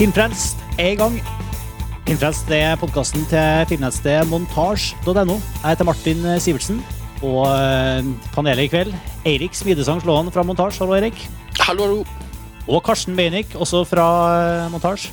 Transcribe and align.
Filmfrelst 0.00 0.56
er 0.80 0.94
i 0.94 0.96
gang. 0.96 1.16
Filmfrelst 2.06 2.48
er 2.56 2.78
podkasten 2.80 3.26
til 3.28 3.66
filmnettstedet 3.68 4.30
montasj.no. 4.30 5.34
Jeg 5.34 5.66
heter 5.66 5.84
Martin 5.84 6.22
Sivertsen. 6.40 6.78
Og 7.20 7.42
eh, 7.44 8.08
panelet 8.32 8.64
i 8.64 8.70
kveld 8.72 8.96
Eirik 9.28 9.52
Smidesang 9.52 10.00
Slåen 10.00 10.32
fra 10.32 10.46
Montasj. 10.48 10.80
Hallo, 10.80 10.96
Eirik. 10.96 11.20
Hallo, 11.60 11.84
hallo. 11.84 12.00
Og 12.64 12.80
Karsten 12.88 13.12
Beinik, 13.12 13.52
også 13.60 13.84
fra 13.92 14.08
eh, 14.38 14.72
Montasj. 14.72 15.10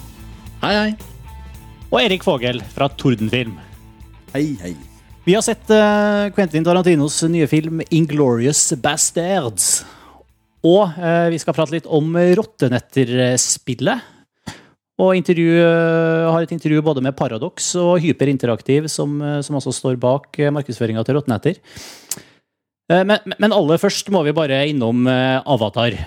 Hei, 0.64 0.74
hei. 0.80 0.96
Og 1.92 2.00
Erik 2.06 2.24
Fogel 2.24 2.64
fra 2.72 2.88
Tordenfilm. 2.88 3.60
Hei, 4.32 4.54
hei. 4.64 4.76
Vi 5.28 5.36
har 5.36 5.44
sett 5.44 5.68
eh, 5.68 6.32
Quentin 6.32 6.64
Tarantinos 6.64 7.26
nye 7.28 7.52
film 7.52 7.84
'Inglorious 7.92 8.70
Bastards'. 8.80 9.82
Og 10.64 10.96
vi 11.32 11.44
skal 11.44 11.56
prate 11.56 11.76
litt 11.76 11.92
om 11.92 12.16
Rottenetter-spillet. 12.16 14.14
Og 14.98 15.14
eh, 15.14 16.26
har 16.26 16.42
et 16.42 16.54
intervju 16.56 16.82
både 16.82 17.04
med 17.06 17.14
Paradox 17.18 17.76
og 17.78 18.00
Hyperinteraktiv, 18.02 18.88
som, 18.90 19.20
eh, 19.22 19.42
som 19.46 19.60
også 19.60 19.76
står 19.76 20.00
bak 20.02 20.40
uh, 20.42 20.50
markedsføringa 20.56 21.04
til 21.06 21.20
Rottenetter. 21.20 21.60
Eh, 22.90 23.04
men, 23.04 23.36
men 23.38 23.54
aller 23.54 23.82
først 23.82 24.10
må 24.14 24.24
vi 24.26 24.36
bare 24.36 24.64
innom 24.72 25.06
eh, 25.12 25.38
Avatar. 25.46 25.98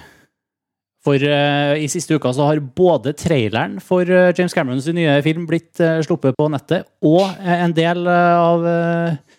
For 1.05 1.17
eh, 1.17 1.79
i 1.81 1.89
siste 1.89 2.19
uka 2.19 2.33
så 2.37 2.45
har 2.51 2.61
både 2.61 3.15
traileren 3.17 3.79
for 3.85 4.05
eh, 4.05 4.33
James 4.37 4.53
Camerons 4.57 4.89
nye 4.93 5.15
film 5.25 5.47
blitt 5.49 5.81
eh, 5.81 6.03
sluppet 6.05 6.37
på 6.37 6.49
nettet, 6.53 6.89
og 7.01 7.23
eh, 7.41 7.63
en 7.65 7.77
del 7.77 8.05
eh, 8.05 8.37
av 8.37 8.67
eh, 8.69 9.39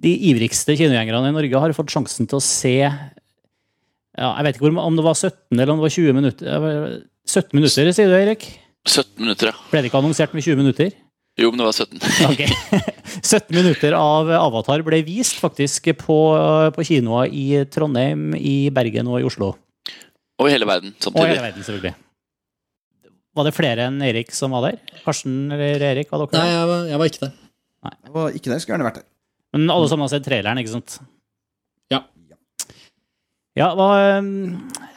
de 0.00 0.12
ivrigste 0.30 0.76
kinogjengerne 0.78 1.32
i 1.32 1.34
Norge 1.34 1.62
har 1.64 1.74
fått 1.76 1.90
sjansen 1.92 2.30
til 2.30 2.38
å 2.38 2.44
se 2.44 2.76
ja, 2.78 4.28
Jeg 4.28 4.44
vet 4.46 4.56
ikke 4.58 4.70
om 4.70 4.96
det 4.98 5.04
var 5.06 5.18
17 5.18 5.58
eller 5.58 5.72
om 5.72 5.80
det 5.80 5.86
var 5.88 5.96
20 5.96 6.16
minutter. 6.20 6.46
Eh, 6.46 6.98
17 7.30 7.58
minutter, 7.58 7.90
sier 7.96 8.10
du, 8.10 8.16
Erik? 8.18 8.46
17 8.88 9.20
minutter, 9.20 9.50
ja. 9.52 9.68
Ble 9.70 9.82
det 9.82 9.90
ikke 9.90 10.00
annonsert 10.00 10.32
med 10.36 10.44
20 10.46 10.56
minutter? 10.60 10.92
Jo, 11.40 11.50
men 11.52 11.60
det 11.60 11.66
var 11.68 11.76
17. 11.76 12.00
Ok. 12.30 12.42
17 13.20 13.54
minutter 13.56 13.94
av 13.96 14.30
Avatar 14.40 14.82
ble 14.86 15.00
vist 15.06 15.38
faktisk 15.40 15.90
på, 16.00 16.18
på 16.76 16.84
kinoer 16.86 17.30
i 17.32 17.64
Trondheim, 17.72 18.30
i 18.38 18.70
Bergen 18.74 19.08
og 19.10 19.20
i 19.20 19.26
Oslo. 19.28 19.52
Og 20.40 20.48
i 20.48 20.54
hele 20.54 20.68
verden 20.68 20.94
samtidig. 20.96 21.20
Og 21.20 21.28
i 21.28 21.34
hele 21.34 21.44
verden, 21.44 21.66
selvfølgelig. 21.66 21.94
Var 23.36 23.46
det 23.46 23.54
flere 23.54 23.84
enn 23.86 24.00
Erik 24.02 24.32
som 24.34 24.54
var 24.56 24.64
der? 24.66 24.78
Karsten 25.04 25.36
eller 25.54 25.84
Erik? 25.92 26.08
Var 26.10 26.24
dere 26.24 26.40
Nei, 26.40 26.46
der? 26.48 26.56
jeg 26.56 26.68
var, 26.70 26.84
jeg 26.90 27.00
var 27.02 27.10
ikke 27.12 27.22
der. 27.26 27.34
Jeg 27.90 28.14
var 28.16 28.36
ikke 28.40 28.50
der, 28.50 28.58
skulle 28.62 28.74
gjerne 28.74 28.88
vært 28.88 28.98
der. 29.02 29.06
Men 29.56 29.70
alle 29.74 29.90
sammen 29.90 30.06
har 30.06 30.12
sett 30.14 30.26
traileren, 30.26 30.58
ikke 30.62 30.72
sant? 30.74 30.96
Ja. 33.60 33.70
Hva 33.76 34.18
um, 34.18 34.30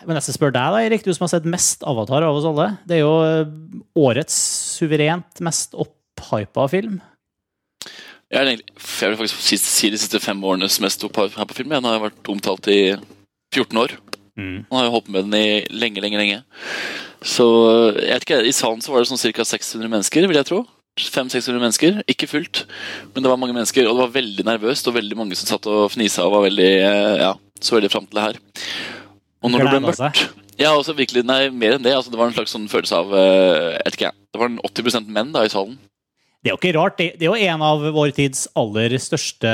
Men 0.08 0.20
jeg 0.20 0.28
skal 0.28 0.38
spørre 0.38 0.56
deg, 0.56 0.76
da, 0.76 0.84
Erik, 0.88 1.04
du 1.06 1.12
som 1.12 1.28
har 1.28 1.34
sett 1.36 1.50
mest 1.50 1.84
Avatar 1.88 2.26
av 2.28 2.40
oss 2.40 2.48
alle. 2.48 2.70
Det 2.88 2.98
er 2.98 3.04
jo 3.04 3.16
uh, 3.24 3.82
årets 4.00 4.38
suverent 4.80 5.44
mest 5.44 5.76
opphypa 5.76 6.68
film. 6.72 7.02
Jeg, 8.34 8.40
egentlig, 8.40 8.74
jeg 8.74 9.12
vil 9.12 9.20
faktisk 9.20 9.44
si, 9.46 9.92
de 9.94 10.00
siste 10.02 10.22
fem 10.24 10.40
årenes 10.44 10.80
mest 10.84 11.04
opphypa 11.06 11.48
film. 11.54 11.76
Den 11.76 11.90
har 11.92 12.02
vært 12.04 12.34
omtalt 12.34 12.72
i 12.72 12.82
14 13.54 13.84
år. 13.84 13.98
Han 14.36 14.80
har 14.80 14.88
jo 14.88 14.94
holdt 14.96 15.12
med 15.14 15.28
den 15.28 15.36
i 15.38 15.48
lenge, 15.70 16.02
lenge, 16.02 16.18
lenge. 16.18 16.40
Så 17.24 17.46
jeg 18.00 18.16
vet 18.16 18.26
ikke, 18.26 18.40
I 18.50 18.56
salen 18.56 18.82
så 18.82 18.94
var 18.94 19.04
det 19.04 19.12
sånn 19.12 19.22
ca. 19.22 19.46
600 19.46 19.92
mennesker, 19.92 20.26
vil 20.28 20.40
jeg 20.40 20.50
tro. 20.50 20.64
500-600 21.00 21.62
mennesker. 21.62 22.02
Ikke 22.10 22.30
fullt, 22.30 22.64
men 23.14 23.24
det 23.24 23.30
var 23.32 23.40
mange 23.42 23.56
mennesker. 23.56 23.88
Og 23.88 23.96
det 23.96 24.04
var 24.04 24.16
veldig 24.18 24.46
nervøst, 24.46 24.90
og 24.90 24.98
veldig 24.98 25.18
mange 25.18 25.38
som 25.38 25.50
satt 25.50 25.70
og 25.70 25.88
fnisa 25.94 26.26
og 26.28 26.36
var 26.36 26.46
veldig 26.48 26.70
eh, 26.70 27.22
ja, 27.24 27.32
så 27.66 27.78
veldig 27.78 27.92
fram 27.94 28.08
til 28.08 28.20
det 28.20 28.26
her. 28.28 28.40
Og 29.44 29.52
når 29.52 29.64
det 29.64 29.72
ble 29.74 29.98
seg. 29.98 30.10
mørkt 30.24 30.42
Ja, 30.60 30.74
også 30.78 30.94
virkelig, 30.96 31.24
nei, 31.26 31.48
mer 31.50 31.78
enn 31.78 31.86
det. 31.86 31.96
altså 31.98 32.12
Det 32.14 32.20
var 32.20 32.30
en 32.30 32.36
slags 32.36 32.54
sånn 32.54 32.70
følelse 32.72 33.00
av 33.00 33.14
eh, 33.18 33.80
jeg 33.80 33.96
ikke. 33.96 34.12
Det 34.34 34.42
var 34.42 34.52
en 34.52 34.60
80 34.70 35.10
menn 35.10 35.34
da 35.34 35.46
i 35.46 35.52
salen. 35.52 35.80
Det 36.44 36.52
er 36.52 36.54
jo 36.54 36.60
ikke 36.60 36.76
rart. 36.78 36.98
Det, 37.00 37.08
det 37.20 37.26
er 37.28 37.32
jo 37.32 37.54
en 37.54 37.64
av 37.66 37.86
vår 37.96 38.12
tids 38.16 38.46
aller 38.60 38.94
største 39.02 39.54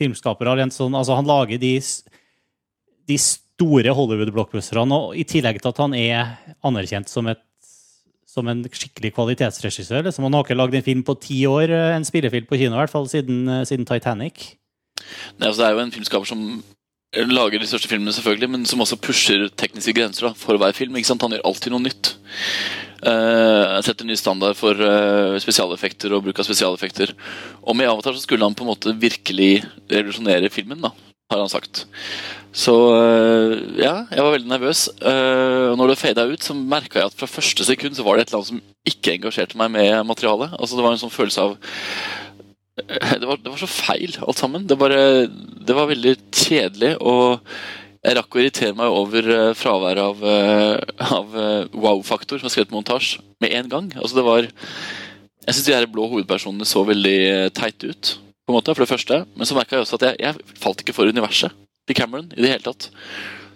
filmskapere. 0.00 0.56
Sånn, 0.72 0.96
altså, 0.96 1.18
han 1.18 1.28
lager 1.28 1.60
de, 1.60 1.74
de 3.10 3.18
store 3.20 3.94
Hollywood-blockbusterne, 3.96 4.96
og 4.96 5.14
i 5.20 5.26
tillegg 5.28 5.60
til 5.60 5.72
at 5.72 5.82
han 5.84 5.94
er 5.96 6.34
anerkjent 6.66 7.12
som, 7.12 7.28
et, 7.30 7.42
som 8.28 8.48
en 8.50 8.64
skikkelig 8.64 9.12
kvalitetsregissør. 9.18 10.06
Liksom. 10.08 10.26
Han 10.26 10.38
har 10.38 10.48
ikke 10.48 10.58
lagd 10.58 10.78
en 10.78 10.86
film 10.86 11.04
på 11.06 11.18
ti 11.20 11.42
år, 11.50 11.68
eh, 11.76 11.94
en 11.98 12.08
spillefilm 12.08 12.48
på 12.48 12.58
kino, 12.58 12.74
i 12.74 12.82
hvert 12.82 12.94
fall 12.94 13.08
siden, 13.12 13.44
eh, 13.46 13.66
siden 13.68 13.88
Titanic. 13.88 14.54
Nei, 15.38 15.48
altså 15.48 15.60
Det 15.62 15.68
er 15.68 15.76
jo 15.76 15.84
en 15.84 15.94
filmskaper 15.94 16.28
som 16.28 16.46
lager 17.10 17.58
de 17.58 17.66
største 17.66 17.90
filmene, 17.90 18.12
selvfølgelig, 18.14 18.48
men 18.52 18.66
som 18.68 18.82
også 18.84 18.98
pusher 19.02 19.48
tekniske 19.58 19.94
grenser 19.96 20.28
da, 20.28 20.34
for 20.38 20.60
hver 20.60 20.74
film. 20.76 20.94
Han 20.94 21.34
gjør 21.34 21.46
alltid 21.48 21.74
noe 21.74 21.82
nytt. 21.82 22.14
Uh, 23.00 23.80
setter 23.82 24.06
ny 24.06 24.14
standard 24.18 24.58
for 24.58 24.76
uh, 24.76 25.34
spesialeffekter 25.40 26.12
og 26.14 26.26
bruk 26.26 26.38
av 26.38 26.46
spesialeffekter. 26.46 27.14
Og 27.64 27.74
med 27.78 27.90
Avatar 27.90 28.14
så 28.14 28.22
skulle 28.22 28.46
han 28.46 28.54
på 28.54 28.66
en 28.66 28.70
måte 28.70 28.94
virkelig 28.94 29.64
revolusjonere 29.90 30.52
filmen, 30.52 30.84
da, 30.84 30.92
har 31.32 31.42
han 31.42 31.50
sagt. 31.50 31.86
Så 32.54 32.76
uh, 32.94 33.58
ja, 33.80 34.04
jeg 34.10 34.22
var 34.22 34.36
veldig 34.36 34.52
nervøs. 34.52 34.86
Uh, 35.02 35.74
når 35.80 35.94
det 35.94 36.00
fada 36.04 36.28
ut, 36.30 36.46
så 36.46 36.54
merka 36.54 37.00
jeg 37.00 37.10
at 37.10 37.18
fra 37.18 37.30
første 37.30 37.66
sekund 37.66 37.98
så 37.98 38.06
var 38.06 38.18
det 38.18 38.28
et 38.28 38.34
eller 38.34 38.44
annet 38.44 38.52
som 38.54 38.62
ikke 38.90 39.16
engasjerte 39.16 39.58
meg 39.58 39.74
med 39.74 40.06
materialet. 40.06 40.54
Altså 40.60 40.78
Det 40.78 40.86
var 40.86 40.94
en 40.94 41.02
sånn 41.02 41.14
følelse 41.14 41.48
av 41.48 41.58
det 43.20 43.26
var, 43.26 43.38
det 43.42 43.52
var 43.52 43.60
så 43.60 43.68
feil, 43.70 44.16
alt 44.24 44.40
sammen. 44.40 44.66
Det, 44.68 44.78
bare, 44.80 45.26
det 45.28 45.76
var 45.76 45.90
veldig 45.90 46.16
kjedelig, 46.30 46.96
og 47.00 47.40
jeg 48.00 48.16
rakk 48.16 48.32
å 48.32 48.40
irritere 48.40 48.76
meg 48.76 48.94
over 48.96 49.26
eh, 49.28 49.50
fraværet 49.58 50.00
av, 50.00 50.22
eh, 50.24 51.08
av 51.12 51.34
eh, 51.36 51.66
wow-faktor 51.76 52.40
som 52.40 52.48
er 52.48 52.54
skrevet 52.54 52.72
montasje, 52.72 53.20
med 53.44 53.52
en 53.58 53.68
gang. 53.72 53.90
Altså 53.98 54.16
det 54.16 54.24
var 54.24 54.48
Jeg 54.48 55.56
syns 55.56 55.66
de 55.66 55.74
her 55.74 55.88
blå 55.88 56.06
hovedpersonene 56.08 56.68
så 56.68 56.82
veldig 56.84 57.50
teite 57.56 57.92
ut, 57.92 58.12
på 58.44 58.52
en 58.52 58.56
måte, 58.56 58.74
for 58.76 58.84
det 58.84 58.92
første. 58.92 59.22
Men 59.34 59.48
så 59.48 59.56
merka 59.56 59.76
jeg 59.76 59.86
også 59.86 59.98
at 60.00 60.06
jeg, 60.10 60.20
jeg 60.20 60.58
falt 60.60 60.84
ikke 60.84 60.94
for 60.96 61.08
universet 61.08 61.54
til 61.88 61.96
Cameron 61.96 62.28
i 62.36 62.42
det 62.44 62.52
hele 62.52 62.64
tatt. 62.64 62.90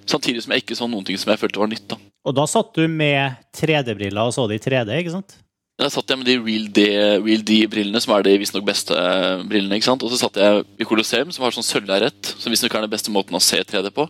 Samtidig 0.09 0.45
som 0.45 0.55
jeg 0.55 0.65
ikke 0.65 0.77
så 0.77 0.89
noen 0.89 1.05
ting 1.07 1.21
som 1.21 1.33
jeg 1.33 1.41
følte 1.41 1.61
var 1.61 1.71
nytt. 1.71 1.87
da. 1.93 2.01
Og 2.25 2.37
da 2.37 2.47
satt 2.49 2.73
du 2.77 2.89
med 2.89 3.37
3D-briller 3.57 4.29
og 4.29 4.33
så 4.37 4.47
det 4.49 4.61
i 4.61 4.65
3D, 4.65 4.97
ikke 4.97 5.13
sant? 5.13 5.37
Der 5.81 5.91
satt 5.91 6.11
jeg 6.11 6.21
med 6.21 6.29
de 6.29 6.37
Real 6.39 7.43
D-brillene, 7.43 7.99
som 8.03 8.13
er 8.15 8.23
de 8.23 8.37
visstnok 8.39 8.63
beste 8.67 8.95
eh, 8.95 9.41
brillene. 9.51 9.75
ikke 9.75 9.89
sant? 9.89 10.05
Og 10.07 10.13
så 10.13 10.21
satt 10.21 10.39
jeg 10.39 10.63
i 10.79 10.87
Colosseum, 10.87 11.33
som 11.35 11.43
har 11.43 11.57
sånn 11.57 11.67
sølvlerret, 11.67 12.31
som 12.39 12.55
visstnok 12.55 12.77
er 12.79 12.87
den 12.87 12.93
beste 12.93 13.11
måten 13.15 13.35
å 13.35 13.43
se 13.43 13.59
3D 13.59 13.91
på. 13.97 14.07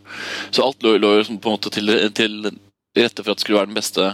Så 0.50 0.66
alt 0.66 0.84
lå, 0.84 0.98
lå 1.00 1.14
på 1.25 1.32
en 1.32 1.56
måte 1.56 1.72
til, 1.72 1.88
til 2.12 2.50
rette 2.98 3.25
for 3.25 3.32
at 3.32 3.41
det 3.41 3.47
skulle 3.47 3.62
være 3.62 3.72
den 3.72 3.78
beste 3.80 4.10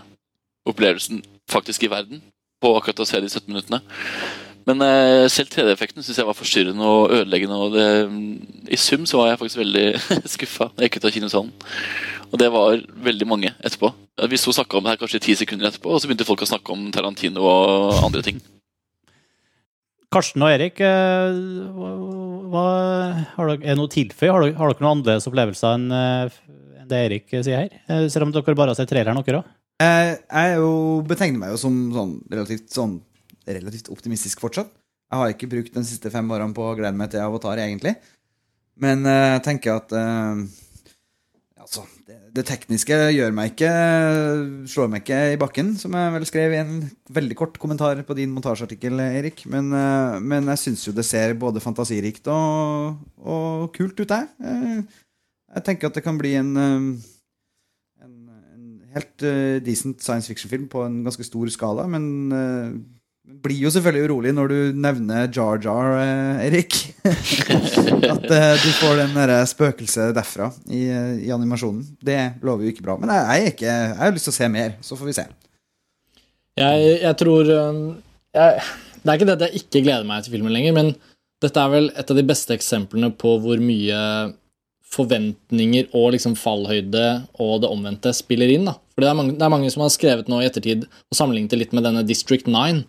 opplevelsen 0.70 1.24
faktisk 1.50 1.88
i 1.88 1.90
verden 1.90 2.22
på 2.62 2.72
akkurat 2.76 3.02
å 3.02 3.08
se 3.08 3.18
de 3.18 3.32
17 3.32 3.50
minuttene. 3.50 3.82
Men 4.68 4.84
eh, 4.84 5.24
selv 5.32 5.50
3D-effekten 5.54 6.04
syns 6.04 6.20
jeg 6.20 6.28
var 6.28 6.36
forstyrrende 6.36 6.84
og 6.86 7.14
ødeleggende. 7.16 7.56
og 7.56 7.74
det, 7.74 7.86
I 8.70 8.78
sum 8.80 9.06
så 9.08 9.22
var 9.22 9.32
jeg 9.32 9.40
faktisk 9.40 9.62
veldig 9.62 9.86
skuffa 10.34 10.70
da 10.74 10.84
jeg 10.84 10.90
gikk 10.90 11.00
ut 11.00 11.08
av 11.08 11.16
kinosalen. 11.16 11.52
Og 12.30 12.38
det 12.38 12.50
var 12.54 12.84
veldig 13.08 13.26
mange 13.26 13.50
etterpå. 13.58 13.90
Vi 14.30 14.38
sto 14.38 14.52
og 14.52 14.58
snakka 14.60 14.78
om 14.78 14.86
det 14.86 14.94
her 14.94 15.00
kanskje 15.00 15.22
ti 15.24 15.34
sekunder 15.38 15.70
etterpå, 15.70 15.90
og 15.90 15.98
så 16.02 16.10
begynte 16.10 16.28
folk 16.28 16.44
å 16.44 16.50
snakke 16.52 16.74
om 16.74 16.90
Tarantino 16.94 17.42
og 17.42 18.04
andre 18.04 18.22
ting. 18.26 18.38
Karsten 20.10 20.42
og 20.42 20.50
Erik, 20.50 20.80
eh, 20.82 21.36
hva, 22.50 22.64
har 23.36 23.50
dere, 23.52 23.60
er 23.62 23.72
det 23.72 23.78
noe 23.78 23.90
tilføy? 23.90 24.26
Har 24.26 24.42
dere, 24.42 24.56
har 24.58 24.72
dere 24.72 24.82
noen 24.82 24.96
annerledes 24.96 25.28
opplevelser 25.30 25.76
enn 25.76 25.84
eh, 25.94 26.40
enn 26.80 26.90
det 26.90 27.02
Erik 27.06 27.30
sier 27.30 27.60
her? 27.60 27.76
Eh, 27.86 28.08
Selv 28.10 28.26
om 28.26 28.34
dere 28.34 28.56
bare 28.58 28.74
har 28.74 28.78
sett 28.78 28.90
traileren, 28.90 29.22
dere 29.26 29.42
òg? 29.42 29.52
Jeg, 29.80 30.16
jeg 30.26 30.50
er 30.50 30.58
jo, 30.58 30.72
betegner 31.08 31.40
meg 31.40 31.54
jo 31.54 31.60
som 31.62 31.76
sånn 31.94 32.16
relativt, 32.28 32.66
sånn 32.74 32.98
relativt 33.58 33.90
optimistisk 33.92 34.40
fortsatt. 34.42 34.72
Jeg 35.10 35.18
har 35.18 35.34
ikke 35.34 35.50
brukt 35.50 35.74
de 35.74 35.82
siste 35.86 36.10
fem 36.14 36.28
årene 36.30 36.54
på 36.54 36.62
å 36.62 36.74
glede 36.78 36.94
meg 36.96 37.10
til 37.10 37.22
Avatar, 37.24 37.58
egentlig. 37.58 37.96
Men 38.80 39.02
jeg 39.04 39.30
jeg 39.34 39.46
tenker 39.46 39.80
at 39.80 39.94
uh, 39.96 40.44
Altså, 41.60 41.82
det, 42.08 42.16
det 42.34 42.42
tekniske 42.48 42.96
gjør 43.12 43.34
meg 43.36 43.52
ikke 43.52 43.68
slår 44.72 44.88
meg 44.90 45.02
ikke 45.04 45.18
i 45.34 45.36
bakken, 45.38 45.74
som 45.78 45.92
jeg 45.94 46.14
vel 46.14 46.24
skrev 46.26 46.54
i 46.54 46.60
en 46.62 46.72
veldig 47.12 47.36
kort 47.38 47.58
kommentar 47.60 48.00
på 48.08 48.16
din 48.16 48.32
montasjeartikkel, 48.32 48.96
Erik. 49.04 49.44
Men, 49.52 49.68
uh, 49.76 50.16
men 50.18 50.48
jeg 50.54 50.62
syns 50.64 50.86
jo 50.88 50.94
det 50.96 51.04
ser 51.06 51.36
både 51.38 51.62
fantasirikt 51.62 52.26
og, 52.32 52.96
og 53.20 53.68
kult 53.76 54.00
ut, 54.00 54.08
jeg. 54.08 54.26
Eh, 54.40 54.82
Jeg 55.50 55.64
tenker 55.66 55.90
at 55.90 55.96
det 55.98 56.04
kan 56.06 56.18
bli 56.18 56.36
en 56.38 56.50
eh, 56.56 56.82
en, 58.04 58.16
en 58.54 58.66
helt 58.94 59.22
eh, 59.26 59.58
decent 59.66 60.00
science 60.02 60.30
fiction-film 60.30 60.68
på 60.70 60.84
en 60.86 61.00
ganske 61.04 61.26
stor 61.26 61.50
skala, 61.50 61.86
men 61.90 62.04
uh, 62.32 62.70
blir 63.42 63.62
jo 63.64 63.70
selvfølgelig 63.72 64.08
urolig 64.08 64.32
når 64.36 64.50
du 64.52 64.80
nevner 64.80 65.28
Jar 65.32 65.60
Jar, 65.62 65.94
eh, 66.00 66.46
Erik. 66.48 66.76
At 68.12 68.26
eh, 68.26 68.54
du 68.60 68.70
får 68.80 69.00
den 69.00 69.16
det 69.30 69.38
spøkelset 69.50 70.14
derfra 70.16 70.50
i, 70.68 70.82
eh, 70.88 71.14
i 71.26 71.32
animasjonen. 71.34 71.84
Det 72.02 72.18
lover 72.44 72.66
jo 72.66 72.74
ikke 72.74 72.86
bra. 72.86 72.98
Men 73.00 73.12
jeg, 73.14 73.54
ikke, 73.54 73.68
jeg 73.68 73.96
har 74.00 74.16
lyst 74.16 74.28
til 74.28 74.34
å 74.34 74.38
se 74.40 74.50
mer, 74.52 74.76
så 74.84 74.98
får 74.98 75.10
vi 75.10 75.16
se. 75.20 75.26
Jeg, 76.60 76.90
jeg 77.00 77.16
tror 77.16 77.48
um, 77.70 77.78
jeg, 78.36 78.64
Det 79.00 79.08
er 79.08 79.16
ikke 79.16 79.28
det 79.28 79.36
at 79.38 79.46
jeg 79.46 79.62
ikke 79.62 79.84
gleder 79.86 80.08
meg 80.08 80.26
til 80.26 80.34
filmen 80.34 80.52
lenger, 80.52 80.76
men 80.76 80.92
dette 81.40 81.62
er 81.62 81.72
vel 81.72 81.88
et 81.96 82.10
av 82.12 82.18
de 82.18 82.26
beste 82.26 82.52
eksemplene 82.52 83.12
på 83.16 83.38
hvor 83.40 83.62
mye 83.64 84.00
forventninger 84.90 85.92
og 85.94 86.10
liksom 86.16 86.34
fallhøyde 86.38 87.04
og 87.40 87.60
det 87.62 87.70
omvendte 87.70 88.12
spiller 88.16 88.50
inn. 88.50 88.66
da. 88.68 88.74
For 88.92 89.04
det 89.04 89.10
er, 89.10 89.16
mange, 89.16 89.36
det 89.38 89.46
er 89.46 89.52
mange 89.52 89.70
som 89.72 89.84
har 89.84 89.92
skrevet 89.94 90.28
nå 90.28 90.40
i 90.42 90.48
ettertid 90.48 90.84
og 90.84 91.16
sammenlignet 91.16 91.54
det 91.54 91.60
litt 91.62 91.76
med 91.76 91.86
denne 91.86 92.02
District 92.06 92.50
9, 92.50 92.82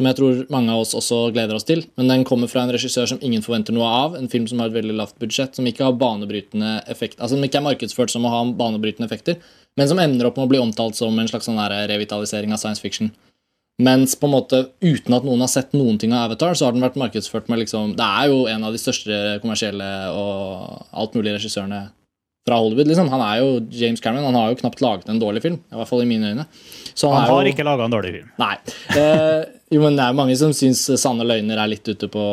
som 0.00 0.08
jeg 0.08 0.16
tror 0.16 0.38
mange 0.52 0.72
av 0.72 0.82
oss 0.82 0.96
også 0.96 1.28
gleder 1.34 1.58
oss 1.58 1.66
til. 1.68 1.84
Men 2.00 2.08
den 2.08 2.26
kommer 2.28 2.48
fra 2.48 2.64
en 2.64 2.72
regissør 2.72 3.08
som 3.12 3.20
ingen 3.20 3.44
forventer 3.44 3.76
noe 3.76 3.88
av, 3.88 4.16
en 4.16 4.30
film 4.32 4.46
som 4.48 4.62
har 4.62 4.70
et 4.70 4.78
veldig 4.78 4.96
lavt 4.96 5.18
budsjett, 5.20 5.58
som 5.58 5.66
ikke 5.68 5.84
har 5.84 5.98
banebrytende 6.00 6.78
effekt, 6.90 7.18
altså 7.20 7.36
som 7.36 7.44
ikke 7.44 7.60
er 7.60 7.66
markedsført 7.68 8.12
som 8.12 8.24
å 8.24 8.32
ha 8.32 8.40
banebrytende 8.56 9.04
effekter, 9.10 9.36
men 9.76 9.90
som 9.90 10.00
ender 10.00 10.30
opp 10.30 10.40
med 10.40 10.48
å 10.48 10.52
bli 10.54 10.62
omtalt 10.62 10.96
som 10.96 11.18
en 11.20 11.28
slags 11.28 11.50
sånn 11.50 11.60
revitalisering 11.60 12.56
av 12.56 12.62
science 12.62 12.80
fiction. 12.80 13.12
Mens 13.80 14.16
på 14.16 14.28
en 14.28 14.34
måte 14.34 14.58
uten 14.84 15.14
at 15.16 15.24
noen 15.24 15.40
har 15.44 15.52
sett 15.52 15.76
noen 15.76 16.00
ting 16.00 16.12
av 16.12 16.30
Avatar, 16.30 16.56
så 16.56 16.66
har 16.66 16.74
den 16.76 16.84
vært 16.84 16.98
markedsført 17.00 17.46
med 17.48 17.62
liksom 17.62 17.94
Det 17.96 18.04
er 18.04 18.28
jo 18.28 18.42
en 18.50 18.66
av 18.66 18.74
de 18.74 18.80
største 18.80 19.38
kommersielle 19.40 19.88
og 20.12 20.84
alt 20.90 21.16
mulig 21.16 21.38
regissørene 21.38 21.86
fra 22.48 22.58
Hollywood. 22.58 22.88
liksom. 22.88 23.08
Han 23.12 23.22
er 23.24 23.40
jo 23.42 23.48
James 23.70 24.00
Cameron, 24.00 24.24
han 24.24 24.34
har 24.38 24.50
jo 24.52 24.60
knapt 24.62 24.80
laget 24.80 25.08
en 25.08 25.20
dårlig 25.20 25.42
film. 25.44 25.58
I 25.70 25.78
hvert 25.78 25.88
fall 25.90 26.02
i 26.02 26.08
mine 26.08 26.32
øyne. 26.32 26.46
Så 26.94 27.10
Han 27.12 27.24
er 27.24 27.30
har 27.30 27.42
jo, 27.44 27.52
ikke 27.52 27.66
laga 27.66 27.84
en 27.84 27.94
dårlig 27.94 28.12
film. 28.16 28.30
Nei. 28.40 28.54
Eh, 28.96 29.44
jo, 29.70 29.80
men 29.84 29.96
det 29.98 30.06
er 30.06 30.16
mange 30.16 30.36
som 30.40 30.52
syns 30.56 30.82
Sanne 31.00 31.26
løgner 31.28 31.60
er 31.60 31.70
litt 31.70 31.86
ute 31.86 32.08
på 32.10 32.24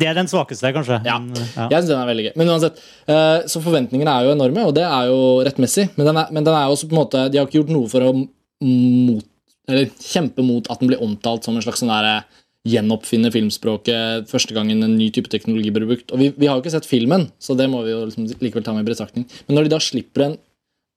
Det 0.00 0.08
er 0.08 0.16
den 0.16 0.30
svakeste, 0.32 0.72
kanskje. 0.72 1.02
Ja. 1.04 1.18
Men, 1.20 1.36
ja. 1.36 1.68
Jeg 1.68 1.82
synes 1.82 1.90
den 1.92 2.00
er 2.00 2.08
veldig 2.08 2.24
gøy. 2.24 2.34
Men 2.40 2.52
uansett, 2.54 2.78
eh, 3.06 3.46
så 3.52 3.60
forventningene 3.60 4.14
er 4.16 4.24
jo 4.24 4.32
enorme, 4.32 4.64
og 4.70 4.74
det 4.74 4.86
er 4.86 5.10
jo 5.12 5.18
rettmessig. 5.44 5.90
Men 5.96 6.06
den 6.08 6.16
er, 6.22 6.30
men 6.32 6.46
den 6.46 6.54
er 6.56 6.72
også 6.72 6.88
på 6.88 6.96
en 6.96 7.02
måte 7.02 7.26
De 7.30 7.38
har 7.38 7.46
ikke 7.46 7.60
gjort 7.60 7.74
noe 7.76 7.90
for 7.92 8.06
å 8.06 8.14
mot, 8.60 9.24
eller 9.68 9.88
kjempe 10.00 10.42
mot 10.44 10.66
at 10.72 10.80
den 10.80 10.90
blir 10.90 11.00
omtalt 11.04 11.44
som 11.44 11.56
en 11.56 11.62
slags 11.64 11.80
sånn 11.80 11.92
derre 11.92 12.24
gjenoppfinne 12.68 13.30
filmspråket 13.32 14.28
første 14.28 14.54
gangen 14.56 14.84
en 14.84 14.98
ny 14.98 15.08
type 15.14 15.30
teknologi 15.32 15.72
blir 15.72 15.88
brukt. 15.88 16.12
Og 16.12 16.20
vi, 16.20 16.30
vi 16.36 16.48
har 16.48 16.58
jo 16.58 16.64
ikke 16.64 16.74
sett 16.74 16.88
filmen, 16.88 17.30
så 17.40 17.56
det 17.56 17.70
må 17.72 17.80
vi 17.86 17.94
jo 17.94 18.02
liksom 18.04 18.28
likevel 18.42 18.66
ta 18.66 18.74
med 18.76 18.84
i 18.84 18.90
betraktning. 18.90 19.24
Men 19.46 19.56
når 19.56 19.66
de 19.66 19.72
da 19.72 19.80
slipper 19.84 20.26
en 20.26 20.36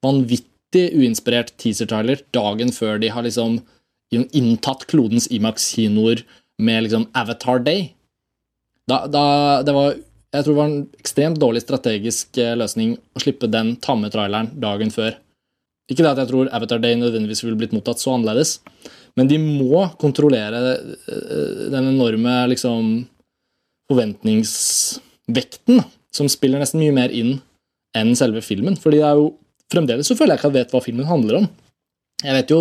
vanvittig 0.03 0.89
uinspirert 0.97 1.53
teaser-trailer 1.61 2.25
dagen 2.35 2.73
før 2.75 2.99
de 2.99 3.11
har 3.13 3.23
liksom 3.23 3.61
inntatt 4.13 4.85
klodens 4.91 5.29
Imax-kinoer 5.31 6.25
med 6.61 6.85
liksom 6.85 7.07
Avatar 7.17 7.63
Day 7.63 7.93
da, 8.89 9.05
da, 9.07 9.25
det 9.63 9.73
var, 9.73 9.95
Jeg 10.35 10.43
tror 10.43 10.53
det 10.53 10.59
var 10.59 10.69
en 10.69 10.87
ekstremt 10.99 11.39
dårlig 11.39 11.63
strategisk 11.63 12.37
eh, 12.41 12.55
løsning 12.59 12.97
å 13.15 13.21
slippe 13.23 13.47
den 13.47 13.75
tamme 13.81 14.09
traileren 14.13 14.51
dagen 14.59 14.91
før. 14.91 15.15
Ikke 15.91 16.03
det 16.03 16.11
at 16.11 16.21
jeg 16.23 16.31
tror 16.31 16.51
Avatar 16.51 16.81
Day 16.83 16.97
nødvendigvis 16.99 17.43
ville 17.45 17.59
blitt 17.59 17.75
mottatt 17.75 18.01
så 18.01 18.15
annerledes, 18.15 18.57
men 19.19 19.29
de 19.29 19.37
må 19.41 19.83
kontrollere 20.01 20.61
eh, 20.73 21.65
den 21.73 21.91
enorme 21.93 22.35
liksom, 22.51 22.93
forventningsvekten, 23.91 25.83
som 26.13 26.29
spiller 26.29 26.61
nesten 26.61 26.81
mye 26.81 26.95
mer 26.95 27.13
inn 27.13 27.35
enn 27.97 28.13
selve 28.17 28.41
filmen. 28.45 28.77
Fordi 28.79 29.01
det 29.01 29.09
er 29.09 29.19
jo 29.19 29.31
fremdeles 29.73 30.09
så 30.09 30.17
føler 30.17 30.35
jeg 30.35 30.41
ikke 30.41 30.49
at 30.49 30.57
jeg 30.57 30.65
vet 30.65 30.73
hva 30.75 30.81
filmen 30.85 31.09
handler 31.09 31.41
om. 31.41 31.47
Jeg 32.23 32.37
vet 32.37 32.51
jo 32.53 32.59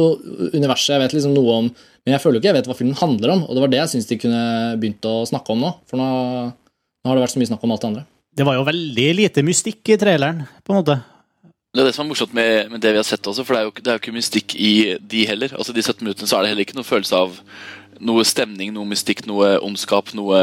universet, 0.56 0.94
jeg 0.96 1.02
vet 1.04 1.12
liksom 1.14 1.34
noe 1.36 1.52
om 1.60 1.66
Men 2.02 2.16
jeg 2.16 2.22
føler 2.24 2.34
jo 2.34 2.40
ikke 2.40 2.48
jeg 2.48 2.56
vet 2.56 2.66
hva 2.66 2.74
filmen 2.74 2.98
handler 2.98 3.30
om, 3.30 3.42
og 3.46 3.54
det 3.54 3.60
var 3.62 3.70
det 3.70 3.78
jeg 3.78 3.90
syns 3.92 4.08
de 4.08 4.16
kunne 4.18 4.46
begynt 4.82 5.06
å 5.06 5.20
snakke 5.28 5.54
om 5.54 5.60
nå. 5.62 5.68
For 5.86 6.00
nå, 6.00 6.08
nå 6.50 7.06
har 7.06 7.14
det 7.14 7.22
vært 7.22 7.34
så 7.36 7.38
mye 7.38 7.50
snakk 7.52 7.62
om 7.62 7.74
alt 7.74 7.84
det 7.84 7.90
andre. 7.92 8.02
Det 8.34 8.46
var 8.48 8.56
jo 8.56 8.64
veldig 8.66 9.04
lite 9.20 9.44
mystikk 9.46 9.92
i 9.94 9.98
traileren, 10.00 10.40
på 10.66 10.74
en 10.74 10.80
måte. 10.80 10.96
Det 11.72 11.80
er 11.80 11.86
det 11.88 11.94
som 11.96 12.04
er 12.04 12.10
morsomt 12.10 12.34
med, 12.36 12.68
med 12.68 12.82
det 12.84 12.90
vi 12.92 12.98
har 13.00 13.06
sett 13.08 13.24
også, 13.24 13.46
for 13.48 13.56
det 13.56 13.60
er, 13.62 13.64
jo, 13.64 13.72
det 13.78 13.88
er 13.88 13.94
jo 13.96 14.00
ikke 14.02 14.12
mystikk 14.12 14.52
i 14.60 14.72
de 15.08 15.22
heller. 15.24 15.54
Altså 15.56 15.72
De 15.72 15.80
17 15.80 16.02
minuttene 16.04 16.28
så 16.28 16.36
er 16.36 16.44
det 16.44 16.50
heller 16.50 16.66
ikke 16.66 16.76
noe 16.76 16.84
følelse 16.84 17.16
av 17.16 17.38
noe 18.02 18.24
stemning, 18.28 18.74
noe 18.74 18.88
mystikk, 18.90 19.22
noe 19.24 19.54
ondskap, 19.64 20.12
noe, 20.18 20.42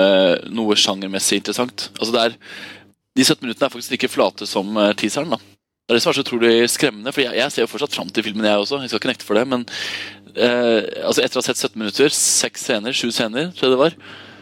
noe 0.49 0.77
sjangermessig 0.79 1.37
interessant. 1.37 1.91
Altså 1.99 2.15
det 2.15 2.23
er 2.23 2.37
De 3.19 3.27
17 3.27 3.45
minuttene 3.45 3.67
er 3.67 3.73
faktisk 3.75 3.93
like 3.93 4.09
flate 4.09 4.47
som 4.49 4.73
eh, 4.81 4.95
teaseren. 4.97 5.35
da 5.35 5.37
Det 5.37 5.93
er 5.93 5.99
det 5.99 6.01
som 6.01 6.13
er 6.13 6.17
så 6.17 6.25
utrolig 6.25 6.53
skremmende, 6.73 7.13
for 7.13 7.21
jeg, 7.21 7.37
jeg 7.37 7.53
ser 7.53 7.65
jo 7.65 7.69
fortsatt 7.75 7.99
fram 7.99 8.09
til 8.09 8.25
filmen, 8.25 8.49
jeg 8.49 8.63
også. 8.63 8.81
Jeg 8.81 8.89
skal 8.89 9.03
ikke 9.03 9.11
nekte 9.11 9.27
for 9.27 9.37
det, 9.37 9.45
men 9.53 9.67
eh, 10.33 10.81
altså 11.03 11.21
etter 11.21 11.37
å 11.37 11.43
ha 11.43 11.49
sett 11.51 11.61
17 11.61 11.77
minutter, 11.77 12.09
seks 12.15 12.65
scener, 12.65 12.95
sju 12.95 13.11
scener, 13.13 13.51
tror 13.53 13.69
jeg 13.69 13.75
det 13.75 13.81
var, 13.83 13.99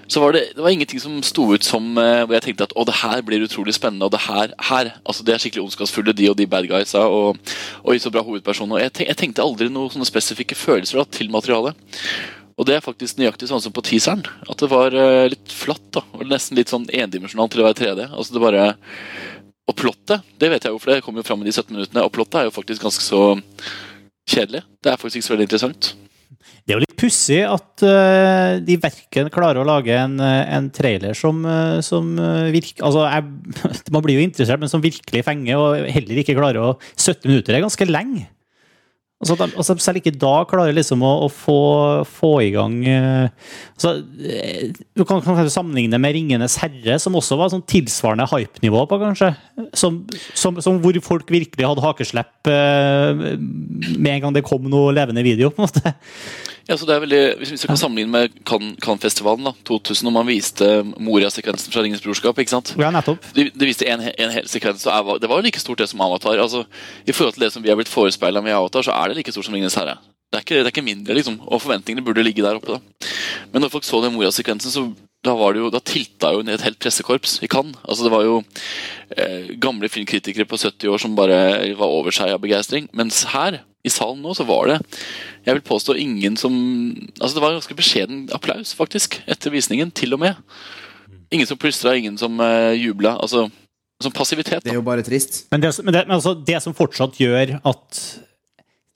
så 0.08 0.22
var 0.24 0.34
det, 0.34 0.44
det 0.56 0.64
var 0.64 0.72
ingenting 0.72 1.02
som 1.04 1.18
sto 1.24 1.44
ut 1.52 1.66
som 1.68 1.98
eh, 2.00 2.22
hvor 2.24 2.38
jeg 2.38 2.46
tenkte 2.46 2.68
at 2.70 2.74
å, 2.80 2.86
det 2.88 2.96
her 3.02 3.22
blir 3.28 3.44
utrolig 3.44 3.76
spennende. 3.76 4.08
Og 4.08 4.14
det 4.14 4.24
her, 4.24 4.54
her 4.70 4.94
altså 5.04 5.26
det 5.28 5.36
er 5.36 5.44
skikkelig 5.44 5.66
ondskapsfulle, 5.66 6.16
de 6.16 6.30
og 6.32 6.38
de 6.40 6.48
bad 6.48 6.70
guysa. 6.70 7.04
Og, 7.12 7.54
og 7.84 8.00
så 8.00 8.12
bra 8.14 8.24
hovedperson. 8.24 8.72
Og 8.72 8.80
jeg, 8.80 8.94
tenk, 8.96 9.12
jeg 9.12 9.20
tenkte 9.20 9.44
aldri 9.44 9.68
noen 9.68 9.92
sånne 9.92 10.08
spesifikke 10.08 10.56
følelser 10.56 11.02
da, 11.02 11.08
til 11.20 11.32
materialet. 11.34 11.76
Og 12.58 12.66
det 12.66 12.78
er 12.78 12.86
faktisk 12.86 13.20
nøyaktig 13.20 13.52
sånn 13.52 13.62
som 13.62 13.76
på 13.76 13.84
teaseren. 13.86 14.24
At 14.48 14.64
det 14.64 14.72
var 14.72 14.96
uh, 14.96 15.28
litt 15.30 15.54
flatt. 15.54 15.84
da, 16.00 16.06
og 16.16 16.26
Nesten 16.32 16.58
litt 16.58 16.72
sånn 16.72 16.88
endimensjonalt 16.88 17.54
til 17.54 17.62
å 17.62 17.68
være 17.68 17.80
3D. 17.84 18.08
Altså 18.08 18.34
det 18.34 18.46
bare 18.48 18.66
Og 19.68 19.76
plottet, 19.76 20.24
det 20.40 20.48
vet 20.50 20.64
jeg 20.64 20.72
jo, 20.72 20.80
for 20.80 20.94
det 20.94 21.04
kommer 21.04 21.20
jo 21.20 21.28
fram 21.28 21.44
i 21.44 21.50
de 21.50 21.54
17 21.54 21.76
minuttene. 21.76 22.08
Og 22.08 22.16
plottet 22.16 22.40
er 22.40 22.48
jo 22.48 22.56
faktisk 22.56 22.88
ganske 22.88 23.04
så 23.04 23.36
kjedelig. 24.28 24.64
Det 24.80 24.94
er 24.94 25.00
faktisk 25.00 25.20
ikke 25.20 25.28
så 25.28 25.36
veldig 25.36 25.48
interessant. 25.52 25.92
Det 26.68 26.74
er 26.74 26.82
jo 26.82 26.84
litt 26.84 26.98
pussig 27.00 27.38
at 27.48 27.84
eh, 27.88 28.58
de 28.68 28.76
verken 28.84 29.30
klarer 29.32 29.62
å 29.62 29.68
lage 29.68 29.94
en, 29.96 30.18
eh, 30.20 30.42
en 30.58 30.66
trailer 30.76 31.16
som, 31.16 31.40
uh, 31.48 31.80
som 31.80 32.10
virker 32.52 32.84
Altså, 32.84 33.06
jeg, 33.08 33.86
man 33.96 34.04
blir 34.04 34.20
jo 34.20 34.26
interessert, 34.28 34.60
men 34.60 34.72
som 34.72 34.84
virkelig 34.84 35.24
fenger, 35.24 35.62
og 35.62 35.86
heller 35.96 36.20
ikke 36.20 36.36
klarer 36.36 36.60
å 36.60 36.74
17 36.98 37.24
minutter 37.30 37.56
er 37.56 37.64
ganske 37.64 37.88
lenge. 37.88 38.26
Altså, 39.18 39.38
de, 39.40 39.48
altså, 39.56 39.78
selv 39.82 39.98
ikke 39.98 40.12
da 40.20 40.34
klarer 40.46 40.76
liksom 40.76 41.02
å, 41.08 41.14
å 41.26 41.30
få, 41.32 41.62
få 42.20 42.34
i 42.46 42.52
gang 42.54 42.76
uh, 42.84 43.48
altså, 43.74 43.96
eh, 44.28 44.68
Du 44.94 45.02
kan 45.08 45.24
kanskje 45.24 45.48
sammenligne 45.56 45.98
med 46.04 46.14
'Ringenes 46.14 46.60
herre', 46.62 47.00
som 47.02 47.16
også 47.18 47.40
var 47.40 47.50
sånn 47.54 47.64
tilsvarende 47.64 48.28
hype-nivå 48.30 48.84
på, 48.92 49.00
kanskje. 49.02 49.32
Som, 49.72 50.04
som, 50.36 50.60
som 50.62 50.84
hvor 50.84 51.00
folk 51.02 51.32
virkelig 51.34 51.66
hadde 51.66 51.88
hakeslepp 51.88 52.52
med 52.52 54.12
en 54.12 54.28
gang 54.28 54.36
det 54.36 54.46
kom 54.46 54.68
noe 54.68 54.92
levende 54.94 55.24
video. 55.26 55.50
på 55.50 55.64
en 55.64 55.72
måte. 55.72 55.96
Ja, 56.68 56.76
så 56.76 56.88
det 56.88 56.98
er 56.98 57.04
veldig, 57.06 57.22
Hvis 57.40 57.64
vi 57.64 57.70
kan 57.70 57.80
sammenligne 57.80 58.12
med 58.12 58.34
Cannes-festivalen 58.48 59.48
da, 59.48 59.54
2000, 59.68 60.04
når 60.08 60.16
man 60.18 60.28
viste 60.28 60.68
Moria-sekvensen 61.00 61.72
fra 61.72 61.84
Ringens 61.86 62.04
brorskap 62.04 62.40
ikke 62.44 62.56
sant? 62.58 62.74
Ja, 62.80 62.92
nettopp. 62.92 63.24
De, 63.38 63.48
de 63.56 63.70
viste 63.70 63.88
en, 63.88 64.04
en 64.04 64.36
hel 64.36 64.50
sekvens, 64.52 64.84
og 64.92 65.16
det 65.24 65.32
var 65.32 65.40
jo 65.40 65.48
like 65.48 65.64
stort 65.64 65.80
det 65.80 65.88
som 65.92 66.04
Avatar. 66.04 66.42
altså 66.44 66.66
I 67.08 67.16
forhold 67.16 67.38
til 67.38 67.48
det 67.48 67.54
som 67.56 67.64
vi 67.64 67.72
er 67.72 67.80
blitt 67.80 67.92
forespeila 67.92 68.44
med 68.44 68.58
Avatar, 68.58 68.84
så 68.84 68.96
er 68.98 69.10
det 69.10 69.22
like 69.22 69.32
stort 69.32 69.48
som 69.48 69.56
Ringenes 69.56 69.80
herre. 69.80 69.96
Det 70.28 70.42
er 70.42 70.44
ikke, 70.44 70.56
det 70.60 70.66
er 70.66 70.74
ikke 70.74 70.84
mindre, 70.84 71.16
liksom. 71.16 71.38
Og 71.48 71.62
forventningene 71.64 72.04
burde 72.04 72.26
ligge 72.26 72.44
der 72.44 72.60
oppe. 72.60 72.76
da. 72.76 73.12
Men 73.54 73.64
når 73.64 73.72
folk 73.72 73.88
så 73.88 74.02
den 74.04 74.12
Moria-sekvensen, 74.18 74.74
så 74.74 74.84
da 75.24 75.34
var 75.40 75.56
det 75.56 75.62
jo, 75.64 75.70
da 75.72 75.80
tilta 75.84 76.34
jo 76.36 76.44
ned 76.46 76.60
et 76.60 76.66
helt 76.68 76.80
pressekorps 76.84 77.38
i 77.44 77.50
Cannes. 77.52 77.80
Altså, 77.88 78.06
det 78.06 78.12
var 78.12 78.26
jo 78.28 78.36
eh, 79.16 79.56
gamle 79.64 79.90
filmkritikere 79.92 80.48
på 80.48 80.60
70 80.60 80.92
år 80.92 81.02
som 81.04 81.16
bare 81.18 81.40
var 81.80 81.96
over 81.96 82.16
seg 82.16 82.36
av 82.36 82.44
begeistring. 82.44 82.90
Mens 82.96 83.24
her, 83.32 83.62
i 83.88 83.94
salen 83.94 84.20
nå, 84.24 84.36
så 84.38 84.46
var 84.48 84.72
det 84.72 84.80
jeg 85.48 85.56
vil 85.56 85.64
påstå 85.64 85.96
ingen 85.96 86.36
som 86.40 86.54
Altså 87.22 87.38
Det 87.38 87.44
var 87.44 87.56
ganske 87.56 87.78
beskjeden 87.78 88.26
applaus, 88.36 88.74
faktisk, 88.76 89.22
etter 89.32 89.54
visningen. 89.54 89.94
Til 89.96 90.18
og 90.18 90.20
med. 90.26 90.36
Ingen 91.32 91.48
som 91.48 91.60
plystra, 91.60 91.96
ingen 91.96 92.18
som 92.20 92.36
uh, 92.44 92.76
jubla. 92.76 93.16
Altså, 93.24 93.48
som 94.04 94.14
passivitet. 94.14 94.66
Det 94.66 94.74
er 94.74 94.82
jo 94.82 94.86
bare 94.86 95.06
trist. 95.08 95.46
Men, 95.52 95.64
det, 95.64 95.72
men, 95.84 95.96
det, 95.96 96.04
men 96.10 96.18
altså, 96.20 96.36
det 96.36 96.60
som 96.64 96.76
fortsatt 96.76 97.20
gjør 97.22 97.58
at 97.64 98.02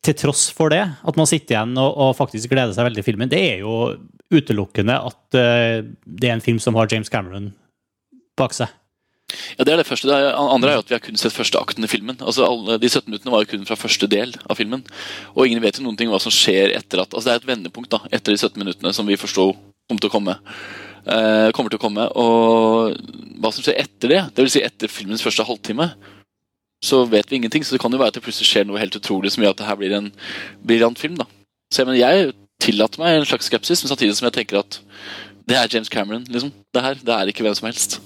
til 0.01 0.17
tross 0.17 0.47
for 0.57 0.73
det, 0.73 0.81
at 0.81 1.17
man 1.17 1.29
sitter 1.29 1.55
igjen 1.55 1.75
og, 1.77 1.91
og 1.93 2.15
faktisk 2.17 2.49
gleder 2.51 2.73
seg 2.73 2.87
veldig 2.87 2.99
til 2.99 3.05
filmen, 3.05 3.29
det 3.31 3.41
er 3.51 3.59
jo 3.61 3.93
utelukkende 4.33 4.95
at 4.97 5.37
uh, 5.37 5.87
det 6.03 6.27
er 6.27 6.35
en 6.35 6.43
film 6.43 6.59
som 6.59 6.75
har 6.75 6.91
James 6.91 7.11
Cameron 7.11 7.51
bak 8.39 8.55
seg. 8.57 8.71
Ja, 9.57 9.65
Det 9.65 9.73
er 9.73 9.81
det 9.81 9.87
første. 9.87 10.07
Det 10.09 10.33
andre 10.35 10.71
er 10.71 10.79
jo 10.79 10.83
at 10.85 10.89
vi 10.91 10.95
har 10.97 11.03
kun 11.03 11.19
sett 11.19 11.35
første 11.35 11.59
akten 11.59 11.83
i 11.83 11.89
filmen. 11.91 12.17
Altså 12.19 12.45
alle, 12.47 12.77
De 12.81 12.89
17 12.89 13.09
minuttene 13.09 13.33
var 13.33 13.43
jo 13.43 13.51
kun 13.53 13.65
fra 13.65 13.79
første 13.79 14.07
del 14.11 14.35
av 14.49 14.57
filmen. 14.59 14.83
Og 15.35 15.47
ingen 15.47 15.63
vet 15.63 15.79
jo 15.79 15.85
noen 15.85 15.97
ting 15.99 16.09
hva 16.11 16.19
som 16.21 16.33
skjer 16.33 16.75
etter 16.77 17.01
at 17.03 17.13
Altså 17.13 17.29
Det 17.29 17.33
er 17.35 17.41
et 17.43 17.51
vendepunkt 17.51 17.91
da, 17.91 18.01
etter 18.11 18.33
de 18.33 18.37
17 18.37 18.57
minuttene 18.59 18.93
som 18.93 19.07
vi 19.07 19.19
forsto 19.19 19.51
kommer 19.89 20.01
til 20.01 20.11
å 20.11 20.15
komme. 20.15 20.37
Eh, 21.01 21.49
kommer 21.55 21.73
til 21.73 21.79
å 21.79 21.85
komme. 21.85 22.07
Og 22.15 22.95
hva 23.41 23.51
som 23.53 23.65
skjer 23.65 23.79
etter 23.81 24.15
det, 24.15 24.21
dvs. 24.37 24.55
Si 24.57 24.63
etter 24.65 24.91
filmens 24.91 25.23
første 25.25 25.45
halvtime, 25.47 25.91
så 26.83 27.03
vet 27.09 27.29
vi 27.29 27.37
ingenting. 27.41 27.63
Så 27.63 27.75
det 27.75 27.81
kan 27.81 27.91
jo 27.93 27.99
være 28.01 28.13
at 28.13 28.19
det 28.19 28.25
plutselig 28.25 28.49
skjer 28.49 28.67
noe 28.67 28.81
helt 28.81 28.95
utrolig 28.97 29.31
som 29.33 29.43
gjør 29.43 29.55
at 29.55 29.61
det 29.61 29.69
her 29.69 29.79
blir 29.79 29.97
en 29.97 30.11
briljant 30.65 30.99
film. 30.99 31.17
da. 31.19 31.25
Så 31.71 31.81
jeg, 31.81 31.87
mener, 31.87 32.01
jeg 32.01 32.33
tillater 32.61 33.01
meg 33.01 33.17
en 33.17 33.25
slags 33.25 33.47
skepsis, 33.49 33.81
men 33.83 33.89
samtidig 33.93 34.15
som 34.17 34.27
jeg 34.29 34.37
tenker 34.41 34.59
at 34.61 34.79
det 35.49 35.57
er 35.57 35.69
James 35.71 35.89
Cameron. 35.89 36.25
liksom. 36.29 36.51
Det 36.73 36.81
her, 36.85 36.95
det 37.01 37.13
er 37.15 37.31
ikke 37.31 37.43
hvem 37.45 37.55
som 37.57 37.67
helst. 37.69 37.99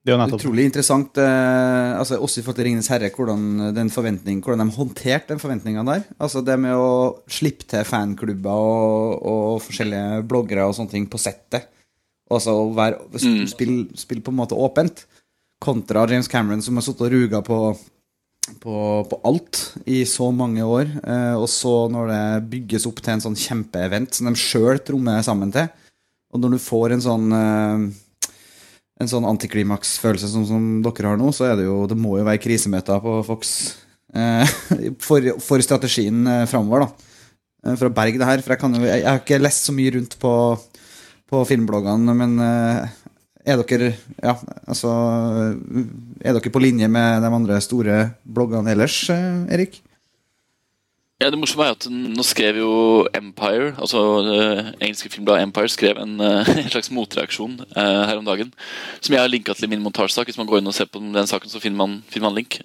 Det 0.00 0.14
er. 0.16 0.40
Utrolig 0.40 0.64
interessant, 0.64 1.18
eh, 1.20 1.98
altså 1.98 2.16
også 2.16 2.40
i 2.40 2.42
forhold 2.42 2.56
til 2.56 2.64
'Ringenes 2.64 2.88
herre', 2.88 3.10
hvordan, 3.12 3.74
den 3.74 3.90
hvordan 4.40 4.64
de 4.64 4.76
håndterte 4.76 5.28
den 5.28 5.38
forventninga 5.38 5.84
der. 5.84 6.04
Altså 6.18 6.40
Det 6.44 6.58
med 6.58 6.72
å 6.72 7.20
slippe 7.28 7.68
til 7.68 7.84
fanklubber 7.84 8.50
og, 8.50 9.22
og 9.22 9.62
forskjellige 9.62 10.26
bloggere 10.26 10.64
og 10.64 10.74
sånne 10.74 10.90
ting 10.90 11.06
på 11.06 11.18
settet. 11.18 11.68
Altså 12.30 12.72
Mm. 13.28 13.46
spille, 13.46 13.88
spille 13.94 14.22
på 14.22 14.30
en 14.30 14.36
måte 14.36 14.56
åpent. 14.56 15.04
Kontra 15.60 16.08
James 16.08 16.28
Cameron, 16.28 16.62
som 16.62 16.76
har 16.76 16.82
sittet 16.82 17.02
og 17.02 17.12
ruga 17.12 17.42
på, 17.42 17.76
på, 18.60 19.06
på 19.10 19.20
alt 19.24 19.76
i 19.84 20.04
så 20.04 20.32
mange 20.32 20.62
år. 20.62 20.86
Eh, 21.04 21.34
og 21.36 21.48
så 21.48 21.90
når 21.90 22.06
det 22.08 22.50
bygges 22.50 22.86
opp 22.86 23.02
til 23.02 23.12
en 23.12 23.20
sånn 23.20 23.36
kjempeevent 23.36 24.14
som 24.14 24.26
de 24.26 24.34
sjøl 24.34 24.78
trommer 24.78 25.20
sammen 25.22 25.52
til, 25.52 25.68
og 26.32 26.40
når 26.40 26.50
du 26.50 26.58
får 26.58 26.92
en 26.92 27.04
sånn 27.04 27.32
eh, 27.32 27.90
en 29.00 29.08
sånn 29.08 29.28
antiklimaks-følelse 29.28 30.28
som, 30.28 30.44
som 30.48 30.66
dere 30.84 31.12
har 31.12 31.20
nå, 31.20 31.30
så 31.32 31.48
er 31.48 31.56
det 31.58 31.66
jo 31.66 31.84
Det 31.88 31.96
må 31.98 32.18
jo 32.18 32.26
være 32.26 32.42
krisemøter 32.42 33.00
på 33.04 33.14
Fox 33.26 33.54
eh, 34.12 34.56
for, 35.06 35.30
for 35.42 35.64
strategien 35.64 36.20
eh, 36.28 36.46
framover, 36.50 36.84
da. 36.84 37.10
Eh, 37.64 37.76
for 37.76 37.88
å 37.88 37.94
berge 37.96 38.20
det 38.20 38.28
her. 38.28 38.44
For 38.44 38.54
jeg, 38.54 38.62
kan 38.62 38.76
jo, 38.76 38.84
jeg, 38.84 39.02
jeg 39.02 39.08
har 39.08 39.22
ikke 39.22 39.40
lest 39.40 39.68
så 39.68 39.76
mye 39.76 39.94
rundt 39.96 40.16
på, 40.20 40.34
på 41.32 41.44
filmbloggene, 41.48 42.16
men 42.22 42.36
eh, 42.44 42.96
er 43.50 43.62
dere 43.62 43.94
Ja, 44.20 44.34
altså 44.68 44.90
Er 46.20 46.34
dere 46.36 46.52
på 46.52 46.60
linje 46.60 46.90
med 46.92 47.24
de 47.24 47.30
andre 47.40 47.56
store 47.64 48.02
bloggene 48.20 48.74
ellers, 48.74 49.06
Erik? 49.10 49.80
Ja, 51.20 51.28
det 51.28 51.36
morsomme 51.36 51.66
er 51.68 51.74
at 51.74 51.84
Nå 51.92 52.24
skrev 52.24 52.56
jo 52.62 52.70
Empire, 53.12 53.74
altså 53.76 54.00
det 54.24 54.44
engelske 54.80 55.10
filmbladet 55.12 55.44
Empire, 55.44 55.68
skrev 55.68 55.98
en, 56.00 56.14
uh, 56.24 56.48
slags 56.72 56.88
motreaksjon 56.96 57.58
uh, 57.74 58.06
her 58.08 58.16
om 58.16 58.24
dagen. 58.24 58.54
Som 59.04 59.12
jeg 59.12 59.20
har 59.20 59.28
linka 59.28 59.52
til 59.52 59.68
i 59.68 59.70
min 59.74 59.84
montasjesak. 59.84 60.30
Hvis 60.30 60.40
man 60.40 60.48
går 60.48 60.62
inn 60.62 60.72
og 60.72 60.76
ser 60.78 60.88
på 60.88 61.02
den 61.02 61.28
saken, 61.28 61.52
så 61.52 61.60
finner 61.60 61.76
man, 61.76 61.98
finner 62.08 62.30
man 62.30 62.38
link. 62.38 62.56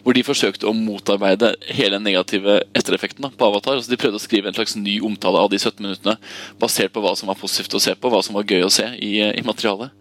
Hvor 0.00 0.16
de 0.16 0.24
forsøkte 0.24 0.70
å 0.70 0.72
motarbeide 0.76 1.52
hele 1.68 1.98
den 1.98 2.08
negative 2.08 2.62
ettereffekten 2.72 3.26
da, 3.26 3.32
på 3.36 3.50
Avatar. 3.50 3.76
Altså 3.76 3.92
De 3.92 4.00
prøvde 4.00 4.16
å 4.16 4.24
skrive 4.24 4.48
en 4.48 4.56
slags 4.56 4.78
ny 4.78 4.96
omtale 5.04 5.42
av 5.42 5.52
de 5.52 5.60
17 5.60 5.84
minuttene 5.84 6.16
basert 6.62 6.94
på 6.96 7.04
hva 7.04 7.12
som 7.18 7.28
var 7.28 7.40
positivt 7.40 7.76
å 7.76 7.82
se 7.82 7.92
på, 7.92 8.08
hva 8.08 8.24
som 8.24 8.40
var 8.40 8.48
gøy 8.48 8.64
å 8.64 8.72
se 8.72 8.88
i, 9.04 9.18
i 9.20 9.44
materialet. 9.44 9.92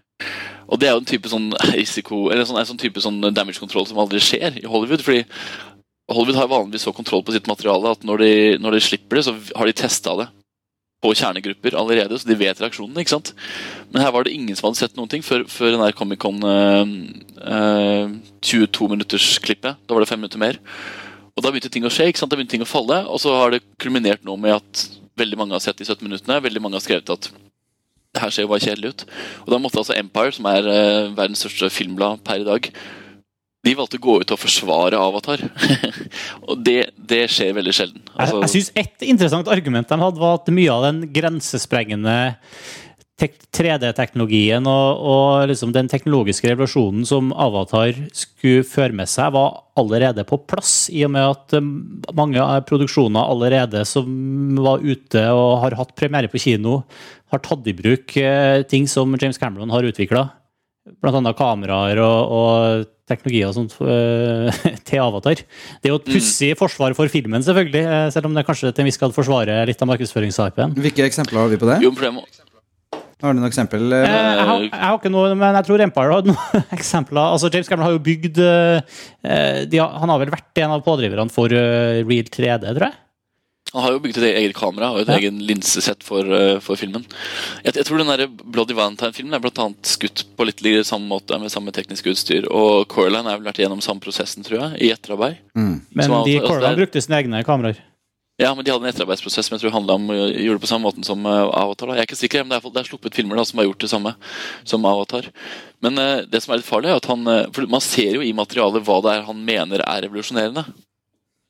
Og 0.71 0.79
det 0.79 0.87
er 0.87 0.95
jo 0.95 1.01
en 1.01 1.07
type 1.09 1.27
sånn 1.27 1.49
risiko 1.73 2.29
Eller 2.31 2.45
sånn, 2.47 2.59
en 2.61 2.67
sånn 2.69 2.79
type 2.79 3.01
sånn 3.03 3.19
damage 3.33 3.59
control 3.59 3.87
som 3.89 3.99
aldri 4.01 4.21
skjer 4.23 4.61
i 4.61 4.67
Hollywood. 4.69 5.03
fordi 5.03 5.25
Hollywood 6.15 6.39
har 6.39 6.51
vanligvis 6.51 6.85
så 6.87 6.93
kontroll 6.95 7.23
på 7.25 7.33
sitt 7.35 7.49
materiale 7.49 7.95
at 7.95 8.05
når 8.07 8.23
de, 8.23 8.31
når 8.61 8.77
de 8.77 8.85
slipper 8.85 9.19
det, 9.19 9.25
så 9.27 9.35
har 9.55 9.69
de 9.69 9.75
testa 9.77 10.15
det 10.19 10.29
på 11.01 11.13
kjernegrupper 11.17 11.75
allerede, 11.77 12.17
så 12.19 12.29
de 12.29 12.37
vet 12.37 12.59
reaksjonene. 12.61 13.01
ikke 13.01 13.15
sant? 13.15 13.31
Men 13.89 14.03
her 14.03 14.11
var 14.13 14.25
det 14.25 14.35
ingen 14.37 14.57
som 14.57 14.67
hadde 14.67 14.81
sett 14.83 14.97
noen 14.97 15.09
ting 15.09 15.23
før, 15.25 15.47
før 15.49 15.73
den 15.73 15.81
der 15.81 15.95
Comic-Con 15.97 16.43
uh, 16.45 16.91
uh, 17.41 18.11
22-minuttersklippet. 18.45 19.81
Da 19.81 19.97
var 19.97 20.05
det 20.05 20.11
fem 20.11 20.21
minutter 20.21 20.41
mer. 20.41 20.59
Og 21.33 21.41
da 21.41 21.49
begynte 21.49 21.71
ting 21.73 21.87
å 21.87 21.93
skje, 21.93 22.11
ikke 22.11 22.21
sant? 22.21 22.29
da 22.29 22.37
begynte 22.37 22.53
ting 22.53 22.65
å 22.65 22.69
falle, 22.69 23.01
og 23.09 23.17
så 23.23 23.33
har 23.39 23.55
det 23.55 23.63
kulminert 23.81 24.21
nå 24.27 24.37
med 24.37 24.59
at 24.59 24.83
veldig 25.17 25.39
mange 25.41 25.57
har 25.57 25.63
sett 25.63 25.81
de 25.81 25.87
17 25.87 26.05
minuttene. 26.05 26.37
Veldig 26.45 26.61
mange 26.61 26.77
har 26.77 26.85
skrevet 26.85 27.09
at 27.17 27.31
det 28.11 28.21
her 28.21 28.33
ser 28.35 28.45
jo 28.45 28.51
bare 28.51 28.61
kjedelig 28.61 28.93
ut. 28.93 29.05
Og 29.47 29.53
da 29.53 29.59
måtte 29.63 29.81
altså 29.81 29.97
Empire, 29.97 30.35
som 30.37 30.49
er 30.51 30.67
uh, 30.69 31.11
verdens 31.17 31.41
største 31.41 31.71
filmblad 31.73 32.21
per 32.27 32.43
i 32.43 32.47
dag, 32.47 32.69
de 33.61 33.73
valgte 33.77 33.99
å 33.99 34.03
gå 34.03 34.19
ut 34.23 34.31
og 34.33 34.41
forsvare 34.41 34.97
Avatar. 34.97 35.43
og 36.49 36.61
det, 36.65 36.91
det, 36.97 37.27
skjer 37.29 37.53
veldig 37.57 37.73
sjelden. 37.77 38.05
Altså, 38.15 38.39
jeg 38.39 38.47
jeg 38.47 38.53
syns 38.55 38.71
ett 38.83 39.05
interessant 39.05 39.51
argument 39.53 39.89
de 39.89 39.99
hadde, 40.01 40.21
var 40.21 40.39
at 40.39 40.53
mye 40.53 40.71
av 40.73 40.87
den 40.87 41.03
grensesprengende 41.13 42.15
3D-teknologien 43.21 44.65
og, 44.65 45.01
og 45.05 45.49
liksom 45.51 45.73
den 45.75 45.89
teknologiske 45.91 46.49
revolusjonen 46.49 47.03
som 47.05 47.29
Avatar 47.37 47.93
skulle 48.17 48.65
føre 48.65 48.95
med 48.97 49.09
seg, 49.11 49.33
var 49.35 49.59
allerede 49.77 50.25
på 50.25 50.39
plass, 50.49 50.89
i 50.89 51.03
og 51.05 51.13
med 51.13 51.27
at 51.27 51.55
um, 51.59 52.01
mange 52.17 52.41
av 52.41 52.63
produksjoner 52.69 53.21
allerede 53.21 53.83
som 53.85 54.09
var 54.57 54.81
ute 54.81 55.27
og 55.35 55.59
har 55.65 55.77
hatt 55.77 55.93
premiere 55.99 56.31
på 56.31 56.41
kino, 56.41 56.81
har 57.31 57.43
tatt 57.45 57.67
i 57.69 57.75
bruk 57.77 58.17
eh, 58.19 58.63
ting 58.67 58.89
som 58.89 59.13
James 59.21 59.39
Cameron 59.39 59.71
har 59.71 59.85
utvikla. 59.87 60.25
Bl.a. 60.97 61.33
kameraer 61.37 62.01
og, 62.01 62.33
og 62.33 62.89
teknologier 63.11 63.49
og 63.49 63.57
sånt 63.57 63.75
uh, 63.79 64.61
til 64.87 65.03
Avatar. 65.03 65.41
Det 65.81 65.89
er 65.89 65.93
jo 65.93 65.99
et 66.01 66.07
mm. 66.07 66.13
pussig 66.15 66.51
forsvar 66.59 66.95
for 66.97 67.11
filmen, 67.11 67.43
selvfølgelig, 67.45 67.83
eh, 67.83 68.05
selv 68.15 68.29
om 68.29 68.37
det 68.37 68.45
kanskje 68.47 68.71
til 68.71 68.83
en 68.83 68.89
viss 68.89 68.99
grad 69.01 69.15
forsvarer 69.15 69.67
litt 69.69 69.83
av 69.83 69.91
markedsføringshypen. 69.91 70.77
Hvilke 70.81 71.05
eksempler 71.07 71.43
har 71.43 71.51
vi 71.51 71.59
på 71.61 71.69
det? 71.69 71.81
Jo, 71.85 71.93
har 73.21 73.35
du 73.35 73.37
noen 73.37 73.51
eksempel? 73.51 73.85
Eh, 73.93 74.07
jeg, 74.07 74.47
har, 74.47 74.63
jeg, 74.65 74.81
har, 74.81 74.97
ikke 74.97 75.13
noe, 75.13 75.35
men 75.37 75.59
jeg 75.59 75.67
tror 75.67 75.85
Empire 75.85 76.17
har 76.17 76.31
noen 76.31 76.65
eksempler. 76.77 77.21
Altså, 77.21 77.51
James 77.53 77.69
Cameron 77.69 77.89
har 77.89 77.95
jo 77.97 78.03
bygd 78.07 78.41
har, 78.41 79.95
Han 80.01 80.13
har 80.15 80.23
vel 80.23 80.33
vært 80.33 80.63
en 80.63 80.75
av 80.77 80.83
pådriverne 80.85 81.33
for 81.33 81.53
uh, 81.53 82.01
Real 82.01 82.31
3D, 82.33 82.65
tror 82.65 82.87
jeg? 82.89 82.97
Han 83.71 83.85
har 83.85 83.93
jo 83.95 84.01
bygd 84.03 84.19
et 84.19 84.27
eget 84.33 84.55
kamera 84.57 84.89
og 84.91 85.03
et 85.03 85.11
ja. 85.11 85.17
egen 85.21 85.37
linsesett 85.47 86.03
for, 86.03 86.27
uh, 86.27 86.57
for 86.63 86.79
filmen. 86.79 87.05
Jeg, 87.63 87.77
jeg, 87.77 87.85
tror 87.87 88.01
den 88.01 88.11
der 88.11 88.25
Bloody 88.27 88.75
Valentine-filmen 88.75 89.37
er 89.37 89.43
blant 89.43 89.61
annet 89.63 89.93
skutt 89.93 90.25
på 90.35 90.47
litt 90.47 90.59
samme 90.87 91.07
måte 91.07 91.39
med 91.39 91.53
samme 91.53 91.71
teknisk 91.75 92.09
utstyr. 92.11 92.49
Og 92.51 92.89
Coraline 92.91 93.31
har 93.31 93.39
vel 93.39 93.47
vært 93.47 93.63
gjennom 93.63 93.83
samme 93.83 94.03
prosessen, 94.03 94.43
tror 94.43 94.59
jeg, 94.59 94.81
i 94.87 94.91
etterarbeid. 94.91 95.39
Mm. 95.55 95.77
Men 95.87 96.17
de 96.27 96.35
altså, 96.35 96.49
Coraline 96.49 96.81
brukte 96.83 97.05
sine 97.05 97.23
egne 97.23 97.45
kameraer? 97.47 97.79
Ja, 98.41 98.55
men 98.55 98.65
de 98.65 98.71
hadde 98.71 98.87
en 98.87 98.89
etterarbeidsprosess 98.89 99.47
som 99.47 99.55
jeg 99.55 99.61
tror 99.61 99.73
handla 99.75 99.95
om 99.99 100.07
gjorde 100.09 100.55
det 100.55 100.63
på 100.63 100.69
samme 100.69 100.87
måten 100.87 101.05
som 101.05 101.25
uh, 101.27 101.51
Avatar. 101.53 101.91
Da. 101.91 101.97
Jeg 101.99 102.01
er 102.01 102.09
ikke 102.09 102.21
sikker, 102.23 102.45
men 102.45 102.53
det 102.53 102.57
er, 102.57 102.73
det 102.73 102.81
er 102.81 102.87
sluppet 102.87 103.17
filmer 103.19 103.37
da, 103.37 103.43
som 103.45 103.61
har 103.61 103.67
gjort 103.67 103.83
det 103.83 103.91
samme 103.91 104.13
som 104.67 104.87
Avatar. 104.89 105.27
Men 105.85 105.99
uh, 106.01 106.23
det 106.25 106.41
som 106.41 106.55
er 106.55 106.61
litt 106.61 106.67
farlig, 106.69 106.89
er 106.89 106.97
at 106.97 107.09
han 107.11 107.27
uh, 107.29 107.43
For 107.53 107.69
man 107.69 107.83
ser 107.85 108.17
jo 108.17 108.23
i 108.25 108.33
materialet 108.33 108.87
hva 108.87 108.97
det 109.05 109.13
er 109.13 109.27
han 109.27 109.43
mener 109.45 109.85
er 109.85 110.07
revolusjonerende. 110.07 110.65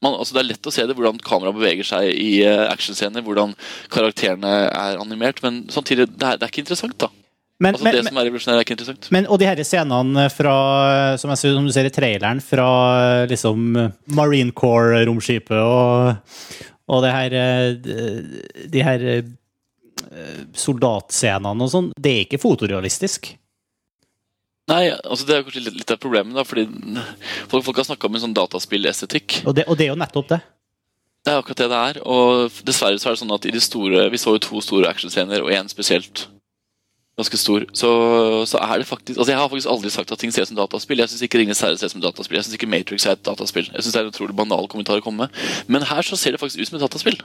Man, 0.01 0.17
altså 0.17 0.33
det 0.33 0.41
er 0.41 0.49
lett 0.49 0.67
å 0.67 0.73
se 0.73 0.85
det, 0.89 0.97
hvordan 0.97 1.19
kameraet 1.21 1.57
beveger 1.59 1.85
seg 1.85 2.07
i 2.09 2.41
actionscener, 2.45 3.21
hvordan 3.25 3.55
karakterene 3.93 4.53
er 4.69 5.01
animert, 5.01 5.43
men 5.45 5.63
samtidig, 5.69 6.07
det 6.15 6.25
er, 6.25 6.39
det 6.41 6.47
er 6.47 6.53
ikke 6.53 6.63
interessant, 6.65 6.97
da. 7.01 7.11
Men, 7.61 7.75
altså 7.75 7.85
men, 7.85 7.93
det 7.93 8.07
som 8.07 8.17
er 8.17 8.25
revolusjonært, 8.25 8.57
er 8.57 8.65
ikke 8.65 8.73
interessant. 8.73 9.11
Men, 9.13 9.27
og 9.29 9.37
de 9.37 9.45
her 9.45 9.59
scenene 9.61 10.25
fra, 10.33 10.55
som, 11.21 11.29
jeg, 11.29 11.53
som 11.53 11.67
du 11.69 11.73
ser 11.75 11.85
i 11.85 11.93
traileren, 11.93 12.41
fra 12.41 12.71
liksom 13.29 13.69
Marine 14.17 14.55
Corps-romskipet 14.57 15.61
og 15.61 16.17
og 16.91 17.05
det 17.05 17.11
her, 17.13 17.35
eh, 17.39 18.65
de 18.71 18.83
her 18.83 19.05
eh, 19.11 20.41
soldatscenene 20.57 21.67
og 21.67 21.71
sånn, 21.71 21.91
det 21.95 22.13
er 22.13 22.25
ikke 22.25 22.41
fotorealistisk. 22.41 23.33
Nei, 24.69 24.83
altså 24.93 25.25
det 25.25 25.35
er 25.35 25.45
kanskje 25.45 25.63
litt, 25.65 25.77
litt 25.81 25.91
av 25.93 25.99
problemet. 26.01 26.35
da, 26.37 26.45
fordi 26.45 26.67
Folk, 27.49 27.65
folk 27.65 27.81
har 27.81 27.87
snakka 27.89 28.07
om 28.07 28.17
en 28.17 28.25
sånn 28.25 28.35
dataspillestetikk. 28.37 29.41
Og, 29.45 29.55
det, 29.57 29.65
og 29.67 29.79
det 29.79 29.87
er 29.87 29.95
jo 29.95 29.99
nettopp 29.99 30.29
det. 30.35 30.41
Det 31.21 31.33
er 31.33 31.41
akkurat 31.41 31.63
det 31.63 31.69
det 31.71 31.79
er. 31.89 31.97
Og 32.05 32.61
dessverre 32.65 33.01
så 33.01 33.09
er 33.09 33.17
det 33.17 33.23
sånn 33.23 33.33
at 33.35 33.47
i 33.49 33.53
de 33.53 33.61
store, 33.61 34.05
vi 34.13 34.21
så 34.21 34.35
jo 34.37 34.45
to 34.45 34.61
store 34.63 34.89
actionscener 34.89 35.43
og 35.43 35.51
én 35.53 35.69
spesielt 35.69 36.27
ganske 37.19 37.37
stor, 37.37 37.65
så, 37.75 37.89
så, 38.47 38.57
er 38.63 38.81
det 38.81 38.87
faktisk 38.87 39.19
altså 39.19 39.31
Jeg 39.31 39.39
har 39.39 39.49
faktisk 39.51 39.69
aldri 39.69 39.89
sagt 39.93 40.11
at 40.11 40.19
ting 40.19 40.31
ser 40.33 40.47
ut 40.47 40.51
som 40.51 40.57
dataspill. 40.57 41.01
Jeg 41.03 41.11
syns 41.11 41.21
ikke 41.27 41.41
Ringenes 41.41 41.61
herre 41.61 41.77
ser 41.77 41.91
ut 41.91 41.95
som 41.95 42.03
dataspill. 42.03 42.39
Jeg 42.39 42.47
syns 42.47 42.57
ikke 42.57 42.71
Matrix 42.71 43.05
er 43.05 43.17
et 43.17 43.25
dataspill. 43.25 43.67
Jeg 43.67 43.83
synes 43.83 43.93
Det 43.93 43.99
er 43.99 44.07
en 44.07 44.13
utrolig 44.13 44.35
banal 44.35 44.67
kommentar 44.71 45.01
å 45.01 45.05
komme 45.05 45.27
med. 45.27 45.41
Men 45.67 45.85
her 45.85 46.07
så 46.07 46.17
ser 46.17 46.33
det 46.33 46.41
faktisk 46.41 46.61
ut 46.61 46.71
som 46.71 46.79
et 46.79 46.85
dataspill. 46.85 47.19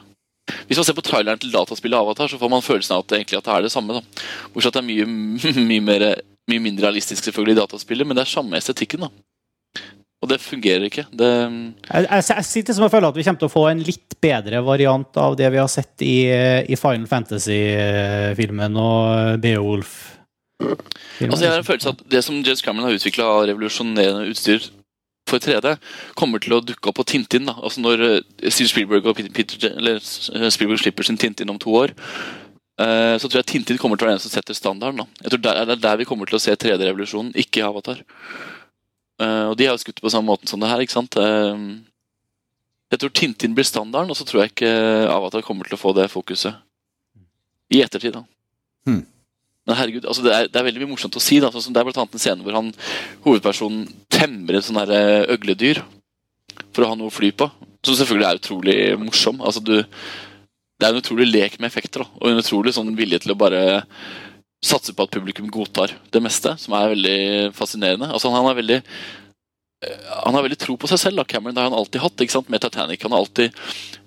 Hvis 0.66 0.78
man 0.78 0.86
ser 0.86 0.94
på 0.98 1.06
traileren 1.06 1.40
til 1.42 1.54
dataspillet 1.54 1.98
Avatar, 1.98 2.28
så 2.30 2.38
får 2.38 2.50
man 2.50 2.62
følelsen 2.62 2.94
av 2.96 3.02
at 3.02 3.10
det, 3.10 3.20
egentlig 3.20 3.38
at 3.38 3.48
det 3.48 3.54
er 3.54 3.66
det 3.66 3.72
samme. 3.72 3.96
da. 3.96 4.26
Bortsett 4.52 4.74
at 4.74 4.78
det 4.78 4.84
er 4.84 4.90
mye, 4.90 5.62
mye, 5.70 5.86
mer, 5.88 6.04
mye 6.50 6.62
mindre 6.62 6.86
realistisk 6.86 7.26
selvfølgelig 7.26 7.56
i 7.56 7.60
dataspillet, 7.60 8.06
men 8.06 8.18
det 8.18 8.26
er 8.26 8.30
samme 8.30 8.58
estetikken. 8.58 9.06
da. 9.06 9.10
Og 10.24 10.30
det 10.30 10.40
fungerer 10.40 10.86
ikke. 10.88 11.04
Det 11.12 11.28
jeg, 11.28 12.06
jeg, 12.06 12.24
jeg 12.30 12.44
sitter 12.48 12.76
som 12.76 12.86
jeg 12.86 12.94
føler 12.94 13.12
at 13.12 13.18
vi 13.18 13.24
kommer 13.26 13.42
til 13.42 13.50
å 13.50 13.52
få 13.52 13.64
en 13.68 13.82
litt 13.84 14.16
bedre 14.22 14.62
variant 14.64 15.18
av 15.20 15.36
det 15.38 15.50
vi 15.52 15.60
har 15.60 15.68
sett 15.70 16.02
i, 16.02 16.16
i 16.66 16.78
Final 16.80 17.06
Fantasy-filmen 17.10 18.78
og 18.80 19.42
Beowulf. 19.42 19.98
Altså 21.20 21.44
jeg 21.44 21.52
har 21.52 21.60
en 21.60 21.66
følelse 21.66 21.92
at 21.92 22.00
Det 22.08 22.22
som 22.24 22.38
James 22.40 22.62
Cameron 22.64 22.88
har 22.88 22.96
utvikla 22.96 23.26
av 23.28 23.42
revolusjonerende 23.50 24.30
utstyr 24.30 24.64
for 25.28 25.42
3D, 25.42 25.74
kommer 26.16 26.40
til 26.40 26.54
å 26.54 26.62
dukke 26.62 26.88
opp 26.88 27.00
på 27.00 27.06
Tintin. 27.10 27.48
da. 27.50 27.56
Altså 27.58 27.82
Når 27.82 28.04
Steve 28.46 28.70
Spielberg 28.70 29.08
og 29.10 29.18
Peter, 29.34 29.68
eller 29.74 29.98
eh, 29.98 30.48
Spielberg 30.54 30.80
slipper 30.80 31.06
sin 31.06 31.18
Tintin 31.18 31.50
om 31.50 31.58
to 31.60 31.74
år, 31.74 31.92
eh, 32.82 33.14
så 33.20 33.28
tror 33.28 33.40
jeg 33.40 33.48
Tintin 33.52 33.80
kommer 33.80 33.98
til 33.98 34.06
å 34.06 34.10
være 34.10 34.18
den 34.18 34.24
som 34.24 34.32
setter 34.32 34.56
standarden. 34.56 35.04
da. 35.04 35.24
Jeg 35.24 35.34
tror 35.34 35.42
Det 35.46 35.54
er 35.56 35.82
der 35.86 35.96
vi 36.00 36.08
kommer 36.08 36.26
til 36.28 36.38
å 36.38 36.42
se 36.42 36.54
3D-revolusjonen, 36.54 37.34
ikke 37.34 37.62
i 37.62 37.66
Avatar. 37.66 38.02
Uh, 39.16 39.48
og 39.48 39.56
de 39.56 39.64
har 39.64 39.72
jo 39.72 39.80
skutt 39.80 40.02
på 40.04 40.10
samme 40.12 40.28
måten 40.28 40.48
som 40.48 40.60
det 40.60 40.68
her. 40.68 40.82
ikke 40.84 40.92
sant? 40.92 41.16
Uh, 41.16 41.80
jeg 42.92 43.00
tror 43.00 43.12
Tintin 43.16 43.54
blir 43.56 43.64
standarden, 43.64 44.12
og 44.12 44.16
så 44.18 44.26
tror 44.28 44.42
jeg 44.42 44.52
ikke 44.52 44.72
Avatar 45.08 45.42
kommer 45.42 45.64
til 45.64 45.78
å 45.78 45.80
få 45.80 45.94
det 45.96 46.10
fokuset. 46.12 46.58
I 47.72 47.82
ettertid, 47.82 48.14
da. 48.14 48.22
Hmm. 48.86 49.02
Men 49.66 49.78
herregud, 49.80 50.04
altså 50.06 50.22
det, 50.22 50.32
er, 50.32 50.46
det, 50.46 50.58
er, 50.60 50.66
veldig 50.68 50.84
mye 50.84 50.92
morsomt 50.92 51.16
å 51.18 51.22
si. 51.22 51.40
da, 51.42 51.50
sånn 51.50 51.74
Det 51.74 51.80
er 51.80 51.88
blant 51.88 51.98
annet 51.98 52.14
en 52.14 52.22
scene 52.22 52.46
hvor 52.46 52.54
han, 52.54 52.68
hovedpersonen 53.24 53.88
temmer 54.14 54.60
et 54.60 54.68
eh, 54.94 55.24
øgledyr 55.34 55.82
for 56.70 56.84
å 56.84 56.92
ha 56.92 56.98
noe 56.98 57.10
å 57.10 57.14
fly 57.14 57.32
på. 57.34 57.48
Som 57.82 57.98
selvfølgelig 57.98 58.28
er 58.28 58.38
utrolig 58.38 58.76
morsom. 59.00 59.42
altså 59.42 59.62
du 59.64 59.80
det 60.76 60.86
er 60.86 60.92
en 60.92 61.00
utrolig 61.00 61.26
lek 61.28 61.58
med 61.58 61.70
effekter 61.70 62.04
da, 62.04 62.08
og 62.20 62.30
en 62.30 62.40
utrolig 62.42 62.74
sånn 62.76 62.94
vilje 62.98 63.22
til 63.24 63.32
å 63.32 63.38
bare 63.38 63.60
satse 64.64 64.92
på 64.96 65.04
at 65.06 65.12
publikum 65.12 65.48
godtar 65.52 65.94
det 66.12 66.22
meste, 66.24 66.56
som 66.60 66.74
er 66.76 66.92
veldig 66.92 67.18
fascinerende. 67.56 68.08
Altså 68.12 68.32
Han 68.32 68.48
har 68.48 68.56
veldig 68.58 68.78
eh, 68.80 70.10
han 70.24 70.34
har 70.34 70.44
veldig 70.44 70.58
tro 70.60 70.76
på 70.80 70.90
seg 70.90 71.00
selv. 71.00 71.20
da, 71.20 71.24
Cameron 71.24 71.54
det 71.54 71.62
har 71.62 71.70
han 71.70 71.78
alltid 71.78 72.02
hatt 72.02 72.24
ikke 72.24 72.36
sant, 72.38 72.50
med 72.52 72.60
Titanic. 72.64 73.02
Han 73.04 73.14
har 73.14 73.24
alltid 73.24 73.56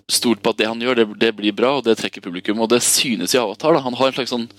stolt 0.10 0.42
på 0.42 0.54
at 0.54 0.60
det 0.60 0.68
han 0.68 0.82
gjør, 0.82 1.02
det, 1.02 1.08
det, 1.22 1.32
blir 1.38 1.56
bra, 1.56 1.76
og 1.78 1.86
det 1.86 1.98
trekker 2.00 2.26
publikum. 2.26 2.60
Og 2.60 2.70
det 2.70 2.82
synes 2.86 3.34
i 3.34 3.42
Avatar. 3.42 3.78
da, 3.78 3.84
Han 3.86 3.98
har 3.98 4.10
en 4.10 4.18
slags 4.18 4.34
sånn 4.34 4.50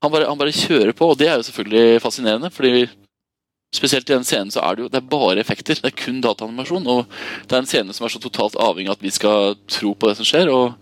han 0.00 0.12
bare, 0.12 0.24
han 0.24 0.38
bare, 0.40 0.52
kjører 0.56 0.94
på, 0.96 1.10
og 1.12 1.18
det 1.20 1.28
er 1.28 1.36
jo 1.36 1.44
selvfølgelig 1.50 2.00
fascinerende. 2.00 2.50
fordi 2.50 2.88
Spesielt 3.70 4.08
i 4.10 4.16
den 4.16 4.24
scenen 4.26 4.48
så 4.50 4.64
er 4.66 4.74
det 4.74 4.82
jo 4.82 4.88
det 4.90 4.98
er 4.98 5.10
bare 5.12 5.38
effekter. 5.38 5.78
Det 5.78 5.86
er 5.86 5.94
kun 5.94 6.18
dataanimasjon. 6.24 6.88
Og 6.90 7.04
det 7.46 7.54
er 7.54 7.60
en 7.60 7.68
scene 7.70 7.94
som 7.94 8.06
er 8.06 8.10
så 8.10 8.18
totalt 8.18 8.56
avhengig 8.58 8.90
av 8.90 8.98
at 8.98 9.04
vi 9.04 9.12
skal 9.14 9.54
tro 9.70 9.92
på 9.94 10.08
det 10.10 10.16
som 10.18 10.26
skjer, 10.26 10.50
og 10.50 10.74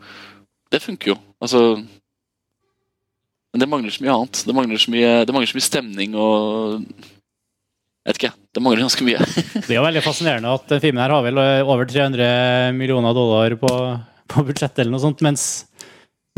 det 0.72 0.80
funker 0.84 1.14
jo. 1.14 1.18
Altså 1.42 1.60
Men 3.52 3.62
det 3.62 3.68
mangler 3.70 3.94
så 3.94 4.04
mye 4.04 4.16
annet. 4.16 4.42
Det 4.46 4.56
mangler 4.56 4.82
så 4.82 4.92
mye, 4.92 5.12
det 5.24 5.34
mangler 5.34 5.50
så 5.50 5.58
mye 5.58 5.68
stemning 5.68 6.18
og 6.18 6.82
Jeg 6.82 8.12
vet 8.12 8.20
ikke. 8.22 8.34
Det 8.56 8.64
mangler 8.64 8.84
ganske 8.86 9.06
mye. 9.06 9.24
Det 9.66 9.72
er 9.72 9.78
jo 9.78 9.86
veldig 9.86 10.04
fascinerende 10.04 10.52
at 10.58 10.68
den 10.70 10.80
filmen 10.84 11.02
her 11.04 11.12
har 11.12 11.24
vel 11.26 11.40
eh, 11.42 11.64
over 11.64 11.88
300 11.88 12.76
millioner 12.76 13.16
dollar 13.16 13.56
på, 13.60 13.72
på 14.32 14.44
budsjettet, 14.48 14.80
eller 14.82 14.94
noe 14.94 15.02
sånt, 15.02 15.20
mens, 15.24 15.44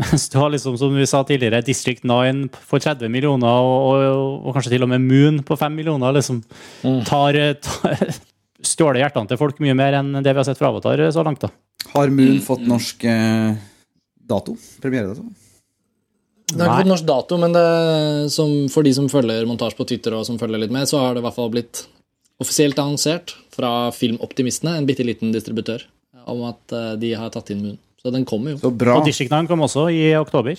mens 0.01 0.27
du 0.29 0.35
har 0.37 0.51
liksom, 0.51 0.75
som 0.77 0.91
vi 0.97 1.07
sa 1.07 1.23
tidligere, 1.23 1.63
District 1.63 2.03
9 2.03 2.51
for 2.67 2.83
30 2.83 3.07
millioner, 3.13 3.47
og, 3.47 3.87
og, 3.87 4.35
og 4.49 4.57
kanskje 4.57 4.75
til 4.75 4.83
og 4.83 4.91
med 4.91 5.05
Moon 5.05 5.39
på 5.47 5.55
5 5.57 5.79
millioner, 5.79 6.11
liksom 6.19 6.43
tar, 7.07 7.39
tar 7.63 8.03
stjåler 8.73 9.01
hjertene 9.05 9.31
til 9.31 9.39
folk 9.39 9.63
mye 9.63 9.77
mer 9.77 9.97
enn 10.01 10.19
det 10.19 10.33
vi 10.33 10.43
har 10.43 10.47
sett 10.51 10.59
fra 10.59 10.69
Avatar 10.69 11.07
så 11.15 11.23
langt, 11.25 11.47
da. 11.47 11.49
Har 11.95 12.11
Moon 12.13 12.43
fått 12.43 12.67
norsk 12.67 13.07
eh, 13.09 13.55
dato? 14.31 14.57
Premieredato? 14.83 15.27
Det 16.51 16.59
har 16.59 16.73
ikke 16.73 16.83
fått 16.83 16.91
norsk 16.91 17.07
dato, 17.07 17.37
men 17.39 17.53
det, 17.55 17.67
som, 18.33 18.51
for 18.71 18.83
de 18.83 18.91
som 18.95 19.07
følger 19.11 19.47
montasje 19.47 19.77
på 19.77 19.87
Twitter, 19.87 20.15
og 20.17 20.25
som 20.27 20.39
følger 20.41 20.65
litt 20.65 20.73
med, 20.73 20.89
så 20.89 20.99
har 20.99 21.15
det 21.15 21.23
i 21.23 21.25
hvert 21.27 21.37
fall 21.37 21.51
blitt 21.53 21.85
offisielt 22.41 22.79
annonsert 22.81 23.35
fra 23.53 23.91
Filmoptimistene, 23.95 24.75
en 24.79 24.89
bitte 24.89 25.05
liten 25.07 25.31
distributør, 25.35 25.85
om 26.31 26.43
at 26.49 26.75
eh, 26.75 26.91
de 26.99 27.13
har 27.17 27.31
tatt 27.33 27.53
inn 27.53 27.63
Moon. 27.63 27.79
Så 28.01 28.09
den 28.13 28.25
kommer 28.25 28.55
jo. 28.55 28.61
Så 28.63 28.71
bra. 28.73 28.97
Og 28.97 29.05
District 29.05 29.31
9 29.31 29.45
kom 29.49 29.61
også 29.61 29.85
i 29.93 30.09
oktober. 30.17 30.57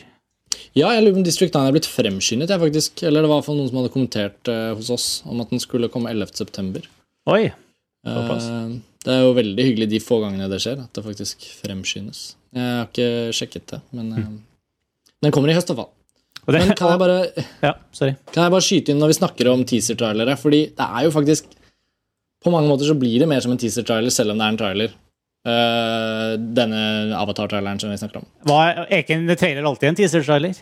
Ja, 0.76 0.92
jeg 0.94 1.02
lurer 1.02 1.16
på 1.16 1.20
om 1.20 1.26
District 1.26 1.56
9 1.56 1.68
er 1.68 1.74
blitt 1.74 1.88
fremskyndet, 1.90 2.52
jeg 2.52 2.62
faktisk. 2.62 3.02
Eller 3.08 3.24
det 3.24 3.32
var 3.32 3.48
noen 3.50 3.66
som 3.66 3.80
hadde 3.80 3.92
kommentert 3.92 4.50
uh, 4.52 4.70
hos 4.78 4.92
oss 4.94 5.06
om 5.26 5.42
at 5.42 5.50
den 5.50 5.62
skulle 5.62 5.90
komme 5.92 6.12
11. 6.12 6.36
september. 6.38 6.86
Oi! 7.32 7.50
Eh, 7.50 8.14
Såpass. 8.14 8.46
Det 9.02 9.14
er 9.14 9.24
jo 9.24 9.34
veldig 9.36 9.66
hyggelig 9.66 9.88
de 9.90 10.00
få 10.02 10.20
gangene 10.22 10.48
det 10.50 10.60
skjer, 10.62 10.84
at 10.84 10.94
det 10.94 11.04
faktisk 11.04 11.42
fremskyndes. 11.62 12.22
Jeg 12.54 12.76
har 12.78 12.88
ikke 12.88 13.08
sjekket 13.34 13.66
det, 13.72 13.80
men 13.96 14.12
mm. 14.12 14.38
den 15.26 15.34
kommer 15.34 15.50
i 15.50 15.56
høst 15.56 15.70
i 15.70 15.74
hvert 15.74 15.86
fall. 15.86 15.92
Men 16.50 16.72
kan 16.74 16.90
jeg 16.90 16.98
bare 16.98 17.18
ja, 17.62 17.76
sorry. 17.94 18.16
Kan 18.34 18.46
jeg 18.46 18.54
bare 18.54 18.66
skyte 18.66 18.92
inn 18.92 18.98
når 19.02 19.12
vi 19.12 19.18
snakker 19.20 19.50
om 19.52 19.62
teaser-trailere? 19.68 20.34
Fordi 20.40 20.64
det 20.74 20.86
er 20.88 21.04
jo 21.06 21.12
faktisk 21.14 21.52
På 22.42 22.50
mange 22.50 22.66
måter 22.66 22.88
så 22.88 22.96
blir 22.98 23.22
det 23.22 23.28
mer 23.30 23.38
som 23.44 23.52
en 23.54 23.60
teaser-trailer, 23.62 24.10
selv 24.10 24.32
om 24.32 24.40
det 24.40 24.46
er 24.46 24.50
en 24.50 24.58
trailer. 24.58 24.94
Uh, 25.46 26.32
denne 26.58 26.80
Avatar-traileren 27.14 27.78
som 27.78 27.90
vi 27.92 27.98
snakker 28.00 28.18
om. 28.18 28.26
Hva, 28.50 28.58
er 28.82 29.04
ikke 29.04 29.14
en 29.14 29.30
trailer 29.38 29.68
alltid 29.70 29.92
en 29.92 29.98
teaser-trailer? 30.00 30.58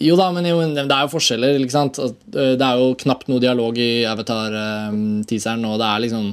Jo 0.00 0.16
da, 0.16 0.30
men 0.32 0.46
jo, 0.48 0.56
det 0.72 0.86
er 0.86 1.04
jo 1.04 1.12
forskjeller, 1.12 1.58
ikke 1.60 1.74
sant? 1.74 1.98
Eh, 2.00 2.54
Det 2.56 2.64
er 2.64 2.80
jo 2.80 2.94
knapt 3.02 3.28
noe 3.28 3.42
dialog 3.42 3.76
i 3.82 4.06
Avatar-teaseren, 4.08 5.64
og 5.68 5.80
det 5.82 5.88
er 5.88 6.04
liksom 6.06 6.28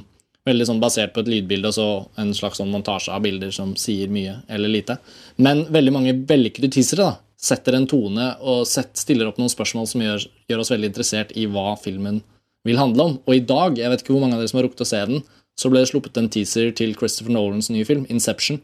veldig 0.45 0.67
sånn 0.69 0.81
basert 0.81 1.13
på 1.13 1.23
et 1.23 1.29
lydbilde 1.31 1.71
og 1.71 1.75
så 1.75 1.87
en 2.21 2.33
slags 2.37 2.59
sånn 2.61 2.71
montasje 2.73 3.13
av 3.13 3.23
bilder 3.25 3.53
som 3.55 3.73
sier 3.79 4.11
mye 4.13 4.37
eller 4.51 4.71
lite. 4.71 4.99
Men 5.41 5.65
veldig 5.73 5.93
mange 5.95 6.13
vellykkede 6.29 6.69
teasere 6.75 7.07
da, 7.07 7.15
setter 7.35 7.77
en 7.77 7.87
tone 7.89 8.29
og 8.41 8.63
set, 8.69 8.93
stiller 8.97 9.29
opp 9.29 9.39
noen 9.41 9.51
spørsmål 9.51 9.89
som 9.89 10.03
gjør, 10.05 10.27
gjør 10.49 10.61
oss 10.61 10.71
veldig 10.73 10.91
interessert 10.91 11.33
i 11.37 11.47
hva 11.49 11.73
filmen 11.81 12.21
vil 12.65 12.79
handle 12.81 13.09
om. 13.09 13.17
Og 13.25 13.37
i 13.37 13.43
dag, 13.45 13.77
jeg 13.79 13.91
vet 13.91 14.03
ikke 14.03 14.15
hvor 14.15 14.23
mange 14.23 14.37
av 14.37 14.43
dere 14.43 14.51
som 14.51 14.61
har 14.61 14.67
rukket 14.67 14.85
å 14.85 14.89
se 14.89 15.01
den, 15.09 15.25
så 15.55 15.71
ble 15.71 15.81
det 15.81 15.91
sluppet 15.91 16.17
en 16.19 16.31
teaser 16.31 16.71
til 16.75 16.95
Christopher 16.97 17.33
Nolans 17.35 17.69
nye 17.71 17.85
film, 17.87 18.05
Inception. 18.11 18.59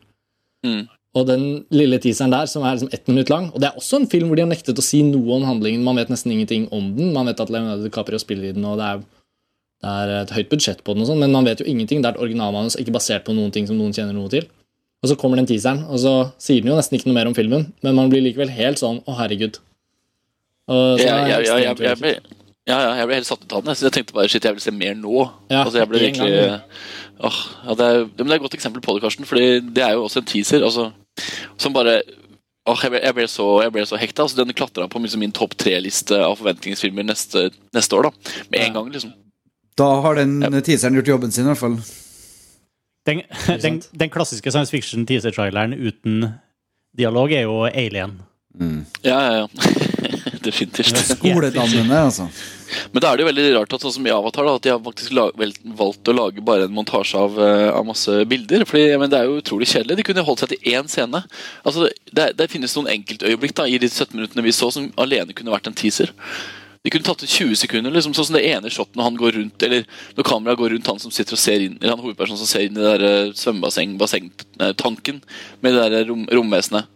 Mm. 0.66 0.90
Og 1.18 1.28
den 1.28 1.46
lille 1.74 2.00
teaseren 2.00 2.32
der, 2.34 2.48
som 2.48 2.64
er 2.64 2.78
liksom 2.78 2.92
ett 2.94 3.10
minutt 3.10 3.32
lang 3.32 3.50
Og 3.52 3.60
det 3.60 3.68
er 3.68 3.80
også 3.80 3.98
en 4.00 4.06
film 4.08 4.30
hvor 4.30 4.38
de 4.38 4.46
har 4.46 4.52
nektet 4.52 4.78
å 4.80 4.86
si 4.86 5.02
noe 5.04 5.34
om 5.36 5.44
handlingen. 5.44 5.84
Man 5.84 5.98
vet 6.00 6.12
nesten 6.14 6.32
ingenting 6.32 6.70
om 6.72 6.94
den. 6.96 7.10
Man 7.16 7.28
vet 7.28 7.42
at 7.44 7.52
Leonardo 7.52 7.84
DiCaprio 7.84 8.20
spiller 8.22 8.52
i 8.52 8.56
den, 8.56 8.68
og 8.68 8.80
det 8.80 8.88
er, 8.88 9.02
det 9.82 9.92
er 9.92 10.12
et 10.20 10.34
høyt 10.36 10.50
budsjett 10.52 10.84
på 10.86 10.94
den, 10.94 11.04
og 11.04 11.10
sånn, 11.10 11.22
men 11.24 11.34
man 11.34 11.48
vet 11.48 11.62
jo 11.64 11.66
ingenting. 11.70 12.04
Det 12.04 12.12
er 12.12 12.18
et 12.18 12.24
originalmanus, 12.24 12.78
ikke 12.78 12.94
basert 12.94 13.26
på 13.26 13.34
noen 13.34 13.54
ting 13.54 13.66
som 13.70 13.80
noen 13.80 13.96
kjenner 13.96 14.14
noe 14.14 14.30
til. 14.30 14.46
Og 15.02 15.10
så 15.10 15.18
kommer 15.18 15.40
den 15.40 15.50
teaseren, 15.50 15.82
og 15.90 15.98
så 16.04 16.14
sier 16.42 16.62
den 16.62 16.70
jo 16.70 16.78
nesten 16.78 17.00
ikke 17.00 17.10
noe 17.10 17.18
mer 17.18 17.30
om 17.32 17.38
filmen, 17.38 17.66
men 17.82 17.98
man 17.98 18.12
blir 18.12 18.22
likevel 18.22 18.52
helt 18.54 18.82
sånn 18.82 19.00
Å, 19.02 19.16
herregud. 19.18 19.58
Og 20.70 21.02
så 21.02 21.08
ja, 21.08 21.16
ja, 21.26 21.40
ja, 21.42 21.58
jeg, 21.66 21.80
jeg, 21.82 21.98
ble, 21.98 22.12
ja, 22.70 22.78
ja, 22.78 22.92
jeg 23.00 23.10
ble 23.10 23.18
helt 23.18 23.30
satt 23.32 23.42
ut 23.42 23.56
av 23.58 23.66
den. 23.66 23.78
Så 23.78 23.88
jeg 23.88 23.96
tenkte 23.98 24.16
bare 24.16 24.30
shit, 24.30 24.46
jeg 24.46 24.60
vil 24.60 24.64
se 24.64 24.74
mer 24.76 24.94
nå. 24.94 25.26
Ja, 25.50 25.64
altså, 25.64 25.82
jeg 25.82 25.90
ble 25.90 26.04
virkelig 26.06 26.38
åh, 27.22 27.40
ja, 27.66 27.76
det, 27.78 27.88
er, 27.88 28.06
men 28.06 28.28
det 28.28 28.36
er 28.36 28.38
et 28.38 28.46
godt 28.46 28.58
eksempel 28.58 28.84
på 28.86 28.96
det, 28.96 29.02
Karsten. 29.04 29.28
Fordi 29.30 29.48
det 29.74 29.86
er 29.86 29.98
jo 29.98 30.06
også 30.06 30.22
en 30.22 30.30
teaser 30.30 30.66
altså, 30.66 30.92
som 31.58 31.74
bare 31.74 31.98
åh, 32.70 32.78
jeg, 32.78 32.94
ble, 32.94 33.02
jeg, 33.02 33.18
ble 33.18 33.28
så, 33.34 33.48
jeg 33.66 33.74
ble 33.74 33.88
så 33.90 34.00
hekta. 34.00 34.28
Altså, 34.28 34.38
den 34.44 34.54
klatra 34.58 34.86
på 34.92 35.02
min 35.02 35.34
topp 35.34 35.58
tre-liste 35.58 36.22
av 36.22 36.38
forventningsfilmer 36.40 37.10
neste, 37.10 37.50
neste 37.74 37.98
år. 37.98 38.12
da 38.12 38.46
Med 38.54 38.68
en 38.68 38.78
gang, 38.78 38.94
liksom. 38.94 39.18
Da 39.80 39.88
har 40.04 40.20
den 40.20 40.40
teaseren 40.64 40.98
gjort 41.00 41.14
jobben 41.14 41.32
sin, 41.32 41.46
i 41.46 41.54
hvert 41.54 41.62
fall. 41.62 41.78
Den, 43.06 43.22
den, 43.64 43.82
den 43.92 44.14
klassiske 44.14 44.52
science 44.52 44.72
fiction 44.72 45.06
teaser-traileren 45.10 45.74
uten 45.74 46.28
dialog 46.98 47.32
er 47.34 47.48
jo 47.48 47.64
Alien. 47.70 48.20
Ja, 49.02 49.18
ja, 49.22 49.34
ja. 49.38 49.48
Definitivt. 50.42 50.98
Skoledammene, 50.98 52.00
altså. 52.08 52.28
Men 52.92 53.04
da 53.04 53.12
er 53.12 53.20
det 53.20 53.24
jo 53.24 53.28
veldig 53.30 53.46
rart 53.56 53.74
at 53.76 53.84
sånn 53.84 53.94
som 53.98 54.06
i 54.08 54.14
Avatar 54.14 54.48
da, 54.48 54.54
at 54.58 54.66
de 54.66 54.72
har 54.72 54.80
faktisk 54.84 55.14
valgt 55.78 56.08
å 56.08 56.16
lage 56.16 56.44
bare 56.46 56.66
en 56.68 56.74
montasje 56.74 57.20
av, 57.20 57.36
eh, 57.44 57.68
av 57.70 57.86
masse 57.86 58.16
bilder. 58.32 58.64
Fordi 58.68 58.98
men 58.98 59.12
Det 59.12 59.20
er 59.20 59.28
jo 59.28 59.42
utrolig 59.42 59.68
kjedelig. 59.70 60.00
De 60.00 60.06
kunne 60.08 60.24
holdt 60.26 60.44
seg 60.44 60.54
til 60.54 60.72
én 60.74 60.90
scene. 60.90 61.24
Altså, 61.68 61.90
det, 62.12 62.32
det 62.40 62.50
finnes 62.52 62.74
noen 62.78 62.90
enkeltøyeblikk 62.96 63.54
da, 63.60 63.68
i 63.68 63.78
de 63.82 63.90
17 63.92 64.16
minuttene 64.16 64.46
vi 64.46 64.56
så 64.56 64.72
som 64.74 64.90
alene 65.02 65.36
kunne 65.36 65.54
vært 65.54 65.70
en 65.70 65.78
teaser. 65.78 66.14
De 66.82 66.90
kunne 66.90 67.06
tatt 67.06 67.22
ut 67.22 67.30
20 67.30 67.60
sekunder, 67.62 67.94
liksom, 67.94 68.14
sånn 68.18 68.26
som 68.32 68.36
det 68.40 68.46
ene 68.50 68.72
shotet 68.74 68.98
når 68.98 69.06
han 69.06 69.18
går 69.20 69.36
rundt 69.38 69.64
Eller 69.68 69.84
når 70.18 70.26
kameraet 70.26 70.58
går 70.58 70.74
rundt 70.74 70.88
han 70.90 71.02
som 71.04 71.14
sitter 71.14 71.38
og 71.38 71.42
ser 71.42 71.62
inn 71.62 71.76
Eller 71.78 71.94
han 71.94 72.02
hovedpersonen 72.02 72.40
som 72.42 72.50
ser 72.50 72.66
inn 72.66 72.74
i 72.74 72.82
det 72.82 72.96
der 72.96 73.36
svømmebassengtanken 73.38 74.00
svømmebasseng, 74.02 74.32
bassengtanken 74.42 75.22
med 75.62 75.78
det 75.78 75.86
der 75.94 76.10
rom, 76.10 76.26
romvesenet. 76.26 76.90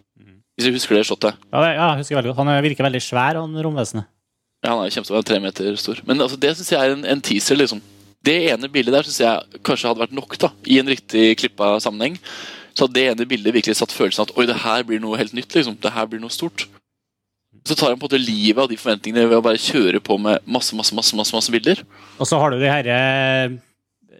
Hvis 0.56 0.70
du 0.70 0.78
husker 0.78 0.96
det 0.96 1.06
shotet. 1.06 1.36
Ja, 1.52 1.62
det, 1.62 1.72
ja, 1.76 1.88
jeg 1.92 2.02
husker 2.02 2.18
veldig 2.18 2.32
godt. 2.32 2.42
Han 2.48 2.64
virker 2.64 2.88
veldig 2.88 3.02
svær, 3.04 3.42
han 3.42 3.58
romvesenet. 3.68 4.08
Ja, 4.64 4.72
han 4.72 4.86
er 4.86 4.94
kjempestor, 4.96 5.26
tre 5.28 5.40
meter 5.44 5.76
stor. 5.78 6.00
Men 6.08 6.24
altså, 6.24 6.40
det 6.42 6.54
syns 6.56 6.72
jeg 6.72 6.80
er 6.80 6.96
en, 6.96 7.04
en 7.12 7.24
teaser, 7.24 7.60
liksom. 7.60 7.82
Det 8.26 8.38
ene 8.54 8.70
bildet 8.72 8.96
der 8.96 9.06
syns 9.06 9.20
jeg 9.22 9.62
kanskje 9.68 9.92
hadde 9.92 10.02
vært 10.02 10.16
nok, 10.16 10.38
da, 10.42 10.50
i 10.66 10.80
en 10.82 10.90
riktig 10.90 11.36
klippa 11.42 11.76
sammenheng. 11.84 12.16
Så 12.74 12.88
hadde 12.88 12.98
det 12.98 13.06
ene 13.12 13.28
bildet 13.30 13.54
virkelig 13.56 13.78
satt 13.78 13.94
følelsen 13.94 14.26
at 14.26 14.34
oi, 14.40 14.48
det 14.50 14.58
her 14.64 14.88
blir 14.88 15.04
noe 15.04 15.20
helt 15.20 15.36
nytt, 15.36 15.52
liksom. 15.54 15.78
Det 15.84 15.94
her 15.94 16.08
blir 16.10 16.24
noe 16.24 16.34
stort. 16.34 16.66
Så 17.66 17.74
tar 17.74 17.90
han 17.90 17.98
på 17.98 18.06
en 18.06 18.12
måte 18.12 18.22
livet 18.22 18.62
av 18.62 18.70
de 18.70 18.78
forventningene 18.78 19.26
ved 19.30 19.40
å 19.40 19.46
bare 19.46 19.58
kjøre 19.62 20.00
på 20.06 20.20
med 20.22 20.44
masse, 20.46 20.76
masse, 20.78 20.94
masse, 20.94 21.16
masse, 21.18 21.34
masse 21.34 21.54
bilder. 21.54 21.82
Og 22.22 22.28
så 22.30 22.38
har 22.38 22.54
du 22.54 22.60
de 22.62 22.70
her 22.70 22.90
eh, 22.94 23.56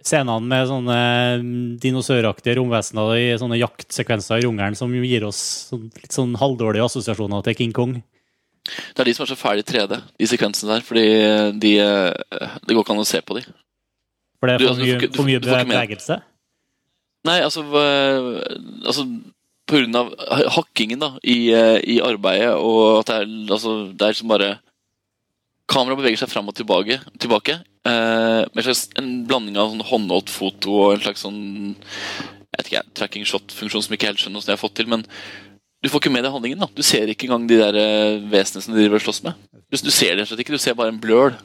scenene 0.02 0.42
med 0.50 0.66
sånne 0.66 0.96
mm, 1.44 1.76
dinosauraktige 1.82 2.56
romvesener 2.58 3.12
i 3.20 3.28
sånne 3.38 3.60
jaktsekvenser 3.60 4.42
i 4.42 4.48
jungelen 4.48 4.74
som 4.78 4.90
gir 4.98 5.28
oss 5.28 5.38
sånn, 5.70 5.86
litt 5.94 6.16
sånn 6.16 6.34
halvdårlige 6.40 6.88
assosiasjoner 6.90 7.46
til 7.46 7.58
King 7.62 7.76
Kong. 7.76 7.94
Det 8.66 9.04
er 9.04 9.06
de 9.06 9.14
som 9.14 9.22
er 9.22 9.30
så 9.30 9.38
fæle 9.38 9.62
i 9.62 9.66
3D, 9.68 10.00
de 10.18 10.26
sekvensene 10.26 10.72
der. 10.74 10.82
Fordi 10.88 11.06
de, 11.62 11.72
eh, 11.86 12.58
det 12.66 12.74
går 12.74 12.82
ikke 12.82 12.96
an 12.98 13.04
å 13.04 13.06
se 13.06 13.22
på 13.22 13.38
de. 13.38 13.46
For 14.42 14.50
det 14.50 14.56
er 14.58 14.64
for 14.66 14.74
altså, 14.74 14.82
mye, 14.90 15.12
for 15.14 15.30
mye 15.30 15.38
ikke 15.38 15.54
med- 15.54 15.70
bevegelse. 15.70 16.18
Nei, 17.26 17.38
altså, 17.42 17.62
altså 18.86 19.06
Av 19.66 20.12
hakkingen 20.54 21.00
da, 21.02 21.08
i, 21.26 21.50
eh, 21.50 21.80
i 21.82 21.96
arbeidet, 22.04 22.52
og 22.54 23.00
at 23.00 23.08
det 23.10 23.16
er, 23.18 23.30
altså, 23.50 23.72
det 23.90 24.06
er 24.06 24.18
som 24.18 24.30
bare 24.30 24.52
Kameraet 25.66 25.98
beveger 25.98 26.20
seg 26.20 26.30
fram 26.30 26.46
og 26.46 26.54
tilbake, 26.54 27.00
tilbake 27.18 27.56
eh, 27.58 28.42
med 28.46 28.60
en 28.60 28.66
slags 28.68 28.84
en 29.00 29.08
blanding 29.26 29.56
av 29.58 29.72
sånn 29.72 29.88
håndholdt 29.88 30.30
foto 30.30 30.76
og 30.84 30.92
en 30.94 31.02
slags 31.02 31.24
sånn 31.26 31.40
jeg 31.74 32.60
vet 32.60 32.68
ikke, 32.68 32.76
jeg, 32.76 32.92
tracking 32.94 33.26
shot-funksjon 33.26 33.82
som 33.82 33.96
ikke 33.96 34.06
helt 34.12 34.22
skjønner 34.22 34.38
hvordan 34.38 34.52
jeg 34.52 34.56
har 34.56 34.62
fått 34.62 34.76
til. 34.78 34.86
Men 34.88 35.02
du 35.86 35.90
får 35.92 36.02
ikke 36.02 36.10
med 36.16 36.24
deg 36.26 36.34
handlingen. 36.34 36.58
da 36.58 36.66
Du 36.74 36.82
ser 36.82 37.10
ikke 37.10 37.28
engang 37.28 37.46
de 37.46 37.58
der 37.60 37.76
eh, 37.78 38.24
vesenene 38.32 38.64
som 38.64 38.74
de 38.74 38.80
driver 38.80 38.98
og 38.98 39.04
slåss 39.04 39.22
med. 39.26 39.38
Du, 39.70 39.78
du 39.78 39.92
ser 39.94 40.16
det 40.18 40.26
slett 40.26 40.42
ikke, 40.42 40.56
du 40.56 40.62
ser 40.62 40.74
bare 40.78 40.90
en 40.92 40.98
bløl. 41.02 41.36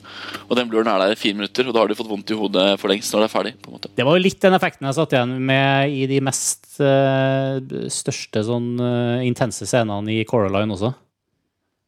Og 0.48 0.58
den 0.58 0.72
bløren 0.72 0.90
er 0.90 1.04
der 1.04 1.14
i 1.14 1.20
fire 1.20 1.38
minutter, 1.38 1.68
og 1.68 1.76
da 1.76 1.84
har 1.84 1.92
du 1.92 1.98
fått 1.98 2.10
vondt 2.10 2.34
i 2.34 2.38
hodet 2.38 2.66
for 2.82 2.92
lengst 2.92 3.14
når 3.14 3.24
det 3.24 3.28
er 3.30 3.34
ferdig. 3.36 3.54
på 3.62 3.70
en 3.70 3.78
måte 3.78 3.94
Det 3.98 4.08
var 4.08 4.18
jo 4.18 4.26
litt 4.26 4.42
den 4.42 4.58
effekten 4.58 4.90
jeg 4.90 4.98
satt 4.98 5.16
igjen 5.16 5.38
med 5.52 5.94
i 5.94 6.10
de 6.10 6.20
mest 6.26 6.82
uh, 6.82 7.62
største 7.94 8.44
sånn 8.48 8.74
uh, 8.82 9.22
intense 9.26 9.70
scenene 9.70 10.14
i 10.14 10.26
Coraline 10.30 10.78
også. 10.78 10.94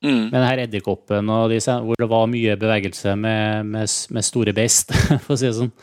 mm. 0.06 0.24
Med 0.30 0.38
den 0.39 0.48
her 0.48 0.63
edderkoppen 0.68 1.34
og 1.34 1.50
de 1.54 1.62
scenene 1.62 1.89
hvor 1.89 2.02
det 2.02 2.10
var 2.13 2.32
mye 2.32 2.58
bevegelse 2.62 3.18
med, 3.18 3.74
med, 3.74 4.00
med 4.13 4.30
store 4.30 4.54
beist, 4.58 4.94
for 5.26 5.36
å 5.36 5.39
si 5.39 5.50
det 5.50 5.58
sånn. 5.60 5.74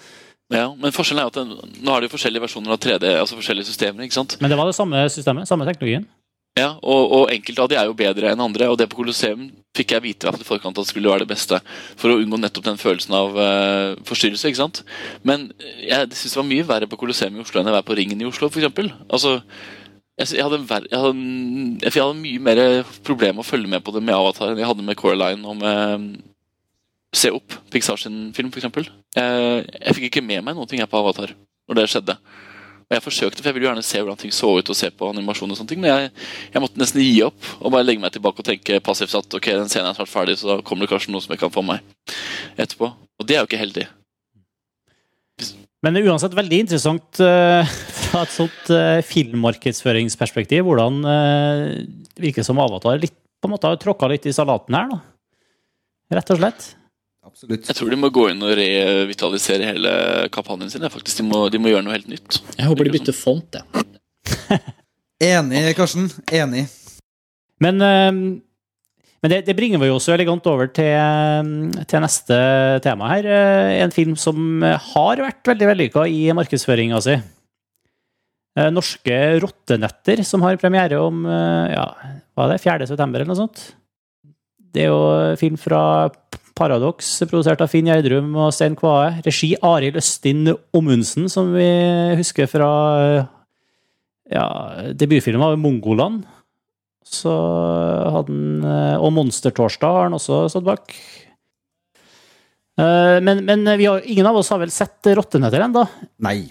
Ja, 0.50 0.66
men 0.74 0.90
forskjellen 0.90 1.22
er 1.22 1.30
at 1.30 1.36
den, 1.38 1.52
nå 1.78 1.92
er 1.94 2.02
det 2.02 2.08
jo 2.08 2.16
forskjellige 2.16 2.42
versjoner 2.42 2.74
av 2.74 2.80
3D, 2.82 3.12
altså 3.20 3.38
forskjellige 3.38 3.70
systemer. 3.70 4.02
ikke 4.02 4.18
sant? 4.18 4.34
Men 4.42 4.50
det 4.50 4.58
var 4.58 4.66
det 4.66 4.74
samme 4.74 5.04
systemet, 5.12 5.46
samme 5.46 5.66
teknologien. 5.68 6.08
Ja, 6.58 6.72
og, 6.82 7.12
og 7.14 7.30
enkelte 7.30 7.62
av 7.62 7.68
de 7.70 7.76
er 7.78 7.86
jo 7.86 7.96
bedre 7.96 8.32
enn 8.32 8.42
andre, 8.42 8.66
og 8.68 8.78
det 8.78 8.88
på 8.90 8.98
Colosseum 8.98 9.46
fikk 9.76 9.94
jeg 9.94 10.02
vite 10.02 10.32
i 10.34 10.46
forkant 10.46 10.74
at 10.74 10.82
det 10.82 10.90
skulle 10.90 11.12
være 11.12 11.22
det 11.22 11.30
beste, 11.30 11.60
for 12.00 12.10
å 12.10 12.16
unngå 12.18 12.40
nettopp 12.42 12.66
den 12.66 12.80
følelsen 12.80 13.14
av 13.14 13.36
uh, 13.38 14.00
forstyrrelse. 14.08 14.50
ikke 14.50 14.58
sant? 14.58 14.80
Men 15.22 15.46
jeg 15.78 16.10
syns 16.10 16.34
det 16.34 16.40
var 16.40 16.48
mye 16.48 16.66
verre 16.66 16.88
på 16.90 16.98
Colosseum 17.00 17.38
i 17.38 17.44
Oslo 17.44 17.62
enn 17.62 17.70
å 17.70 17.76
være 17.76 17.86
på 17.86 17.96
Ringen 18.00 18.24
i 18.24 18.26
Oslo, 18.28 18.50
f.eks. 18.50 18.66
Altså, 19.06 19.36
jeg, 20.18 20.32
jeg, 20.34 20.42
hadde 20.42 20.58
en 20.58 20.66
ver- 20.68 20.90
jeg, 20.90 20.98
hadde 21.04 21.86
jeg 21.86 21.94
hadde 22.02 22.18
mye 22.24 22.42
mer 22.50 22.64
problem 23.06 23.38
med 23.38 23.46
å 23.46 23.50
følge 23.52 23.70
med 23.70 23.86
på 23.86 23.94
det 23.94 24.02
med 24.04 24.18
Avatar 24.18 24.50
enn 24.50 24.60
jeg 24.60 24.68
hadde 24.72 24.84
med 24.90 24.98
Coraline 24.98 25.46
og 25.46 25.62
med 25.62 26.10
Se 27.10 27.26
opp, 27.34 27.56
Pixar 27.74 27.98
sin 27.98 28.28
film, 28.36 28.52
f.eks. 28.54 28.86
Jeg, 29.16 29.62
jeg 29.66 29.94
fikk 29.96 30.04
ikke 30.06 30.22
med 30.22 30.44
meg 30.46 30.54
noen 30.54 30.68
ting 30.70 30.78
her 30.78 30.86
på 30.90 31.00
Avatar 31.00 31.32
når 31.66 31.78
det 31.80 31.86
skjedde. 31.90 32.14
Og 32.90 32.96
jeg 32.96 33.04
forsøkte, 33.04 33.38
for 33.38 33.46
jeg 33.46 33.54
ville 33.54 33.68
gjerne 33.68 33.86
se 33.86 34.00
hvordan 34.02 34.18
ting 34.18 34.32
så 34.34 34.48
ut 34.50 34.70
og 34.72 34.74
se 34.74 34.88
på 34.90 35.08
animasjon. 35.12 35.52
og 35.54 35.58
sånne 35.60 35.70
ting, 35.70 35.80
Men 35.80 35.92
jeg, 35.92 36.10
jeg 36.50 36.62
måtte 36.64 36.80
nesten 36.82 37.04
gi 37.04 37.20
opp 37.22 37.38
og 37.60 37.70
bare 37.70 37.86
legge 37.86 38.02
meg 38.02 38.10
tilbake 38.10 38.42
og 38.42 38.48
tenke 38.48 38.80
passivt 38.82 39.14
at 39.14 39.36
ok, 39.38 39.46
den 39.46 39.70
scenen 39.70 39.92
er 39.92 39.94
snart 39.94 40.10
ferdig, 40.10 40.34
så 40.40 40.48
da 40.50 40.56
kommer 40.66 40.84
det 40.84 40.90
kanskje 40.90 41.14
noe 41.14 41.22
som 41.22 41.30
jeg 41.30 41.38
kan 41.38 41.54
få 41.54 41.62
meg 41.62 41.86
etterpå. 42.58 42.90
Og 42.90 43.28
det 43.28 43.36
er 43.36 43.44
jo 43.44 43.50
ikke 43.50 43.62
heldig. 43.62 43.86
Men 45.80 45.94
det 45.94 46.02
er 46.02 46.10
uansett 46.10 46.34
veldig 46.36 46.58
interessant 46.64 47.22
uh, 47.22 47.62
fra 48.10 48.24
et 48.26 48.34
sånt 48.34 48.74
uh, 48.74 48.98
filmmarkedsføringsperspektiv 49.06 50.66
hvordan 50.66 50.98
uh, 51.06 51.62
virker 52.20 52.44
som 52.44 52.58
Avatar 52.60 52.98
litt, 53.00 53.14
på 53.40 53.48
en 53.48 53.54
måte 53.54 53.70
har 53.70 53.78
tråkka 53.80 54.10
litt 54.10 54.26
i 54.26 54.34
salaten 54.34 54.76
her. 54.76 54.90
da. 54.90 55.00
Rett 56.18 56.34
og 56.34 56.42
slett. 56.42 56.72
Absolutt. 57.26 57.66
Jeg 57.68 57.76
tror 57.76 57.90
de 57.92 57.98
må 58.00 58.08
gå 58.14 58.26
inn 58.32 58.40
og 58.42 58.54
revitalisere 58.56 59.66
hele 59.74 59.90
kampanjen 60.32 60.70
sin. 60.72 60.86
faktisk. 60.88 61.20
De 61.20 61.26
må, 61.28 61.42
de 61.52 61.60
må 61.60 61.68
gjøre 61.72 61.84
noe 61.84 61.94
helt 61.96 62.08
nytt. 62.08 62.38
Jeg 62.56 62.68
håper 62.70 62.88
de 62.88 62.94
bytter 62.96 63.16
font, 63.16 63.58
jeg. 63.58 63.86
Enig, 65.30 65.66
Karsten. 65.76 66.06
Enig. 66.32 66.64
Men, 67.60 67.76
eh, 67.84 68.08
men 69.20 69.32
det, 69.34 69.42
det 69.50 69.56
bringer 69.58 69.82
vi 69.82 69.90
jo 69.90 69.98
også 69.98 70.14
elegant 70.14 70.48
over 70.48 70.70
til, 70.72 71.60
til 71.90 72.00
neste 72.06 72.38
tema 72.86 73.10
her. 73.12 73.28
Eh, 73.28 73.74
En 73.84 73.92
film 73.92 74.16
som 74.16 74.64
har 74.64 75.20
vært 75.20 75.52
veldig 75.52 75.68
vellykka 75.74 76.06
i 76.08 76.22
markedsføringa 76.40 77.02
si. 77.04 77.18
Eh, 78.56 78.70
Norske 78.72 79.18
rottenetter, 79.44 80.24
som 80.24 80.40
har 80.48 80.56
premiere 80.62 80.96
om 81.04 81.20
ja, 81.28 81.84
hva 82.32 82.48
er 82.48 82.56
det, 82.56 82.62
4. 82.64 82.88
september 82.94 83.20
eller 83.20 83.34
noe 83.34 83.42
sånt. 83.44 83.66
Det 84.72 84.86
er 84.86 84.92
jo 84.94 85.36
film 85.36 85.60
fra 85.60 85.84
Paradox, 86.58 87.08
produsert 87.30 87.60
av 87.64 87.70
Finn 87.72 87.88
Gjerdrum 87.88 88.32
og 88.36 88.50
Stein 88.54 88.76
Kvae. 88.78 89.20
Regi 89.26 89.52
Arild 89.64 89.98
Østin 90.00 90.50
Omundsen, 90.76 91.28
som 91.32 91.52
vi 91.54 91.68
husker 92.18 92.48
fra 92.50 92.70
ja, 94.30 94.46
debutfilmen 94.94 95.46
av 95.46 95.56
Mongoland. 95.60 96.24
Så 97.10 97.32
hadde 97.32 98.28
han 98.28 98.66
eh, 98.68 98.96
Og 99.02 99.10
Monstertorsdag 99.16 99.96
har 99.96 100.04
han 100.06 100.14
også 100.18 100.44
stått 100.52 100.66
bak. 100.68 100.92
Eh, 102.78 103.16
Men, 103.24 103.44
men 103.48 103.64
vi 103.80 103.88
har, 103.88 104.04
ingen 104.04 104.28
av 104.28 104.36
oss 104.38 104.52
har 104.52 104.60
vel 104.62 104.70
sett 104.74 105.08
Rottenetter 105.16 105.64
ennå? 105.64 105.86
Nei. 106.22 106.44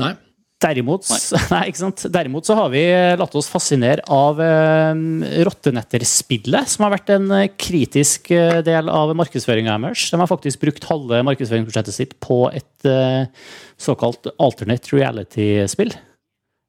Nei. 0.00 0.14
Derimot, 0.56 1.04
nei, 1.52 1.66
ikke 1.68 1.82
sant? 1.82 2.06
Derimot 2.08 2.48
så 2.48 2.54
har 2.56 2.70
vi 2.72 2.80
latt 3.20 3.34
oss 3.36 3.50
fascinere 3.52 4.00
av 4.08 4.38
eh, 4.40 5.42
Rottenetterspillet, 5.44 6.70
som 6.72 6.86
har 6.86 6.94
vært 6.94 7.12
en 7.12 7.26
eh, 7.36 7.50
kritisk 7.60 8.30
eh, 8.32 8.62
del 8.64 8.88
av 8.88 9.12
markedsføringa 9.20 9.74
deres. 9.84 10.06
De 10.08 10.20
har 10.22 10.30
faktisk 10.30 10.62
brukt 10.64 10.86
halve 10.88 11.20
markedsføringsbudsjettet 11.28 11.96
sitt 11.98 12.16
på 12.24 12.46
et 12.56 12.88
eh, 12.88 13.28
såkalt 13.76 14.30
alternate 14.40 14.96
reality-spill. 14.96 15.92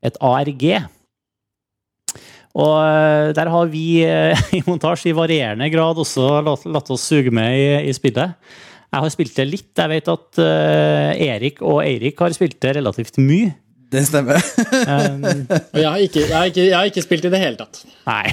Et 0.03 0.19
ARG. 0.19 0.65
Og 2.57 2.73
eh, 2.81 3.29
der 3.37 3.51
har 3.53 3.69
vi 3.71 3.85
eh, 4.03 4.47
i 4.57 4.63
montasje 4.67 5.13
i 5.13 5.15
varierende 5.15 5.69
grad 5.71 6.01
også 6.03 6.41
latt, 6.45 6.65
latt 6.67 6.91
oss 6.91 7.05
suge 7.07 7.31
med 7.31 7.55
i, 7.55 7.69
i 7.87 7.95
spillet. 7.95 8.35
Jeg 8.87 9.03
har 9.03 9.13
spilt 9.13 9.39
det 9.39 9.47
litt. 9.47 9.71
Jeg 9.77 9.91
vet 9.93 10.11
at 10.11 10.41
eh, 10.43 11.23
Erik 11.29 11.63
og 11.63 11.81
Eirik 11.85 12.19
har 12.23 12.35
spilt 12.35 12.59
det 12.63 12.75
relativt 12.79 13.19
mye. 13.23 13.53
Det 13.91 14.03
stemmer. 14.07 14.41
Um, 14.87 15.23
Og 15.23 15.79
jeg 15.79 15.87
har, 15.87 16.01
ikke, 16.03 16.23
jeg, 16.25 16.35
har 16.35 16.49
ikke, 16.49 16.65
jeg 16.65 16.75
har 16.75 16.89
ikke 16.89 17.05
spilt 17.05 17.27
i 17.27 17.31
det 17.31 17.39
hele 17.39 17.59
tatt. 17.59 17.85
nei. 18.07 18.25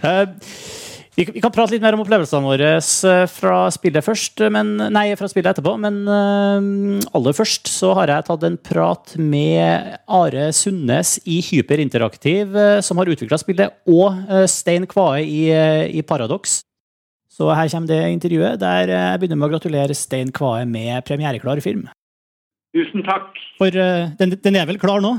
uh, 0.00 0.24
vi, 1.18 1.26
vi 1.34 1.42
kan 1.44 1.52
prate 1.52 1.74
litt 1.74 1.84
mer 1.84 1.98
om 1.98 2.00
opplevelsene 2.04 2.48
våre 2.48 2.70
eh, 2.78 3.26
fra 3.28 3.58
spillet 3.74 4.06
først, 4.06 4.40
men, 4.54 4.72
nei, 4.94 5.04
fra 5.20 5.28
spillet 5.28 5.52
etterpå. 5.52 5.76
Men 5.84 6.00
uh, 6.08 7.12
aller 7.12 7.36
først 7.36 7.68
så 7.68 7.92
har 8.00 8.14
jeg 8.14 8.28
tatt 8.30 8.48
en 8.48 8.56
prat 8.56 9.14
med 9.20 9.94
Are 10.08 10.48
Sundnes 10.56 11.18
i 11.28 11.42
Hyperinteraktiv, 11.50 12.56
uh, 12.56 12.80
som 12.80 13.02
har 13.02 13.12
utvikla 13.12 13.40
spillet, 13.42 13.80
og 13.92 14.48
Stein 14.48 14.88
Kvae 14.88 15.26
i, 15.26 15.48
i 15.92 16.04
Paradox. 16.08 16.62
Så 17.32 17.48
her 17.52 17.68
kommer 17.72 17.88
det 17.88 18.12
intervjuet, 18.12 18.60
der 18.60 18.92
jeg 18.92 19.20
begynner 19.20 19.40
med 19.40 19.50
å 19.50 19.54
gratulere 19.54 19.96
Stein 19.96 20.32
Kvae 20.32 20.64
med 20.68 21.04
premiereklar 21.08 21.60
film. 21.64 21.86
Tusen 22.72 23.04
takk. 23.04 23.36
For 23.60 23.74
uh, 23.76 24.12
den, 24.18 24.36
den 24.40 24.56
er 24.56 24.68
vel 24.68 24.80
klar 24.80 25.02
nå? 25.04 25.16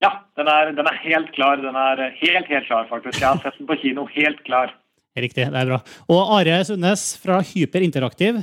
Ja, 0.00 0.12
den 0.38 0.48
er, 0.48 0.70
den 0.76 0.86
er 0.88 1.00
helt 1.02 1.32
klar. 1.36 1.60
Den 1.60 1.76
er 1.76 2.06
helt, 2.20 2.46
helt 2.48 2.68
klar, 2.68 2.86
faktisk. 2.88 3.18
Jeg 3.20 3.28
har 3.28 3.42
sett 3.42 3.58
den 3.58 3.68
på 3.68 3.76
kino. 3.82 4.06
Helt 4.14 4.40
klar. 4.46 4.72
Riktig, 5.18 5.48
det 5.50 5.58
er 5.60 5.68
bra. 5.68 5.80
Og 6.08 6.32
Are 6.38 6.62
Sundnes 6.64 7.10
fra 7.20 7.40
Hyper 7.44 7.82
Interaktiv. 7.84 8.38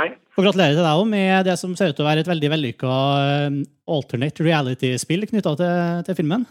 Hei. 0.00 0.08
Og 0.38 0.46
gratulerer 0.46 0.72
til 0.72 0.80
deg 0.86 1.02
òg 1.02 1.08
med 1.10 1.44
det 1.44 1.58
som 1.60 1.74
ser 1.76 1.92
ut 1.92 1.98
til 1.98 2.06
å 2.06 2.08
være 2.08 2.24
et 2.24 2.30
veldig 2.30 2.50
vellykka 2.54 2.96
eh, 3.20 3.58
alternate 3.92 4.46
reality-spill 4.46 5.26
knytta 5.28 5.52
til, 5.60 6.04
til 6.06 6.16
filmen. 6.22 6.46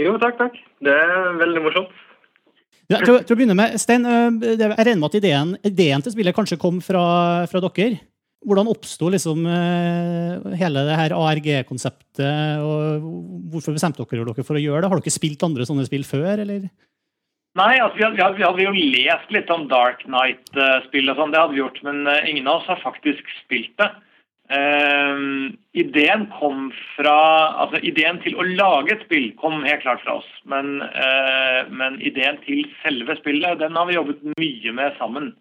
Jo, 0.00 0.14
takk, 0.22 0.38
takk. 0.40 0.56
Det 0.84 0.94
er 0.94 1.34
veldig 1.42 1.64
morsomt. 1.66 1.92
Ja, 2.88 3.02
til, 3.02 3.18
til 3.20 3.34
å 3.34 3.36
begynne 3.36 3.58
med, 3.58 3.76
Stein, 3.82 4.08
eh, 4.08 4.54
jeg 4.56 4.72
regner 4.72 5.02
med 5.02 5.10
at 5.10 5.18
ideen, 5.20 5.52
ideen 5.68 6.04
til 6.04 6.16
spillet 6.16 6.36
kanskje 6.36 6.60
kom 6.62 6.80
fra, 6.84 7.04
fra 7.52 7.62
dere? 7.68 8.00
Hvordan 8.46 8.68
oppsto 8.70 9.08
liksom 9.10 9.46
eh, 9.50 10.52
hele 10.60 10.84
det 10.86 10.98
her 11.00 11.14
ARG-konseptet, 11.16 12.60
og 12.62 13.08
hvorfor 13.50 13.74
bestemte 13.74 14.04
dere 14.04 14.28
dere 14.28 14.44
for 14.46 14.58
å 14.58 14.62
gjøre 14.62 14.84
det? 14.84 14.90
Har 14.92 15.02
dere 15.02 15.14
spilt 15.14 15.42
andre 15.42 15.66
sånne 15.66 15.86
spill 15.88 16.06
før, 16.06 16.44
eller? 16.44 16.68
Nei, 17.58 17.72
altså, 17.82 17.96
vi 17.98 18.04
hadde, 18.04 18.36
vi 18.38 18.46
hadde, 18.46 18.66
jo 18.68 18.74
lest 18.94 19.32
litt 19.34 19.50
om 19.50 19.66
Dark 19.70 20.04
Knight-spill 20.06 21.10
og 21.10 21.18
sånn. 21.18 21.32
Det 21.34 21.40
hadde 21.42 21.56
vi 21.56 21.62
gjort, 21.64 21.80
men 21.86 22.04
eh, 22.06 22.28
ingen 22.30 22.46
av 22.46 22.60
oss 22.60 22.70
har 22.70 22.84
faktisk 22.84 23.34
spilt 23.42 23.74
det. 23.82 23.90
Ehm, 24.48 25.58
ideen 25.76 26.22
kom 26.38 26.70
fra 26.96 27.16
Altså, 27.60 27.82
ideen 27.84 28.16
til 28.24 28.38
å 28.38 28.46
lage 28.46 28.94
et 28.94 29.02
spill 29.04 29.26
kom 29.36 29.60
helt 29.66 29.82
klart 29.82 30.00
fra 30.04 30.18
oss. 30.22 30.30
Men, 30.48 30.78
uh, 30.80 31.68
men 31.68 31.98
ideen 32.00 32.38
til 32.46 32.62
selve 32.84 33.18
spillet, 33.18 33.58
den 33.60 33.76
har 33.76 33.88
vi 33.88 33.98
jobbet 33.98 34.22
mye 34.38 34.72
med 34.72 34.96
sammen. 35.00 35.32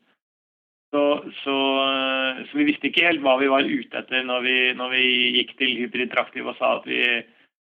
Så, 0.97 1.23
så, 1.43 1.55
eh, 1.85 2.45
så 2.49 2.57
vi 2.57 2.65
visste 2.71 2.89
ikke 2.89 3.05
helt 3.05 3.21
hva 3.21 3.35
vi 3.37 3.49
var 3.51 3.67
ute 3.67 3.99
etter 3.99 4.23
når 4.25 4.45
vi, 4.45 4.57
når 4.77 4.93
vi 4.95 5.01
gikk 5.35 5.51
til 5.59 5.75
Hyperinteraktiv 5.83 6.47
og 6.49 6.55
sa 6.57 6.77
at 6.79 6.87
vi 6.89 7.01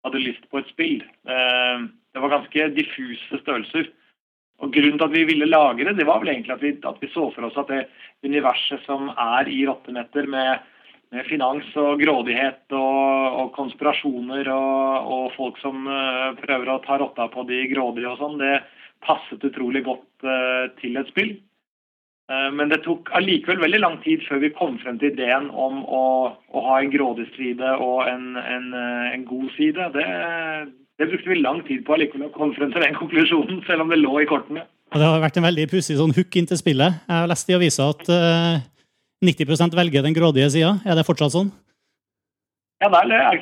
hadde 0.05 0.21
lyst 0.21 0.45
på 0.51 0.61
et 0.61 0.73
spill. 0.75 0.99
Eh, 1.01 1.87
Det 2.15 2.23
var 2.23 2.31
ganske 2.31 2.67
diffuse 2.77 3.39
størrelser. 3.41 3.89
Og 4.63 4.75
Grunnen 4.75 5.01
til 5.01 5.07
at 5.07 5.15
vi 5.17 5.25
ville 5.27 5.49
lage 5.49 5.87
det, 5.87 5.97
det 5.97 6.07
var 6.07 6.21
vel 6.21 6.35
egentlig 6.35 6.53
at 6.55 6.63
vi, 6.63 6.75
at 6.77 7.01
vi 7.01 7.09
så 7.15 7.25
for 7.33 7.49
oss 7.49 7.57
at 7.59 7.73
det 7.73 7.81
universet 8.23 8.85
som 8.85 9.09
er 9.11 9.49
i 9.51 9.65
rottenetter 9.67 10.29
med, 10.31 10.61
med 11.11 11.27
finans 11.27 11.73
og 11.81 12.05
grådighet 12.05 12.77
og, 12.77 13.41
og 13.41 13.51
konspirasjoner 13.57 14.53
og, 14.53 15.11
og 15.17 15.27
folk 15.39 15.59
som 15.65 15.89
eh, 15.89 16.37
prøver 16.45 16.75
å 16.75 16.79
ta 16.85 17.01
rotta 17.01 17.31
på 17.33 17.49
de 17.49 17.65
grådige 17.73 18.13
og 18.13 18.21
sånn, 18.21 18.39
det 18.45 18.61
passet 19.05 19.49
utrolig 19.49 19.83
godt 19.89 20.29
til 20.81 20.97
et 20.97 21.11
spill. 21.13 21.35
Eh, 22.33 22.51
Men 22.57 22.71
det 22.73 22.83
tok 22.87 23.11
allikevel 23.17 23.61
veldig 23.61 23.81
lang 23.83 23.99
tid 24.05 24.23
før 24.29 24.41
vi 24.45 24.53
kom 24.57 24.79
frem 24.83 24.99
til 25.01 25.13
ideen 25.13 25.51
om 25.51 25.83
å, 25.85 26.05
å 26.33 26.63
ha 26.69 26.79
en 26.81 26.93
grådig 26.93 27.27
side 27.35 27.75
og 27.77 28.07
en, 28.09 28.39
en, 28.41 28.71
eh, 28.73 29.11
en 29.13 29.27
god 29.29 29.51
side. 29.59 29.91
Det, 29.97 30.07
det 31.01 31.11
brukte 31.11 31.33
vi 31.33 31.41
lang 31.43 31.61
tid 31.69 31.85
på 31.85 31.97
allikevel 31.97 32.31
å 32.31 32.37
komme 32.37 32.57
frem 32.57 32.73
til 32.73 32.85
den 32.87 32.97
konklusjonen, 32.97 33.61
selv 33.69 33.85
om 33.85 33.93
det 33.93 34.01
lå 34.01 34.15
i 34.23 34.29
kortene. 34.31 34.65
Og 34.95 35.01
det 35.01 35.11
har 35.11 35.21
vært 35.25 35.41
en 35.41 35.49
veldig 35.49 35.67
pussig 35.73 35.99
sånn 35.99 36.15
hook 36.17 36.37
inn 36.39 36.49
til 36.49 36.61
spillet. 36.61 37.03
Jeg 37.09 37.17
har 37.19 37.29
lest 37.29 37.51
i 37.51 37.57
avisa 37.59 37.91
at 37.93 38.09
eh, 38.15 38.65
90% 39.25 39.77
velger 39.77 40.05
den 40.07 40.17
grådige 40.17 40.53
sida. 40.55 40.77
Er 40.87 40.97
det 40.97 41.07
fortsatt 41.09 41.35
sånn? 41.35 41.53
Ja, 42.83 42.89
det 42.91 42.99
er 43.01 43.07
det 43.09 43.19
er 43.23 43.37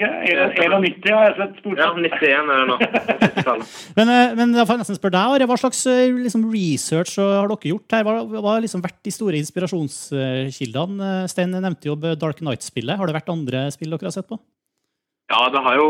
ikke 0.53 0.66
91 0.68 1.07
har 1.16 1.25
jeg 1.25 1.37
sett 1.38 1.61
stort 1.62 1.81
Ja, 1.81 1.88
91 1.97 2.51
er 2.53 2.61
det 2.61 2.66
nå. 2.68 2.77
Men, 3.99 4.12
eh, 4.12 4.35
men 4.38 4.53
da 4.55 4.66
får 4.68 4.77
jeg 4.77 4.83
nesten 4.85 4.99
spørre 4.99 5.16
deg, 5.16 5.37
Are, 5.37 5.49
hva 5.49 5.57
slags 5.59 5.81
eh, 5.90 6.12
liksom, 6.12 6.45
research 6.53 7.16
har 7.18 7.49
dere 7.51 7.73
gjort 7.73 7.97
her? 7.97 8.05
Hva 8.07 8.14
hva 8.29 8.55
har 8.55 8.62
liksom 8.64 8.85
vært 8.85 9.01
de 9.03 9.14
store 9.14 9.40
inspirasjonskildene? 9.40 11.09
Eh, 11.25 11.31
Stein 11.33 11.57
nevnte 11.57 11.88
jo 11.88 11.97
Dark 11.97 12.42
Knight-spillet. 12.45 13.01
Har 13.01 13.09
det 13.09 13.16
vært 13.16 13.33
andre 13.33 13.66
spill 13.75 13.97
dere 13.97 14.11
har 14.11 14.14
sett 14.14 14.29
på? 14.29 14.38
Ja, 15.33 15.47
det 15.49 15.62
har 15.64 15.81
jo 15.81 15.88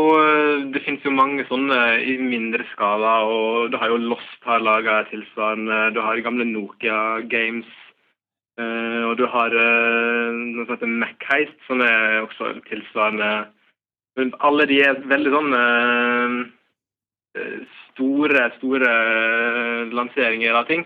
Det 0.71 0.81
finnes 0.85 1.03
jo 1.03 1.11
mange 1.11 1.43
sånne 1.49 1.79
i 1.99 2.15
mindre 2.21 2.63
skala, 2.71 3.21
og 3.27 3.73
du 3.73 3.77
har 3.81 3.91
jo 3.91 3.99
Lost 4.07 4.47
har 4.47 4.63
laga 4.63 5.01
tilsvarende. 5.11 5.89
Du 5.93 5.99
har 6.05 6.23
gamle 6.23 6.47
Nokia 6.47 7.19
Games. 7.27 7.67
Eh, 8.61 9.03
og 9.07 9.17
du 9.19 9.25
har 9.29 9.53
uh, 9.53 10.29
noe 10.33 10.65
som 10.65 10.75
heter 10.75 10.91
Macheist, 11.01 11.55
som 11.67 11.81
er 11.85 12.21
også 12.23 12.53
tilsvarende. 12.69 13.31
Men 14.19 14.33
alle 14.45 14.67
de 14.69 14.79
er 14.85 14.99
veldig 15.09 15.31
sånn 15.33 15.55
eh, 15.57 16.35
store, 17.93 18.43
store 18.59 18.91
lanseringer 19.89 20.59
av 20.59 20.67
ting 20.69 20.85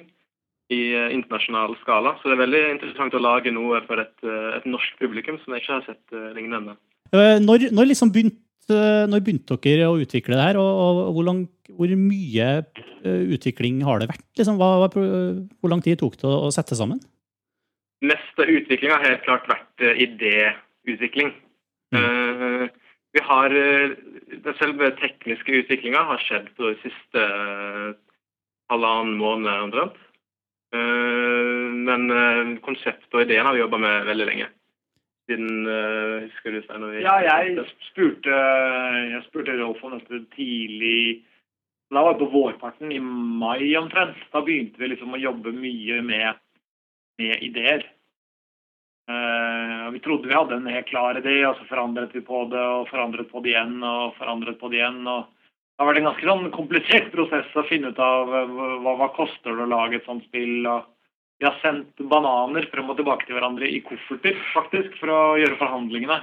i 0.72 0.82
internasjonal 1.16 1.76
skala. 1.82 2.16
Så 2.20 2.30
det 2.30 2.38
er 2.38 2.44
veldig 2.46 2.64
interessant 2.76 3.16
å 3.16 3.24
lage 3.24 3.52
noe 3.56 3.82
for 3.88 4.00
et, 4.04 4.16
et 4.56 4.68
norsk 4.68 4.96
publikum 5.00 5.40
som 5.44 5.56
jeg 5.56 5.64
ikke 5.64 5.76
har 5.76 5.86
sett 5.88 6.18
lignende. 6.36 6.76
Når, 7.16 7.70
når, 7.76 7.90
liksom 7.92 8.12
begynte, 8.16 8.80
når 9.12 9.24
begynte 9.24 9.60
dere 9.64 9.92
å 9.92 10.00
utvikle 10.00 10.36
det 10.36 10.48
her, 10.50 10.60
og, 10.60 11.04
og 11.08 11.20
hvor, 11.20 11.28
lang, 11.28 11.44
hvor 11.72 11.92
mye 12.00 12.50
utvikling 13.36 13.80
har 13.88 14.04
det 14.04 14.10
vært? 14.12 14.26
Liksom, 14.40 14.60
hva, 14.60 14.88
hvor 14.92 15.72
lang 15.72 15.84
tid 15.84 16.00
tok 16.00 16.20
det 16.20 16.28
å, 16.28 16.36
å 16.48 16.52
sette 16.56 16.80
sammen? 16.80 17.00
Meste 18.06 18.46
utviklinga 18.46 19.00
har 19.00 19.08
helt 19.10 19.24
klart 19.26 19.48
vært 19.50 19.82
eh, 19.82 20.02
idéutvikling. 20.06 21.32
Eh, 21.96 22.68
Vi 23.16 23.22
har 23.24 23.54
eh, 23.56 23.96
Den 24.44 24.58
selve 24.60 24.92
tekniske 25.00 25.64
utviklinga 25.64 26.04
har 26.06 26.22
skjedd 26.22 26.52
på 26.58 26.68
de 26.70 26.76
siste 26.84 27.24
halvannen 28.70 29.16
måned 29.18 29.64
omtrent. 29.70 29.98
Eh, 30.76 31.66
Men 31.88 32.58
konseptet 32.62 33.14
og 33.16 33.24
ideen 33.24 33.46
har 33.48 33.56
vi 33.56 33.64
jobba 33.64 33.80
med 33.82 34.06
veldig 34.12 34.28
lenge. 34.30 34.50
Siden 35.28 35.66
Husker 35.68 36.54
du, 36.54 36.62
Stein? 36.64 36.86
Ja, 37.04 37.18
jeg 37.24 37.58
spurte, 37.90 38.36
jeg 39.12 39.24
spurte 39.26 39.58
Rolf 39.60 39.82
om 39.84 39.98
dette 39.98 40.22
tidlig 40.38 41.24
Da 41.92 42.04
var 42.04 42.14
det 42.14 42.22
på 42.22 42.30
vårparten, 42.32 42.92
i 42.92 43.00
mai 43.00 43.74
omtrent. 43.80 44.20
Da 44.32 44.42
begynte 44.44 44.80
vi 44.80 44.92
liksom 44.92 45.16
å 45.16 45.20
jobbe 45.20 45.52
mye 45.56 46.02
med, 46.04 46.40
med 47.22 47.44
ideer. 47.46 47.86
Uh, 49.08 49.88
vi 49.94 50.02
trodde 50.04 50.28
vi 50.28 50.36
hadde 50.36 50.58
en 50.60 50.68
helt 50.68 50.90
klar 50.90 51.16
idé, 51.20 51.40
og 51.48 51.56
så 51.58 51.68
forandret 51.70 52.16
vi 52.16 52.22
på 52.26 52.44
det, 52.52 52.60
og 52.60 52.90
forandret 52.92 53.32
på 53.32 53.42
det 53.44 53.54
igjen, 53.54 53.80
og 53.80 54.18
forandret 54.20 54.60
på 54.60 54.72
det 54.74 54.82
igjen. 54.82 55.00
Det 55.06 55.84
har 55.84 55.90
vært 55.92 56.02
en 56.02 56.10
ganske 56.10 56.28
sånn 56.28 56.52
komplisert 56.56 57.10
prosess 57.14 57.56
å 57.56 57.66
finne 57.70 57.94
ut 57.94 58.00
av 58.02 58.32
eh, 58.34 58.54
hva, 58.84 58.96
hva 58.98 59.10
koster 59.16 59.54
det 59.54 59.66
å 59.68 59.72
lage 59.72 60.00
et 60.00 60.08
sånt 60.10 60.26
spill. 60.28 60.66
og 60.66 60.88
vi 61.38 61.46
har 61.46 61.54
sendt 61.62 62.02
bananer 62.10 62.66
frem 62.72 62.88
og 62.90 62.98
tilbake 62.98 63.28
til 63.28 63.38
hverandre 63.38 63.68
i 63.70 63.78
kofferter, 63.86 64.34
faktisk, 64.56 64.96
for 64.98 65.12
å 65.14 65.20
gjøre 65.38 65.60
forhandlingene. 65.60 66.18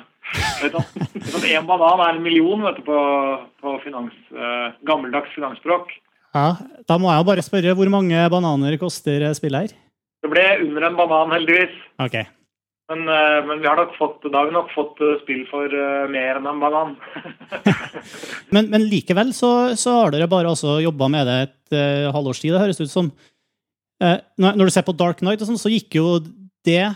Én? 0.67 1.69
Banan 1.69 2.03
er 2.03 2.17
en 2.17 2.25
million 2.25 2.65
vet 2.67 2.81
du, 2.81 2.83
på, 2.89 2.99
på 3.63 3.77
finans, 3.85 4.17
uh, 4.35 4.75
gammeldags 4.89 5.31
finansspråk. 5.37 5.95
Ja, 6.35 6.57
Da 6.89 6.99
må 6.99 7.13
jeg 7.15 7.29
bare 7.31 7.47
spørre 7.47 7.77
hvor 7.79 7.93
mange 7.95 8.27
bananer 8.33 8.75
koster 8.81 9.29
spillet 9.39 9.69
her? 9.69 9.77
Det 10.25 10.31
ble 10.33 10.45
under 10.65 10.87
en 10.89 10.97
banan, 10.97 11.35
heldigvis. 11.37 11.77
Ok. 12.01 12.17
Men, 12.89 13.03
eh, 13.09 13.41
men 13.49 13.61
vi 13.61 13.69
har 13.69 13.77
nok 13.77 13.93
fått, 13.97 14.25
da 14.29 14.39
har 14.39 14.49
vi 14.49 14.55
nok 14.57 14.71
fått 14.73 15.01
eh, 15.05 15.19
spill 15.23 15.43
for 15.49 15.73
eh, 15.73 16.05
mer 16.13 16.41
enn 16.41 16.49
en 16.49 16.61
banan. 16.61 16.97
Men, 18.55 18.69
men 18.71 18.85
likevel 18.87 19.33
så, 19.35 19.49
så 19.81 19.95
har 19.97 20.13
dere 20.13 20.29
bare 20.31 20.51
altså 20.53 20.77
jobba 20.79 21.09
med 21.11 21.27
det 21.27 21.37
et 21.43 21.75
uh, 21.75 22.13
halvårs 22.15 22.39
tid, 22.39 22.53
det 22.55 22.61
høres 22.61 22.79
ut 22.79 22.93
som. 22.93 23.09
Uh, 23.99 24.21
når, 24.39 24.69
du 24.69 24.71
ser 24.71 24.85
på 24.87 24.95
Dark 24.95 25.19
Knight, 25.23 25.43
og 25.43 25.49
sånn, 25.49 25.59
så 25.59 25.73
gikk 25.73 25.97
jo 25.97 26.21
det, 26.69 26.93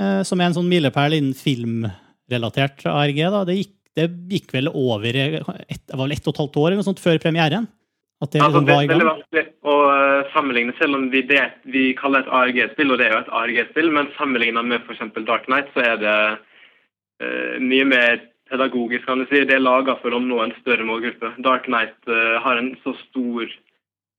uh, 0.00 0.22
som 0.24 0.40
er 0.40 0.48
en 0.48 0.56
sånn 0.56 0.70
milepæl 0.70 1.18
innen 1.18 1.36
filmrelatert 1.36 2.86
ARG, 2.88 3.20
da, 3.34 3.42
det 3.48 3.58
gikk, 3.58 3.74
det 3.98 4.06
gikk 4.32 4.56
vel 4.56 4.70
over 4.72 5.20
et, 5.20 5.44
det 5.44 5.92
var 5.92 6.06
vel 6.06 6.16
ett 6.16 6.24
og 6.24 6.32
et 6.32 6.40
halvt 6.44 6.58
år 6.62 6.70
eller 6.70 6.80
noe 6.80 6.88
sånt 6.88 7.02
før 7.02 7.20
premieren? 7.20 7.68
At 8.24 8.32
det 8.32 8.40
Altså, 8.40 8.62
det 8.64 8.72
er 8.72 8.88
veldig 8.88 9.08
vanskelig 9.10 9.44
å 9.68 9.74
eh, 9.92 10.28
sammenligne, 10.32 10.72
selv 10.78 10.96
om 10.96 11.10
vi, 11.12 11.20
det, 11.28 11.42
vi 11.68 11.90
kaller 11.98 12.24
det 12.24 12.30
et 12.30 12.36
ARG-spill, 12.38 12.94
og 12.94 13.00
det 13.00 13.08
er 13.08 13.12
jo 13.12 13.24
et 13.24 13.34
ARG-spill, 13.40 13.90
men 13.92 14.08
sammenlignet 14.16 14.64
med 14.64 14.86
f.eks. 14.86 15.02
Dark 15.28 15.44
Knight, 15.50 15.68
så 15.74 15.84
er 15.84 16.00
det 16.00 16.16
uh, 16.40 17.54
mye 17.60 17.84
mer 17.84 18.22
pedagogisk, 18.48 19.04
kan 19.04 19.20
du 19.20 19.26
si. 19.28 19.44
Det 19.44 19.58
er 19.58 19.62
laga 19.62 19.98
for 20.00 20.16
å 20.16 20.22
nå 20.22 20.40
en 20.40 20.54
større 20.62 20.86
målgruppe. 20.88 21.34
Dark 21.44 21.68
Knight 21.68 21.96
uh, 22.08 22.38
har 22.40 22.60
en 22.60 22.72
så 22.84 22.94
stor 23.02 23.44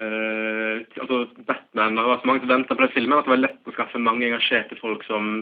uh, 0.04 0.74
altså 1.02 1.24
Batman 1.48 1.98
og 2.04 2.20
så 2.20 2.30
mange 2.30 2.44
som 2.44 2.54
venta 2.54 2.76
på 2.76 2.86
den 2.86 2.94
filmen 2.94 3.18
at 3.18 3.26
det 3.26 3.34
var 3.34 3.46
lett 3.48 3.66
å 3.66 3.74
skaffe 3.74 4.02
mange 4.02 4.28
engasjerte 4.30 4.78
folk 4.78 5.06
som, 5.10 5.40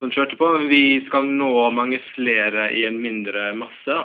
som 0.00 0.14
kjørte 0.14 0.38
på. 0.40 0.48
Men 0.56 0.70
vi 0.72 0.84
skal 1.10 1.28
nå 1.28 1.52
mange 1.76 2.00
flere 2.14 2.70
i 2.72 2.86
en 2.88 3.02
mindre 3.04 3.50
masse. 3.58 4.00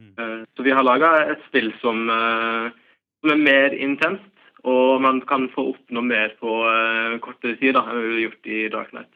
Eh, 0.00 0.38
Så 0.56 0.64
vi 0.64 0.72
har 0.76 0.84
laga 0.84 1.14
et 1.30 1.40
spill 1.48 1.72
som 1.80 2.08
som 3.20 3.32
er 3.34 3.40
mer 3.44 3.76
intenst, 3.76 4.26
og 4.64 5.00
man 5.04 5.20
kan 5.28 5.46
få 5.54 5.70
oppnå 5.74 6.02
mer 6.04 6.34
på 6.40 6.54
uh, 6.66 7.18
kortere 7.24 7.56
tid 7.60 7.76
da, 7.78 7.84
enn 7.88 8.00
vi 8.02 8.10
har 8.14 8.24
gjort 8.26 8.50
i 8.52 8.58
Dark 8.72 8.90
Knight. 8.92 9.12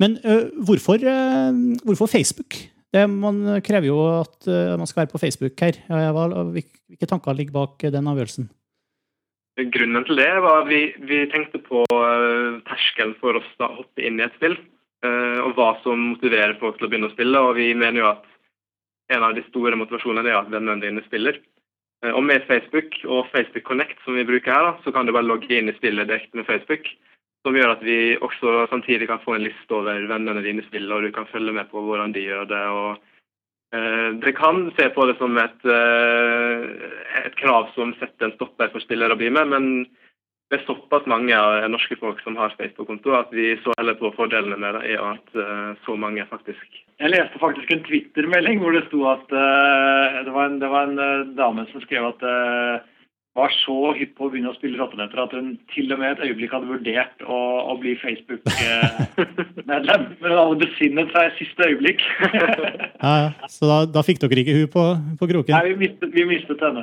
Men 0.00 0.16
uh, 0.24 0.46
hvorfor, 0.64 1.02
uh, 1.04 1.50
hvorfor 1.84 2.08
Facebook? 2.08 2.56
Det, 2.90 3.04
man 3.10 3.42
krever 3.62 3.86
jo 3.90 3.98
at 4.22 4.48
uh, 4.48 4.76
man 4.80 4.88
skal 4.88 5.02
være 5.04 5.12
på 5.12 5.20
Facebook 5.22 5.60
her. 5.62 5.76
Hva- 5.88 6.48
Hvilke 6.56 7.06
tanker 7.06 7.36
ligger 7.38 7.58
bak 7.60 7.84
den 7.92 8.08
avgjørelsen? 8.10 8.48
Grunnen 9.60 10.06
til 10.08 10.16
det 10.16 10.30
var 10.40 10.62
at 10.62 10.68
vi, 10.70 10.78
vi 11.04 11.18
tenkte 11.28 11.58
på 11.60 11.82
eh, 11.84 12.60
terskelen 12.64 13.10
for 13.20 13.36
å 13.36 13.42
hoppe 13.60 14.00
inn 14.06 14.16
i 14.16 14.24
et 14.24 14.32
spill, 14.38 14.54
eh, 15.04 15.38
og 15.44 15.52
hva 15.58 15.74
som 15.82 16.00
motiverer 16.14 16.54
folk 16.62 16.78
til 16.78 16.86
å 16.86 16.90
begynne 16.92 17.10
å 17.10 17.12
spille. 17.12 17.42
Og 17.44 17.58
vi 17.58 17.66
mener 17.76 18.00
jo 18.00 18.06
at 18.08 18.24
en 19.12 19.26
av 19.26 19.34
de 19.36 19.42
store 19.50 19.76
motivasjonene 19.76 20.30
er 20.32 20.38
at 20.38 20.48
vennene 20.54 20.80
dine 20.80 21.04
spiller. 21.04 21.42
Eh, 22.04 22.12
Og 22.16 22.24
med 22.24 22.46
Facebook 22.48 22.96
og 23.04 23.28
Facebook 23.34 23.64
Connect 23.64 24.00
som 24.04 24.16
vi 24.16 24.24
bruker 24.24 24.52
her, 24.52 24.80
så 24.84 24.92
kan 24.92 25.06
du 25.06 25.12
bare 25.12 25.28
logge 25.28 25.52
inn 25.56 25.68
i 25.68 25.76
spillet 25.76 26.08
direkte 26.08 26.36
med 26.36 26.48
Facebook. 26.48 26.88
Som 27.44 27.56
gjør 27.56 27.72
at 27.72 27.84
vi 27.84 28.16
også 28.20 28.66
samtidig 28.68 29.08
kan 29.08 29.22
få 29.24 29.34
en 29.34 29.46
liste 29.46 29.72
over 29.72 30.02
vennene 30.08 30.42
dine 30.44 30.60
i 30.60 30.66
spillet, 30.66 30.92
og 30.92 31.02
du 31.02 31.12
kan 31.12 31.28
følge 31.32 31.52
med 31.56 31.70
på 31.70 31.80
hvordan 31.80 32.12
de 32.12 32.26
gjør 32.26 32.44
det. 32.44 32.64
og 32.68 32.90
eh, 33.72 34.08
Dere 34.20 34.36
kan 34.36 34.68
se 34.76 34.90
på 34.92 35.06
det 35.08 35.16
som 35.18 35.38
et, 35.40 35.64
eh, 35.64 36.68
et 37.24 37.36
krav 37.40 37.72
som 37.74 37.94
setter 38.00 38.28
en 38.28 38.36
stopper 38.36 38.72
for 38.72 38.84
spillere 38.84 39.16
å 39.16 39.20
bli 39.20 39.30
med, 39.30 39.48
men 39.48 39.86
det 40.50 40.58
er 40.58 40.64
såpass 40.66 41.04
mange 41.06 41.30
av 41.30 41.62
norske 41.70 41.94
folk 42.00 42.18
som 42.24 42.34
har 42.38 42.54
Facebook-konto 42.58 43.12
at 43.14 43.30
vi 43.34 43.52
så 43.62 43.70
heller 43.78 43.94
på 44.00 44.10
fordelene 44.16 44.56
med 44.58 44.74
det, 44.74 44.82
i 44.90 44.96
at 44.98 45.36
eh, 45.38 45.68
så 45.86 45.94
mange 45.94 46.24
faktisk 46.26 46.80
Jeg 46.98 47.12
leste 47.12 47.38
faktisk 47.38 47.70
en 47.70 47.84
Twitter-melding 47.86 48.58
hvor 48.58 48.74
det 48.74 48.82
sto 48.88 49.04
at 49.12 49.30
uh, 49.30 50.24
det 50.26 50.32
var 50.34 50.50
en, 50.50 50.58
det 50.60 50.70
var 50.72 50.90
en 50.90 50.98
eh, 50.98 51.28
dame 51.38 51.66
som 51.70 51.80
skrev 51.86 52.10
at 52.10 52.20
uh, 52.26 52.82
var 53.38 53.54
så 53.60 53.94
hypp 53.94 54.16
på 54.18 54.26
å 54.26 54.30
begynne 54.32 54.50
å 54.50 54.58
spille 54.58 54.78
Rottenetter 54.80 55.22
at 55.22 55.32
hun 55.38 55.54
til 55.70 55.86
og 55.94 56.02
med 56.02 56.16
et 56.16 56.24
øyeblikk 56.26 56.50
hadde 56.56 56.72
vurdert 56.72 57.22
å, 57.22 57.38
å 57.70 57.76
bli 57.78 57.94
Facebook-medlem. 58.02 60.02
Men 60.18 60.32
hun 60.32 60.40
hadde 60.40 60.62
besinnet 60.64 61.14
seg 61.14 61.22
i 61.28 61.36
siste 61.38 61.68
øyeblikk. 61.70 62.02
Ja, 63.00 63.12
ja. 63.22 63.30
Så 63.48 63.64
da, 63.70 63.76
da 63.88 64.02
fikk 64.04 64.18
dere 64.20 64.42
ikke 64.42 64.58
hun 64.58 64.72
på, 64.74 64.82
på 65.22 65.28
kroken? 65.30 65.54
Nei, 65.54 65.70
vi 65.70 65.86
mistet, 65.86 66.10
vi 66.12 66.22
mistet 66.28 66.60
henne. 66.66 66.82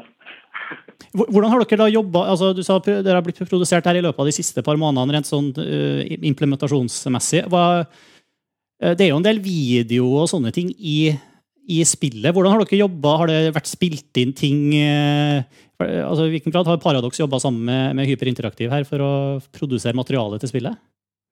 Hvor- 1.14 1.30
Hvordan 1.32 1.52
har 1.52 1.64
dere 1.64 1.80
da 1.84 1.88
jobba 1.92 2.26
altså, 2.32 2.52
Du 2.56 2.64
sa 2.66 2.80
dere 2.84 3.18
har 3.20 3.26
blitt 3.26 3.40
produsert 3.48 3.86
her 3.86 4.00
i 4.00 4.04
løpet 4.04 4.20
av 4.20 4.28
de 4.28 4.36
siste 4.36 4.64
par 4.66 4.78
månedene, 4.80 5.18
rent 5.18 5.30
sånn 5.30 5.52
uh, 5.56 6.02
implementasjonsmessig. 6.32 7.46
Hva, 7.52 7.86
uh, 7.86 8.94
det 8.94 9.08
er 9.08 9.12
jo 9.12 9.22
en 9.22 9.28
del 9.28 9.40
video 9.44 10.10
og 10.22 10.28
sånne 10.32 10.52
ting 10.56 10.74
i, 10.78 11.14
i 11.70 11.80
spillet. 11.88 12.34
Hvordan 12.34 12.54
har 12.54 12.66
dere 12.66 12.84
jobba? 12.84 13.16
Har 13.22 13.32
det 13.32 13.56
vært 13.56 13.72
spilt 13.72 14.22
inn 14.22 14.36
ting 14.38 14.74
uh, 14.76 15.46
altså, 15.80 16.28
I 16.28 16.36
hvilken 16.36 16.54
grad 16.54 16.70
har 16.70 16.82
Paradox 16.84 17.22
jobba 17.22 17.40
sammen 17.40 17.66
med, 17.70 17.98
med 17.98 18.10
Hyperinteraktiv 18.10 18.74
her 18.74 18.86
for 18.90 19.04
å 19.04 19.14
produsere 19.56 19.98
materiale 19.98 20.42
til 20.42 20.54
spillet? 20.54 20.78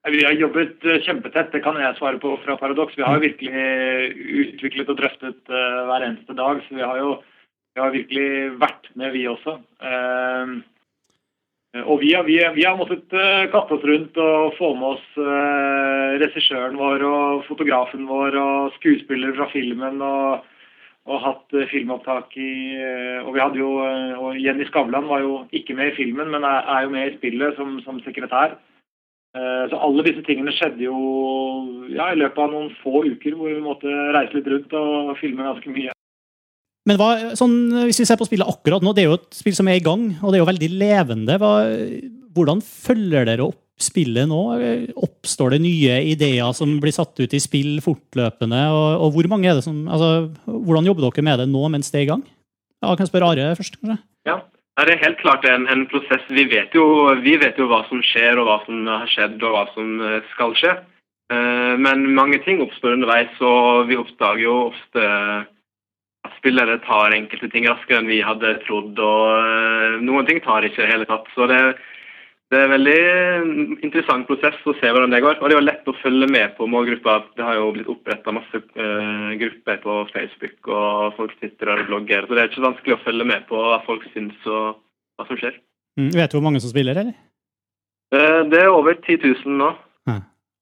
Vi 0.06 0.22
har 0.22 0.36
jobbet 0.38 0.84
kjempetett, 1.02 1.48
det 1.50 1.64
kan 1.66 1.80
jeg 1.82 1.96
svare 1.98 2.20
på 2.22 2.36
fra 2.44 2.54
Paradox. 2.62 2.94
Vi 2.94 3.02
har 3.02 3.18
jo 3.18 3.24
virkelig 3.24 4.44
utviklet 4.54 4.92
og 4.94 5.00
drøftet 5.00 5.50
hver 5.50 6.06
eneste 6.06 6.36
dag, 6.38 6.60
så 6.62 6.78
vi 6.78 6.84
har 6.86 7.00
jo 7.02 7.16
vi 7.76 7.84
har 7.84 7.92
virkelig 7.92 8.30
vært 8.62 8.88
med, 8.96 9.12
vi 9.12 9.26
også. 9.28 9.60
Eh, 9.84 10.56
og 11.84 12.00
vi 12.00 12.14
har, 12.16 12.24
vi, 12.24 12.38
vi 12.56 12.64
har 12.64 12.78
måttet 12.80 13.12
uh, 13.12 13.52
kaste 13.52 13.76
oss 13.76 13.84
rundt 13.84 14.16
og 14.22 14.54
få 14.56 14.70
med 14.80 14.94
oss 14.94 15.08
eh, 15.20 16.14
regissøren 16.22 16.78
vår 16.80 17.04
og 17.04 17.42
fotografen 17.50 18.06
vår 18.08 18.38
og 18.40 18.78
skuespillere 18.78 19.36
fra 19.36 19.50
filmen 19.52 20.00
og, 20.00 20.46
og 21.12 21.20
hatt 21.26 21.58
eh, 21.58 21.68
filmopptak 21.74 22.32
i 22.40 22.54
eh, 22.80 23.20
Og 23.26 23.36
vi 23.36 23.44
hadde 23.44 23.60
jo 23.60 23.74
eh, 23.84 24.14
og 24.16 24.40
Jenny 24.40 24.70
Skavlan 24.70 25.10
var 25.12 25.26
jo 25.26 25.42
ikke 25.52 25.76
med 25.76 25.92
i 25.92 25.98
filmen, 25.98 26.32
men 26.32 26.48
er, 26.48 26.64
er 26.64 26.88
jo 26.88 26.96
med 26.96 27.10
i 27.10 27.18
spillet 27.18 27.60
som, 27.60 27.76
som 27.84 28.00
sekretær. 28.08 28.56
Eh, 29.36 29.66
Så 29.68 29.76
alle 29.76 30.08
disse 30.08 30.24
tingene 30.24 30.56
skjedde 30.56 30.88
jo 30.88 30.96
ja, 31.92 32.08
i 32.14 32.22
løpet 32.24 32.40
av 32.40 32.56
noen 32.56 32.72
få 32.86 33.04
uker 33.04 33.36
hvor 33.36 33.52
vi 33.52 33.60
måtte 33.68 34.00
reise 34.16 34.40
litt 34.40 34.48
rundt 34.48 34.80
og 34.80 35.18
filme 35.20 35.44
ganske 35.44 35.76
mye. 35.76 35.95
Men 36.86 37.00
hva, 37.02 37.12
sånn, 37.34 37.56
hvis 37.88 37.98
vi 38.04 38.06
ser 38.06 38.18
på 38.20 38.28
spillet 38.28 38.46
akkurat 38.46 38.84
nå, 38.86 38.94
det 38.94 39.04
er 39.04 39.10
jo 39.10 39.18
et 39.18 39.30
spill 39.34 39.56
som 39.58 39.70
er 39.72 39.80
i 39.80 39.86
gang, 39.86 40.12
og 40.22 40.30
det 40.30 40.38
er 40.38 40.44
jo 40.44 40.50
veldig 40.52 40.70
levende. 40.78 41.38
Hva, 41.42 41.54
hvordan 42.36 42.62
følger 42.62 43.26
dere 43.26 43.48
opp 43.48 43.62
spillet 43.82 44.30
nå? 44.30 44.42
Oppstår 45.04 45.56
det 45.56 45.64
nye 45.64 45.98
ideer 46.12 46.54
som 46.56 46.78
blir 46.84 46.94
satt 46.96 47.18
ut 47.20 47.34
i 47.34 47.42
spill 47.42 47.80
fortløpende? 47.84 48.62
Og, 48.72 48.90
og 49.02 49.16
hvor 49.16 49.30
mange 49.32 49.50
er 49.50 49.58
det 49.58 49.66
som, 49.66 49.82
altså, 49.90 50.30
hvordan 50.46 50.92
jobber 50.92 51.08
dere 51.08 51.26
med 51.26 51.42
det 51.42 51.48
nå 51.52 51.64
mens 51.74 51.90
det 51.90 52.04
er 52.04 52.06
i 52.06 52.12
gang? 52.14 52.26
Ja, 52.84 52.92
kan 52.94 53.06
jeg 53.06 53.10
spørre 53.10 53.32
Are 53.34 53.56
først, 53.58 53.80
kanskje? 53.82 53.98
Ja, 54.30 54.38
det 54.84 54.94
er 54.94 55.04
helt 55.08 55.20
klart 55.24 55.46
en, 55.50 55.66
en 55.72 55.88
prosess. 55.90 56.24
Vi 56.30 56.46
vet, 56.52 56.76
jo, 56.76 56.86
vi 57.24 57.38
vet 57.42 57.58
jo 57.58 57.70
hva 57.72 57.82
som 57.90 58.04
skjer, 58.06 58.38
og 58.38 58.50
hva 58.50 58.60
som 58.68 58.86
har 58.92 59.10
skjedd, 59.10 59.40
og 59.42 59.56
hva 59.56 59.66
som 59.74 59.98
eh, 60.04 60.22
skal 60.36 60.54
skje. 60.60 60.76
Eh, 61.34 61.74
Men 61.82 62.06
mange 62.14 62.42
ting 62.46 62.62
oppstår 62.62 62.98
underveis, 62.98 63.34
og 63.42 63.88
vi 63.90 63.98
oppdager 63.98 64.44
jo 64.46 64.56
ofte 64.68 65.06
spillere 66.38 66.78
tar 66.86 67.16
enkelte 67.16 67.50
ting 67.52 67.68
raskere 67.70 68.02
enn 68.02 68.10
vi 68.10 68.22
hadde 68.26 68.58
trodd, 68.66 68.98
og 69.00 69.26
eh, 69.40 70.00
noen 70.06 70.28
ting 70.28 70.42
tar 70.44 70.66
ikke 70.66 70.82
i 70.82 70.86
det 70.86 70.92
hele 70.92 71.08
tatt. 71.10 71.28
Så 71.36 71.48
det, 71.52 71.60
det 72.54 72.60
er 72.60 72.66
en 72.68 72.74
veldig 72.76 73.80
interessant 73.86 74.28
prosess 74.30 74.58
å 74.70 74.76
se 74.80 74.92
hvordan 74.92 75.14
det 75.14 75.22
går. 75.26 75.40
Og 75.40 75.50
det 75.50 75.56
er 75.56 75.60
jo 75.60 75.68
lett 75.68 75.92
å 75.92 75.98
følge 76.02 76.30
med 76.32 76.56
på 76.58 76.70
målgruppa. 76.72 77.18
Det 77.38 77.46
har 77.48 77.60
jo 77.60 77.72
blitt 77.76 77.92
oppretta 77.92 78.36
masse 78.36 78.62
uh, 78.62 79.32
grupper 79.42 79.82
på 79.86 80.00
Facebook, 80.14 80.60
og 80.70 81.16
folk 81.20 81.34
sitter 81.40 81.74
og 81.74 81.86
blogger. 81.90 82.28
Så 82.28 82.38
det 82.38 82.44
er 82.44 82.52
ikke 82.52 82.68
vanskelig 82.68 82.98
å 82.98 83.04
følge 83.06 83.30
med 83.32 83.48
på 83.50 83.62
hva 83.62 83.80
folk 83.88 84.06
syns 84.14 84.46
og 84.46 84.78
hva 85.18 85.28
som 85.30 85.42
skjer. 85.42 85.58
Mm, 86.00 86.12
vet 86.14 86.32
du 86.32 86.38
hvor 86.38 86.46
mange 86.46 86.62
som 86.64 86.74
spiller, 86.74 87.02
eller? 87.02 87.18
Uh, 88.14 88.46
det 88.52 88.62
er 88.62 88.72
over 88.72 88.98
10 89.02 89.22
000 89.26 89.60
nå. 89.64 89.74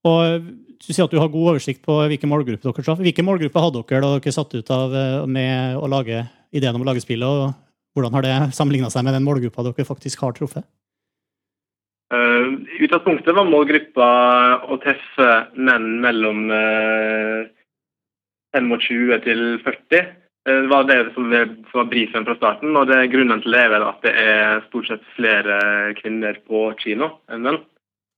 Og 0.04 0.48
du 0.80 0.92
sier 0.92 1.06
at 1.06 1.12
du 1.12 1.20
har 1.20 1.30
god 1.32 1.54
oversikt 1.54 1.82
på 1.84 1.96
hvilke 2.10 2.28
målgrupper 2.28 2.70
dere 2.70 2.86
traff. 2.86 3.02
Hvilke 3.02 3.24
målgrupper 3.26 3.66
hadde 3.66 3.82
dere 3.82 4.04
da 4.04 4.14
dere 4.16 4.34
satt 4.34 4.54
ut 4.54 4.72
av 4.74 4.94
eh, 4.94 5.26
med 5.30 5.76
å 5.78 5.90
lage 5.90 6.24
ideen 6.54 6.76
om 6.76 6.84
å 6.84 6.88
lage 6.88 7.02
spillet, 7.02 7.26
og 7.26 7.52
hvordan 7.94 8.14
har 8.16 8.26
det 8.26 8.34
sammenligna 8.56 8.90
seg 8.92 9.06
med 9.06 9.16
den 9.16 9.26
målgruppa 9.26 9.64
dere 9.66 9.86
faktisk 9.88 10.24
har 10.26 10.34
truffet? 10.36 10.66
Uh, 12.14 12.60
utgangspunktet 12.84 13.34
var 13.34 13.48
målgruppa 13.48 14.08
å 14.70 14.76
treffe 14.82 15.28
menn 15.56 15.96
mellom 16.04 16.44
uh, 16.52 17.48
25 18.54 19.24
til 19.24 19.42
40. 19.64 20.12
Det 20.44 20.68
var 20.68 20.84
det 20.84 20.98
som 21.14 21.30
var 21.32 21.86
brifen 21.88 22.26
fra 22.26 22.36
starten, 22.36 22.76
og 22.76 22.90
det, 22.90 23.06
grunnen 23.10 23.40
til 23.42 23.56
det 23.56 23.62
er 23.64 23.70
vel 23.72 23.86
at 23.88 24.02
det 24.04 24.12
er 24.20 24.64
stort 24.66 24.90
sett 24.90 25.06
flere 25.16 25.56
kvinner 26.02 26.36
på 26.44 26.66
kino 26.82 27.14
enn 27.32 27.46
menn. 27.46 27.62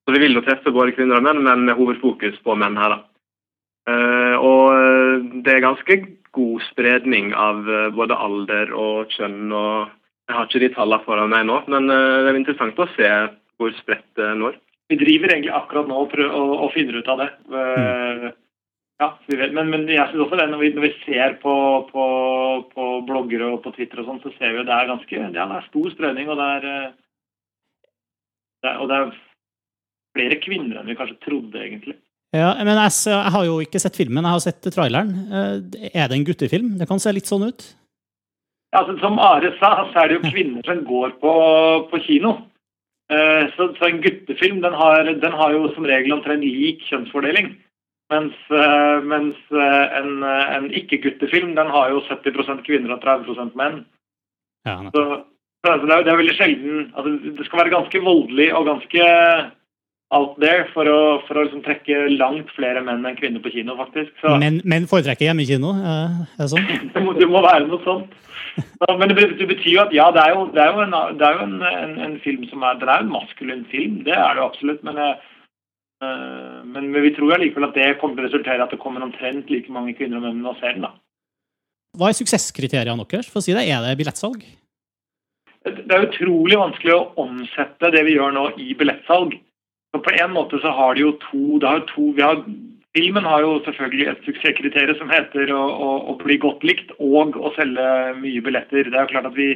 Så 0.07 0.15
vi 0.15 0.23
vil 0.23 0.39
jo 0.39 0.45
treffe 0.47 0.71
både 0.71 0.95
kvinner 0.95 1.19
og 1.19 1.27
menn, 1.27 1.43
men 1.43 1.65
med 1.67 1.75
hovedfokus 1.75 2.39
på 2.47 2.55
menn 2.55 2.79
her. 2.79 2.95
da. 2.95 3.03
Uh, 3.87 4.35
og 4.43 5.27
det 5.47 5.53
er 5.53 5.63
ganske 5.63 5.97
god 6.35 6.63
spredning 6.67 7.33
av 7.39 7.61
uh, 7.67 7.91
både 7.95 8.15
alder 8.15 8.71
og 8.75 9.11
kjønn. 9.15 9.51
og 9.51 9.91
Jeg 10.27 10.37
har 10.37 10.47
ikke 10.47 10.63
de 10.63 10.71
tallene 10.75 11.07
foran 11.07 11.35
meg 11.35 11.45
nå, 11.51 11.61
men 11.71 11.91
det 11.91 12.31
er 12.31 12.39
interessant 12.39 12.79
å 12.83 12.89
se 12.95 13.11
hvor 13.59 13.75
spredt 13.79 14.07
det 14.19 14.31
når. 14.39 14.59
Vi 14.91 14.99
driver 14.99 15.33
egentlig 15.35 15.55
akkurat 15.55 15.89
nå 15.91 16.01
og, 16.05 16.11
prøver, 16.13 16.35
og, 16.35 16.71
finner 16.75 16.99
ut 16.99 17.09
av 17.11 17.23
det. 17.23 17.31
Mm. 17.51 18.27
Ja, 19.03 19.11
vi 19.27 19.37
vet. 19.37 19.53
Men, 19.53 19.71
men 19.73 19.89
jeg 19.91 20.09
synes 20.09 20.25
også 20.25 20.39
det, 20.41 20.47
når 20.51 20.63
vi, 20.63 20.69
når 20.77 20.87
vi 20.87 20.93
ser 21.03 21.35
på, 21.43 21.55
på, 21.91 22.05
på, 22.73 22.85
bloggere 23.09 23.51
og 23.53 23.59
på 23.65 23.75
Twitter 23.77 24.01
og 24.01 24.09
sånn, 24.09 24.21
så 24.23 24.33
ser 24.37 24.55
vi 24.55 24.63
at 24.63 24.69
det 24.71 24.77
er 24.77 24.93
ganske 24.93 25.25
det 25.35 25.43
er 25.43 25.67
stor 25.67 25.89
spredning. 25.93 26.31
Og 26.33 26.39
det 26.41 26.47
er, 26.55 26.69
det 28.63 28.71
er, 28.71 28.79
og 28.81 28.89
det 28.91 29.01
er 29.01 29.11
flere 30.17 30.41
kvinner 30.43 30.81
enn 30.81 30.91
vi 30.91 30.99
kanskje 30.99 31.21
trodde, 31.23 31.61
egentlig. 31.63 31.97
Ja, 32.35 32.51
men 32.59 32.75
jeg, 32.75 32.93
jeg, 33.07 33.33
har 33.33 33.45
jo 33.47 33.61
ikke 33.63 33.81
sett 33.81 33.97
filmen, 33.97 34.25
jeg 34.27 34.35
har 34.35 34.43
sett 34.43 34.69
traileren. 34.75 35.13
Er 35.93 36.09
det 36.11 36.17
en 36.17 36.27
guttefilm? 36.27 36.75
Det 36.81 36.89
kan 36.91 37.01
se 37.01 37.13
litt 37.15 37.31
sånn 37.31 37.47
ut? 37.47 37.69
Ja, 38.75 38.83
altså, 38.83 38.97
Som 39.01 39.21
Are 39.23 39.53
sa, 39.61 39.71
så 39.93 40.03
er 40.03 40.11
det 40.11 40.19
jo 40.19 40.33
kvinner 40.35 40.67
som 40.67 40.83
går 40.89 41.15
på, 41.23 41.33
på 41.93 42.01
kino. 42.05 42.35
Så, 43.07 43.69
så, 43.79 43.87
en 43.87 44.03
guttefilm 44.03 44.59
den 44.65 44.75
har, 44.75 45.07
den 45.07 45.37
har 45.39 45.55
jo 45.55 45.69
som 45.77 45.87
regel 45.87 46.17
omtrent 46.17 46.43
lik 46.45 46.83
kjønnsfordeling. 46.91 47.53
Mens, 48.11 48.35
mens 49.07 49.39
en, 49.55 50.11
en 50.27 50.67
ikke-guttefilm 50.79 51.55
den 51.57 51.71
har 51.75 51.95
jo 51.95 52.03
70% 52.11 52.67
kvinner 52.67 52.95
og 52.95 53.07
30% 53.07 53.55
menn. 53.59 53.81
Ja, 54.67 54.81
så, 54.91 55.05
så 55.63 55.73
altså, 55.73 55.87
det, 55.87 55.95
er, 55.95 56.03
det, 56.03 56.13
er, 56.13 56.21
veldig 56.21 56.35
sjelden 56.35 56.79
altså, 56.99 57.11
Det 57.39 57.47
skal 57.47 57.61
være 57.61 57.75
ganske 57.75 58.01
voldelig 58.03 58.49
og 58.59 58.67
ganske 58.67 59.05
out 60.15 60.37
there 60.39 60.67
for 60.71 60.87
å, 60.87 60.99
for 61.27 61.39
å 61.39 61.45
liksom 61.47 61.65
trekke 61.65 62.07
langt 62.15 62.51
flere 62.55 62.83
menn 62.85 63.07
enn 63.07 63.19
kvinner 63.19 63.43
på 63.43 63.51
kino, 63.55 63.75
faktisk. 63.79 64.13
Så, 64.23 64.37
men, 64.43 64.61
men 64.69 64.87
foretrekker 64.91 65.27
hjemmekino? 65.27 65.73
Er 65.83 66.27
det 66.39 66.51
sånn? 66.53 66.69
det, 66.95 67.03
må, 67.03 67.15
det 67.19 67.29
må 67.31 67.43
være 67.45 67.67
noe 67.67 67.83
sånt. 67.87 68.13
Så, 68.57 68.91
men 68.97 69.11
det, 69.11 69.17
det, 69.41 69.49
betyr 69.51 69.73
jo 69.73 69.81
at 69.83 69.95
ja, 69.95 70.11
det 70.15 70.23
er 70.23 70.37
jo, 70.37 70.45
det 70.55 70.63
er 70.63 70.71
jo, 70.73 70.85
en, 70.85 70.95
det 71.19 71.27
er 71.27 71.39
jo 71.39 71.47
en, 71.47 71.57
en, 71.71 71.97
en, 72.07 72.21
film 72.25 72.45
som 72.51 72.63
er 72.65 72.79
Den 72.81 72.93
er 72.93 73.03
en 73.03 73.11
maskulin 73.13 73.65
film, 73.73 73.99
det 74.07 74.15
er 74.15 74.37
det 74.37 74.43
jo 74.43 74.51
absolutt. 74.51 74.85
Men, 74.87 75.01
øh, 75.03 76.61
men, 76.69 76.93
men 76.93 77.03
vi 77.05 77.13
tror 77.17 77.35
allikevel 77.37 77.69
at 77.69 77.77
det 77.77 77.97
kommer 78.01 78.21
til 78.21 78.27
å 78.27 78.29
resultere 78.31 78.61
i 78.61 78.65
at 78.65 78.77
det 78.77 78.81
kommer 78.83 79.05
omtrent 79.05 79.51
like 79.53 79.73
mange 79.75 79.97
kvinner 79.99 80.23
og 80.23 80.29
menn 80.29 80.47
og 80.47 80.61
ser 80.61 80.79
den. 80.79 80.87
da. 80.87 80.95
Hva 81.97 82.13
er 82.13 82.19
suksesskriteriene 82.19 83.09
deres? 83.09 83.29
For 83.33 83.41
å 83.41 83.45
si 83.45 83.57
det, 83.57 83.67
Er 83.67 83.83
det 83.83 83.99
billettsalg? 83.99 84.47
Det 85.67 85.91
er 85.91 86.07
utrolig 86.07 86.55
vanskelig 86.61 86.93
å 86.95 87.07
omsette 87.25 87.91
det 87.91 88.05
vi 88.07 88.15
gjør 88.15 88.35
nå 88.37 88.45
i 88.63 88.71
billettsalg. 88.79 89.35
Så 89.97 90.03
på 90.05 90.13
en 90.13 90.33
måte 90.37 90.59
så 90.61 90.69
har 90.77 90.95
de 90.95 91.07
jo 91.07 91.13
to, 91.25 91.57
det 91.57 91.69
har 91.71 91.87
to 91.89 92.11
har, 92.21 92.43
Filmen 92.97 93.25
har 93.25 93.41
jo 93.41 93.55
selvfølgelig 93.65 94.07
et 94.11 94.27
suksesskriterium 94.27 94.99
som 94.99 95.09
heter 95.13 95.49
å, 95.53 95.63
å, 95.63 95.89
å, 96.13 96.17
bli 96.21 96.37
godt 96.41 96.65
likt 96.69 96.93
og 97.01 97.37
å 97.37 97.53
selge 97.57 97.87
mye 98.21 98.43
billetter. 98.45 98.89
Det 98.89 98.97
er 98.97 99.07
jo 99.07 99.13
klart 99.15 99.29
at 99.31 99.37
vi 99.37 99.55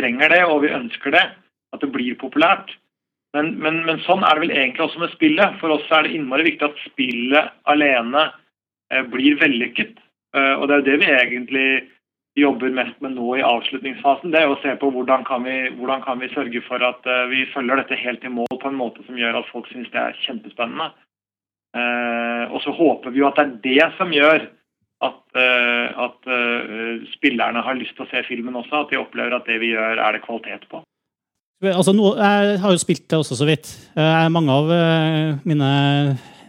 trenger 0.00 0.32
det, 0.32 0.42
og 0.44 0.60
vi 0.64 0.74
ønsker 0.76 1.16
det. 1.16 1.24
At 1.72 1.80
det 1.80 1.88
blir 1.92 2.16
populært. 2.20 2.74
Men, 3.36 3.54
men, 3.64 3.80
men 3.88 4.00
sånn 4.04 4.24
er 4.28 4.36
det 4.36 4.44
vel 4.44 4.54
egentlig 4.56 4.84
også 4.84 5.00
med 5.00 5.12
spillet. 5.14 5.56
For 5.60 5.72
oss 5.72 5.88
er 5.88 6.04
det 6.04 6.12
innmari 6.18 6.50
viktig 6.50 6.68
at 6.68 6.84
spillet 6.84 7.52
alene 7.72 8.26
eh, 8.92 9.04
blir 9.08 9.40
vellykket. 9.40 9.96
Eh, 10.36 10.54
og 10.58 10.68
det 10.68 10.74
er 10.74 10.82
jo 10.82 10.88
det 10.90 10.98
vi 11.00 11.12
egentlig 11.16 11.68
jobber 12.38 12.72
mest 12.72 12.96
med 13.04 13.14
nå 13.16 13.34
i 13.36 13.44
avslutningsfasen, 13.44 14.32
det 14.32 14.40
er 14.40 14.52
å 14.52 14.58
se 14.62 14.72
på 14.80 14.88
hvordan 14.94 15.24
kan 15.28 15.44
vi, 15.44 15.56
hvordan 15.76 16.02
kan 16.04 16.20
vi 16.22 16.30
sørge 16.32 16.62
for 16.64 16.82
at 16.84 17.04
uh, 17.08 17.26
vi 17.32 17.44
følger 17.52 17.82
dette 17.82 17.98
helt 18.00 18.24
i 18.24 18.32
mål 18.32 18.56
på 18.56 18.70
en 18.70 18.78
måte 18.78 19.04
som 19.06 19.18
gjør 19.20 19.42
at 19.42 19.50
folk 19.52 19.68
syns 19.68 19.90
det 19.92 20.00
er 20.00 20.18
kjempespennende. 20.24 20.92
Uh, 21.76 22.48
og 22.52 22.60
så 22.64 22.72
håper 22.76 23.12
vi 23.12 23.20
jo 23.22 23.28
at 23.28 23.38
det 23.40 23.44
er 23.44 23.60
det 23.66 23.90
som 23.98 24.12
gjør 24.16 24.46
at, 25.02 25.22
uh, 25.36 26.08
at 26.08 26.32
spillerne 27.12 27.64
har 27.66 27.76
lyst 27.76 27.96
til 27.98 28.06
å 28.06 28.10
se 28.12 28.24
filmen 28.28 28.56
også. 28.62 28.84
At 28.84 28.92
de 28.94 29.00
opplever 29.02 29.36
at 29.36 29.48
det 29.48 29.60
vi 29.60 29.74
gjør, 29.74 30.00
er 30.00 30.16
det 30.16 30.24
kvalitet 30.24 30.68
på. 30.72 30.84
Altså, 31.62 31.92
jeg 31.94 32.58
har 32.58 32.74
jo 32.74 32.80
spilt 32.80 33.04
det 33.10 33.18
også 33.20 33.36
så 33.38 33.46
vidt. 33.46 33.68
mange 34.34 34.50
av 34.50 34.70
mine 35.46 35.68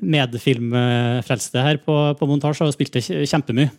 medfilmfrelste 0.01 1.61
her 1.61 1.77
på, 1.85 1.97
på 2.17 2.29
montasje 2.29 2.63
har 2.63 2.71
jo 2.71 2.73
spilt 2.73 2.97
det 2.97 3.03
kjempemye. 3.29 3.69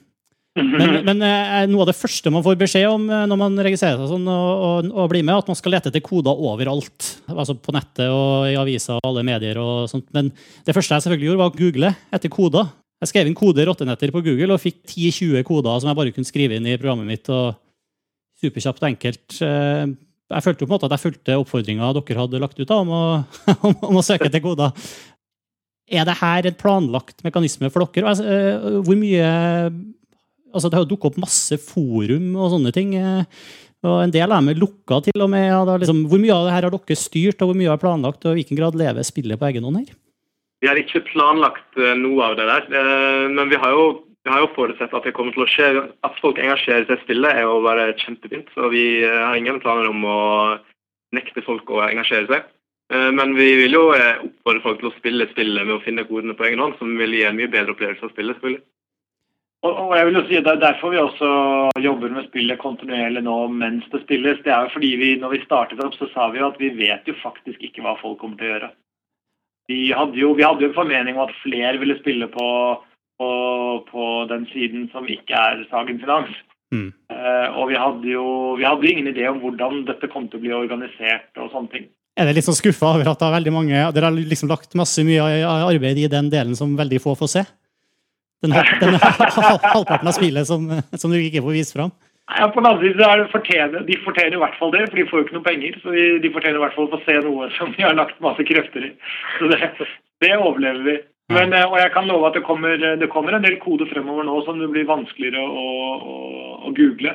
Men, 0.54 1.00
men 1.08 1.22
eh, 1.26 1.64
noe 1.70 1.82
av 1.82 1.90
det 1.90 1.96
første 1.98 2.30
man 2.30 2.44
får 2.46 2.58
beskjed 2.60 2.86
om 2.86 3.08
eh, 3.10 3.24
når 3.30 3.40
man 3.40 3.58
registrerer 3.66 3.98
seg 3.98 4.12
sånn 4.12 4.28
og, 4.30 4.52
og, 4.68 4.92
og 4.92 5.10
blir 5.10 5.24
med, 5.26 5.40
at 5.40 5.50
man 5.50 5.58
skal 5.58 5.74
lete 5.74 5.90
etter 5.90 6.04
koder 6.04 6.38
overalt. 6.50 7.10
Altså 7.32 7.56
på 7.58 7.74
nettet 7.74 8.06
og 8.06 8.46
i 8.50 8.56
aviser 8.60 9.00
og 9.00 9.10
alle 9.10 9.26
medier 9.26 9.58
og 9.62 9.90
sånt. 9.90 10.06
Men 10.14 10.30
det 10.66 10.76
første 10.76 10.96
jeg 10.96 11.06
selvfølgelig 11.06 11.30
gjorde, 11.30 11.42
var 11.42 11.52
å 11.52 11.58
google 11.58 11.92
etter 12.14 12.32
koder. 12.32 12.70
Jeg 13.02 13.10
skrev 13.10 13.28
inn 13.28 13.36
kode 13.36 13.66
rottenetter 13.66 14.14
på 14.14 14.22
Google 14.24 14.54
og 14.54 14.62
fikk 14.62 14.78
10-20 14.86 15.44
koder 15.44 15.82
som 15.82 15.90
jeg 15.90 15.98
bare 15.98 16.12
kunne 16.14 16.28
skrive 16.28 16.56
inn 16.56 16.68
i 16.70 16.78
programmet 16.78 17.10
mitt. 17.10 17.28
og 17.28 17.58
Superkjapt 18.40 18.82
og 18.82 18.90
enkelt. 18.92 19.40
Eh, 19.44 19.88
jeg 20.34 20.44
følte 20.46 20.64
jo 20.64 20.68
på 20.68 20.72
en 20.72 20.76
måte 20.78 20.88
at 20.88 20.94
jeg 20.96 21.04
fulgte 21.04 21.40
oppfordringa 21.40 21.90
dere 21.98 22.22
hadde 22.22 22.40
lagt 22.40 22.60
ut 22.60 22.70
da, 22.70 22.78
om, 22.80 22.94
å, 22.94 23.58
om 23.90 23.98
å 23.98 24.04
søke 24.06 24.30
etter 24.30 24.42
koder. 24.44 24.72
Er 25.84 26.06
det 26.08 26.16
her 26.22 26.48
en 26.48 26.56
planlagt 26.56 27.20
mekanisme 27.26 27.68
for 27.74 27.84
dere? 27.92 28.14
Altså, 28.14 28.80
hvor 28.86 28.96
mye 28.96 29.26
altså 30.54 30.70
Det 30.70 30.78
har 30.78 30.86
jo 30.86 30.92
dukket 30.94 31.12
opp 31.12 31.20
masse 31.24 31.58
forum 31.62 32.32
og 32.38 32.52
sånne 32.54 32.72
ting. 32.74 32.94
Eh, 32.98 33.26
og 33.84 33.98
En 34.06 34.14
del 34.14 34.30
av 34.30 34.40
dem 34.40 34.54
er 34.54 34.62
lukka 34.62 35.02
til 35.04 35.20
og 35.20 35.28
med. 35.32 35.44
Ja, 35.50 35.60
liksom, 35.66 36.06
hvor 36.08 36.22
mye 36.22 36.32
av 36.32 36.46
det 36.46 36.54
her 36.54 36.66
har 36.68 36.72
dere 36.72 36.96
styrt, 36.96 37.42
og 37.42 37.50
hvor 37.50 37.58
mye 37.58 37.72
har 37.72 37.82
planlagt, 37.82 38.24
og 38.24 38.32
i 38.32 38.40
hvilken 38.40 38.58
grad 38.60 38.78
lever 38.80 39.04
spillet 39.04 39.40
på 39.40 39.50
egen 39.50 39.66
hånd 39.66 39.82
her? 39.82 39.92
Vi 40.64 40.70
har 40.70 40.80
ikke 40.80 41.04
planlagt 41.10 41.76
eh, 41.76 41.92
noe 42.00 42.30
av 42.30 42.38
det 42.38 42.48
der, 42.48 42.68
eh, 42.80 43.26
men 43.34 43.50
vi 43.52 43.60
har 43.60 43.74
jo, 43.76 43.84
vi 44.24 44.32
har 44.32 44.46
jo 44.46 44.52
forutsett 44.54 44.94
at 44.96 45.04
det 45.04 45.12
kommer 45.16 45.36
til 45.36 45.44
å 45.44 45.50
skje. 45.50 45.68
At 46.06 46.16
folk 46.22 46.40
engasjerer 46.40 46.88
seg 46.88 46.96
i 46.96 47.04
spillet, 47.04 47.34
er 47.34 47.44
jo 47.44 47.60
bare 47.66 47.90
kjempefint. 48.00 48.48
Så 48.56 48.72
vi 48.72 48.86
har 49.04 49.36
ingen 49.36 49.60
planer 49.60 49.90
om 49.90 50.06
å 50.08 50.20
nekte 51.14 51.44
folk 51.44 51.68
å 51.68 51.84
engasjere 51.84 52.30
seg. 52.30 52.48
Men 52.94 53.32
vi 53.36 53.46
vil 53.56 53.76
jo 53.76 53.82
oppfordre 53.92 54.62
folk 54.64 54.80
til 54.80 54.88
å 54.90 54.96
spille 54.96 55.26
spillet 55.30 55.64
med 55.64 55.76
å 55.76 55.82
finne 55.84 56.04
kodene 56.08 56.36
på 56.36 56.44
egen 56.48 56.60
hånd, 56.60 56.74
som 56.80 56.96
vil 57.00 57.16
gi 57.16 57.22
en 57.28 57.36
mye 57.36 57.48
bedre 57.52 57.72
opplevelse 57.72 58.04
av 58.04 58.12
spillet. 58.12 58.36
selvfølgelig. 58.40 58.64
Og, 59.64 59.94
jeg 59.96 60.06
vil 60.06 60.18
jo 60.18 60.22
si 60.28 60.40
Det 60.44 60.52
er 60.52 60.60
derfor 60.60 60.92
vi 60.92 61.00
også 61.00 61.28
jobber 61.80 62.12
med 62.12 62.26
spillet 62.28 62.60
kontinuerlig 62.60 63.22
nå 63.24 63.36
mens 63.48 63.86
det 63.92 64.02
spilles. 64.04 64.40
Det 64.44 64.52
er 64.52 64.66
jo 64.66 64.74
fordi 64.76 64.94
vi, 65.00 65.10
når 65.20 65.36
vi 65.36 65.44
startet 65.44 65.80
opp, 65.80 65.96
så 65.96 66.08
sa 66.12 66.28
vi 66.32 66.42
jo 66.42 66.50
at 66.50 66.58
vi 66.60 66.72
vet 66.76 67.08
jo 67.08 67.16
faktisk 67.22 67.62
ikke 67.64 67.84
hva 67.84 67.96
folk 68.00 68.20
kommer 68.20 68.36
til 68.40 68.50
å 68.50 68.52
gjøre. 68.54 68.72
Vi 69.72 69.80
hadde 69.96 70.20
jo, 70.20 70.34
vi 70.36 70.44
hadde 70.44 70.66
jo 70.66 70.68
en 70.68 70.76
formening 70.76 71.16
om 71.16 71.24
at 71.24 71.38
flere 71.40 71.80
ville 71.80 71.96
spille 72.02 72.28
på, 72.28 72.48
på, 73.20 73.30
på 73.88 74.08
den 74.28 74.44
siden 74.52 74.90
som 74.92 75.08
ikke 75.08 75.32
er 75.32 75.64
Sagen 75.70 76.02
Finans. 76.02 76.36
Mm. 76.74 76.90
Uh, 77.08 77.48
og 77.60 77.68
vi 77.70 77.78
hadde 77.78 78.08
jo 78.10 78.26
vi 78.58 78.66
hadde 78.66 78.88
ingen 78.90 79.08
idé 79.12 79.28
om 79.30 79.38
hvordan 79.40 79.84
dette 79.88 80.10
kom 80.12 80.26
til 80.28 80.40
å 80.40 80.44
bli 80.44 80.52
organisert 80.56 81.40
og 81.40 81.52
sånne 81.54 81.72
ting. 81.72 81.88
Er 82.20 82.28
det 82.28 82.36
litt 82.36 82.46
sånn 82.46 82.56
skuffa 82.58 82.92
over 82.94 83.08
at 83.10 83.20
det 83.20 83.26
er 83.26 83.36
veldig 83.40 83.52
mange, 83.54 83.84
dere 83.96 84.10
har 84.10 84.14
liksom 84.14 84.50
lagt 84.50 84.76
masse 84.78 85.02
mye 85.06 85.24
arbeid 85.48 86.04
i 86.04 86.10
den 86.10 86.28
delen 86.30 86.54
som 86.58 86.76
veldig 86.78 87.00
få 87.02 87.16
får 87.18 87.30
se? 87.32 87.42
Den, 88.44 88.52
den 88.80 88.98
halvparten 89.00 90.10
av 90.10 90.16
spillet 90.16 90.48
som, 90.48 90.66
som, 90.92 91.12
du 91.12 91.16
ikke 91.20 91.42
får 91.44 91.56
vist 91.56 91.76
fram? 91.76 91.94
Ja, 92.24 92.48
på 92.48 92.60
den 92.60 92.70
andre 92.70 92.88
siden 92.88 93.26
fortjener, 93.32 93.82
De 93.84 93.96
fortjener 94.04 94.36
i 94.36 94.40
hvert 94.40 94.54
fall 94.60 94.72
det, 94.72 94.86
for 94.88 95.00
de 95.00 95.06
får 95.08 95.18
jo 95.18 95.24
ikke 95.26 95.36
noe 95.38 95.48
penger. 95.48 95.80
Så 95.82 95.96
de, 95.96 96.04
de 96.24 96.30
fortjener 96.32 96.60
i 96.60 96.62
hvert 96.64 96.76
fall 96.76 96.88
å 96.88 96.94
få 96.94 97.00
se 97.04 97.16
noe 97.24 97.48
som 97.58 97.72
de 97.74 97.84
har 97.84 97.96
lagt 97.96 98.22
masse 98.24 98.46
krefter 98.48 98.88
i. 98.90 98.94
Så 99.38 99.50
det, 99.52 99.72
det 100.24 100.32
overlever 100.36 100.86
vi. 100.88 100.96
Men, 101.32 101.54
eh, 101.56 101.64
og 101.64 101.78
jeg 101.80 101.92
kan 101.94 102.08
love 102.08 102.28
at 102.28 102.36
det 102.36 102.44
kommer, 102.44 102.76
det 103.00 103.08
kommer, 103.12 103.32
en 103.32 103.44
del 103.44 103.56
koder 103.62 103.88
fremover 103.88 104.26
nå 104.28 104.36
som 104.44 104.58
det 104.60 104.68
blir 104.72 104.84
vanskeligere 104.88 105.40
å, 105.40 105.68
å, 105.96 106.16
å 106.68 106.72
google. 106.76 107.14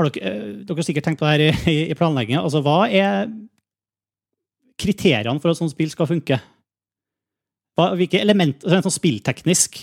Har 0.00 0.08
dere, 0.08 0.30
eh, 0.30 0.50
dere 0.64 0.80
har 0.80 0.88
sikkert 0.88 1.08
tenkt 1.10 1.20
på 1.20 1.28
det 1.28 1.52
her 1.52 1.68
i, 1.68 1.76
i 1.92 1.98
planleggingen. 1.98 2.40
Altså, 2.40 2.64
hva 2.64 2.86
er 2.88 3.28
kriteriene 4.80 5.44
for 5.44 5.52
at 5.52 5.60
sånt 5.60 5.74
spill 5.74 5.92
skal 5.92 6.08
funke? 6.08 6.40
Hva, 7.76 7.92
hvilke 7.96 8.20
elementer, 8.20 8.80
sånn 8.84 8.96
spillteknisk, 8.96 9.82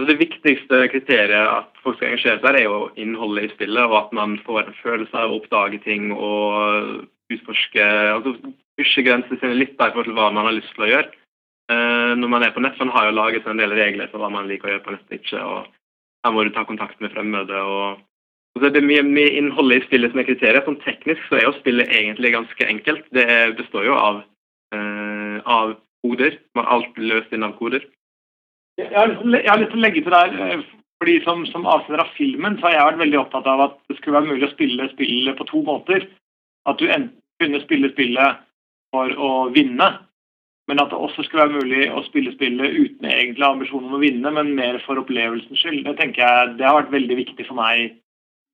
Altså 0.00 0.14
det 0.14 0.20
viktigste 0.22 0.76
kriteriet 0.88 1.42
at 1.44 1.80
folk 1.84 1.98
skal 1.98 2.14
engasjere 2.14 2.40
seg, 2.40 2.56
er 2.56 2.64
jo 2.64 2.76
innholdet 2.96 3.50
i 3.50 3.52
spillet, 3.52 3.82
og 3.84 3.96
at 3.98 4.14
man 4.16 4.38
får 4.46 4.62
en 4.62 4.76
følelse 4.80 5.12
av 5.12 5.28
å 5.28 5.40
oppdage 5.42 5.80
ting 5.84 6.06
og 6.14 7.02
utforske 7.28 7.84
altså 7.84 8.32
Pushe 8.80 9.02
grensene 9.04 9.36
sine 9.36 9.58
litt 9.58 9.74
forhold 9.76 10.06
til 10.08 10.14
hva 10.16 10.30
man 10.32 10.46
har 10.48 10.54
lyst 10.56 10.70
til 10.72 10.86
å 10.86 10.88
gjøre. 10.88 11.10
eh, 11.68 12.12
når 12.16 12.28
man 12.32 12.42
er 12.42 12.54
på 12.54 12.62
nett. 12.64 12.78
man 12.78 12.88
har 12.88 13.10
jo 13.10 13.18
laget 13.18 13.46
en 13.46 13.60
del 13.60 13.74
regler 13.76 14.08
for 14.08 14.18
hva 14.18 14.30
man 14.32 14.48
liker 14.48 14.68
å 14.68 14.72
gjøre 14.72 14.84
på 14.86 14.94
nett 14.94 15.12
ikke. 15.20 15.36
og 15.36 15.66
Her 16.24 16.32
må 16.32 16.44
du 16.44 16.50
ta 16.50 16.64
kontakt 16.64 16.98
med 17.00 17.12
fremmede. 17.12 17.52
og 17.52 18.00
så 18.58 18.66
er 18.66 18.70
Det 18.70 18.82
mye, 18.82 19.02
mye 19.02 19.36
innhold 19.36 19.72
i 19.72 19.84
spillet 19.84 20.10
som 20.10 20.20
er 20.20 20.24
kriteriet. 20.24 20.64
Sånn 20.64 20.80
teknisk 20.80 21.20
så 21.28 21.36
er 21.36 21.44
jo 21.44 21.60
spillet 21.60 21.92
egentlig 21.92 22.32
ganske 22.32 22.66
enkelt. 22.66 23.04
Det 23.12 23.28
er- 23.28 23.52
består 23.52 23.84
jo 23.84 23.94
av, 23.94 24.24
eh, 24.72 25.40
av 25.44 25.76
koder. 26.02 26.38
Man 26.54 26.64
har 26.64 26.72
alt 26.72 26.96
løst 26.96 27.32
inn 27.32 27.44
av 27.44 27.58
koder. 27.58 27.84
Jeg 28.80 28.96
har, 28.96 29.14
jeg 29.36 29.60
lyst 29.60 29.72
til 29.74 29.80
å 29.80 29.84
legge 29.84 30.02
til 30.04 30.14
der, 30.14 30.36
eh, 30.46 30.68
fordi 31.00 31.16
som, 31.24 31.46
som 31.48 31.66
avsender 31.68 32.02
av 32.04 32.12
filmen, 32.16 32.58
så 32.58 32.68
har 32.68 32.76
jeg 32.76 32.88
vært 32.90 33.02
veldig 33.04 33.18
opptatt 33.22 33.48
av 33.48 33.64
at 33.64 33.78
det 33.88 33.96
skulle 33.98 34.18
være 34.18 34.32
mulig 34.34 34.48
å 34.48 34.52
spille 34.52 34.90
spillet 34.92 35.38
på 35.38 35.46
to 35.48 35.62
måter. 35.66 36.06
At 36.68 36.80
du 36.80 36.86
enten 36.88 37.16
kunne 37.40 37.62
spille 37.62 37.92
spillet 37.94 38.40
for 38.92 39.14
å 39.16 39.30
vinne, 39.54 39.88
men 40.68 40.82
at 40.82 40.92
det 40.92 41.00
også 41.00 41.24
skulle 41.24 41.46
være 41.46 41.62
mulig 41.62 41.86
å 41.90 42.02
spille 42.06 42.34
spillet 42.34 42.76
uten 42.76 43.08
egentlig 43.08 43.46
ambisjon 43.46 43.86
om 43.88 43.96
å 43.96 44.02
vinne, 44.02 44.30
men 44.36 44.52
mer 44.58 44.78
for 44.84 45.00
opplevelsens 45.00 45.62
skyld. 45.62 45.82
Det 45.88 45.96
tenker 45.98 46.22
jeg, 46.22 46.52
det 46.60 46.68
har 46.68 46.76
vært 46.82 46.92
veldig 46.94 47.16
viktig 47.22 47.48
for 47.48 47.58
meg 47.58 47.96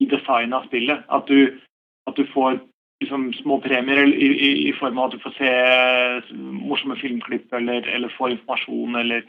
i 0.00 0.08
designet 0.08 0.56
av 0.60 0.70
spillet. 0.70 1.02
At 1.12 1.26
du, 1.28 1.58
at 2.06 2.16
du 2.16 2.24
får 2.30 2.60
liksom, 3.02 3.26
små 3.42 3.58
premier 3.64 4.04
i, 4.06 4.30
i, 4.30 4.50
i 4.70 4.72
form 4.78 5.00
av 5.00 5.10
at 5.10 5.18
du 5.18 5.24
får 5.24 5.36
se 5.40 5.52
morsomme 6.38 6.96
filmklipp 7.02 7.52
eller, 7.58 7.84
eller 7.90 8.14
får 8.16 8.36
informasjon 8.36 9.02
eller 9.02 9.26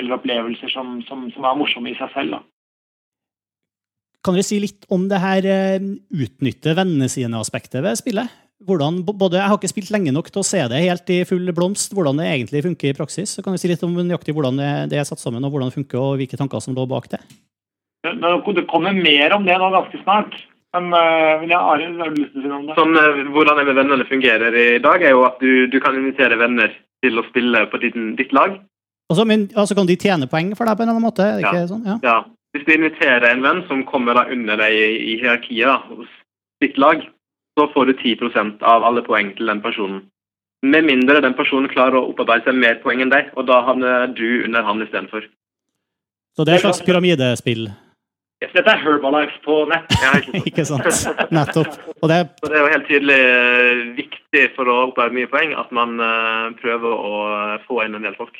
eller 0.00 0.16
opplevelser 0.16 0.72
som, 0.72 0.98
som, 1.08 1.28
som 1.34 1.46
er 1.46 1.58
morsomme 1.60 1.92
i 1.92 1.98
seg 1.98 2.10
selv. 2.16 2.38
Da. 2.38 2.42
Kan 4.26 4.36
du 4.36 4.44
si 4.44 4.58
litt 4.60 4.84
om 4.92 5.06
det 5.08 5.20
her 5.22 5.46
utnytte 5.80 6.74
vennene 6.76 7.08
sine-aspektet 7.08 7.80
ved 7.84 8.00
spillet? 8.00 8.32
Hvordan, 8.68 8.98
både, 9.08 9.38
jeg 9.38 9.48
har 9.48 9.56
ikke 9.56 9.70
spilt 9.70 9.92
lenge 9.94 10.12
nok 10.12 10.26
til 10.28 10.42
å 10.42 10.44
se 10.44 10.60
det 10.68 10.82
helt 10.84 11.08
i 11.14 11.22
full 11.24 11.48
blomst, 11.56 11.94
hvordan 11.96 12.18
det 12.20 12.26
egentlig 12.28 12.60
funker 12.66 12.90
i 12.90 12.96
praksis. 12.98 13.32
Så 13.32 13.44
kan 13.44 13.56
du 13.56 13.60
si 13.60 13.70
litt 13.70 13.80
om 13.86 13.94
nøyaktig 13.96 14.34
hvordan 14.36 14.60
det, 14.60 14.72
det 14.92 14.98
er 15.00 15.06
satt 15.08 15.22
sammen, 15.22 15.46
og 15.48 15.54
hvordan 15.54 15.70
det 15.70 15.78
funker, 15.78 15.96
og 15.96 16.20
hvilke 16.20 16.36
tanker 16.36 16.60
som 16.60 16.76
lå 16.76 16.84
bak 16.90 17.08
det? 17.14 17.22
Det, 18.04 18.12
det 18.20 18.66
kommer 18.68 18.92
mer 18.92 19.32
om 19.36 19.48
det 19.48 19.56
nå 19.56 19.70
ganske 19.72 20.02
snart. 20.02 20.36
Men 20.76 20.92
uh, 20.92 21.40
jeg, 21.48 21.56
Arild, 21.56 21.96
har 21.98 22.12
du 22.12 22.20
lyst 22.20 22.34
til 22.34 22.42
å 22.42 22.44
si 22.44 22.50
noe 22.50 22.60
om 22.60 22.68
det? 22.68 22.76
Sånn, 22.78 23.00
eh, 23.00 23.22
hvordan 23.34 23.58
det 23.58 23.64
med 23.70 23.78
vennene 23.80 24.06
fungerer 24.06 24.58
i 24.60 24.66
dag, 24.84 25.02
er 25.02 25.16
jo 25.16 25.24
at 25.26 25.40
du, 25.42 25.64
du 25.72 25.78
kan 25.82 25.96
invitere 25.98 26.38
venner 26.38 26.76
til 27.00 27.16
å 27.16 27.24
spille 27.26 27.64
på 27.72 27.80
ditt, 27.82 27.96
ditt 28.20 28.36
lag. 28.36 28.60
Og 29.10 29.16
så 29.18 29.24
men, 29.26 29.48
altså, 29.58 29.74
kan 29.74 29.88
de 29.88 29.96
tjene 29.98 30.28
poeng 30.30 30.52
for 30.56 30.68
deg 30.70 30.76
på 30.78 30.84
en 30.84 30.88
eller 30.88 30.96
annen 30.98 31.08
måte? 31.08 31.24
Er 31.26 31.40
det 31.40 31.42
Ja. 31.44 31.50
ikke 31.52 31.70
sånn? 31.72 31.86
Ja. 31.86 31.96
Ja. 32.06 32.18
Hvis 32.54 32.64
du 32.66 32.72
inviterer 32.74 33.26
en 33.30 33.42
venn 33.42 33.64
som 33.68 33.84
kommer 33.86 34.14
da 34.14 34.24
under 34.30 34.56
deg 34.58 34.72
i, 34.74 34.86
i 35.12 35.18
hierarkiet 35.20 35.66
da, 35.66 35.76
hos 35.90 36.08
ditt 36.62 36.78
lag, 36.78 37.02
så 37.58 37.66
får 37.74 37.86
du 37.90 37.92
10% 37.98 38.62
av 38.62 38.84
alle 38.86 39.02
poeng 39.06 39.34
til 39.36 39.46
den 39.50 39.60
personen. 39.62 40.00
Med 40.62 40.84
mindre 40.84 41.22
den 41.24 41.34
personen 41.34 41.70
klarer 41.72 41.96
å 42.00 42.08
opparbeide 42.10 42.44
seg 42.50 42.58
mer 42.58 42.80
poeng 42.82 43.00
enn 43.02 43.10
deg, 43.12 43.30
og 43.36 43.46
da 43.48 43.62
havner 43.66 44.10
du 44.14 44.44
under 44.44 44.62
han 44.66 44.82
istedenfor. 44.82 45.24
Så 46.36 46.44
det 46.44 46.52
er 46.52 46.58
et 46.60 46.66
slags 46.66 46.82
pyramidespill, 46.86 47.70
Dette 48.40 48.62
er 48.72 48.78
Herbalife 48.80 49.36
på 49.44 49.66
nett. 49.68 49.90
Ikke 50.48 50.64
sant? 50.68 50.80
ikke 50.86 50.92
sant? 50.96 51.26
Nettopp. 51.34 51.74
Og 52.00 52.08
det, 52.08 52.20
Så 52.40 52.48
det 52.48 52.56
er 52.56 52.62
jo 52.64 52.70
helt 52.72 52.86
tydelig 52.88 53.18
eh, 53.20 53.82
viktig 53.98 54.44
for 54.56 54.70
å 54.70 54.76
opparbeide 54.86 55.18
mye 55.18 55.28
poeng 55.28 55.52
at 55.60 55.70
man 55.76 56.00
eh, 56.00 56.46
prøver 56.62 56.94
å 56.94 57.12
få 57.66 57.82
inn 57.84 57.98
en 57.98 58.06
del 58.08 58.16
folk. 58.16 58.32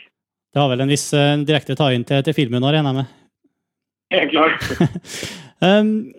Det 0.50 0.62
har 0.62 0.70
vel 0.72 0.82
en 0.84 0.90
viss 0.90 1.08
eh, 1.14 1.36
direkte 1.46 1.76
ta-inn 1.78 2.06
til, 2.06 2.22
til 2.26 2.36
filmen, 2.36 2.64
regner 2.64 2.90
jeg 2.90 3.00
med. 3.02 3.16
Helt 4.16 4.34
klart. 4.34 4.66
Um, 5.60 6.14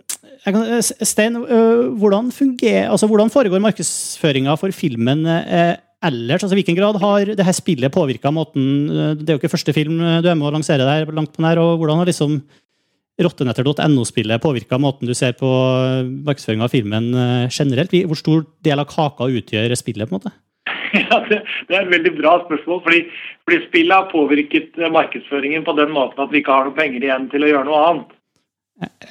kan, 0.46 0.62
eh, 0.70 0.82
Stein, 0.82 1.34
øh, 1.34 1.98
hvordan, 1.98 2.28
fungerer, 2.32 2.92
altså, 2.94 3.08
hvordan 3.10 3.32
foregår 3.34 3.58
markedsføringa 3.58 4.54
for 4.54 4.70
filmen 4.70 5.26
eh, 5.26 5.80
ellers? 6.06 6.44
Altså, 6.44 6.54
I 6.54 6.60
hvilken 6.62 6.78
grad 6.78 7.00
har 7.02 7.26
det 7.26 7.46
her 7.46 7.58
spillet 7.58 7.92
påvirka 7.92 8.30
måten 8.30 8.90
eh, 8.90 9.16
Det 9.18 9.30
er 9.30 9.34
jo 9.34 9.42
ikke 9.42 9.56
første 9.56 9.74
film 9.74 9.98
du 9.98 10.30
er 10.30 10.38
med 10.38 10.46
å 10.46 10.54
lansere 10.54 10.86
der, 10.86 11.10
langt 11.10 11.34
på 11.34 11.42
nær. 11.42 11.58
og 11.58 11.82
Hvordan 11.82 12.04
har 12.04 12.06
liksom 12.06 12.38
rottenetter.no-spillet 13.22 14.42
påvirka 14.42 14.78
måten 14.78 15.10
du 15.10 15.14
ser 15.18 15.34
på 15.34 15.50
markedsføringa 16.26 16.70
av 16.70 16.74
filmen 16.74 17.12
eh, 17.14 17.50
generelt? 17.50 17.98
Hvor 18.06 18.22
stor 18.22 18.46
del 18.62 18.78
av 18.78 18.90
kaka 18.94 19.26
utgjør 19.26 19.74
spillet? 19.74 20.06
på 20.06 20.14
en 20.16 20.22
måte? 20.22 20.36
Ja, 21.02 21.20
det, 21.30 21.42
det 21.68 21.76
er 21.76 21.86
et 21.86 21.94
veldig 21.94 22.14
bra 22.18 22.38
spørsmål. 22.46 22.82
Fordi, 22.86 23.04
fordi 23.46 23.60
spillet 23.68 23.96
har 23.96 24.10
påvirket 24.12 24.80
eh, 24.80 24.92
markedsføringen 24.92 25.68
på 25.68 25.76
den 25.80 25.94
måten 25.96 26.24
at 26.24 26.34
vi 26.34 26.42
ikke 26.42 26.56
har 26.56 26.68
noen 26.68 26.78
penger 26.78 27.06
igjen 27.06 27.30
til 27.32 27.46
å 27.46 27.52
gjøre 27.52 27.68
noe 27.70 27.84
annet. 27.89 28.18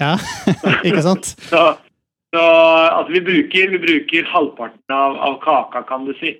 Ja, 0.01 0.17
ikke 0.87 1.07
sant? 1.07 1.33
Så, 1.51 1.65
så 2.31 2.43
altså, 2.43 3.11
vi, 3.11 3.25
bruker, 3.27 3.73
vi 3.73 3.81
bruker 3.83 4.29
halvparten 4.31 4.95
av, 4.95 5.17
av 5.19 5.41
kaka, 5.43 5.83
kan 5.89 6.05
du 6.07 6.13
si. 6.21 6.37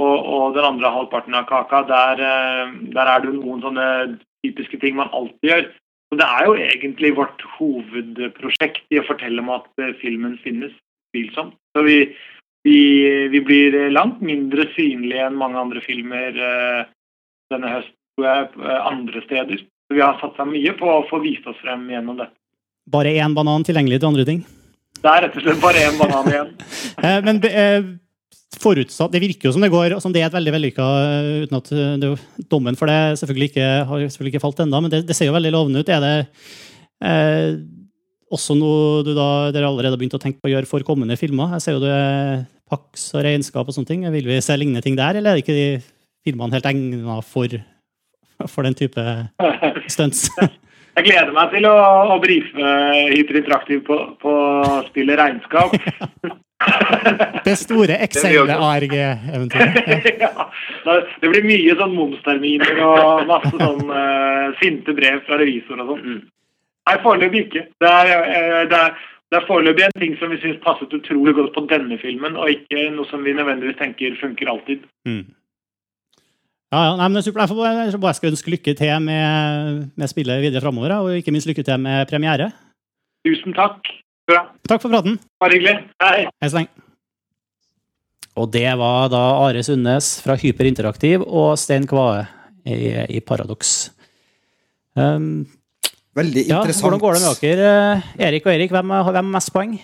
Og, 0.00 0.16
og 0.16 0.56
den 0.56 0.66
andre 0.66 0.90
halvparten 0.92 1.36
av 1.36 1.46
kaka, 1.48 1.84
der, 1.88 2.20
eh, 2.24 2.74
der 2.96 3.12
er 3.14 3.24
det 3.24 3.36
noen 3.36 3.62
sånne 3.64 3.86
typiske 4.44 4.80
ting 4.82 4.98
man 4.98 5.12
alltid 5.16 5.48
gjør. 5.50 5.70
Så 6.10 6.18
det 6.18 6.26
er 6.26 6.46
jo 6.48 6.54
egentlig 6.58 7.14
vårt 7.16 7.42
hovedprosjekt 7.56 8.82
i 8.90 8.98
å 8.98 9.06
fortelle 9.06 9.42
om 9.44 9.52
at 9.54 9.68
eh, 9.80 9.94
filmen 10.00 10.36
finnes, 10.44 10.72
tvilsomt. 11.14 11.54
Så 11.76 11.84
vi, 11.86 11.98
vi, 12.66 12.80
vi 13.32 13.40
blir 13.40 13.76
langt 13.94 14.20
mindre 14.24 14.66
synlige 14.74 15.26
enn 15.26 15.38
mange 15.40 15.60
andre 15.60 15.82
filmer 15.84 16.36
eh, 16.36 16.82
denne 17.52 17.72
høsten, 17.72 17.96
tror 18.16 18.28
jeg, 18.28 18.50
eh, 18.60 18.80
andre 18.90 19.24
steder. 19.24 19.62
Så 19.88 19.96
vi 19.96 20.04
har 20.04 20.20
satsa 20.20 20.46
mye 20.46 20.74
på 20.78 20.90
å 20.90 21.06
få 21.08 21.22
vist 21.24 21.46
oss 21.50 21.58
frem 21.64 21.88
gjennom 21.90 22.20
dette. 22.20 22.36
Bare 22.90 23.14
én 23.22 23.34
banan 23.36 23.64
tilgjengelig 23.66 24.00
til 24.00 24.10
andre 24.10 24.26
ting? 24.28 24.44
Det 25.00 25.08
er 25.08 25.24
rett 25.24 25.36
og 25.38 25.44
slett 25.44 25.62
bare 25.62 25.88
én 25.88 25.98
banan 26.00 26.30
igjen. 26.30 26.54
Eh, 27.00 27.20
Men 27.24 27.38
eh, 27.48 27.86
forutsatt 28.60 29.12
Det 29.14 29.22
virker 29.22 29.48
jo 29.48 29.54
som 29.54 29.62
det 29.64 29.70
går, 29.72 29.94
som 30.02 30.12
det 30.12 30.20
er 30.20 30.28
et 30.28 30.36
veldig 30.36 30.52
vellykka 30.52 30.88
eh, 31.00 31.28
Uten 31.46 31.56
at 31.56 31.70
eh, 31.72 31.94
det, 32.02 32.10
dommen 32.52 32.76
for 32.76 32.90
det 32.90 33.16
selvfølgelig 33.20 33.48
ikke, 33.52 33.68
har 33.88 34.02
selvfølgelig 34.04 34.34
ikke 34.34 34.42
falt 34.42 34.60
ennå, 34.66 34.82
men 34.84 34.92
det, 34.92 35.04
det 35.08 35.16
ser 35.16 35.30
jo 35.30 35.36
veldig 35.36 35.52
lovende 35.54 35.80
ut. 35.80 35.92
Er 35.92 36.04
det 36.04 36.14
eh, 37.08 37.54
også 38.30 38.56
noe 38.58 39.02
du 39.06 39.12
da, 39.16 39.28
dere 39.54 39.68
allerede 39.68 39.96
har 39.96 40.00
begynt 40.00 40.16
å 40.18 40.22
tenke 40.22 40.40
på 40.40 40.50
å 40.50 40.54
gjøre 40.54 40.70
for 40.70 40.86
kommende 40.86 41.18
filmer? 41.18 41.54
Jeg 41.56 41.64
ser 41.64 41.76
jo 41.76 41.84
det 41.84 41.94
er 41.94 42.44
Pax 42.70 43.08
og 43.16 43.24
regnskap 43.26 43.66
og 43.66 43.74
sånne 43.74 43.90
ting. 43.90 44.06
Vil 44.14 44.30
vi 44.30 44.38
se 44.44 44.56
lignende 44.58 44.84
ting 44.84 44.98
der, 44.98 45.18
eller 45.18 45.32
er 45.32 45.38
det 45.38 45.44
ikke 45.44 45.58
de 45.58 45.68
filmene 46.26 46.54
helt 46.54 46.70
egna 46.70 47.18
for, 47.26 47.56
for 48.46 48.68
den 48.68 48.78
type 48.78 49.06
stunts? 49.90 50.28
Jeg 50.98 51.06
gleder 51.06 51.32
meg 51.32 51.52
til 51.54 51.66
å, 51.70 51.74
å 52.12 52.18
brife 52.22 52.70
Hiter 53.12 53.36
Interaktiv 53.40 53.78
på, 53.86 53.96
på 54.20 54.32
spillet 54.90 55.20
Regnskap. 55.20 55.70
Det 57.46 57.54
store 57.56 57.94
Excel-ARG-eventyret. 58.04 59.76
ja, 60.20 60.32
det 61.22 61.30
blir 61.30 61.46
mye 61.46 61.76
sånn 61.78 61.94
momsterminer 61.96 62.82
og 62.84 63.22
masse 63.30 63.54
sånn 63.54 63.88
uh, 63.88 64.52
sinte 64.60 64.92
brev 64.96 65.22
fra 65.24 65.38
revisor 65.40 65.80
og 65.80 65.86
sånn. 65.94 66.20
Nei, 66.90 66.98
foreløpig 67.04 67.44
ikke. 67.46 67.66
Det 67.78 67.88
er, 67.88 68.08
eh, 68.26 68.62
det 68.70 68.78
er, 68.78 68.94
det 69.30 69.38
er 69.38 69.44
foreløpig 69.46 69.84
en 69.86 70.00
ting 70.02 70.16
som 70.18 70.32
vi 70.32 70.40
syns 70.42 70.58
passet 70.64 70.94
utrolig 70.96 71.36
godt 71.36 71.52
på 71.54 71.62
denne 71.70 71.98
filmen, 72.02 72.34
og 72.34 72.50
ikke 72.50 72.88
noe 72.96 73.06
som 73.06 73.22
vi 73.22 73.34
nødvendigvis 73.36 73.78
tenker 73.78 74.16
funker 74.18 74.50
alltid. 74.50 74.82
Mm. 75.06 75.28
Ja, 76.70 76.80
ja, 76.86 76.90
nei, 76.98 77.06
men 77.06 77.18
det 77.18 77.22
er 77.22 77.26
super 77.26 77.42
Jeg 77.42 77.50
får 77.50 77.58
bare, 77.58 77.86
jeg 77.86 78.00
bare 78.02 78.14
skal 78.18 78.30
ønske 78.30 78.52
lykke 78.52 78.74
til 78.78 79.06
med, 79.06 79.78
med 79.98 80.10
spillet 80.10 80.42
videre 80.42 80.62
framover, 80.62 80.96
og 80.98 81.16
ikke 81.18 81.34
minst 81.34 81.50
lykke 81.50 81.62
til 81.66 81.78
med 81.82 82.10
premiere. 82.10 82.50
Tusen 83.26 83.54
takk. 83.54 83.86
Bra. 84.30 84.44
Takk 84.70 84.82
for 84.82 84.90
praten. 84.90 85.18
Bare 85.42 85.58
hyggelig. 85.58 85.78
Hei. 86.02 86.26
Hei 86.26 86.50
så 86.50 86.60
lenge. 86.60 86.86
Og 88.38 88.50
det 88.54 88.66
var 88.78 89.10
da 89.12 89.22
Are 89.46 89.62
Sundnes 89.66 90.12
fra 90.24 90.38
Hyperinteraktiv 90.38 91.22
og 91.26 91.56
Stein 91.58 91.86
Kvae 91.90 92.26
i, 92.66 92.92
i 93.18 93.22
Paradox. 93.26 93.90
Um, 94.94 95.46
Veldig 96.18 96.42
ja, 96.48 96.58
interessant. 96.58 96.82
hvordan 96.82 97.00
går 97.02 97.16
det 97.16 97.22
med 97.22 97.40
dere? 97.44 97.70
Eh, 97.70 98.26
Erik 98.26 98.46
og 98.46 98.52
Erik, 98.52 98.72
hvem 98.74 98.92
har 99.06 99.22
mest 99.22 99.52
poeng? 99.54 99.76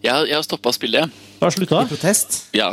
Jeg, 0.00 0.28
jeg 0.30 0.32
har 0.32 0.44
stoppa 0.46 0.72
spillet, 0.72 1.04
jeg. 1.04 1.32
Har 1.42 1.52
slutta? 1.52 1.82
I 1.84 1.90
protest? 1.90 2.36
Ja. 2.56 2.70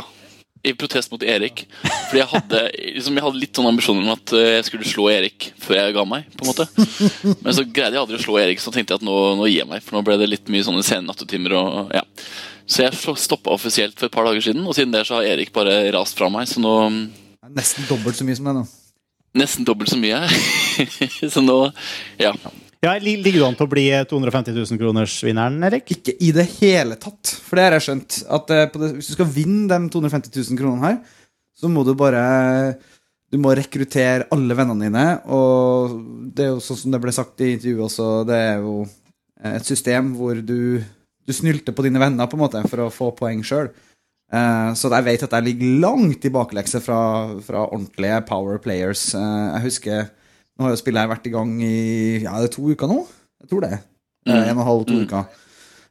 I 0.64 0.72
protest 0.80 1.12
mot 1.12 1.20
Erik. 1.28 1.66
Fordi 1.82 2.22
jeg 2.22 2.28
hadde, 2.30 2.60
liksom, 2.94 3.18
jeg 3.18 3.24
hadde 3.26 3.40
litt 3.42 3.58
sånn 3.58 3.68
ambisjoner 3.68 4.06
om 4.06 4.14
at 4.14 4.32
eh, 4.32 4.52
jeg 4.54 4.68
skulle 4.70 4.88
slå 4.88 5.10
Erik 5.12 5.50
før 5.60 5.76
jeg 5.76 5.96
ga 5.98 6.04
meg. 6.08 6.30
på 6.32 6.46
en 6.46 6.52
måte. 6.54 6.66
Men 7.44 7.56
så 7.58 7.66
greide 7.68 7.98
jeg 7.98 8.00
aldri 8.00 8.16
å 8.16 8.24
slå 8.24 8.38
Erik, 8.40 8.62
så 8.64 8.72
tenkte 8.72 8.96
jeg 8.96 9.02
at 9.02 9.04
nå, 9.04 9.18
nå 9.36 9.48
gir 9.50 9.60
jeg 9.60 9.68
meg. 9.74 9.84
For 9.84 9.98
nå 9.98 10.04
ble 10.06 10.16
det 10.22 10.30
litt 10.30 10.48
mye 10.54 10.64
sånne 10.64 10.86
sene 10.86 11.04
nattetimer. 11.10 11.58
Og, 11.60 11.92
ja. 11.92 12.06
Så 12.64 12.86
jeg 12.86 12.96
stoppa 13.20 13.52
offisielt 13.52 13.98
for 14.00 14.08
et 14.08 14.16
par 14.16 14.24
dager 14.24 14.46
siden, 14.46 14.64
og 14.64 14.72
siden 14.78 14.94
det 14.94 15.04
så 15.04 15.18
har 15.18 15.28
Erik 15.34 15.52
bare 15.52 15.82
rast 15.92 16.16
fra 16.16 16.32
meg. 16.32 16.48
Så 16.48 16.64
nå 16.64 16.72
Nesten 17.54 17.84
dobbelt 17.84 18.16
så 18.16 18.24
mye 18.24 18.38
som 18.38 18.48
det 18.48 18.56
nå. 18.56 18.64
Nesten 19.34 19.66
dobbelt 19.66 19.90
så 19.90 19.98
mye. 19.98 20.20
så 21.34 21.42
nå 21.42 21.58
Ja. 22.22 22.34
Ja, 22.84 22.98
Ligger 23.00 23.32
du 23.32 23.44
an 23.46 23.54
til 23.56 23.64
å 23.64 23.72
bli 23.72 23.84
250 24.10 24.52
000-kronersvinneren, 24.52 25.56
Erik? 25.64 25.88
Ikke 25.94 26.12
i 26.20 26.28
det 26.36 26.44
hele 26.58 26.98
tatt. 27.00 27.30
For 27.40 27.56
det 27.56 27.64
har 27.64 27.76
jeg 27.78 27.86
skjønt. 27.86 28.18
At 28.36 28.50
eh, 28.52 28.66
på 28.68 28.82
det, 28.82 28.90
Hvis 28.98 29.08
du 29.08 29.14
skal 29.16 29.30
vinne 29.32 29.70
de 29.70 29.88
250 29.94 30.34
000 30.50 30.58
kronene 30.60 30.90
her, 30.90 30.98
så 31.56 31.70
må 31.72 31.84
du 31.86 31.94
bare 31.96 32.76
Du 33.32 33.38
må 33.40 33.54
rekruttere 33.56 34.28
alle 34.34 34.54
vennene 34.54 34.84
dine. 34.84 35.06
Og 35.32 35.96
det 36.36 36.44
er 36.44 36.52
jo 36.52 36.60
sånn 36.62 36.82
som 36.82 36.92
det 36.92 37.00
ble 37.02 37.14
sagt 37.16 37.40
i 37.40 37.54
intervjuet 37.56 37.86
også, 37.88 38.10
det 38.28 38.36
er 38.52 38.60
jo 38.62 38.76
et 39.44 39.66
system 39.66 40.12
hvor 40.18 40.38
du, 40.38 40.78
du 41.26 41.32
snylter 41.34 41.74
på 41.74 41.82
dine 41.84 42.00
venner 42.00 42.28
på 42.30 42.36
en 42.38 42.44
måte 42.44 42.62
for 42.68 42.84
å 42.84 42.92
få 42.92 43.10
poeng 43.16 43.42
sjøl. 43.44 43.72
Eh, 44.34 44.70
så 44.78 44.90
jeg 44.90 45.06
vet 45.06 45.24
at 45.26 45.36
jeg 45.36 45.46
ligger 45.46 45.80
langt 45.84 46.26
i 46.26 46.32
baklekse 46.32 46.80
fra, 46.82 46.98
fra 47.44 47.66
ordentlige 47.68 48.20
power 48.28 48.58
players. 48.62 49.12
Eh, 49.14 49.46
jeg 49.54 49.66
husker 49.68 50.06
Nå 50.54 50.62
har 50.62 50.70
jo 50.70 50.78
spillet 50.78 51.02
her 51.02 51.10
vært 51.10 51.24
i 51.26 51.32
gang 51.34 51.50
i 51.66 51.76
ja, 52.22 52.36
det 52.38 52.46
er 52.46 52.52
to 52.54 52.68
uker 52.70 52.86
nå. 52.86 53.00
Jeg 53.42 53.48
tror 53.50 53.64
det. 53.64 53.78
Mm. 54.22 54.36
en 54.36 54.52
og 54.52 54.60
en 54.62 54.68
halv, 54.68 54.84
to 54.86 54.98
uker. 55.02 55.24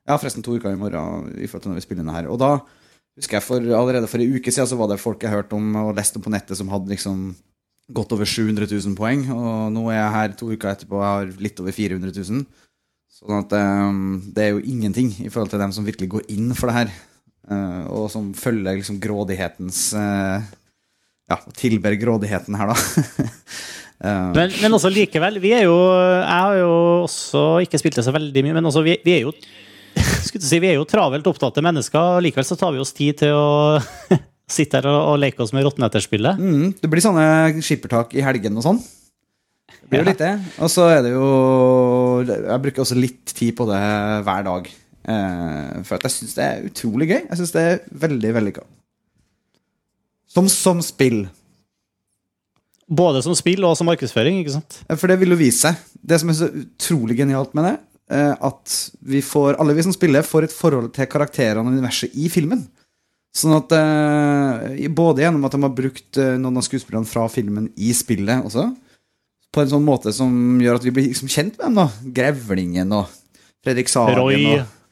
Ja, 0.08 0.16
forresten 0.16 0.46
to 0.46 0.56
uker 0.56 0.72
i 0.72 0.80
morgen 0.80 1.34
i 1.36 1.50
forhold 1.52 1.66
til 1.66 1.74
når 1.74 1.82
vi 1.82 1.84
spiller 1.84 2.06
inn 2.06 2.14
her. 2.16 2.30
Og 2.32 2.40
da 2.40 2.54
husker 3.20 3.42
jeg 3.42 3.44
for, 3.44 3.60
allerede 3.60 4.08
for 4.08 4.24
en 4.24 4.38
uke 4.38 4.54
siden 4.56 4.70
så 4.72 4.78
var 4.80 4.88
det 4.88 5.02
folk 5.04 5.20
jeg 5.20 5.36
hørte 5.36 5.58
om 5.60 5.76
og 5.82 5.92
leste 5.98 6.16
om 6.16 6.24
på 6.24 6.32
nettet 6.32 6.56
som 6.56 6.72
hadde 6.72 6.94
liksom 6.96 7.34
godt 7.92 8.16
over 8.16 8.24
700 8.24 8.72
000 8.72 8.96
poeng. 8.96 9.28
Og 9.36 9.72
nå 9.76 9.84
er 9.92 10.00
jeg 10.00 10.16
her 10.16 10.38
to 10.40 10.54
uker 10.54 10.72
etterpå 10.72 11.02
og 11.02 11.08
har 11.10 11.36
litt 11.44 11.60
over 11.60 11.76
400 11.76 12.16
000. 12.16 12.46
Sånn 13.14 13.40
at 13.44 13.58
um, 13.60 14.06
det 14.32 14.48
er 14.48 14.56
jo 14.56 14.64
ingenting 14.64 15.12
i 15.22 15.28
forhold 15.28 15.52
til 15.52 15.60
dem 15.60 15.76
som 15.76 15.84
virkelig 15.84 16.08
går 16.16 16.32
inn 16.34 16.56
for 16.56 16.72
det 16.72 16.80
her. 16.80 16.96
Eh, 17.52 17.84
og 17.92 18.10
som 18.14 18.32
følger 18.38 18.78
liksom 18.80 19.00
grådighetens 19.04 19.80
eh, 19.98 20.42
Ja, 21.32 21.38
tilber 21.56 21.96
grådigheten 22.00 22.56
her, 22.60 22.74
da. 22.74 22.78
Eh, 24.04 24.32
Men, 24.36 24.52
men 24.60 24.74
også 24.76 24.90
likevel, 24.92 25.38
vi 25.40 25.54
er 25.56 25.62
jo 25.64 25.76
Jeg 25.78 26.26
har 26.44 26.56
jo 26.60 26.72
også 27.06 27.44
ikke 27.64 27.80
spilt 27.80 27.96
det 27.96 28.04
så 28.04 28.12
veldig 28.12 28.42
mye, 28.44 28.56
men 28.58 28.66
også 28.68 28.82
vi, 28.84 28.98
vi 29.06 29.14
er 29.16 29.22
jo 29.24 29.32
si, 29.96 30.58
vi 30.60 30.68
er 30.74 30.76
jo 30.76 30.84
travelt 30.90 31.28
opptatte 31.30 31.64
mennesker, 31.64 32.18
og 32.18 32.24
likevel 32.26 32.44
så 32.50 32.58
tar 32.60 32.74
vi 32.76 32.82
oss 32.84 32.92
tid 32.98 33.22
til 33.22 33.32
å 33.38 33.78
sitte 34.58 34.82
her 34.82 34.90
og, 34.92 34.98
og 35.14 35.22
leke 35.24 35.40
oss 35.46 35.54
med 35.56 35.64
Rottenetterspillet. 35.64 36.42
Mm, 36.42 36.74
det 36.82 36.90
blir 36.92 37.06
sånne 37.06 37.28
skippertak 37.64 38.12
i 38.20 38.26
helgen 38.26 38.60
og 38.60 38.66
sånn. 38.66 38.82
Det 39.72 39.88
blir 39.94 40.02
jo 40.02 40.04
Ja. 40.04 40.10
litt 40.12 40.24
det. 40.26 40.34
Og 40.66 40.74
så 40.74 40.90
er 40.98 41.00
det 41.06 41.14
jo 41.14 41.24
Jeg 42.28 42.62
bruker 42.66 42.84
også 42.84 43.00
litt 43.00 43.32
tid 43.38 43.56
på 43.56 43.70
det 43.72 43.80
hver 44.28 44.44
dag. 44.50 44.68
Eh, 45.04 45.80
for 45.84 45.98
at 45.98 46.08
jeg 46.08 46.16
syns 46.18 46.36
det 46.38 46.44
er 46.48 46.68
utrolig 46.70 47.10
gøy. 47.12 47.22
Jeg 47.22 47.40
syns 47.40 47.54
det 47.56 47.64
er 47.68 47.80
veldig 48.06 48.34
vellykka. 48.38 48.66
Som, 50.34 50.50
som 50.50 50.82
spill. 50.86 51.26
Både 52.88 53.24
som 53.26 53.36
spill 53.38 53.64
og 53.68 53.76
som 53.80 53.88
markedsføring, 53.90 54.40
ikke 54.42 54.56
sant? 54.56 54.80
Eh, 54.88 55.00
For 55.00 55.12
det 55.12 55.20
vil 55.22 55.36
jo 55.36 55.40
vise 55.40 55.68
seg. 55.68 55.82
Det 56.00 56.22
som 56.22 56.32
er 56.32 56.40
så 56.40 56.52
utrolig 56.64 57.18
genialt 57.20 57.56
med 57.58 57.68
det, 57.70 57.76
eh, 58.16 58.32
at 58.34 58.78
vi 59.14 59.24
får, 59.26 59.60
alle 59.60 59.76
vi 59.76 59.86
som 59.88 59.96
spiller, 59.96 60.26
får 60.28 60.48
et 60.48 60.56
forhold 60.56 60.94
til 60.96 61.10
karakterene 61.12 61.66
og 61.68 61.76
universet 61.76 62.16
i 62.16 62.32
filmen. 62.32 62.64
Sånn 63.34 63.56
at 63.58 63.72
Både 64.94 65.24
gjennom 65.24 65.48
at 65.48 65.56
de 65.56 65.60
har 65.64 65.72
brukt 65.74 66.20
noen 66.38 66.60
av 66.60 66.66
skuespillerne 66.68 67.10
fra 67.10 67.24
filmen 67.34 67.66
i 67.82 67.90
spillet 67.98 68.46
også, 68.46 68.68
på 69.50 69.64
en 69.64 69.72
sånn 69.72 69.86
måte 69.88 70.14
som 70.14 70.62
gjør 70.62 70.78
at 70.78 70.86
vi 70.86 70.94
blir 70.94 71.08
liksom 71.08 71.32
kjent 71.34 71.58
med 71.58 71.66
dem. 71.66 71.80
da 71.82 72.14
Grevlingen 72.20 72.94
og 72.94 73.10
Fredrik 73.66 73.90
Sagen. 73.90 74.20
Roy. 74.20 74.46
Og, 74.54 74.83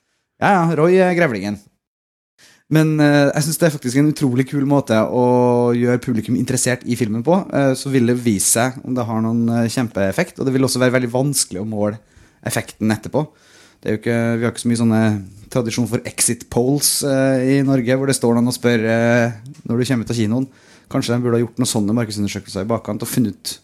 ja, 0.41 0.55
ja, 0.57 0.63
Roy 0.75 0.97
Grevlingen. 1.17 1.59
Men 2.71 2.93
eh, 3.03 3.27
jeg 3.33 3.45
syns 3.45 3.59
det 3.59 3.67
er 3.67 3.73
faktisk 3.73 3.99
en 3.99 4.11
utrolig 4.13 4.45
kul 4.47 4.63
måte 4.69 4.95
å 4.95 5.23
gjøre 5.75 6.01
publikum 6.03 6.37
interessert 6.39 6.85
i 6.87 6.95
filmen 6.99 7.23
på. 7.25 7.41
Eh, 7.51 7.73
så 7.75 7.91
vil 7.91 8.07
det 8.07 8.21
vise 8.23 8.47
seg 8.47 8.79
om 8.87 8.95
det 8.95 9.05
har 9.09 9.23
noen 9.25 9.43
eh, 9.51 9.69
kjempeeffekt, 9.71 10.39
og 10.39 10.47
det 10.47 10.55
vil 10.55 10.67
også 10.67 10.79
være 10.79 10.95
veldig 10.95 11.11
vanskelig 11.11 11.59
å 11.61 11.67
måle 11.67 11.99
effekten 12.47 12.93
etterpå. 12.95 13.25
Er 13.81 13.97
ikke, 13.97 14.15
vi 14.37 14.45
har 14.45 14.53
ikke 14.53 14.63
så 14.63 14.69
mye 14.71 14.79
sånne 14.79 15.01
tradisjon 15.51 15.89
for 15.89 16.05
exit 16.07 16.45
polls 16.53 17.01
i 17.03 17.55
Norge, 17.65 17.95
hvor 17.97 18.07
det 18.07 18.13
står 18.13 18.35
noen 18.37 18.51
og 18.51 18.53
spør 18.53 18.83
når 18.85 19.79
du 19.81 19.85
kommer 19.89 20.05
ut 20.05 20.13
av 20.13 20.19
kinoen. 20.19 20.45
Kanskje 20.93 21.15
de 21.15 21.23
burde 21.23 21.39
ha 21.39 21.41
gjort 21.41 21.57
noen 21.59 21.69
sånne 21.71 21.95
markedsundersøkelser 21.97 22.67
i 22.67 22.69
bakkant 22.69 23.01
og 23.01 23.09
funnet 23.09 23.33
ut 23.33 23.55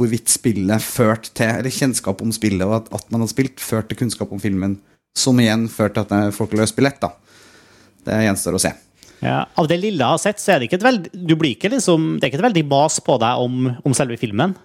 hvorvidt 0.00 0.32
spillet 0.32 0.80
førte 0.80 1.34
til 1.36 1.52
Eller 1.52 1.74
kjennskap 1.76 2.24
om 2.24 2.32
spillet, 2.32 2.64
og 2.64 2.78
at, 2.78 2.88
at 2.96 3.12
man 3.12 3.20
hadde 3.20 3.34
spilt, 3.34 3.60
førte 3.60 3.92
til 3.92 4.00
kunnskap 4.00 4.32
om 4.32 4.40
filmen, 4.40 4.78
som 5.16 5.38
igjen 5.40 5.68
førte 5.70 6.04
til 6.08 6.28
at 6.28 6.36
folk 6.36 6.54
løste 6.56 6.78
billett. 6.78 7.00
da 7.02 7.12
Det 8.06 8.22
gjenstår 8.24 8.56
å 8.56 8.62
se. 8.62 8.72
Ja, 9.22 9.44
av 9.54 9.68
det 9.70 9.78
lille 9.78 10.02
jeg 10.02 10.16
har 10.16 10.18
sett, 10.18 10.42
så 10.42 10.54
er 10.54 10.60
det 10.60 10.68
ikke 10.68 10.80
et 10.80 10.86
veldig 10.88 11.10
du 11.14 11.34
blir 11.38 11.54
ikke 11.54 11.70
liksom, 11.70 12.16
Det 12.18 12.26
er 12.26 12.32
ikke 12.32 12.40
et 12.40 12.48
veldig 12.48 12.64
mas 12.72 12.98
på 13.06 13.18
deg 13.22 13.42
om, 13.44 13.68
om 13.86 13.94
selve 13.94 14.18
filmen. 14.18 14.56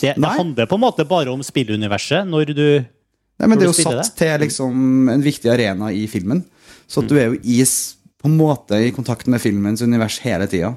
Det, 0.00 0.16
det 0.18 0.30
handler 0.34 0.66
på 0.66 0.76
en 0.76 0.82
måte 0.82 1.06
bare 1.08 1.30
om 1.30 1.44
spilluniverset 1.46 2.26
når 2.26 2.52
du 2.52 2.68
Nei, 3.38 3.46
men 3.46 3.54
Når 3.54 3.60
det 3.60 3.66
er 3.66 3.70
jo 3.70 3.76
satt 3.78 4.00
satt 4.02 4.16
til 4.18 4.40
liksom 4.42 5.10
en 5.12 5.22
viktig 5.22 5.50
arena 5.52 5.92
i 5.94 6.08
filmen. 6.10 6.40
Så 6.90 7.04
at 7.04 7.10
du 7.10 7.14
er 7.20 7.28
jo 7.30 7.36
i, 7.38 7.60
på 7.62 8.26
en 8.26 8.34
måte 8.34 8.80
i 8.82 8.90
kontakt 8.90 9.28
med 9.30 9.38
filmens 9.38 9.84
univers 9.84 10.16
hele 10.24 10.48
tida. 10.50 10.72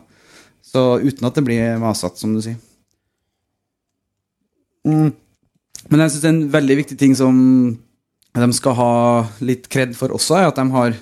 Så 0.62 1.00
uten 1.02 1.26
at 1.26 1.40
det 1.40 1.44
blir 1.48 1.80
masete, 1.82 2.22
som 2.22 2.36
du 2.36 2.42
sier. 2.46 2.60
Mm. 4.86 5.10
Men 5.90 6.04
jeg 6.04 6.14
syns 6.14 6.28
en 6.30 6.44
veldig 6.54 6.78
viktig 6.84 7.00
ting 7.02 7.18
som 7.18 7.40
de 8.40 8.52
skal 8.56 8.76
ha 8.78 8.92
litt 9.44 9.68
kred 9.72 9.96
for 9.98 10.14
også, 10.16 10.38
er 10.40 10.50
at 10.50 10.60
de 10.60 10.66
har, 10.72 10.94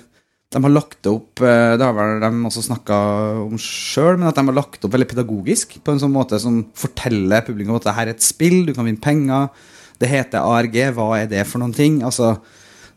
de 0.50 0.62
har 0.64 0.72
lagt 0.72 1.06
opp 1.06 1.42
eh, 1.46 1.74
Det 1.78 1.86
har 1.86 1.94
vel 1.94 2.22
de 2.24 2.30
også 2.48 2.64
snakka 2.66 2.96
om 3.44 3.58
sjøl, 3.60 4.18
men 4.18 4.30
at 4.30 4.38
de 4.38 4.46
har 4.48 4.56
lagt 4.56 4.86
opp 4.86 4.94
veldig 4.96 5.10
pedagogisk. 5.12 5.78
På 5.84 5.94
en 5.94 6.02
sånn 6.02 6.14
måte 6.14 6.40
som 6.42 6.64
forteller 6.74 7.46
publikum 7.46 7.78
at 7.78 7.86
det 7.86 7.94
her 7.98 8.10
er 8.10 8.16
et 8.16 8.26
spill, 8.26 8.64
du 8.66 8.74
kan 8.74 8.88
vinne 8.88 9.02
penger. 9.02 9.52
Det 10.00 10.10
heter 10.10 10.42
ARG, 10.42 10.80
hva 10.96 11.12
er 11.20 11.30
det 11.30 11.44
for 11.46 11.62
noen 11.62 11.76
ting? 11.76 12.00
Altså, 12.06 12.34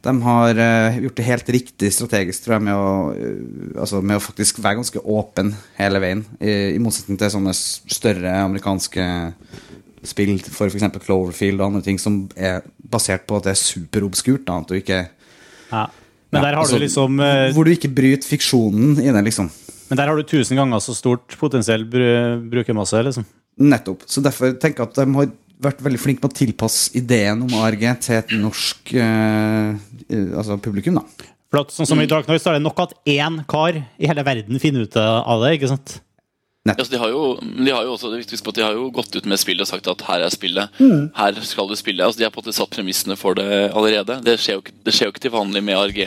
de 0.04 0.14
har 0.26 0.60
eh, 0.60 0.98
gjort 1.06 1.20
det 1.20 1.28
helt 1.28 1.52
riktig 1.56 1.92
strategisk, 1.96 2.44
tror 2.44 2.58
jeg, 2.58 2.66
med 2.68 2.76
å, 2.76 2.90
eh, 3.14 3.78
altså, 3.86 4.02
med 4.02 4.18
å 4.18 4.24
faktisk 4.24 4.64
være 4.64 4.82
ganske 4.82 5.04
åpen 5.14 5.54
hele 5.78 6.02
veien. 6.04 6.26
I, 6.42 6.74
i 6.74 6.82
motsetning 6.82 7.22
til 7.22 7.32
sånne 7.32 7.54
større 7.54 8.34
amerikanske 8.48 9.06
spill 10.08 10.38
for 10.46 10.72
f.eks. 10.72 10.86
Cloverfield 11.04 11.62
og 11.62 11.72
andre 11.72 11.84
ting 11.86 12.00
som 12.02 12.24
er 12.36 12.64
basert 12.78 13.28
på 13.30 13.40
at 13.40 13.48
det 13.48 13.54
er 13.56 13.62
superobskurt. 13.62 14.46
Da, 14.48 14.62
at 14.62 14.72
du 14.72 14.80
ikke 14.80 15.04
ja. 15.74 15.86
Men 16.34 16.42
der 16.42 16.56
har 16.56 16.64
altså, 16.64 16.80
du 16.80 16.86
liksom 16.86 17.22
eh, 17.22 17.52
Hvor 17.54 17.68
du 17.68 17.74
ikke 17.74 17.92
bryter 17.94 18.26
fiksjonen 18.26 18.98
i 19.02 19.12
det, 19.14 19.24
liksom. 19.30 19.52
Men 19.90 20.00
der 20.00 20.10
har 20.10 20.18
du 20.18 20.26
tusen 20.26 20.58
ganger 20.58 20.82
så 20.82 20.96
stort 20.98 21.36
potensiell 21.38 21.86
bru 21.86 22.06
brukermasse, 22.50 23.02
liksom. 23.06 23.26
Nettopp. 23.62 24.08
Så 24.10 24.24
derfor 24.26 24.56
tenker 24.58 24.84
jeg 24.84 24.90
at 24.90 25.02
de 25.02 25.18
har 25.20 25.34
vært 25.64 25.84
veldig 25.86 26.00
flinke 26.02 26.24
på 26.24 26.32
å 26.32 26.36
tilpasse 26.36 26.96
ideen 26.98 27.44
om 27.46 27.54
ARG 27.62 27.86
til 28.04 28.18
et 28.18 28.34
norsk 28.40 28.96
eh, 28.98 29.76
eh, 30.10 30.32
altså 30.34 30.58
publikum, 30.64 30.98
da. 31.00 31.30
For 31.54 31.62
at, 31.62 31.76
sånn 31.76 31.86
som 31.86 32.02
i 32.02 32.10
Dark 32.10 32.26
Noise, 32.26 32.42
så 32.42 32.52
er 32.52 32.58
det 32.58 32.66
nok 32.66 32.82
at 32.82 32.96
én 33.06 33.38
kar 33.50 33.78
i 33.78 34.10
hele 34.10 34.26
verden 34.26 34.62
finner 34.62 34.88
ut 34.88 34.98
av 34.98 35.46
det, 35.46 35.54
ikke 35.60 35.70
sant? 35.70 36.00
Ja, 36.64 36.78
de, 36.80 36.96
har 36.96 37.10
jo, 37.12 37.24
de 37.44 37.72
har 37.76 37.84
jo 37.84 37.98
også 37.98 38.08
det 38.08 38.22
viktig 38.22 38.38
å 38.38 38.38
huske 38.38 38.46
på 38.48 38.52
at 38.54 38.60
de 38.62 38.64
har 38.64 38.78
jo 38.78 38.86
gått 38.96 39.16
ut 39.18 39.26
med 39.28 39.40
spillet 39.42 39.66
og 39.66 39.68
sagt 39.68 39.88
at 39.92 40.04
her 40.08 40.24
er 40.24 40.32
spillet. 40.32 40.78
Her 41.18 41.40
skal 41.44 41.68
du 41.68 41.76
spille. 41.76 42.06
Altså, 42.06 42.22
de 42.22 42.24
har 42.24 42.32
på 42.32 42.40
en 42.40 42.46
måte 42.46 42.56
satt 42.56 42.72
premissene 42.72 43.18
for 43.20 43.36
det 43.36 43.50
allerede. 43.76 44.22
Det 44.24 44.38
skjer 44.40 44.56
jo 44.56 44.64
ikke, 44.64 44.76
det 44.88 44.94
skjer 44.96 45.10
jo 45.10 45.14
ikke 45.16 45.26
til 45.26 45.34
vanlig 45.36 45.64
med 45.68 45.76
ARG. 45.76 46.00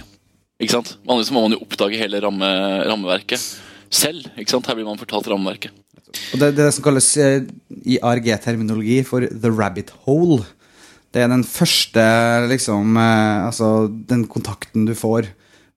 Ikke 0.56 0.72
sant? 0.72 0.94
Vanligvis 1.04 1.32
må 1.36 1.42
man 1.44 1.52
jo 1.52 1.60
oppdage 1.66 2.00
hele 2.00 2.22
ramme, 2.24 2.48
rammeverket 2.88 3.42
selv. 3.92 4.30
Ikke 4.40 4.54
sant? 4.54 4.68
Her 4.70 4.78
blir 4.78 4.88
man 4.88 5.00
fortalt 5.00 5.28
rammeverket. 5.28 5.76
Og 6.32 6.40
det, 6.40 6.54
det 6.56 6.64
det 6.64 6.72
som 6.72 6.86
kalles 6.86 7.10
eh, 7.20 7.44
i 7.84 7.98
ARG-terminologi 8.00 9.02
for 9.04 9.28
the 9.28 9.52
rabbit 9.52 9.92
hole. 10.06 10.40
Det 11.12 11.20
er 11.20 11.28
den 11.32 11.44
første, 11.48 12.02
liksom 12.50 12.96
eh, 13.00 13.44
Altså 13.46 13.90
den 14.08 14.24
kontakten 14.32 14.88
du 14.88 14.94
får. 14.96 15.28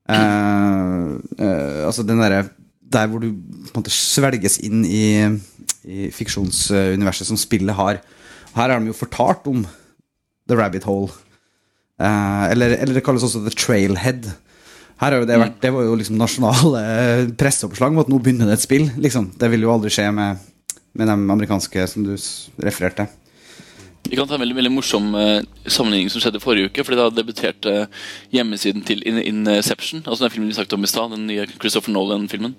Eh, 0.10 1.04
eh, 1.44 1.82
altså 1.86 2.08
den 2.08 2.24
derre 2.24 2.46
Der 2.90 3.10
hvor 3.10 3.22
du 3.22 3.32
på 3.32 3.74
en 3.74 3.84
måte 3.84 3.94
svelges 3.94 4.58
inn 4.66 4.84
i, 4.86 5.28
i 5.86 6.10
fiksjonsuniverset 6.16 7.30
som 7.30 7.40
spillet 7.40 7.78
har. 7.78 8.02
Her 8.56 8.74
har 8.74 8.80
de 8.80 8.90
jo 8.90 8.98
fortalt 8.98 9.46
om 9.52 9.66
the 10.50 10.58
rabbit 10.58 10.88
hole. 10.90 11.12
Eh, 12.02 12.46
eller, 12.52 12.78
eller 12.80 12.98
det 12.98 13.04
kalles 13.06 13.26
også 13.28 13.44
the 13.46 13.54
trailhead. 13.54 14.32
Her 15.00 15.14
har 15.14 15.22
jo 15.22 15.28
det 15.30 15.40
vært 15.40 15.62
Det 15.64 15.72
var 15.72 15.86
jo 15.88 15.96
liksom 16.00 16.18
nasjonale 16.20 16.84
presseoppslag 17.40 17.94
om 17.94 18.02
at 18.04 18.12
nå 18.12 18.20
begynner 18.24 18.50
det 18.50 18.60
et 18.60 18.66
spill. 18.66 18.90
Liksom. 19.00 19.32
Det 19.40 19.52
vil 19.54 19.64
jo 19.68 19.74
aldri 19.74 19.94
skje 19.94 20.10
med, 20.16 20.42
med 20.98 21.12
de 21.12 21.18
amerikanske 21.36 21.88
som 21.92 22.08
du 22.08 22.16
refererte. 22.66 23.08
Vi 24.08 24.16
kan 24.18 24.28
ta 24.28 24.38
en 24.38 24.42
veldig, 24.42 24.56
veldig 24.58 24.72
morsom 24.74 25.12
eh, 25.20 25.42
sammenligning 25.68 26.10
som 26.10 26.24
skjedde 26.24 26.42
forrige 26.42 26.70
uke. 26.70 26.86
fordi 26.86 27.02
Da 27.02 27.10
debuterte 27.14 27.74
hjemmesiden 28.34 28.86
til 28.88 29.04
In 29.06 29.20
Inception, 29.20 30.02
altså 30.06 30.26
den 30.26 30.34
filmen 30.34 30.50
vi 30.50 30.58
snakket 30.58 30.78
om 30.78 30.88
i 30.88 30.90
stad. 30.90 31.12
Den 31.12 31.28
nye 31.28 31.46
Christopher 31.60 31.94
Nolan-filmen. 31.94 32.56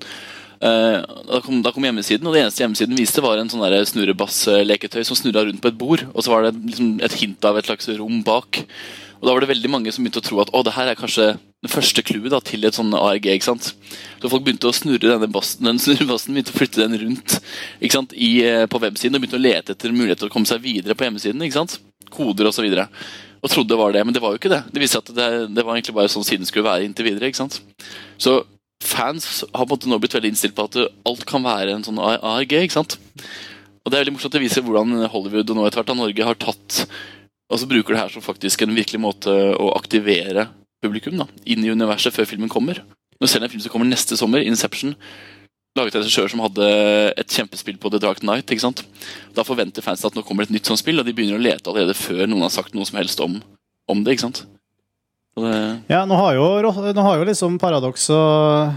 Eh, 0.60 0.98
da, 1.00 1.40
da 1.40 1.72
kom 1.72 1.86
hjemmesiden, 1.88 2.26
og 2.28 2.36
det 2.36 2.44
eneste 2.44 2.60
hjemmesiden 2.60 2.98
viste, 2.98 3.22
var 3.24 3.40
en 3.40 3.48
sånn 3.48 3.64
snurrebassleketøy 3.64 5.02
som 5.08 5.16
snurra 5.16 5.46
rundt 5.46 5.62
på 5.64 5.72
et 5.72 5.78
bord. 5.80 6.04
Og 6.12 6.24
så 6.24 6.34
var 6.34 6.46
det 6.46 6.58
liksom 6.58 6.98
et 7.00 7.16
hint 7.22 7.48
av 7.48 7.58
et 7.58 7.70
slags 7.70 7.88
rom 7.96 8.20
bak. 8.26 8.64
Og 9.20 9.28
da 9.28 9.34
var 9.36 9.44
det 9.44 9.50
veldig 9.50 9.70
mange 9.70 9.92
som 9.92 10.04
begynte 10.04 10.22
å 10.22 10.24
tro 10.24 10.40
at 10.40 10.50
å, 10.56 10.62
det 10.64 10.72
her 10.74 10.88
er 10.88 10.98
kanskje 10.98 11.34
det 11.60 11.70
første 11.70 12.02
clouet 12.08 12.32
til 12.48 12.64
et 12.64 12.76
sånn 12.76 12.94
ARG. 12.96 13.26
ikke 13.28 13.50
sant? 13.50 13.72
Så 14.20 14.30
folk 14.32 14.46
begynte 14.46 14.70
å 14.70 14.76
snurre 14.76 15.12
denne 15.12 15.28
bassen, 15.32 15.66
den 15.68 15.80
snurrebassen, 15.84 16.32
begynte 16.36 16.54
å 16.54 16.56
flytte 16.56 16.80
den 16.80 16.96
rundt 17.02 17.36
ikke 17.80 17.98
sant? 17.98 18.14
I, 18.16 18.30
eh, 18.48 18.64
på 18.70 18.80
websiden 18.80 19.18
og 19.18 19.24
begynte 19.24 19.36
å 19.36 19.44
lete 19.44 19.76
etter 19.76 19.92
muligheter 19.92 20.24
til 20.24 20.32
å 20.32 20.36
komme 20.36 20.48
seg 20.48 20.64
videre 20.64 20.96
på 20.96 21.04
hjemmesiden. 21.04 21.44
ikke 21.44 21.60
sant? 21.60 21.76
Koder 22.10 22.48
osv. 22.48 22.64
Og, 22.64 22.72
så 22.72 22.88
og 23.40 23.52
trodde 23.52 23.72
det 23.72 23.80
var 23.80 23.92
det, 23.92 24.06
men 24.06 24.16
det 24.16 24.24
var 24.24 24.32
jo 24.32 24.40
ikke 24.40 24.52
det. 24.52 24.62
Det 24.72 24.80
viste 24.82 25.00
at 25.00 25.12
det, 25.16 25.28
det 25.52 25.64
var 25.64 25.76
egentlig 25.76 25.96
bare 25.96 26.12
sånn 26.12 26.26
siden 26.26 26.48
skulle 26.48 26.68
være 26.68 26.88
inntil 26.88 27.08
videre. 27.08 27.28
ikke 27.28 27.42
sant? 27.42 27.60
Så 28.20 28.42
fans 28.80 29.44
har 29.52 29.64
på 29.64 29.68
en 29.68 29.76
måte 29.76 29.92
nå 29.92 30.00
blitt 30.00 30.16
veldig 30.16 30.32
innstilt 30.32 30.56
på 30.56 30.64
at 30.68 30.80
alt 30.80 31.24
kan 31.28 31.44
være 31.44 31.76
en 31.76 31.84
sånn 31.84 32.00
ARG. 32.00 32.56
ikke 32.56 32.80
sant? 32.80 32.98
Og 33.80 33.88
det 33.88 33.96
er 33.96 34.04
veldig 34.04 34.16
morsomt 34.16 34.36
å 34.36 34.42
vise 34.42 34.64
hvordan 34.64 35.08
Hollywood 35.12 35.52
og 35.52 35.56
nå 35.56 35.64
etter 35.66 35.80
hvert 35.80 35.96
Norge 35.96 36.26
har 36.28 36.40
tatt 36.40 36.84
Altså 37.50 37.66
bruker 37.66 37.94
det 37.94 38.02
her 38.04 38.12
som 38.14 38.22
faktisk 38.22 38.62
en 38.62 38.76
virkelig 38.76 39.00
måte 39.02 39.32
å 39.58 39.72
aktivere 39.74 40.46
publikum 40.80 41.18
da, 41.18 41.26
inn 41.44 41.64
i 41.66 41.72
universet 41.72 42.14
før 42.14 42.28
filmen 42.30 42.50
kommer. 42.52 42.78
Du 43.20 43.26
ser 43.28 43.42
en 43.42 43.52
film 43.52 43.62
som 43.62 43.72
kommer 43.72 43.88
neste 43.90 44.16
sommer, 44.16 44.44
Inception, 44.46 44.94
laget 45.78 45.96
av 45.98 46.04
regissører 46.04 46.32
som 46.32 46.42
hadde 46.42 46.68
et 47.20 47.34
kjempespill 47.34 47.76
på 47.82 47.90
The 47.92 48.00
Dark 48.02 48.22
Knight, 48.24 48.48
ikke 48.50 48.64
sant? 48.64 48.84
da 49.36 49.44
forventer 49.46 49.84
fansen 49.84 50.08
at 50.08 50.16
nå 50.16 50.24
kommer 50.26 50.46
et 50.46 50.54
nytt 50.54 50.70
sånt 50.70 50.80
spill, 50.80 51.02
og 51.02 51.06
de 51.06 51.14
begynner 51.16 51.38
å 51.38 51.42
lete 51.42 51.70
allerede 51.70 51.98
før 51.98 52.24
noen 52.26 52.46
har 52.46 52.54
sagt 52.54 52.74
noe 52.74 52.88
som 52.88 52.98
helst 52.98 53.20
om, 53.22 53.38
om 53.90 54.02
det. 54.06 54.16
ikke 54.16 54.28
sant? 54.28 54.44
Det 55.38 55.54
Ja, 55.92 56.02
nå 56.08 56.16
har 56.18 56.34
jo, 56.38 56.48
nå 56.64 57.04
har 57.06 57.20
jo 57.20 57.28
liksom 57.28 57.58
Paradox 57.62 58.08
og, 58.14 58.74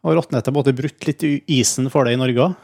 og 0.00 0.16
Rottnett 0.16 0.48
både 0.54 0.76
brutt 0.76 1.08
litt 1.08 1.26
isen 1.50 1.90
for 1.92 2.08
det 2.08 2.16
i 2.16 2.20
Norge 2.20 2.48
òg. 2.48 2.58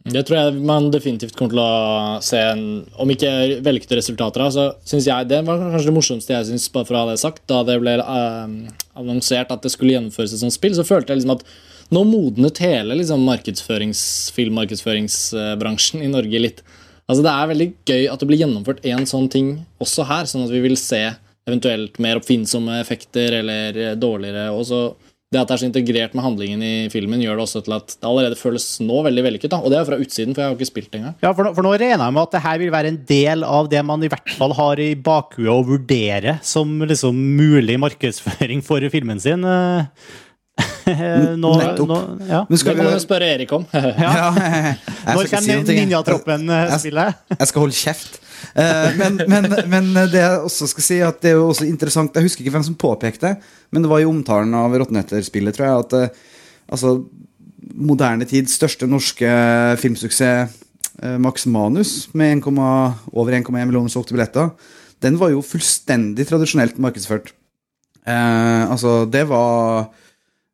Det 0.00 0.22
tror 0.24 0.38
jeg 0.38 0.60
man 0.64 0.86
definitivt 0.88 1.34
kommer 1.36 1.52
til 1.52 1.60
å 1.60 2.20
se, 2.24 2.38
en, 2.40 2.62
om 2.96 3.10
ikke 3.12 3.60
vellykkede 3.60 3.98
resultater. 3.98 4.46
Så 4.48 4.70
synes 4.88 5.08
jeg 5.10 5.28
Det 5.28 5.42
var 5.44 5.60
kanskje 5.60 5.90
det 5.90 5.96
morsomste 5.96 6.32
jeg 6.32 6.48
syns, 6.48 6.70
bare 6.72 6.88
for 6.88 6.96
å 6.96 7.02
ha 7.10 7.16
sagt, 7.20 7.42
da 7.50 7.60
det 7.68 7.76
ble 7.82 7.98
uh, 8.00 8.48
annonsert 8.96 9.52
at 9.52 9.66
det 9.66 9.74
skulle 9.74 9.98
gjennomføres 9.98 10.32
et 10.32 10.40
sånt 10.40 10.56
spill, 10.56 10.72
så 10.76 10.86
følte 10.88 11.12
jeg 11.12 11.20
liksom 11.20 11.36
at 11.36 11.44
nå 11.90 12.04
modnet 12.06 12.62
hele 12.62 12.96
liksom, 12.96 13.26
markedsførings, 13.26 14.02
filmmarkedsføringsbransjen 14.36 16.06
i 16.06 16.12
Norge 16.12 16.42
litt. 16.46 16.62
Altså 17.10 17.24
Det 17.26 17.32
er 17.34 17.50
veldig 17.50 17.68
gøy 17.90 18.04
at 18.08 18.22
det 18.22 18.28
blir 18.30 18.40
gjennomført 18.44 18.84
en 18.86 19.08
sånn 19.10 19.28
ting 19.28 19.52
også 19.82 20.06
her, 20.08 20.28
sånn 20.30 20.46
at 20.46 20.54
vi 20.54 20.62
vil 20.64 20.78
se 20.80 21.02
eventuelt 21.48 21.98
mer 22.02 22.20
oppfinnsomme 22.20 22.78
effekter 22.78 23.40
eller 23.40 23.76
eh, 23.76 23.96
dårligere. 23.98 24.48
Og 24.54 24.68
så 24.68 24.80
det 25.30 25.38
at 25.38 25.46
det 25.46 25.54
er 25.54 25.60
så 25.62 25.66
integrert 25.68 26.14
med 26.18 26.24
handlingen 26.24 26.62
i 26.66 26.70
filmen, 26.90 27.20
gjør 27.22 27.36
det 27.38 27.42
også 27.44 27.60
til 27.62 27.74
at 27.76 27.92
det 27.94 28.06
allerede 28.08 28.34
føles 28.38 28.64
nå 28.82 28.96
veldig 29.06 29.22
vellykket. 29.28 29.52
Og 29.60 29.68
det 29.70 29.76
er 29.78 29.84
fra 29.86 29.98
utsiden, 30.02 30.34
for 30.34 30.42
jeg 30.42 30.50
har 30.50 30.56
ikke 30.58 30.66
spilt 30.72 30.96
engang. 30.98 31.14
Ja, 31.22 31.30
for, 31.38 31.46
nå- 31.46 31.52
for 31.54 31.62
nå 31.62 31.70
regner 31.78 32.02
jeg 32.02 32.14
med 32.16 32.22
at 32.24 32.32
det 32.34 32.40
her 32.48 32.58
vil 32.58 32.72
være 32.74 32.90
en 32.90 32.98
del 33.06 33.44
av 33.46 33.68
det 33.70 33.82
man 33.86 34.02
i 34.02 34.10
hvert 34.10 34.32
fall 34.34 34.56
har 34.58 34.82
i 34.82 34.88
bakhuet 34.98 35.52
å 35.54 35.60
vurdere 35.68 36.34
som 36.42 36.72
liksom 36.82 37.14
mulig 37.38 37.78
markedsføring 37.78 38.64
for 38.66 38.82
filmen 38.90 39.22
sin. 39.22 39.46
eh. 39.46 39.86
nå, 41.40 41.52
Nettopp. 41.62 41.86
nå, 41.88 42.00
ja. 42.26 42.42
Det 42.50 42.58
kan 42.66 42.82
vi 42.82 42.90
du 42.90 43.00
spørre 43.06 43.30
Erik 43.36 43.54
om. 43.54 43.62
Ja, 44.02 44.34
jeg 44.34 45.14
Når 45.14 45.30
ikke 45.30 45.30
si 45.30 45.54
kommer 45.54 45.62
noe. 45.62 45.70
Jeg- 45.70 45.78
Ninjatroppen-spillet? 45.86 47.22
Jeg 47.38 47.52
skal 47.52 47.62
holde 47.68 47.78
kjeft. 47.78 48.18
Eh, 48.54 48.96
men, 48.98 49.20
men, 49.30 49.48
men 49.70 49.90
det 50.10 50.20
jeg 50.22 50.42
også 50.46 50.68
skal 50.70 50.86
si, 50.86 50.98
at 51.04 51.20
det 51.22 51.32
er 51.32 51.38
jo 51.38 51.50
også 51.50 51.68
interessant 51.68 52.16
Jeg 52.16 52.26
husker 52.26 52.44
ikke 52.44 52.54
hvem 52.56 52.66
som 52.66 52.78
påpekte, 52.78 53.34
men 53.70 53.84
det 53.84 53.90
var 53.92 54.02
i 54.02 54.08
omtalen 54.08 54.54
av 54.58 54.74
Rotnetter-spillet, 54.80 55.56
tror 55.56 55.68
jeg, 55.68 55.84
at 55.86 55.96
eh, 55.98 56.22
altså, 56.72 56.94
moderne 57.74 58.28
tids 58.28 58.56
største 58.58 58.88
norske 58.90 59.30
filmsuksess, 59.82 60.58
eh, 61.02 61.16
Max 61.22 61.46
Manus, 61.46 62.08
med 62.14 62.40
1, 62.40 62.48
over 63.12 63.36
1,1 63.36 63.52
millioner 63.64 63.92
solgte 63.92 64.16
billetter, 64.16 64.52
den 65.00 65.16
var 65.20 65.32
jo 65.32 65.44
fullstendig 65.44 66.26
tradisjonelt 66.28 66.80
markedsført. 66.82 67.32
Eh, 68.06 68.64
altså, 68.70 69.04
det 69.08 69.26
var 69.30 69.90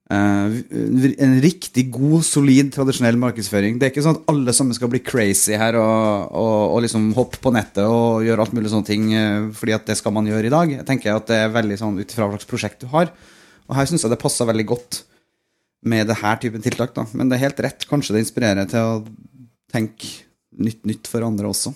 en 0.06 1.40
riktig 1.42 1.88
god, 1.90 2.20
solid, 2.22 2.68
tradisjonell 2.74 3.16
markedsføring. 3.18 3.78
Det 3.78 3.88
er 3.88 3.90
ikke 3.92 4.04
sånn 4.04 4.20
at 4.20 4.28
alle 4.30 4.52
sammen 4.54 4.76
skal 4.76 4.90
bli 4.92 5.00
crazy 5.02 5.56
her 5.58 5.78
og, 5.80 6.28
og, 6.30 6.76
og 6.76 6.84
liksom 6.84 7.08
hoppe 7.16 7.40
på 7.42 7.50
nettet 7.54 7.82
og 7.90 8.22
gjøre 8.26 8.44
alt 8.44 8.54
mulig 8.54 8.70
sånne 8.70 8.86
ting, 8.86 9.08
eh, 9.18 9.48
fordi 9.56 9.74
at 9.74 9.88
det 9.90 9.98
skal 9.98 10.14
man 10.14 10.28
gjøre 10.30 10.46
i 10.46 10.54
dag. 10.54 10.76
Jeg 10.78 10.86
tenker 10.86 11.16
at 11.16 11.26
det 11.30 11.40
er 11.42 11.56
veldig 11.56 11.80
sånn 11.80 11.98
ut 11.98 12.06
ifra 12.06 12.28
hva 12.28 12.36
slags 12.36 12.50
prosjekt 12.52 12.84
du 12.84 12.90
har. 12.94 13.10
Og 13.66 13.74
her 13.74 13.90
syns 13.90 14.06
jeg 14.06 14.14
det 14.14 14.22
passer 14.22 14.46
veldig 14.46 14.68
godt 14.70 15.00
med 15.86 16.06
det 16.10 16.20
her 16.22 16.38
typen 16.42 16.62
tiltak, 16.62 16.94
da. 16.94 17.06
Men 17.14 17.30
det 17.30 17.38
er 17.38 17.48
helt 17.48 17.64
rett. 17.66 17.88
Kanskje 17.90 18.14
det 18.14 18.22
inspirerer 18.22 18.70
til 18.70 18.86
å 18.86 19.02
tenke 19.74 20.12
nytt 20.62 20.86
nytt 20.88 21.10
for 21.10 21.26
andre 21.26 21.50
også. 21.50 21.74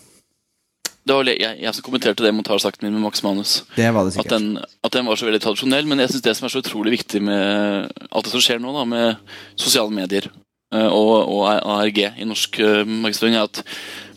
Det 1.07 1.17
var 1.17 1.31
jeg, 1.31 1.57
jeg 1.63 1.75
som 1.75 1.85
kommenterte 1.85 2.25
det 2.25 2.31
i 2.31 2.37
montasjesakten 2.37 2.87
min 2.87 2.99
med 2.99 3.07
Max 3.07 3.23
Manus. 3.25 3.55
Det 3.77 3.89
var 3.95 4.07
det 4.07 4.21
At 4.21 4.29
den, 4.31 4.53
at 4.61 4.93
den 4.93 5.09
var 5.09 5.17
så 5.17 5.27
veldig 5.27 5.41
tradisjonell. 5.43 5.89
Men 5.89 6.03
jeg 6.03 6.13
synes 6.13 6.27
det 6.27 6.35
som 6.37 6.47
er 6.47 6.53
så 6.53 6.63
utrolig 6.63 6.93
viktig 6.99 7.23
med 7.25 7.89
alt 8.11 8.29
det 8.29 8.35
som 8.35 8.45
skjer 8.45 8.61
nå, 8.61 8.75
da, 8.77 8.85
med 8.89 9.39
sosiale 9.59 9.95
medier 9.97 10.29
eh, 10.29 10.87
og, 10.87 11.15
og 11.25 11.47
ARG 11.49 12.03
i 12.05 12.29
norsk 12.29 12.61
eh, 12.61 12.85
markedsføring, 12.85 13.39
er 13.41 13.49
at 13.49 13.63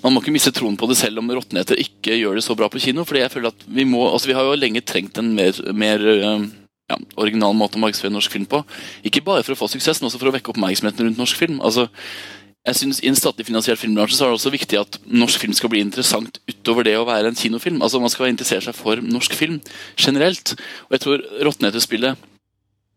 man 0.04 0.12
må 0.12 0.20
ikke 0.20 0.36
miste 0.36 0.52
troen 0.52 0.76
på 0.76 0.90
det 0.92 1.00
selv 1.00 1.24
om 1.24 1.32
Råtneter 1.32 1.80
ikke 1.80 2.20
gjør 2.20 2.36
det 2.36 2.44
så 2.44 2.58
bra 2.60 2.68
på 2.68 2.82
kino. 2.84 3.08
fordi 3.08 3.24
jeg 3.24 3.32
føler 3.32 3.54
at 3.54 3.64
Vi 3.64 3.88
må, 3.88 4.04
altså 4.10 4.28
vi 4.28 4.36
har 4.36 4.44
jo 4.44 4.60
lenge 4.60 4.84
trengt 4.84 5.18
en 5.18 5.32
mer, 5.38 5.56
mer 5.72 6.04
eh, 6.12 6.48
ja, 6.92 7.00
original 7.16 7.56
måte 7.56 7.80
å 7.80 7.86
markedsføre 7.86 8.12
norsk 8.12 8.36
film 8.36 8.46
på. 8.52 8.60
Ikke 9.08 9.24
bare 9.24 9.48
for 9.48 9.56
å 9.56 9.62
få 9.64 9.72
suksess, 9.72 10.02
men 10.02 10.12
også 10.12 10.20
for 10.20 10.34
å 10.34 10.36
vekke 10.36 10.52
oppmerksomheten 10.52 11.08
rundt 11.08 11.22
norsk 11.24 11.40
film. 11.40 11.62
altså 11.64 11.88
jeg 12.64 12.78
synes 12.80 13.02
I 13.04 13.10
en 13.12 13.18
statlig 13.20 13.46
finansiert 13.50 13.80
filmbransje 13.82 14.16
så 14.16 14.26
er 14.26 14.32
det 14.32 14.38
også 14.38 14.52
viktig 14.54 14.78
at 14.80 14.98
norsk 15.12 15.42
film 15.42 15.56
skal 15.56 15.72
bli 15.74 15.82
interessant 15.84 16.38
utover 16.48 16.88
det 16.88 16.94
å 16.96 17.08
være 17.08 17.32
en 17.32 17.36
kinofilm. 17.36 17.82
Altså 17.84 18.00
Man 18.00 18.12
skal 18.14 18.30
interessere 18.32 18.64
seg 18.64 18.78
for 18.78 19.02
norsk 19.04 19.36
film 19.36 19.58
generelt. 20.00 20.56
Og 20.88 20.96
jeg 20.96 21.04
tror 21.04 21.26
Råtneter-spillet 21.44 22.30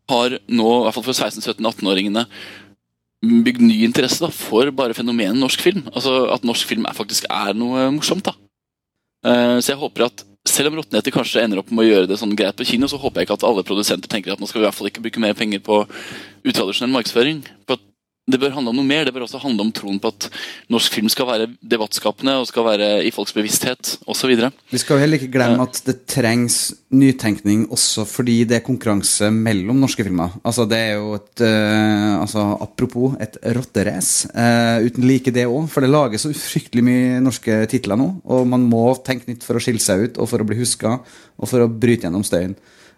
har 0.06 0.36
nå, 0.38 0.68
i 0.70 0.84
hvert 0.86 0.94
fall 0.94 1.06
for 1.08 1.18
16-17-18-åringene, 1.18 2.22
bygd 3.26 3.64
ny 3.64 3.80
interesse 3.88 4.22
da, 4.22 4.30
for 4.30 4.70
bare 4.70 4.94
fenomenet 4.94 5.40
norsk 5.40 5.64
film. 5.66 5.82
Altså 5.90 6.28
At 6.30 6.46
norsk 6.46 6.68
film 6.70 6.86
er, 6.86 6.94
faktisk 6.94 7.26
er 7.26 7.58
noe 7.58 7.88
morsomt. 7.96 8.30
da. 8.30 8.36
Eh, 9.26 9.58
så 9.58 9.72
jeg 9.72 9.82
håper 9.82 10.06
at 10.06 10.22
selv 10.46 10.70
om 10.70 10.78
Råtneter 10.78 11.10
kanskje 11.10 11.42
ender 11.42 11.58
opp 11.58 11.72
med 11.74 11.82
å 11.82 11.88
gjøre 11.88 12.10
det 12.12 12.20
sånn 12.20 12.36
greit 12.38 12.54
på 12.54 12.68
kino, 12.68 12.86
så 12.86 13.00
håper 13.02 13.18
jeg 13.18 13.26
ikke 13.26 13.40
at 13.40 13.48
alle 13.48 13.66
produsenter 13.66 14.06
tenker 14.06 14.36
at 14.36 14.38
nå 14.38 14.46
skal 14.46 14.60
vi 14.60 14.64
i 14.64 14.68
hvert 14.68 14.78
fall 14.78 14.90
ikke 14.92 15.02
bruke 15.08 15.22
mer 15.26 15.34
penger 15.34 15.58
på 15.66 15.82
utradisjonell 16.46 16.94
markedsføring. 16.94 17.42
På 17.66 17.80
at 17.80 17.82
det 18.26 18.40
bør 18.42 18.56
handle 18.56 18.72
om 18.72 18.80
noe 18.80 18.86
mer. 18.88 19.06
Det 19.06 19.14
bør 19.14 19.26
også 19.26 19.38
handle 19.42 19.62
om 19.66 19.70
troen 19.74 20.00
på 20.02 20.10
at 20.10 20.26
norsk 20.72 20.96
film 20.98 21.10
skal 21.12 21.28
være 21.28 21.46
debattskapende 21.62 22.34
og 22.40 22.48
skal 22.50 22.66
være 22.66 22.88
i 23.06 23.12
folks 23.14 23.34
bevissthet 23.36 23.92
osv. 24.10 24.32
Vi 24.72 24.80
skal 24.82 24.96
jo 24.96 25.04
heller 25.04 25.20
ikke 25.20 25.36
glemme 25.36 25.62
at 25.62 25.78
det 25.86 26.00
trengs 26.10 26.74
nytenkning 26.96 27.66
også 27.74 28.06
fordi 28.08 28.40
det 28.48 28.58
er 28.58 28.66
konkurranse 28.66 29.30
mellom 29.30 29.78
norske 29.82 30.06
filmer. 30.06 30.34
Altså 30.42 30.66
Det 30.66 30.78
er 30.78 30.92
jo 30.98 31.14
et 31.20 31.44
uh, 31.46 32.22
altså 32.22 32.48
Apropos 32.66 33.14
et 33.22 33.38
rotterace 33.56 34.30
uh, 34.34 34.82
uten 34.82 35.06
like 35.06 35.30
det 35.30 35.46
òg. 35.46 35.68
For 35.70 35.84
det 35.84 35.92
lages 35.92 36.26
så 36.26 36.34
fryktelig 36.34 36.82
mye 36.86 37.20
norske 37.22 37.62
titler 37.70 37.98
nå, 38.00 38.08
og 38.24 38.46
man 38.50 38.66
må 38.66 38.88
tenke 39.06 39.30
nytt 39.30 39.46
for 39.46 39.58
å 39.58 39.62
skille 39.62 39.82
seg 39.82 40.02
ut 40.02 40.18
og 40.18 40.30
for 40.30 40.42
å 40.42 40.48
bli 40.48 40.58
huska 40.58 40.98
og 40.98 41.46
for 41.46 41.62
å 41.62 41.70
bryte 41.70 42.08
gjennom 42.08 42.26
støyen. 42.26 42.56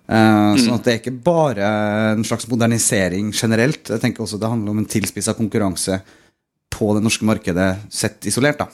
Eh, 0.08 0.56
Sånn 0.56 0.76
at 0.78 0.86
det 0.86 0.92
er 0.94 1.00
ikke 1.02 1.18
bare 1.24 1.70
en 2.14 2.24
slags 2.24 2.48
modernisering 2.48 3.32
generelt. 3.36 3.90
Jeg 3.92 4.00
tenker 4.00 4.24
også 4.24 4.40
Det 4.40 4.48
handler 4.48 4.72
om 4.72 4.82
en 4.82 4.88
tilspissa 4.88 5.34
konkurranse 5.36 6.00
på 6.72 6.94
det 6.96 7.02
norske 7.04 7.26
markedet 7.28 7.70
sett 7.92 8.24
isolert. 8.26 8.58
da 8.58 8.68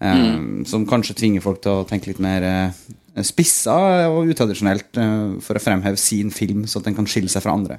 Eh, 0.00 0.64
Som 0.64 0.86
kanskje 0.88 1.16
tvinger 1.16 1.42
folk 1.44 1.60
til 1.60 1.72
å 1.72 1.84
tenke 1.84 2.08
litt 2.08 2.20
mer 2.24 2.42
uh, 2.42 3.22
spissa 3.22 4.08
og 4.08 4.30
utradisjonelt 4.32 4.96
for 5.44 5.58
å 5.58 5.60
fremheve 5.60 6.00
sin 6.00 6.30
film, 6.30 6.64
så 6.64 6.80
at 6.80 6.88
den 6.88 6.96
kan 6.96 7.04
skille 7.04 7.28
seg 7.28 7.44
fra 7.44 7.52
andre. 7.52 7.76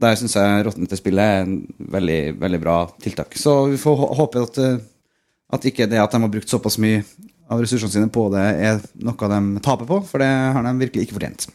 Der 0.00 0.18
syns 0.20 0.36
jeg 0.36 0.66
Råtnete-spillet 0.66 1.24
er 1.24 1.46
en 1.46 1.54
veldig, 1.96 2.36
veldig 2.42 2.60
bra 2.60 2.76
tiltak. 3.00 3.38
Så 3.40 3.70
vi 3.70 3.80
får 3.80 4.04
håpe 4.18 4.42
at, 4.42 4.60
at 5.56 5.64
ikke 5.64 5.88
det 5.88 6.02
at 6.02 6.12
de 6.12 6.20
har 6.20 6.32
brukt 6.32 6.50
såpass 6.50 6.76
mye 6.82 7.00
av 7.50 7.62
ressursene 7.62 7.94
sine 7.94 8.12
på 8.12 8.28
det, 8.34 8.44
er 8.60 8.84
noe 9.00 9.32
de 9.32 9.64
taper 9.64 9.88
på, 9.88 10.02
for 10.06 10.22
det 10.22 10.28
har 10.28 10.66
de 10.66 10.76
virkelig 10.84 11.08
ikke 11.08 11.16
fortjent. 11.16 11.48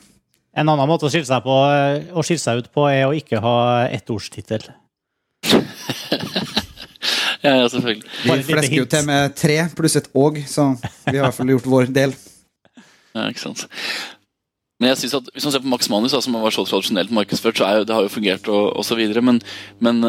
En 0.55 0.71
annen 0.71 0.87
måte 0.87 1.07
å 1.07 1.11
skille 1.11 1.27
seg, 1.27 1.43
på, 1.43 1.55
å 2.15 2.23
skille 2.23 2.41
seg 2.41 2.63
ut 2.63 2.71
på 2.73 2.87
er 2.87 3.05
å 3.09 3.15
ikke 3.15 3.41
ha 3.43 3.55
ettordstittel. 3.91 4.69
Ja, 7.45 7.59
ja, 7.61 7.65
selvfølgelig. 7.69 8.07
Bare 8.25 8.41
Vi 8.41 8.45
flesker 8.47 8.79
jo 8.79 8.85
til 8.89 9.03
med 9.05 9.35
tre 9.37 9.57
pluss 9.77 9.95
et 9.99 10.07
og, 10.17 10.39
så 10.49 10.63
vi 10.79 11.11
har 11.11 11.19
i 11.19 11.23
hvert 11.27 11.37
fall 11.37 11.51
gjort 11.53 11.67
vår 11.69 11.91
del. 11.93 12.15
Ja, 13.13 13.27
ikke 13.29 13.43
sant. 13.43 13.67
Men 14.81 14.91
jeg 14.91 15.03
synes 15.03 15.13
at 15.19 15.29
hvis 15.31 15.45
man 15.45 15.53
ser 15.53 15.63
på 15.63 15.71
Max 15.71 15.89
Manus, 15.91 16.15
da, 16.15 16.23
som 16.25 16.35
vært 16.41 16.57
så 16.57 16.65
tradisjonelt 16.67 17.13
markedsført, 17.15 17.59
så 17.59 17.67
er 17.67 17.77
jo, 17.79 17.85
det 17.87 17.95
har 17.95 18.07
jo 18.07 18.11
fungert 18.11 18.49
og, 18.51 18.63
og 18.75 18.87
så 18.87 18.97
videre, 18.97 19.21
men, 19.23 19.39
men 19.79 20.01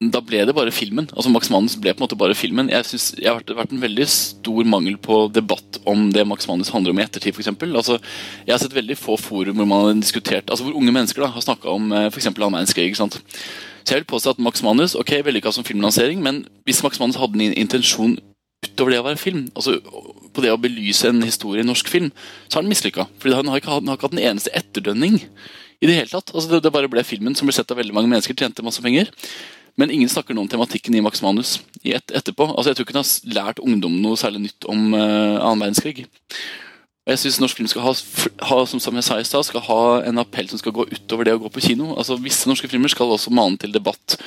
da 0.00 0.22
ble 0.24 0.38
det 0.48 0.54
bare 0.56 0.72
filmen. 0.72 1.10
Altså 1.12 1.28
Max 1.28 1.50
Manus 1.52 1.74
ble 1.76 1.92
på 1.92 2.00
en 2.00 2.06
måte 2.06 2.16
bare 2.16 2.36
filmen. 2.36 2.70
Jeg 2.72 2.86
synes 2.88 3.10
Det 3.18 3.26
har 3.26 3.42
vært, 3.44 3.72
en 3.72 3.82
veldig 3.82 4.06
stor 4.08 4.64
mangel 4.64 4.96
på 4.96 5.28
debatt 5.28 5.76
om 5.84 6.08
det 6.10 6.26
Max 6.26 6.48
Manus 6.48 6.70
handler 6.72 6.94
om 6.94 6.98
i 6.98 7.02
ettertid, 7.02 7.34
for 7.34 7.44
Altså, 7.44 8.00
jeg 8.46 8.54
har 8.54 8.58
sett 8.58 8.72
veldig 8.72 8.96
få 8.96 9.18
forum 9.20 9.56
hvor 9.56 9.66
man 9.66 9.84
har 9.84 10.00
diskutert 10.00 10.48
Altså 10.48 10.64
hvor 10.64 10.72
unge 10.72 10.92
mennesker 10.92 11.20
da 11.20 11.28
har 11.28 11.40
snakka 11.40 11.68
om 11.68 11.92
eh, 11.92 12.08
f.eks. 12.08 12.32
verdenskrig. 12.32 12.86
ikke 12.86 12.96
sant? 12.96 13.20
Så 13.84 13.92
jeg 13.94 14.00
vil 14.00 14.08
påstå 14.08 14.30
at 14.30 14.38
Max 14.38 14.62
Manus 14.62 14.94
ok, 14.94 15.20
vellykka 15.24 15.52
som 15.52 15.64
filmlansering, 15.64 16.22
men 16.22 16.46
hvis 16.64 16.82
Max 16.82 16.98
Manus 16.98 17.16
hadde 17.16 17.36
en 17.36 17.52
intensjon 17.52 18.16
utover 18.64 18.92
det 18.92 19.00
å 19.00 19.04
være 19.04 19.20
film, 19.20 19.48
altså 19.54 19.80
på 20.32 20.40
det 20.40 20.52
å 20.52 20.60
belyse 20.60 21.08
en 21.08 21.22
historie 21.22 21.60
i 21.60 21.66
norsk 21.66 21.88
film, 21.88 22.10
så 22.48 22.58
har 22.58 22.62
den 22.62 22.72
mislykka. 22.72 23.06
Fordi 23.20 23.36
han 23.36 23.48
har 23.48 23.60
ikke, 23.60 23.70
han 23.70 23.88
har 23.88 23.96
ikke 23.96 24.08
hatt 24.08 24.16
en 24.16 24.28
eneste 24.32 24.52
etterdønning 24.56 25.20
i 25.80 25.88
det 25.88 25.96
hele 25.96 26.12
tatt. 26.12 26.32
Altså 26.34 26.48
det, 26.50 26.62
det 26.64 26.72
bare 26.72 26.88
ble 26.92 27.04
filmen 27.04 27.36
som 27.36 27.48
ble 27.48 27.56
sett 27.56 27.72
av 27.72 27.80
veldig 27.80 27.96
mange 27.96 28.12
mennesker, 28.12 28.36
tjente 28.36 28.64
masse 28.64 28.84
penger. 28.84 29.08
Men 29.80 29.92
ingen 29.94 30.10
snakker 30.12 30.36
noe 30.36 30.44
om 30.44 30.50
tematikken 30.52 30.96
i 30.96 31.02
Max 31.04 31.22
Manus 31.24 31.58
i 31.82 31.94
et, 31.96 32.12
etterpå. 32.12 32.50
Altså 32.52 32.70
Jeg 32.70 32.78
tror 32.78 32.86
ikke 32.86 32.96
hun 32.98 33.02
har 33.02 33.36
lært 33.38 33.62
ungdommen 33.64 34.02
noe 34.04 34.18
særlig 34.20 34.44
nytt 34.44 34.66
om 34.68 34.90
uh, 34.92 35.40
annen 35.40 35.64
verdenskrig. 35.64 36.04
Og 37.06 37.14
jeg 37.14 37.22
synes 37.22 37.40
norsk 37.40 37.56
film 37.58 37.70
skal 37.72 37.86
ha, 37.86 37.94
ha 38.50 38.58
som, 38.68 38.98
jeg 39.00 39.06
sa 39.06 39.16
i 39.18 39.24
sted, 39.24 39.46
skal 39.48 39.64
ha 39.66 39.80
en 40.10 40.20
appell 40.20 40.50
som 40.50 40.60
skal 40.60 40.74
gå 40.76 40.84
utover 40.92 41.26
det 41.26 41.38
å 41.38 41.40
gå 41.40 41.52
på 41.54 41.64
kino. 41.64 41.94
Altså 41.96 42.18
Visse 42.20 42.50
norske 42.50 42.68
filmer 42.68 42.92
skal 42.92 43.10
også 43.16 43.32
mane 43.32 43.56
til 43.58 43.72
debatt 43.72 44.18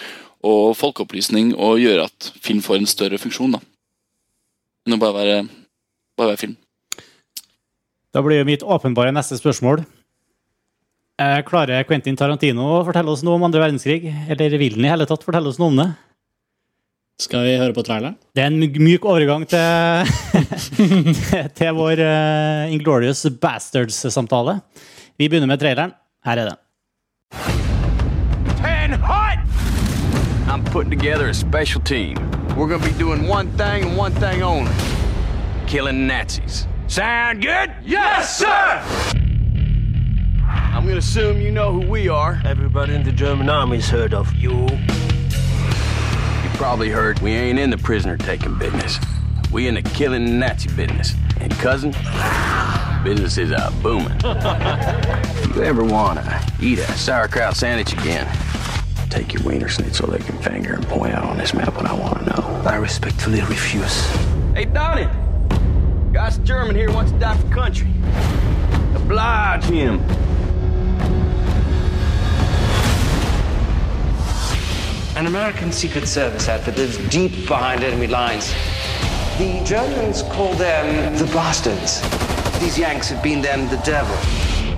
og 0.43 0.73
folkeopplysning 0.75 1.53
og 1.53 1.79
gjøre 1.79 2.09
at 2.09 2.33
film 2.43 2.59
får 2.65 2.81
en 2.81 2.89
større 2.89 3.21
funksjon. 3.21 3.55
da 3.55 3.61
enn 4.83 4.97
å 4.97 4.99
bare 4.99 5.15
være, 5.15 5.35
bare 6.19 6.33
være 6.33 6.41
film. 6.41 6.55
Da 8.13 8.21
blir 8.21 8.41
jo 8.41 8.47
mitt 8.47 8.65
åpenbare 8.67 9.13
neste 9.15 9.39
spørsmål 9.39 9.85
Eh, 9.85 10.02
Klarer 11.45 11.83
Quentin 11.85 12.15
Tarantino 12.17 12.63
å 12.79 12.83
fortelle 12.87 13.11
oss 13.13 13.21
noe 13.23 13.37
om 13.37 13.43
andre 13.45 13.61
verdenskrig? 13.61 14.07
Eller 14.33 14.55
vil 14.57 14.73
han 14.79 14.85
i 14.87 14.89
hele 14.89 15.05
tatt 15.09 15.23
fortelle 15.23 15.47
oss 15.51 15.59
noe 15.61 15.69
om 15.69 15.77
det? 15.77 15.89
Skal 17.21 17.43
vi 17.45 17.51
høre 17.61 17.75
på 17.77 17.83
traileren? 17.85 18.15
Det 18.33 18.41
er 18.41 18.49
en 18.49 18.57
myk- 18.81 19.05
overgang 19.05 19.45
til, 19.47 20.09
til 21.59 21.75
vår 21.77 22.01
uh, 22.01 22.73
Inglorious 22.73 23.21
Bastards-samtale. 23.39 24.57
Vi 25.21 25.29
begynner 25.29 25.47
med 25.53 25.61
traileren. 25.61 25.93
Her 26.25 26.41
er 26.41 26.49
den. 26.49 26.59
and 28.65 28.95
hot. 28.95 29.37
I'm 30.49 30.63
putting 30.65 30.89
together 30.89 31.29
a 31.29 31.33
special 31.33 31.81
team. 31.81 32.17
We're 32.57 32.67
gonna 32.67 32.83
be 32.83 32.91
doing 32.97 33.27
one 33.27 33.47
thing 33.57 33.85
and 33.85 33.95
one 33.97 34.13
thing 34.15 34.41
only 34.41 34.71
killing 35.67 36.07
Nazis. 36.07 36.67
Sound 36.87 37.41
good? 37.41 37.69
Yes, 37.85 38.37
sir! 38.39 39.22
I'm 40.73 40.87
gonna 40.87 40.97
assume 40.97 41.39
you 41.39 41.51
know 41.51 41.71
who 41.71 41.87
we 41.87 42.09
are. 42.09 42.41
Everybody 42.43 42.95
in 42.95 43.03
the 43.03 43.11
German 43.11 43.47
army's 43.47 43.87
heard 43.87 44.11
of 44.11 44.33
you. 44.33 44.53
You 44.53 46.49
probably 46.55 46.89
heard 46.89 47.19
we 47.19 47.31
ain't 47.31 47.59
in 47.59 47.69
the 47.69 47.77
prisoner 47.77 48.17
taking 48.17 48.57
business. 48.57 48.99
We 49.51 49.67
in 49.67 49.75
the 49.75 49.83
killing 49.83 50.39
Nazi 50.39 50.73
business. 50.75 51.13
And 51.39 51.53
cousin, 51.53 51.91
business 53.03 53.37
is 53.37 53.51
uh, 53.51 53.71
booming. 53.83 54.17
if 54.23 55.55
you 55.55 55.61
ever 55.61 55.83
wanna 55.83 56.43
eat 56.59 56.79
a 56.79 56.91
sauerkraut 56.93 57.55
sandwich 57.55 57.93
again, 57.93 58.27
take 59.11 59.31
your 59.31 59.43
wiener 59.43 59.67
schnitzel 59.67 60.07
they 60.07 60.17
can 60.17 60.37
finger 60.39 60.73
and 60.73 60.87
point 60.87 61.13
out 61.13 61.23
on 61.23 61.37
this 61.37 61.53
map 61.53 61.75
what 61.75 61.85
I 61.85 61.93
wanna 61.93 62.25
know. 62.25 62.63
I 62.65 62.77
respectfully 62.77 63.41
refuse. 63.41 64.07
Hey, 64.55 64.65
Donnie! 64.65 65.07
Guy's 66.11 66.39
German 66.39 66.75
here 66.75 66.91
wants 66.91 67.11
to 67.11 67.19
die 67.19 67.37
for 67.37 67.47
country. 67.49 67.87
Oblige 68.95 69.65
him. 69.65 70.03
An 75.15 75.27
American 75.27 75.71
Secret 75.71 76.07
Service 76.07 76.49
outfit 76.49 76.75
lives 76.75 76.97
deep 77.09 77.47
behind 77.47 77.83
enemy 77.83 78.07
lines. 78.07 78.51
The 79.37 79.61
Germans 79.63 80.23
call 80.23 80.55
them 80.55 81.15
the 81.17 81.25
bastards. 81.25 82.01
These 82.59 82.79
Yanks 82.79 83.09
have 83.09 83.21
been 83.21 83.39
them 83.39 83.69
the 83.69 83.77
devil. 83.85 84.15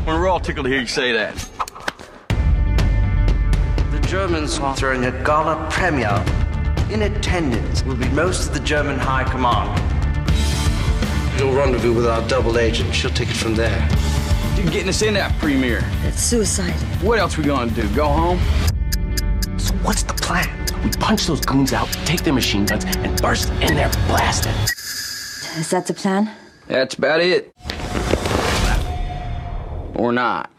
Well, 0.06 0.20
we're 0.20 0.28
all 0.28 0.42
tickled 0.42 0.66
to 0.66 0.70
hear 0.70 0.82
you 0.82 0.88
say 0.88 1.14
that. 1.14 1.38
The 3.92 4.08
Germans 4.10 4.60
are 4.60 4.76
throwing 4.76 5.06
a 5.06 5.24
gala 5.24 5.70
premiere. 5.72 6.22
In 6.92 7.04
attendance 7.04 7.84
will 7.84 7.96
be 7.96 8.10
most 8.10 8.50
of 8.50 8.54
the 8.54 8.60
German 8.60 9.00
High 9.00 9.24
Command. 9.24 9.80
You'll 11.40 11.54
rendezvous 11.54 11.94
with 11.94 12.08
our 12.08 12.28
double 12.28 12.58
agent. 12.58 12.94
She'll 12.94 13.10
take 13.10 13.30
it 13.30 13.38
from 13.38 13.56
there. 13.56 13.88
You're 14.58 14.70
getting 14.70 14.90
us 14.90 15.02
in 15.02 15.14
that 15.14 15.34
premiere. 15.40 15.82
It's 16.04 16.22
suicide. 16.22 16.74
What 17.02 17.20
else 17.20 17.38
we 17.38 17.46
gonna 17.46 17.72
do? 17.72 17.88
Go 17.96 18.10
home? 18.10 18.42
So 19.86 19.90
what's 19.90 20.02
the 20.02 20.16
plan? 20.16 20.50
We 20.84 20.90
punch 20.90 21.28
those 21.28 21.42
goons 21.42 21.72
out, 21.72 21.88
take 22.06 22.24
their 22.24 22.34
machine 22.34 22.66
guns, 22.66 22.86
and 22.86 23.22
burst 23.22 23.50
in 23.62 23.76
there 23.76 23.92
blasting. 24.08 24.52
Is 25.60 25.70
that 25.70 25.86
the 25.86 25.94
plan? 25.94 26.32
That's 26.68 26.96
about 26.96 27.20
it. 27.20 27.54
Or 29.94 30.12
not. 30.12 30.50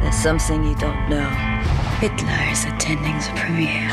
There's 0.00 0.14
something 0.14 0.64
you 0.64 0.74
don't 0.76 1.10
know. 1.10 1.28
Hitler 2.00 2.50
is 2.50 2.64
attending 2.64 3.18
the 3.18 3.32
premiere. 3.36 3.90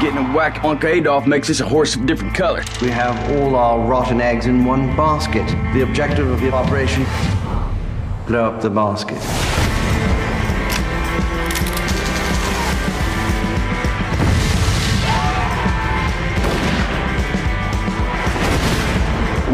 Getting 0.00 0.18
a 0.18 0.34
whack 0.34 0.64
Uncle 0.64 0.88
Adolf 0.88 1.28
makes 1.28 1.48
us 1.48 1.60
a 1.60 1.68
horse 1.68 1.94
of 1.94 2.06
different 2.06 2.34
color. 2.34 2.64
We 2.82 2.88
have 2.88 3.16
all 3.36 3.54
our 3.54 3.78
rotten 3.86 4.20
eggs 4.20 4.46
in 4.46 4.64
one 4.64 4.96
basket. 4.96 5.46
The 5.74 5.82
objective 5.82 6.28
of 6.28 6.40
the 6.40 6.52
operation 6.52 7.04
blow 8.26 8.46
up 8.46 8.62
the 8.62 8.70
basket. 8.70 9.65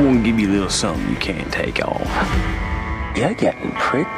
I'm 0.02 0.14
gonna 0.14 0.24
give 0.24 0.40
you 0.40 0.48
a 0.48 0.52
little 0.52 0.68
something 0.68 1.08
you 1.10 1.16
can't 1.16 1.52
take 1.52 1.78
off. 1.78 2.10
You're 3.16 3.34
getting 3.34 3.70
pretty 3.78 4.10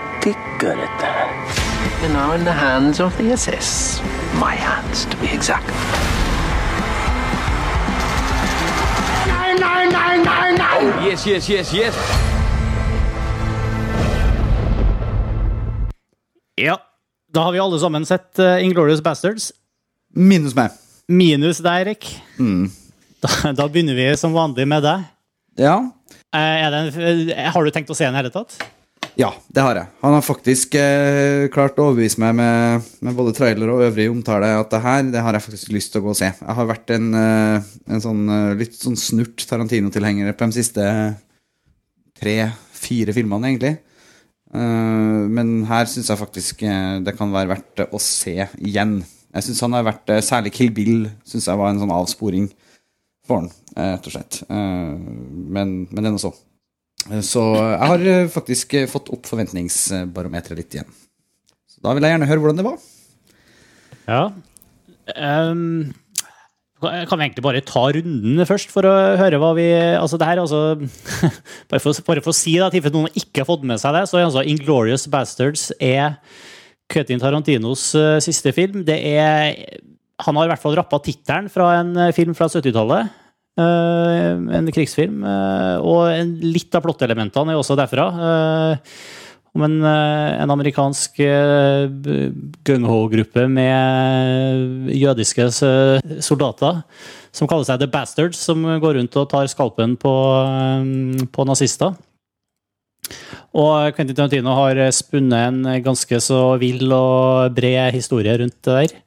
good 0.58 0.78
at 0.78 0.98
that. 0.98 2.00
You're 2.00 2.10
now 2.10 2.32
in 2.32 2.42
the 2.42 2.52
hands 2.52 3.00
of 3.00 3.14
the 3.18 3.24
SS. 3.24 4.00
My 4.40 4.54
hands, 4.54 5.04
to 5.04 5.16
be 5.18 5.26
exact. 5.26 5.68
Oh, 10.76 11.06
yes, 11.06 11.26
yes, 11.26 11.50
yes, 11.50 11.74
yes. 11.74 11.94
Ja, 16.56 16.80
da 17.32 17.40
har 17.40 17.52
vi 17.52 17.58
alle 17.58 17.78
sammen 17.78 18.06
sett 18.06 18.38
uh, 18.38 18.64
Inglorious 18.64 19.02
Bastards. 19.02 19.52
Minus 20.14 20.54
meg. 20.54 20.70
Minus 21.08 21.58
deg, 21.58 21.80
Erik. 21.84 22.08
Da, 23.20 23.52
da 23.52 23.68
begynner 23.68 23.94
vi 23.94 24.16
som 24.16 24.32
vanlig 24.32 24.64
med 24.68 24.82
deg. 24.82 25.13
Ja. 25.60 25.76
Eh, 26.34 26.70
det 26.70 26.78
en, 26.78 27.28
eh, 27.30 27.50
har 27.50 27.64
du 27.64 27.70
tenkt 27.70 27.90
å 27.90 27.96
se 27.96 28.06
den 28.06 28.16
i 28.16 28.20
hele 28.22 28.32
tatt? 28.34 28.56
Ja, 29.14 29.30
det 29.46 29.62
har 29.62 29.78
jeg. 29.78 29.86
Han 30.02 30.16
har 30.16 30.24
faktisk 30.26 30.74
eh, 30.74 31.46
klart 31.54 31.78
å 31.78 31.86
overbevise 31.90 32.18
meg 32.18 32.34
med, 32.34 32.88
med 33.06 33.14
både 33.14 33.34
trailer 33.36 33.70
og 33.70 33.84
øvrig 33.86 34.08
omtale 34.10 34.48
at 34.58 34.72
det 34.72 34.80
her 34.82 35.04
det 35.14 35.22
har 35.22 35.38
jeg 35.38 35.44
faktisk 35.44 35.74
lyst 35.76 35.92
til 35.94 36.02
å 36.02 36.08
gå 36.08 36.14
og 36.14 36.18
se. 36.18 36.32
Jeg 36.34 36.58
har 36.58 36.66
vært 36.66 36.90
en, 36.96 37.08
eh, 37.20 37.68
en 37.94 38.02
sånn 38.02 38.24
litt 38.58 38.74
sånn 38.74 38.98
snurt 38.98 39.46
Tarantino-tilhenger 39.46 40.34
på 40.34 40.50
de 40.50 40.58
siste 40.58 40.88
tre-fire 42.18 43.14
filmene, 43.14 43.52
egentlig. 43.52 43.76
Uh, 44.54 45.26
men 45.34 45.64
her 45.66 45.88
syns 45.90 46.12
jeg 46.12 46.18
faktisk 46.20 46.60
det 47.02 47.14
kan 47.18 47.32
være 47.34 47.56
verdt 47.56 47.80
å 47.90 47.98
se 47.98 48.36
igjen. 48.62 49.00
Jeg 49.34 49.46
synes 49.48 49.62
han 49.66 49.74
har 49.74 49.86
vært, 49.88 50.12
Særlig 50.22 50.52
Kill 50.54 50.70
Bill 50.70 51.08
synes 51.26 51.48
jeg 51.50 51.58
var 51.58 51.72
en 51.72 51.80
sånn 51.82 51.94
avsporing 51.94 52.46
for 53.26 53.40
han, 53.40 53.50
rett 53.76 54.08
og 54.08 54.14
slett. 54.14 54.40
Eh, 54.48 54.92
men, 54.94 55.76
men 55.90 56.00
det 56.00 56.10
er 56.10 56.14
nå 56.14 56.22
så. 56.22 56.32
Eh, 57.10 57.22
Så 57.24 57.42
jeg 57.56 57.90
har 57.90 58.06
eh, 58.12 58.30
faktisk 58.32 58.74
eh, 58.78 58.88
fått 58.90 59.10
opp 59.14 59.26
forventningsbarometeret 59.30 60.60
litt 60.62 60.78
igjen. 60.78 60.94
Så 61.68 61.82
da 61.84 61.94
vil 61.96 62.06
jeg 62.06 62.16
gjerne 62.16 62.30
høre 62.30 62.44
hvordan 62.44 62.60
det 62.62 62.68
var. 62.68 62.80
Ja. 64.04 64.22
Um, 65.16 65.92
kan 66.84 67.18
vi 67.18 67.24
egentlig 67.26 67.44
bare 67.44 67.62
ta 67.64 67.82
runden 67.92 68.40
først, 68.48 68.72
for 68.72 68.84
å 68.88 68.92
høre 69.20 69.38
hva 69.40 69.50
vi 69.56 69.66
Altså, 69.96 70.18
det 70.20 70.26
her 70.28 70.38
er 70.38 70.42
altså 70.42 70.76
Bare 71.70 71.80
for, 71.80 71.96
bare 72.04 72.24
for 72.24 72.32
å 72.32 72.36
si 72.36 72.56
det, 72.58 72.66
i 72.68 72.74
tilfelle 72.76 72.96
noen 72.98 73.16
ikke 73.16 73.42
har 73.42 73.48
fått 73.48 73.64
med 73.68 73.80
seg 73.80 73.96
det, 73.96 74.04
så 74.10 74.20
altså 74.20 74.44
Inglorious 74.48 75.06
Bastards 75.12 75.70
er 75.80 76.18
Quentin 76.92 77.20
Tarantinos 77.20 77.86
eh, 77.96 78.18
siste 78.24 78.52
film. 78.52 78.82
Det 78.84 78.98
er 79.00 79.56
Han 80.24 80.36
har 80.36 80.46
i 80.46 80.52
hvert 80.52 80.62
fall 80.62 80.76
rappa 80.76 81.00
tittelen 81.04 81.48
fra 81.52 81.70
en 81.80 81.94
eh, 81.96 82.12
film 82.16 82.36
fra 82.36 82.50
70-tallet. 82.52 83.08
Eh, 83.54 84.30
en 84.58 84.70
krigsfilm. 84.74 85.22
eh, 85.22 85.76
og 85.78 86.10
litt 86.42 86.74
av 86.74 86.82
plottelementene 86.82 87.52
er 87.52 87.60
også 87.60 87.76
derfra. 87.78 88.06
eh, 88.28 88.78
om 89.54 89.62
en, 89.62 89.84
en 89.86 90.50
amerikansk 90.50 91.20
uh, 91.22 91.86
gung-ho-gruppe 92.66 93.44
med 93.46 94.88
jødiske 94.90 95.46
soldater 96.18 96.80
som 97.30 97.46
kaller 97.46 97.62
seg 97.68 97.78
The 97.78 97.86
Bastards, 97.86 98.40
som 98.48 98.66
går 98.66 98.98
rundt 98.98 99.14
og 99.14 99.28
tar 99.30 99.46
skalpen 99.46 99.94
på, 99.94 100.14
på 101.30 101.46
nazister. 101.46 101.94
Og 103.54 103.94
Quentin 103.94 104.18
Tarantino 104.18 104.58
har 104.58 104.82
spunnet 104.90 105.38
en 105.52 105.62
ganske 105.86 106.18
så 106.18 106.42
vill 106.58 106.90
og 106.90 107.54
bred 107.54 107.94
historie 107.94 108.34
rundt 108.42 108.58
det 108.66 108.74
der. 108.74 108.98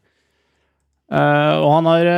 Og 1.60 1.72
han 1.76 1.92
har, 1.92 2.14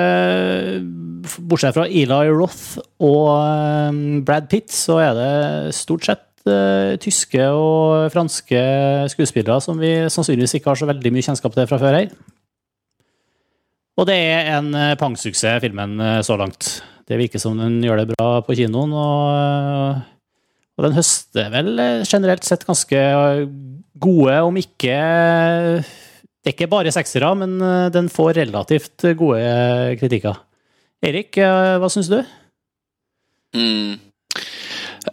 bortsett 1.20 1.76
fra 1.76 1.88
Eli 1.88 2.32
Roth 2.32 2.80
og 3.04 3.30
eh, 3.36 4.02
Brad 4.26 4.50
Pitt, 4.52 4.72
så 4.74 5.00
er 5.04 5.16
det 5.18 5.78
stort 5.78 6.08
sett 6.08 6.50
eh, 6.50 6.96
tyske 7.02 7.46
og 7.56 8.10
franske 8.14 8.62
skuespillere 9.14 9.60
som 9.64 9.80
vi 9.82 9.94
sannsynligvis 10.12 10.58
ikke 10.60 10.74
har 10.74 10.80
så 10.80 10.90
veldig 10.90 11.14
mye 11.16 11.26
kjennskap 11.26 11.56
til 11.56 11.70
fra 11.70 11.82
før 11.82 12.00
her. 12.00 12.12
Og 14.00 14.08
det 14.08 14.16
er 14.16 14.54
en 14.56 14.72
eh, 14.78 14.96
pangsuksess, 15.00 15.62
filmen, 15.64 16.00
så 16.26 16.40
langt. 16.40 16.80
Det 17.10 17.18
virker 17.20 17.42
som 17.42 17.58
den 17.60 17.80
gjør 17.84 18.04
det 18.04 18.12
bra 18.14 18.30
på 18.46 18.56
kinoen, 18.58 18.92
og, 18.94 20.04
og 20.78 20.86
den 20.86 20.98
høster 20.98 21.50
vel 21.54 21.74
generelt 22.06 22.46
sett 22.46 22.68
ganske 22.68 23.00
gode, 24.00 24.36
om 24.46 24.60
ikke 24.62 25.00
Det 26.40 26.52
er 26.52 26.54
ikke 26.54 26.70
bare 26.72 26.94
seksere, 26.94 27.34
men 27.36 27.58
den 27.92 28.08
får 28.14 28.38
relativt 28.38 29.10
gode 29.18 29.42
kritikker. 30.00 30.38
Erik, 31.06 31.38
eh, 31.40 31.76
hva 31.80 31.90
syns 31.92 32.10
du? 32.12 32.20
Mm. 33.56 34.00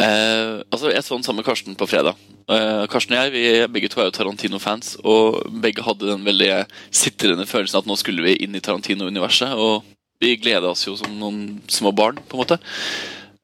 Eh, 0.01 0.63
altså, 0.71 0.91
Jeg 0.91 1.05
så 1.05 1.15
den 1.15 1.23
sammen 1.23 1.43
med 1.43 1.47
Karsten 1.47 1.77
på 1.79 1.87
fredag. 1.87 2.17
Eh, 2.51 2.87
Karsten 2.91 3.15
og 3.15 3.23
jeg 3.23 3.33
vi 3.33 3.67
begge 3.73 3.91
to 3.91 4.01
er 4.01 4.09
jo 4.09 4.17
Tarantino-fans, 4.17 4.97
og 5.05 5.47
begge 5.63 5.85
hadde 5.87 6.11
den 6.11 6.25
veldig 6.27 6.67
sitrende 6.91 7.47
følelsen 7.47 7.79
at 7.79 7.87
nå 7.87 7.97
skulle 7.97 8.25
vi 8.27 8.37
inn 8.43 8.55
i 8.55 8.63
Tarantino-universet. 8.63 9.55
Og 9.55 9.85
vi 10.21 10.37
gleda 10.41 10.73
oss 10.73 10.87
jo 10.87 10.97
som 10.99 11.13
noen 11.21 11.61
små 11.71 11.93
barn, 11.95 12.19
på 12.19 12.37
en 12.37 12.43
måte. 12.43 12.59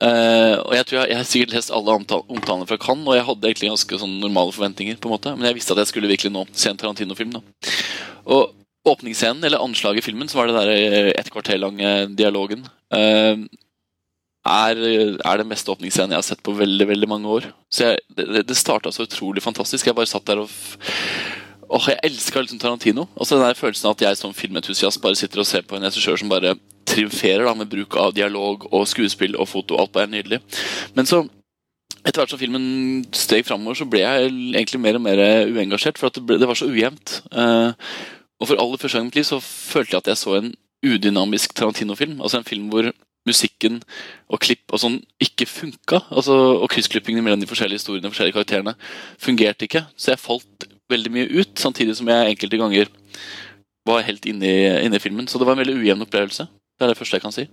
Eh, 0.02 0.56
og 0.58 0.74
jeg 0.74 0.86
tror 0.88 0.98
jeg, 0.98 1.10
jeg 1.12 1.18
har 1.20 1.28
sikkert 1.30 1.54
lest 1.54 1.70
alle 1.70 1.94
omtalene 1.94 2.66
fra 2.66 2.80
Cannes, 2.80 3.06
og 3.06 3.14
jeg 3.14 3.26
hadde 3.28 3.50
egentlig 3.52 3.70
ganske 3.70 4.00
sånn 4.02 4.16
normale 4.18 4.54
forventninger. 4.54 4.98
på 4.98 5.06
en 5.06 5.14
måte 5.14 5.36
Men 5.36 5.46
jeg 5.46 5.60
visste 5.60 5.76
at 5.76 5.84
jeg 5.84 5.92
skulle 5.92 6.10
virkelig 6.10 6.32
nå 6.34 6.42
se 6.50 6.70
en 6.70 6.80
Tarantino-film. 6.80 7.38
da 7.38 7.40
Og 8.26 8.50
åpningsscenen, 8.88 9.44
eller 9.44 9.62
anslaget 9.62 10.02
i 10.02 10.06
filmen, 10.10 10.28
som 10.28 10.40
var 10.40 10.50
det 10.50 10.56
der 10.58 11.12
et 11.14 11.30
kvarter 11.30 11.60
lange 11.60 11.90
dialogen. 12.18 12.64
eh, 12.94 13.36
er, 14.42 14.76
er 15.22 15.38
den 15.38 15.48
beste 15.52 15.70
åpningsscenen 15.70 16.16
jeg 16.16 16.18
har 16.18 16.26
sett 16.26 16.42
på 16.42 16.54
veldig 16.58 16.88
veldig 16.88 17.08
mange 17.08 17.28
år. 17.30 17.44
Så 17.70 17.84
jeg, 17.92 18.00
Det, 18.16 18.46
det 18.48 18.56
starta 18.58 18.90
så 18.90 19.06
utrolig 19.06 19.42
fantastisk. 19.42 19.86
Jeg 19.86 19.94
bare 19.94 20.10
satt 20.10 20.26
der 20.26 20.42
og 20.42 20.50
Åh, 21.72 21.86
Jeg 21.88 22.00
elska 22.04 22.40
liksom 22.42 22.58
Tarantino. 22.58 23.06
så 23.22 23.38
den 23.38 23.46
der 23.46 23.54
følelsen 23.54 23.86
av 23.88 23.94
at 23.94 24.02
jeg 24.02 24.16
som 24.16 24.34
filmentusiast 24.34 25.00
bare 25.00 25.16
sitter 25.16 25.40
og 25.40 25.46
ser 25.46 25.62
på 25.62 25.76
en 25.76 25.82
regissør 25.86 26.18
som 26.18 26.28
bare 26.28 26.56
triumferer 26.84 27.46
da 27.46 27.54
med 27.54 27.70
bruk 27.70 27.96
av 27.96 28.12
dialog 28.12 28.66
og 28.72 28.84
skuespill 28.86 29.38
og 29.40 29.48
foto. 29.48 29.78
Alt 29.80 29.92
bare 29.92 30.04
er 30.04 30.12
nydelig. 30.12 30.40
Men 30.94 31.06
så 31.08 31.22
etter 32.04 32.18
hvert 32.20 32.34
som 32.34 32.38
filmen 32.42 33.06
steg 33.14 33.46
framover, 33.46 33.78
så 33.78 33.86
ble 33.88 34.02
jeg 34.02 34.28
egentlig 34.28 34.80
mer 34.82 34.98
og 34.98 35.04
mer 35.06 35.22
uengasjert. 35.48 35.96
For 36.02 36.10
det, 36.12 36.26
ble, 36.26 36.36
det 36.42 36.48
var 36.50 36.58
så 36.58 36.68
ujevnt. 36.68 37.22
Eh, 37.32 37.72
og 38.42 38.50
for 38.50 38.58
aller 38.58 38.80
første 38.82 38.98
gang 38.98 39.06
i 39.06 39.10
mitt 39.12 39.20
liv 39.20 39.28
så 39.28 39.38
følte 39.38 39.94
jeg 39.94 40.02
at 40.02 40.12
jeg 40.12 40.20
så 40.20 40.36
en 40.40 40.52
udynamisk 40.82 41.54
Tarantino-film. 41.54 42.18
Altså 42.20 42.40
en 42.40 42.48
film 42.48 42.66
hvor 42.72 42.90
musikken 43.28 43.78
og 44.32 44.42
klipp 44.42 44.72
og 44.74 44.82
sånn 44.82 44.98
ikke 45.22 45.46
funka. 45.46 46.00
Altså, 46.10 46.34
og 46.58 46.66
kryssklippingene 46.72 47.22
mellom 47.22 47.42
de 47.42 47.46
forskjellige 47.46 47.78
historiene 47.78 48.10
og 48.10 48.16
forskjellige 48.16 48.34
karakterene 48.40 48.74
fungerte 49.22 49.68
ikke. 49.68 49.84
Så 49.94 50.10
jeg 50.12 50.22
falt 50.22 50.66
veldig 50.90 51.12
mye 51.14 51.30
ut, 51.30 51.54
samtidig 51.60 51.94
som 51.98 52.10
jeg 52.10 52.34
enkelte 52.34 52.60
ganger 52.60 52.90
var 53.86 54.02
helt 54.06 54.26
inne 54.26 54.50
i, 54.50 54.66
inne 54.86 54.98
i 54.98 55.02
filmen. 55.02 55.30
Så 55.30 55.38
det 55.38 55.46
var 55.46 55.54
en 55.54 55.62
veldig 55.62 55.78
ujevn 55.78 56.06
opplevelse. 56.06 56.48
Det 56.50 56.86
er 56.86 56.92
det 56.92 56.98
første 56.98 57.18
jeg 57.18 57.24
kan 57.24 57.34
si. 57.34 57.46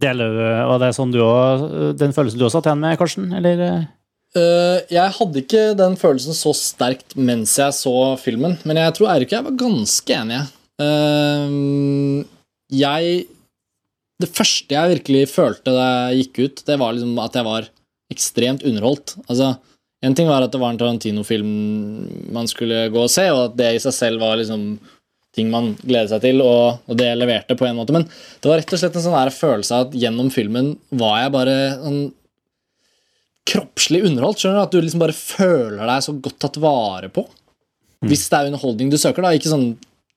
Deler 0.00 0.34
du 0.34 0.44
og 0.72 0.76
det 0.80 0.90
er 0.90 0.96
sånn 0.96 1.10
du 1.12 1.20
også, 1.22 1.90
den 2.00 2.14
følelsen 2.16 2.40
du 2.40 2.46
også 2.46 2.58
satt 2.58 2.70
igjen 2.70 2.82
med, 2.82 2.98
Karsten? 2.98 3.32
Eller? 3.36 3.86
Eh, 4.38 4.78
jeg 4.94 5.10
hadde 5.16 5.40
ikke 5.42 5.62
den 5.78 5.96
følelsen 5.98 6.36
så 6.38 6.52
sterkt 6.54 7.16
mens 7.18 7.56
jeg 7.58 7.74
så 7.74 7.94
filmen, 8.20 8.54
men 8.62 8.78
jeg 8.78 8.94
tror 8.94 9.10
Eirik 9.10 9.32
og 9.32 9.36
jeg 9.38 9.46
var 9.48 9.56
ganske 9.64 10.18
enige. 10.20 10.44
Eh, 10.86 12.26
jeg 12.70 13.26
Det 14.20 14.28
første 14.28 14.74
jeg 14.76 14.92
virkelig 15.00 15.30
følte 15.32 15.72
da 15.72 15.84
jeg 16.12 16.26
gikk 16.26 16.38
ut, 16.44 16.62
det 16.68 16.78
var 16.78 16.92
liksom 16.92 17.18
at 17.24 17.36
jeg 17.38 17.46
var 17.46 17.68
ekstremt 18.12 18.64
underholdt. 18.68 19.16
Altså, 19.28 19.56
En 20.02 20.14
ting 20.14 20.28
var 20.28 20.40
at 20.42 20.52
det 20.52 20.60
var 20.60 20.70
en 20.72 20.78
Tarantino-film 20.80 22.30
man 22.32 22.46
skulle 22.48 22.88
gå 22.88 23.02
og 23.04 23.10
se, 23.12 23.26
og 23.32 23.50
at 23.50 23.56
det 23.56 23.74
i 23.74 23.80
seg 23.84 23.92
selv 23.92 24.20
var 24.20 24.38
liksom 24.40 24.78
ting 25.36 25.50
man 25.52 25.74
gleder 25.82 26.08
seg 26.08 26.22
til, 26.24 26.40
og, 26.40 26.80
og 26.88 26.96
det 26.96 27.10
leverte 27.18 27.56
på 27.56 27.66
en 27.68 27.76
måte. 27.76 27.92
Men 27.92 28.06
det 28.08 28.48
var 28.48 28.62
rett 28.62 28.72
og 28.72 28.80
slett 28.80 28.96
en 28.96 29.04
sånn 29.04 29.34
følelse 29.36 29.76
av 29.76 29.88
at 29.88 29.98
gjennom 30.00 30.30
filmen 30.32 30.72
var 30.90 31.20
jeg 31.20 31.34
bare 31.36 31.56
sånn 31.82 32.00
kroppslig 33.50 34.04
underholdt. 34.06 34.42
skjønner 34.42 34.60
du? 34.60 34.64
At 34.64 34.74
du 34.74 34.80
liksom 34.80 35.02
bare 35.02 35.16
føler 35.16 35.82
deg 35.82 36.06
så 36.06 36.14
godt 36.14 36.38
tatt 36.42 36.58
vare 36.62 37.10
på. 37.12 37.26
Hvis 38.06 38.28
det 38.30 38.38
er 38.38 38.50
underholdning 38.50 38.92
du 38.92 38.98
søker. 39.00 39.24
da, 39.24 39.34
ikke 39.36 39.52
sånn 39.52 39.74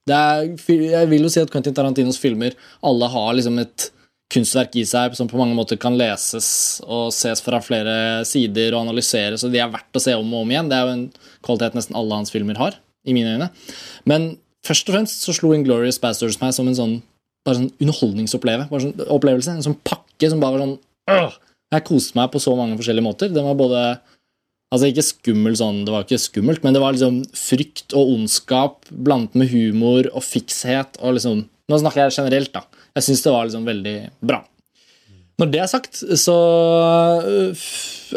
det 0.08 0.16
er, 0.16 0.48
Jeg 0.68 1.10
vil 1.12 1.24
jo 1.24 1.32
si 1.32 1.42
at 1.42 1.52
Quentin 1.52 1.76
Tarantinos 1.76 2.20
filmer 2.20 2.56
alle 2.84 3.08
har 3.12 3.34
liksom 3.38 3.60
et 3.62 3.90
kunstverk 4.34 4.76
i 4.82 4.86
seg 4.88 5.16
som 5.18 5.30
på 5.30 5.38
mange 5.40 5.56
måter 5.56 5.78
kan 5.80 5.96
leses 6.00 6.82
og 6.84 7.12
ses 7.16 7.44
fra 7.44 7.60
flere 7.64 8.24
sider 8.28 8.74
og 8.74 8.88
analyseres, 8.88 9.44
og 9.46 9.54
de 9.54 9.62
er 9.62 9.72
verdt 9.72 10.00
å 10.00 10.02
se 10.02 10.16
om 10.18 10.34
og 10.34 10.44
om 10.44 10.54
igjen. 10.54 10.72
Det 10.72 10.78
er 10.78 10.88
jo 10.88 10.96
en 10.96 11.06
kvalitet 11.46 11.78
nesten 11.78 12.00
alle 12.00 12.18
hans 12.18 12.34
filmer 12.34 12.60
har, 12.60 12.80
i 13.06 13.16
mine 13.16 13.36
øyne. 13.36 13.50
Men 14.10 14.34
først 14.66 14.90
og 14.90 14.98
fremst 14.98 15.26
så 15.28 15.36
slo 15.38 15.54
Inglorious 15.56 16.02
Bastards 16.02 16.40
meg 16.42 16.56
som 16.58 16.70
en 16.72 16.80
sånn, 16.80 16.96
bare 17.46 17.62
sånn 17.62 17.72
underholdningsopplevelse. 17.84 19.48
Sånn 19.52 19.60
En 19.60 19.68
sånn 19.70 19.82
pakke 19.86 20.32
som 20.32 20.42
bare 20.42 20.58
var 20.58 20.66
sånn 20.66 20.78
øh, 21.14 21.38
Jeg 21.74 21.86
koste 21.88 22.18
meg 22.18 22.30
på 22.34 22.42
så 22.42 22.54
mange 22.58 22.78
forskjellige 22.80 23.06
måter. 23.06 23.32
Den 23.34 23.48
var 23.48 23.58
både 23.60 23.84
Altså 24.74 24.90
ikke 24.90 25.06
skummel 25.06 25.54
sånn, 25.54 25.84
det 25.86 25.94
var 25.94 26.02
ikke 26.02 26.18
skummelt, 26.18 26.64
men 26.66 26.74
det 26.74 26.80
var 26.82 26.96
liksom 26.96 27.20
frykt 27.38 27.94
og 27.94 28.16
ondskap 28.16 28.88
blandet 28.90 29.36
med 29.38 29.52
humor 29.52 30.08
og 30.10 30.26
fikshet 30.26 30.98
og 31.02 31.20
liksom 31.20 31.44
Nå 31.72 31.78
snakker 31.80 32.02
jeg 32.02 32.16
generelt, 32.18 32.50
da. 32.52 32.66
Jeg 32.98 33.06
syns 33.06 33.22
det 33.24 33.32
var 33.32 33.46
liksom 33.48 33.68
veldig 33.70 33.94
bra. 34.28 34.42
Når 35.40 35.52
det 35.54 35.62
er 35.64 35.70
sagt, 35.72 36.02
så 36.20 36.36
øh, 37.24 37.62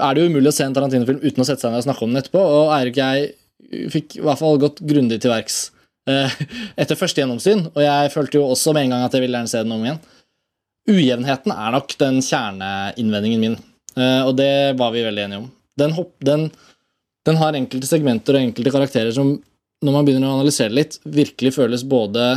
er 0.02 0.16
det 0.16 0.24
jo 0.24 0.32
umulig 0.32 0.50
å 0.50 0.57
se 0.57 0.66
en 0.66 0.74
Tarantino-film 0.74 1.22
uten 1.22 1.44
å 1.44 1.46
sette 1.46 1.62
seg 1.62 1.70
ned 1.70 1.84
og 1.84 1.86
snakke 1.86 2.04
om 2.04 2.11
den 2.11 2.20
etterpå, 2.24 2.42
og 2.42 2.72
Eirik 2.74 2.98
og 2.98 3.04
jeg 3.04 3.86
fikk 3.94 4.18
i 4.18 4.24
hvert 4.26 4.42
fall 4.42 4.61
gått 4.61 4.82
grundig 4.82 5.20
til 5.22 5.32
verks 5.32 5.61
eh, 6.11 6.34
etter 6.82 6.98
første 6.98 7.22
gjennomsyn, 7.22 7.68
og 7.70 7.80
jeg 7.86 8.12
følte 8.16 8.40
jo 8.40 8.50
også 8.50 8.74
med 8.74 8.88
en 8.88 8.96
gang 8.96 9.07
at 9.07 9.14
jeg 9.14 9.24
ville 9.24 9.38
gjerne 9.38 9.52
se 9.54 9.62
den 9.62 9.76
om 9.78 9.86
igjen. 9.86 10.02
Ujevnheten 10.87 11.53
er 11.55 11.74
nok 11.74 11.97
den 11.99 12.20
kjerneinnvendingen 12.22 13.43
min, 13.43 13.57
eh, 13.99 14.22
og 14.22 14.37
det 14.39 14.76
var 14.78 14.93
vi 14.95 15.05
veldig 15.07 15.24
enige 15.24 15.43
om. 15.43 15.49
Den, 15.76 15.95
hopp, 15.97 16.14
den, 16.24 16.49
den 17.26 17.41
har 17.41 17.59
enkelte 17.59 17.89
segmenter 17.91 18.39
og 18.39 18.47
enkelte 18.47 18.72
karakterer 18.74 19.11
som, 19.14 19.34
når 19.82 19.97
man 19.97 20.07
begynner 20.07 20.30
å 20.30 20.39
analysere 20.39 20.74
litt, 20.74 21.01
virkelig 21.05 21.57
føles 21.59 21.84
både 21.87 22.28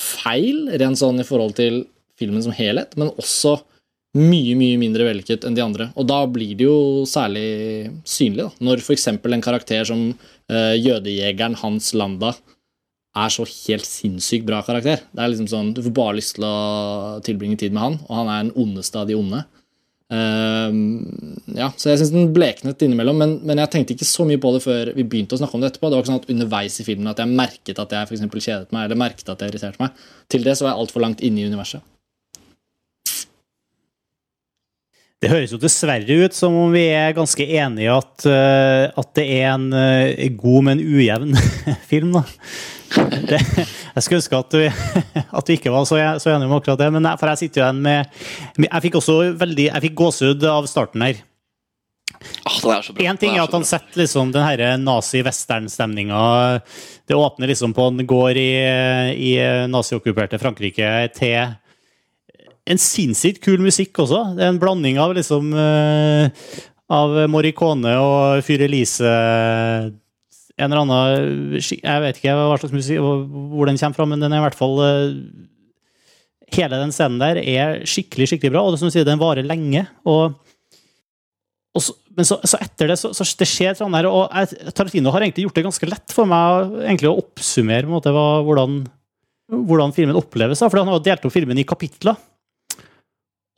feil, 0.00 0.66
rent 0.80 0.98
sånn 0.98 1.22
i 1.22 1.26
forhold 1.26 1.54
til 1.60 1.84
filmen 2.20 2.42
som 2.44 2.54
helhet, 2.56 2.96
men 3.00 3.12
også 3.14 3.60
mye, 4.18 4.56
mye 4.58 4.78
mindre 4.80 5.06
vellykket 5.06 5.46
enn 5.46 5.56
de 5.56 5.62
andre. 5.62 5.90
Og 5.94 6.08
da 6.10 6.24
blir 6.26 6.56
det 6.58 6.66
jo 6.66 7.06
særlig 7.08 7.90
synlig, 8.08 8.48
da. 8.48 8.50
Når 8.66 8.82
f.eks. 8.82 9.06
en 9.12 9.44
karakter 9.44 9.86
som 9.86 10.08
uh, 10.10 10.74
jødejegeren 10.74 11.54
Hans 11.62 11.92
Landa 11.94 12.34
er 13.16 13.32
så 13.34 13.46
helt 13.46 13.86
sinnssykt 13.86 14.46
bra 14.46 14.60
karakter. 14.66 15.02
Det 15.10 15.22
er 15.22 15.32
liksom 15.32 15.48
sånn, 15.50 15.72
Du 15.74 15.82
får 15.82 15.94
bare 15.96 16.18
lyst 16.18 16.36
til 16.36 16.46
å 16.46 17.18
tilbringe 17.26 17.58
tid 17.58 17.74
med 17.74 17.82
han, 17.82 17.98
og 18.06 18.20
han 18.20 18.28
er 18.30 18.44
den 18.44 18.54
ondeste 18.54 19.00
av 19.00 19.08
de 19.08 19.16
onde. 19.18 19.42
Ehm, 20.10 21.06
ja, 21.54 21.68
så 21.78 21.92
jeg 21.92 22.00
syns 22.00 22.12
den 22.14 22.32
bleknet 22.34 22.82
innimellom, 22.82 23.18
men, 23.22 23.36
men 23.46 23.62
jeg 23.62 23.70
tenkte 23.74 23.94
ikke 23.94 24.08
så 24.08 24.26
mye 24.26 24.40
på 24.42 24.50
det 24.56 24.62
før 24.64 24.90
vi 24.96 25.06
begynte 25.06 25.36
å 25.36 25.40
snakke 25.40 25.58
om 25.58 25.62
det 25.62 25.70
etterpå. 25.70 25.90
Det 25.90 25.98
var 25.98 26.04
ikke 26.04 26.12
sånn 26.12 26.22
at 26.22 26.32
underveis 26.34 26.80
i 26.82 26.86
filmen 26.86 27.10
at 27.10 27.22
jeg 27.22 27.38
merket 27.42 27.82
at 27.82 27.94
jeg 27.94 28.10
for 28.10 28.42
kjedet 28.42 28.74
meg, 28.74 28.86
eller 28.86 28.98
merket 28.98 29.30
at 29.30 29.42
jeg 29.42 29.54
irriterte 29.54 29.82
meg. 29.82 30.04
Til 30.30 30.46
det 30.46 30.56
så 30.58 30.66
var 30.66 30.74
jeg 30.74 30.84
altfor 30.84 31.06
langt 31.06 31.22
inne 31.26 31.42
i 31.42 31.50
universet. 31.50 31.86
Det 35.20 35.28
høres 35.28 35.50
jo 35.52 35.58
dessverre 35.60 36.14
ut 36.24 36.32
som 36.32 36.54
om 36.56 36.70
vi 36.72 36.86
er 36.96 37.12
ganske 37.12 37.44
enige 37.44 37.92
at, 37.92 38.24
eh, 38.24 38.86
at 38.88 39.10
det 39.18 39.26
er 39.36 39.50
en 39.50 39.66
eh, 39.76 40.30
god, 40.32 40.70
men 40.70 40.80
ujevn 40.80 41.36
film. 41.90 42.16
da. 42.16 42.22
Det, 43.28 43.36
jeg 43.36 44.02
skulle 44.02 44.18
ønske 44.22 44.40
at 44.40 44.56
vi, 44.56 44.70
at 45.38 45.52
vi 45.52 45.58
ikke 45.58 45.74
var 45.74 45.84
så, 45.84 46.00
så 46.16 46.32
enige 46.32 46.48
om 46.48 46.56
akkurat 46.56 46.80
det, 46.80 46.88
men 46.96 47.04
jeg, 47.04 47.20
for 47.20 47.30
jeg 47.34 47.42
sitter 47.42 47.60
jo 47.60 47.66
igjen 47.66 47.84
med, 47.84 48.16
Jeg 48.64 48.84
fikk 48.86 48.96
også 49.02 49.18
veldig, 49.44 49.68
jeg 49.68 49.84
fikk 49.86 50.00
gåsehud 50.00 50.48
av 50.54 50.70
starten 50.72 51.04
her. 51.04 51.20
Ah, 52.48 52.56
er. 52.72 52.88
Én 53.04 53.20
ting 53.20 53.36
Den 53.36 53.38
er 53.38 53.44
at 53.44 53.54
han 53.54 53.64
setter 53.64 54.00
liksom 54.00 54.32
den 54.34 54.42
her 54.44 54.74
nazi-western-stemninga 54.80 56.18
Det 57.08 57.16
åpner 57.16 57.48
liksom 57.48 57.72
på 57.76 57.86
en 57.86 58.02
gård 58.08 58.36
i, 58.40 58.50
i 59.14 59.30
naziokkuperte 59.70 60.40
Frankrike 60.40 60.90
til 61.16 61.54
en 62.70 62.80
sinnssykt 62.80 63.40
kul 63.44 63.62
musikk 63.62 63.98
også. 64.02 64.22
Det 64.36 64.44
er 64.44 64.52
en 64.52 64.60
blanding 64.62 65.00
av 65.02 65.14
liksom 65.16 65.52
eh, 65.56 66.50
Av 66.90 67.14
Morricone 67.30 67.92
og 68.02 68.44
Fyr 68.46 68.64
Elise 68.66 69.10
En 69.10 70.66
eller 70.68 70.82
annen 70.82 71.56
Jeg 71.60 72.04
vet 72.04 72.20
ikke 72.20 72.34
hva 72.36 72.58
slags 72.60 72.74
musikk, 72.74 73.00
hvor 73.00 73.70
den 73.70 73.80
kommer 73.80 73.98
fra, 73.98 74.08
men 74.10 74.22
den 74.22 74.34
er 74.34 74.42
i 74.42 74.46
hvert 74.48 74.58
fall 74.58 74.76
eh, 74.86 75.16
Hele 76.54 76.80
den 76.82 76.94
scenen 76.94 77.20
der 77.22 77.38
er 77.42 77.82
skikkelig, 77.86 78.32
skikkelig 78.32 78.56
bra, 78.56 78.64
og 78.66 78.74
det 78.74 78.80
som 78.80 78.90
du 78.90 78.94
sier, 78.94 79.06
den 79.06 79.20
varer 79.22 79.46
lenge. 79.46 79.84
og 80.02 80.34
så, 81.78 81.94
men 82.18 82.26
så, 82.26 82.40
så 82.42 82.58
etter 82.58 82.90
det 82.90 82.96
så, 82.98 83.12
så 83.14 83.22
det 83.38 83.46
skjer 83.46 83.76
sånn 83.78 83.94
her, 83.94 84.08
og 84.10 84.32
Tarantino 84.74 85.12
har 85.14 85.22
egentlig 85.22 85.44
gjort 85.46 85.60
det 85.60 85.64
ganske 85.68 85.88
lett 85.88 86.14
for 86.14 86.26
meg 86.26 86.72
egentlig 86.82 87.06
å 87.12 87.20
oppsummere 87.20 87.86
måte, 87.86 88.10
hva, 88.10 88.40
hvordan, 88.42 88.80
hvordan 89.70 89.94
filmen 89.94 90.18
oppleves. 90.18 90.58
da, 90.58 90.66
For 90.66 90.82
han 90.82 90.90
har 90.90 91.04
delt 91.06 91.28
opp 91.28 91.36
filmen 91.36 91.62
i 91.62 91.66
kapitler. 91.68 92.18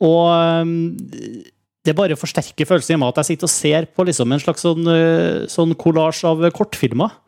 Og 0.03 1.51
det 1.83 1.95
bare 1.97 2.17
forsterker 2.19 2.67
følelsen 2.67 2.95
i 2.95 3.01
meg 3.01 3.11
at 3.11 3.21
jeg 3.21 3.33
sitter 3.33 3.49
og 3.49 3.53
ser 3.53 3.89
på 3.91 4.05
liksom 4.07 4.31
en 4.31 4.41
slags 4.41 4.63
sånn, 4.63 4.87
øh, 4.87 5.43
sånn 5.51 5.75
kollasj 5.79 6.23
av 6.29 6.43
kortfilmer. 6.55 7.19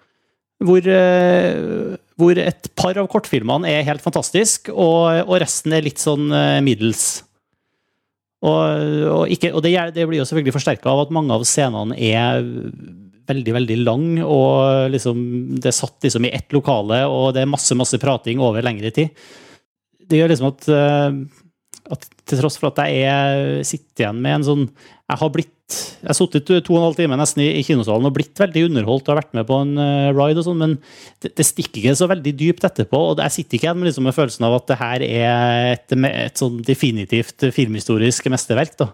Hvor, 0.63 0.87
øh, 0.87 1.95
hvor 2.15 2.39
et 2.39 2.69
par 2.79 2.95
av 3.01 3.09
kortfilmene 3.11 3.67
er 3.67 3.87
helt 3.89 4.03
fantastisk, 4.03 4.69
og, 4.71 5.25
og 5.25 5.39
resten 5.43 5.75
er 5.75 5.83
litt 5.83 5.99
sånn 5.99 6.29
øh, 6.31 6.61
middels. 6.63 7.25
Og, 8.45 8.61
og, 9.09 9.23
ikke, 9.33 9.51
og 9.57 9.65
det, 9.65 9.73
det 9.95 10.05
blir 10.07 10.21
jo 10.21 10.27
selvfølgelig 10.29 10.55
forsterka 10.55 10.91
av 10.91 11.03
at 11.03 11.15
mange 11.15 11.35
av 11.35 11.43
scenene 11.49 11.97
er 11.97 12.45
veldig 13.25 13.55
veldig 13.55 13.77
lang, 13.81 14.05
og 14.21 14.91
liksom, 14.93 15.17
det 15.57 15.71
er 15.71 15.75
satt 15.75 16.05
liksom 16.05 16.27
i 16.27 16.33
ett 16.37 16.53
lokale, 16.53 17.01
og 17.09 17.33
det 17.35 17.41
er 17.43 17.49
masse 17.49 17.75
masse 17.77 17.97
prating 18.01 18.43
over 18.43 18.63
lengre 18.65 18.91
tid. 18.93 19.25
Det 20.05 20.19
gjør 20.19 20.31
liksom 20.31 20.51
at, 20.51 20.67
eh, 20.69 21.17
at 21.93 22.05
til 22.25 22.39
tross 22.41 22.57
for 22.59 22.71
at 22.71 22.81
jeg 22.89 23.05
er, 23.09 23.61
sitter 23.67 24.05
igjen 24.05 24.21
med 24.23 24.39
en 24.39 24.45
sånn 24.47 24.63
Jeg 24.65 25.19
har 25.21 25.31
blitt 25.33 25.51
Jeg 26.01 26.09
har 26.09 26.17
sittet 26.17 26.47
to 26.47 26.75
og 26.75 26.79
en 26.79 26.85
halv 26.87 26.97
time 26.97 27.17
nesten 27.19 27.43
i, 27.45 27.63
kinosalen 27.65 28.09
og 28.09 28.15
blitt 28.17 28.41
veldig 28.41 28.67
underholdt 28.69 29.07
og 29.07 29.13
har 29.13 29.21
vært 29.21 29.35
med 29.37 29.47
på 29.49 29.59
en 29.63 29.73
uh, 29.81 30.13
ride 30.13 30.41
og 30.41 30.47
sånn, 30.47 30.61
men 30.61 30.77
det, 31.23 31.33
det, 31.37 31.45
stikker 31.45 31.81
ikke 31.81 31.97
så 31.97 32.09
veldig 32.09 32.33
dypt 32.37 32.67
etterpå. 32.69 33.01
Og 33.11 33.21
jeg 33.23 33.35
sitter 33.37 33.57
ikke 33.57 33.69
igjen 33.69 33.81
med, 33.81 33.89
liksom, 33.89 34.05
med 34.05 34.17
følelsen 34.17 34.45
av 34.45 34.59
at 34.59 34.69
det 34.69 34.79
her 34.81 35.05
er 35.07 35.71
et, 35.73 35.97
et 36.11 36.41
sånn 36.41 36.61
definitivt 36.65 37.47
filmhistorisk 37.55 38.29
mesterverk. 38.33 38.77
da. 38.81 38.91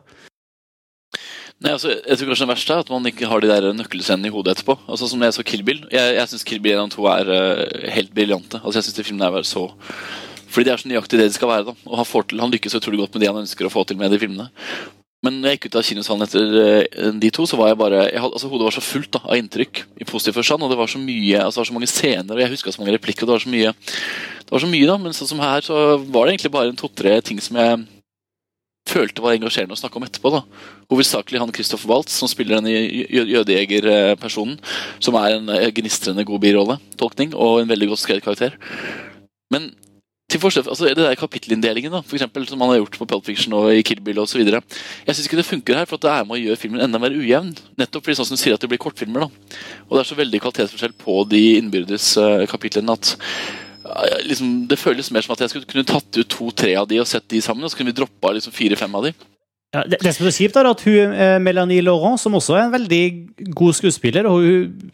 Nei, 1.61 1.75
altså, 1.75 1.91
jeg 1.93 2.17
tror 2.17 2.31
kanskje 2.31 2.45
Det 2.47 2.53
verste 2.55 2.73
er 2.73 2.83
at 2.83 2.89
man 2.89 3.07
ikke 3.11 3.27
har 3.29 3.43
de 3.43 3.49
der 3.51 3.67
nøkkelscenene 3.77 4.31
i 4.31 4.33
hodet 4.33 4.55
etterpå. 4.55 4.79
Altså 4.87 5.09
Som 5.11 5.21
jeg 5.21 5.35
så 5.35 5.45
Kill 5.45 5.63
Bill. 5.67 5.83
Jeg, 5.93 6.15
jeg 6.17 6.31
syns 6.31 6.47
Kill 6.47 6.63
Bill 6.63 6.79
1 6.79 6.87
og 6.87 6.95
2 6.95 7.09
er 7.11 7.31
uh, 7.35 7.89
helt 7.93 8.13
briljante. 8.15 8.61
Altså 8.63 8.79
Jeg 8.79 8.87
synes 8.87 8.97
de 8.97 9.05
filmene 9.05 9.29
er 9.29 9.45
så 9.45 9.67
Fordi 10.51 10.67
de 10.67 10.73
er 10.73 10.81
så 10.81 10.89
nøyaktig 10.91 11.19
det 11.19 11.29
de 11.29 11.35
skal 11.37 11.51
være. 11.51 11.69
da 11.71 11.75
Og 11.87 12.01
Han, 12.01 12.09
til, 12.27 12.41
han 12.43 12.51
lykkes 12.51 12.75
utrolig 12.79 12.99
godt 13.03 13.15
med 13.15 13.23
det 13.23 13.31
han 13.31 13.43
ønsker 13.43 13.67
å 13.67 13.73
få 13.73 13.85
til 13.87 13.99
med 13.99 14.11
de 14.11 14.19
filmene. 14.21 14.49
Men 15.21 15.37
når 15.37 15.51
jeg 15.51 15.57
gikk 15.59 15.67
ut 15.69 15.75
av 15.77 15.85
kinosalen 15.85 16.25
etter 16.25 16.55
uh, 16.57 17.11
de 17.21 17.29
to, 17.29 17.45
så 17.45 17.57
var 17.59 17.69
jeg 17.69 17.77
bare 17.77 17.99
jeg 18.07 18.21
hadde, 18.23 18.33
altså 18.33 18.49
Hodet 18.49 18.65
var 18.65 18.73
så 18.73 18.81
fullt 18.81 19.11
da 19.13 19.21
av 19.21 19.37
inntrykk 19.37 19.83
i 20.01 20.07
positiv 20.09 20.39
forstand. 20.39 20.65
Og 20.65 20.73
det 20.73 20.79
var 20.79 20.89
så 20.89 21.01
mye 21.01 21.43
Altså 21.43 21.59
det 21.59 21.61
var 21.61 21.69
så 21.69 21.77
mange 21.77 21.91
scener, 21.91 22.33
og 22.33 22.41
jeg 22.41 22.53
huska 22.55 22.73
så 22.73 22.81
mange 22.81 22.95
replikker. 22.97 23.23
Og 23.23 23.29
det 23.29 23.37
var 23.37 23.45
så 23.45 23.53
mye 23.53 23.73
Det 23.77 24.51
var 24.51 24.63
så 24.65 24.71
mye 24.71 24.89
da 24.89 24.99
Men 25.01 25.17
sånn 25.17 25.31
som 25.33 25.43
her, 25.43 25.65
så 25.65 25.81
var 26.01 26.25
det 26.25 26.35
egentlig 26.35 26.53
bare 26.57 26.73
en 26.73 26.79
to-tre 26.79 27.19
ting 27.25 27.41
som 27.43 27.59
jeg 27.61 27.83
følte 28.89 29.23
var 29.23 29.35
engasjerende 29.37 29.75
å 29.75 29.79
snakke 29.79 29.99
om 29.99 30.07
etterpå. 30.07 30.31
da. 30.33 30.41
Hovedsakelig 30.91 31.39
han 31.39 31.53
Christopher 31.55 31.91
Waltz, 31.91 32.17
som 32.17 32.29
spiller 32.31 32.57
denne 32.57 32.73
jødejegerpersonen. 32.73 34.57
Som 34.99 35.15
er 35.21 35.37
en 35.37 35.53
eh, 35.53 35.69
gnistrende 35.77 36.25
god 36.27 36.41
birolle-tolkning 36.43 37.35
og 37.37 37.61
en 37.61 37.69
veldig 37.71 37.91
godt 37.93 38.03
skrevet 38.03 38.25
karakter. 38.25 38.57
Men 39.53 39.69
til 40.31 40.41
forskjell, 40.41 40.67
altså 40.71 40.87
det 40.87 40.97
der 40.99 41.17
kapittelinndelingen 41.19 41.93
da, 41.93 42.01
for 42.05 42.17
eksempel, 42.17 42.45
som 42.49 42.59
man 42.61 42.71
har 42.71 42.81
gjort 42.81 42.97
på 42.99 43.07
Pulp 43.09 43.27
Fiction 43.27 43.55
og 43.57 43.71
i 43.75 43.83
Kill 43.85 44.01
Bill 44.03 44.21
osv. 44.23 44.41
Jeg 44.41 45.15
syns 45.15 45.27
ikke 45.27 45.39
det 45.39 45.47
funker 45.47 45.81
her, 45.81 45.89
for 45.89 45.99
at 45.99 46.05
det 46.05 46.13
er 46.13 46.27
med 46.27 46.37
å 46.37 46.41
gjøre 46.41 46.61
filmen 46.61 46.83
enda 46.83 47.01
mer 47.01 47.15
ujevn. 47.15 47.51
Nettopp 47.79 48.05
fordi 48.05 48.19
sånn 48.19 48.29
som 48.29 48.39
du 48.39 48.43
sier 48.43 48.55
at 48.55 48.63
det 48.63 48.69
blir 48.71 48.81
kortfilmer. 48.81 49.25
da. 49.27 49.57
Og 49.89 49.97
det 49.97 50.03
er 50.03 50.11
så 50.11 50.19
veldig 50.19 50.41
kvalitetsforskjell 50.43 50.95
på 51.01 51.17
de 51.31 51.43
innbyrdes 51.59 52.13
uh, 52.21 52.45
kapitlene 52.51 52.95
at 52.95 53.15
liksom, 54.27 54.67
Det 54.69 54.79
føles 54.79 55.09
mer 55.11 55.25
som 55.25 55.33
at 55.35 55.41
jeg 55.43 55.53
skulle 55.53 55.67
kunne 55.69 55.87
tatt 55.87 56.17
ut 56.17 56.29
to-tre 56.31 56.75
av 56.79 56.87
de 56.87 57.01
og 57.01 57.09
sett 57.09 57.27
de 57.31 57.41
sammen, 57.43 57.65
og 57.65 57.71
så 57.71 57.79
kunne 57.79 57.91
vi 57.91 57.99
droppa 57.99 58.33
liksom 58.37 58.55
fire-fem 58.55 58.95
av 58.95 59.09
de. 59.09 59.13
Ja, 59.71 59.83
det, 59.87 60.01
det, 60.03 60.13
som 60.15 60.27
er 60.27 60.35
kjipt, 60.35 60.57
er 60.59 60.67
at 60.67 60.81
hun, 60.83 61.13
eh, 61.15 61.37
Melanie 61.39 61.83
Laurent, 61.83 62.19
som 62.19 62.35
også 62.35 62.57
er 62.57 62.65
en 62.65 62.73
veldig 62.73 63.03
god 63.55 63.77
skuespiller 63.77 64.27
og 64.27 64.43
hun, 64.43 64.91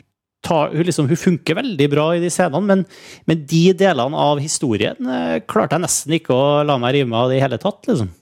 tar, 0.47 0.71
hun, 0.75 0.85
liksom, 0.87 1.09
hun 1.11 1.19
funker 1.19 1.59
veldig 1.59 1.89
bra 1.91 2.07
i 2.15 2.21
de 2.23 2.31
scenene, 2.33 2.63
men, 2.65 2.85
men 3.27 3.43
de 3.49 3.65
delene 3.77 4.23
av 4.27 4.39
historien 4.41 5.11
eh, 5.11 5.41
klarte 5.49 5.77
jeg 5.77 5.85
nesten 5.85 6.15
ikke 6.17 6.35
å 6.35 6.63
la 6.67 6.79
meg 6.81 6.95
rive 6.95 7.11
med 7.11 7.19
av 7.19 7.35
i 7.35 7.43
hele 7.43 7.59
tatt. 7.61 7.83
liksom. 7.89 8.13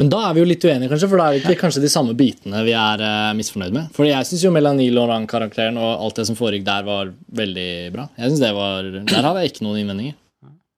Men 0.00 0.10
da 0.10 0.24
er 0.26 0.34
vi 0.34 0.42
jo 0.42 0.48
litt 0.50 0.64
uenige, 0.66 0.90
kanskje, 0.90 1.08
for 1.10 1.20
da 1.20 1.26
er 1.28 1.36
det 1.36 1.44
ikke 1.44 1.60
kanskje 1.60 1.84
de 1.84 1.90
samme 1.92 2.16
bitene 2.18 2.64
vi 2.66 2.72
er 2.74 3.02
uh, 3.04 3.30
misfornøyd 3.38 3.76
med. 3.76 3.92
For 3.94 4.08
jeg 4.08 4.26
syns 4.26 4.42
jo 4.42 4.50
Melanie 4.54 4.90
Laurent-karakteren 4.90 5.78
og 5.78 5.92
alt 5.92 6.18
det 6.18 6.26
som 6.26 6.38
foregikk 6.38 6.64
der, 6.66 6.86
var 6.88 7.12
veldig 7.38 7.68
bra. 7.94 8.08
Jeg 8.18 8.32
synes 8.32 8.42
det 8.42 8.50
var, 8.56 8.88
Der 8.98 9.28
hadde 9.28 9.44
jeg 9.44 9.52
ikke 9.52 9.66
noen 9.68 9.84
innvendinger. 9.84 10.16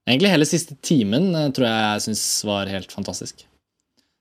Egentlig 0.06 0.34
hele 0.34 0.48
siste 0.48 0.76
timen 0.84 1.30
uh, 1.32 1.48
tror 1.56 1.68
jeg 1.70 1.86
jeg 1.86 2.04
syns 2.10 2.26
var 2.46 2.68
helt 2.70 2.92
fantastisk. 2.92 3.46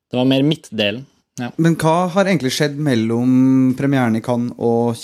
Det 0.08 0.22
var 0.22 0.32
mer 0.32 0.48
midtdelen. 0.48 1.04
Ja. 1.42 1.52
Men 1.60 1.76
hva 1.76 2.06
har 2.14 2.30
egentlig 2.30 2.54
skjedd 2.56 2.78
mellom 2.80 3.76
premieren 3.76 4.16
i 4.16 4.24
Cannes 4.24 4.56
og 4.56 4.96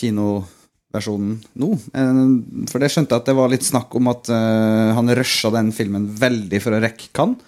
kinoversjonen 0.92 1.39
nå? 1.54 1.72
Eh, 1.94 2.68
for 2.70 2.80
det 2.84 2.92
skjønte 2.92 3.16
jeg 3.16 3.24
at 3.24 3.30
det 3.30 3.38
var 3.38 3.50
litt 3.52 3.64
snakk 3.64 3.96
om 3.96 4.12
at 4.12 4.30
uh, 4.30 4.92
han 4.98 5.10
rusha 5.16 5.52
den 5.52 5.72
filmen 5.72 6.10
veldig 6.20 6.62
for 6.62 6.76
å 6.76 6.82
rekke 6.84 7.12
Cannes 7.14 7.39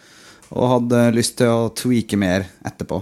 og 0.54 0.70
hadde 0.70 1.16
lyst 1.16 1.40
til 1.40 1.50
å 1.50 1.72
tweake 1.74 2.18
mer 2.20 2.46
etterpå. 2.64 3.00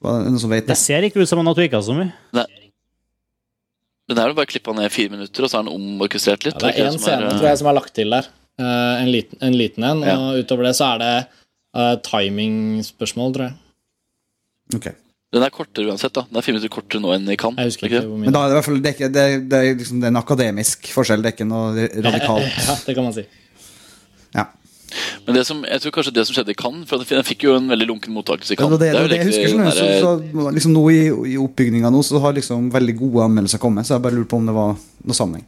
Var 0.00 0.16
det 0.16 0.30
noen 0.32 0.40
som 0.42 0.50
vet 0.50 0.64
det? 0.64 0.74
Det 0.74 0.80
ser 0.80 1.04
ikke 1.06 1.20
ut 1.20 1.28
som 1.28 1.38
han 1.38 1.46
har 1.46 1.54
tweaka 1.54 1.80
så 1.86 1.94
mye. 1.94 2.10
Nei. 2.34 2.46
Men 4.08 4.16
det 4.18 4.22
er 4.24 4.32
jo 4.32 4.38
bare 4.40 4.50
klippa 4.50 4.74
ned 4.74 4.90
fire 4.90 5.12
minutter, 5.12 5.44
og 5.46 5.52
så 5.52 5.60
er 5.60 5.68
den 5.68 5.76
omorkestrert 5.76 6.48
litt. 6.48 6.56
Ja, 6.56 6.64
det 6.64 6.72
er 6.82 6.88
én 6.90 6.98
scene 6.98 7.28
er, 7.28 7.36
tror 7.36 7.46
jeg, 7.46 7.60
som 7.60 7.68
er 7.70 7.76
lagt 7.78 7.94
til 7.94 8.10
der. 8.10 8.26
Uh, 8.58 8.96
en, 9.04 9.12
liten, 9.12 9.38
en 9.46 9.54
liten 9.54 9.86
en. 9.86 10.02
Ja. 10.02 10.16
Og 10.18 10.42
utover 10.42 10.66
det 10.66 10.74
så 10.80 10.88
er 10.96 11.04
det 11.04 11.12
uh, 11.78 11.94
timingspørsmål, 12.08 13.36
tror 13.36 13.46
jeg. 13.46 13.56
Okay. 14.80 14.98
Den 15.30 15.44
er 15.46 15.52
kortere 15.54 15.86
uansett. 15.86 16.14
da 16.14 16.24
Den 16.26 16.40
er 16.40 16.42
fire 16.42 16.56
minutter 16.56 16.72
kortere 16.74 17.02
nå 17.02 17.12
enn 17.14 17.28
i 17.30 17.36
Cannes. 17.38 17.60
Jeg 17.62 17.70
husker 17.70 17.86
ikke, 17.86 18.00
ikke 18.02 18.22
Men 18.24 18.34
da 18.34 18.40
er 18.42 18.48
det 18.48 18.54
i 18.54 18.58
hvert 18.58 18.66
fall 18.66 18.80
det 18.80 18.90
er, 18.90 18.96
ikke, 18.96 19.10
det 19.14 19.26
er, 19.26 19.44
det 19.52 19.60
er 19.60 19.76
liksom 19.78 20.00
en 20.08 20.18
akademisk 20.18 20.88
forskjell, 20.90 21.22
det 21.22 21.30
er 21.30 21.36
ikke 21.36 21.46
noe 21.46 21.84
radikalt. 22.08 22.56
ja, 22.68 22.74
det 22.86 22.96
kan 22.96 23.06
man 23.06 23.14
si. 23.14 23.24
Ja. 24.34 24.48
Men 25.26 25.38
det 25.38 25.44
som, 25.46 25.62
jeg 25.62 25.84
tror 25.84 25.94
kanskje 25.94 26.14
det 26.16 26.24
som 26.26 26.34
skjedde 26.34 26.50
i 26.50 26.58
Cannes 26.58 26.88
For 26.90 27.06
den 27.06 27.26
fikk 27.26 27.44
jo 27.46 27.52
en 27.54 27.70
veldig 27.70 27.86
lunken 27.86 28.14
mottakelse 28.14 28.56
i 28.56 28.58
Cannes. 28.58 28.74
Ja, 28.74 28.82
det, 28.82 28.90
det, 28.90 29.04
det, 29.04 29.10
det, 29.12 29.20
jeg 29.20 29.28
husker 29.28 29.54
sånn, 29.54 29.70
så, 30.02 30.10
så, 30.34 30.50
liksom 30.56 30.74
Nå 30.74 30.82
i, 30.90 31.00
i 31.34 31.38
oppbygninga 31.38 31.92
nå 31.94 32.02
Så 32.02 32.18
har 32.24 32.34
liksom 32.34 32.66
veldig 32.74 32.96
gode 32.98 33.28
anmeldelser 33.30 33.62
kommet, 33.62 33.86
så 33.86 33.94
jeg 33.94 34.06
bare 34.08 34.18
lurer 34.18 34.30
på 34.32 34.40
om 34.42 34.50
det 34.50 34.56
var 34.56 34.74
noe 34.74 35.16
sammenheng. 35.20 35.46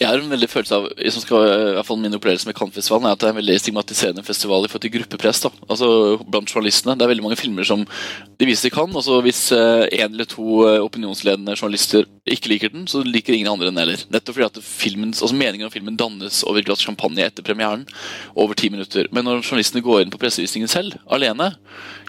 Jeg 0.00 0.08
har 0.08 0.18
en 0.18 0.32
veldig 0.32 0.48
følelse 0.50 0.78
av 0.78 0.86
som 1.14 1.22
skal, 1.22 1.44
i 1.46 1.74
hvert 1.76 1.86
fall 1.86 2.00
Min 2.00 2.16
opplevelse 2.16 2.48
med 2.48 2.56
Cannes-festivalen 2.58 3.08
er 3.08 3.16
at 3.16 3.22
det 3.22 3.28
er 3.28 3.34
en 3.34 3.40
veldig 3.40 3.56
stigmatiserende 3.62 4.24
festival 4.26 4.64
i 4.64 4.70
forhold 4.70 4.84
til 4.86 4.94
gruppepress. 4.96 5.42
da, 5.44 5.50
altså 5.68 5.88
blant 6.24 6.50
journalistene. 6.50 6.96
Det 6.98 7.06
er 7.06 7.12
veldig 7.12 7.26
mange 7.26 7.38
filmer 7.38 7.66
som 7.68 7.84
de 7.84 8.48
viser 8.48 8.68
de 8.68 8.74
kan. 8.74 8.90
og 8.96 9.04
så 9.04 9.20
Hvis 9.24 9.42
én 9.52 9.90
eh, 9.90 10.06
eller 10.06 10.28
to 10.28 10.64
eh, 10.66 10.80
opinionsledende 10.82 11.56
journalister 11.56 12.08
ikke 12.26 12.52
liker 12.54 12.72
den, 12.72 12.86
så 12.90 13.04
liker 13.04 13.34
ingen 13.34 13.52
andre 13.52 13.70
den 13.70 13.80
heller. 13.80 14.02
Nettopp 14.10 14.38
fordi 14.38 14.48
at 14.48 14.64
filmens, 14.64 15.22
altså 15.22 15.36
meningen 15.36 15.68
om 15.68 15.74
filmen 15.74 15.96
dannes 15.96 16.42
over 16.44 16.60
et 16.60 16.82
champagne 16.82 17.24
etter 17.26 17.46
premieren. 17.46 17.86
Over 18.34 18.54
ti 18.54 18.70
minutter. 18.70 19.08
Men 19.12 19.24
når 19.24 19.44
journalistene 19.44 19.84
går 19.84 20.02
inn 20.02 20.12
på 20.12 20.20
pressevisningen 20.20 20.68
selv, 20.70 20.98
alene, 21.10 21.54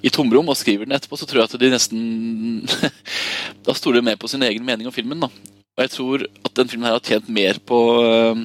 i 0.01 0.09
tomrom 0.09 0.49
og 0.49 0.57
skriver 0.57 0.88
den 0.88 0.95
etterpå, 0.97 1.18
så 1.20 1.28
tror 1.30 1.43
jeg 1.43 1.51
at 1.51 1.59
de 1.62 1.72
nesten 1.72 2.68
Da 3.66 3.74
stoler 3.78 4.01
de 4.01 4.09
mer 4.09 4.18
på 4.18 4.30
sin 4.32 4.41
egen 4.43 4.66
mening 4.66 4.88
om 4.89 4.95
filmen. 4.95 5.20
da 5.22 5.30
og 5.78 5.86
jeg 5.86 5.93
tror 5.93 6.26
at 6.28 6.55
den 6.57 6.72
filmen 6.72 6.89
her 6.89 6.97
har 6.97 7.05
tjent 7.05 7.30
mer 7.32 7.59
på 7.67 7.78
uh, 8.03 8.41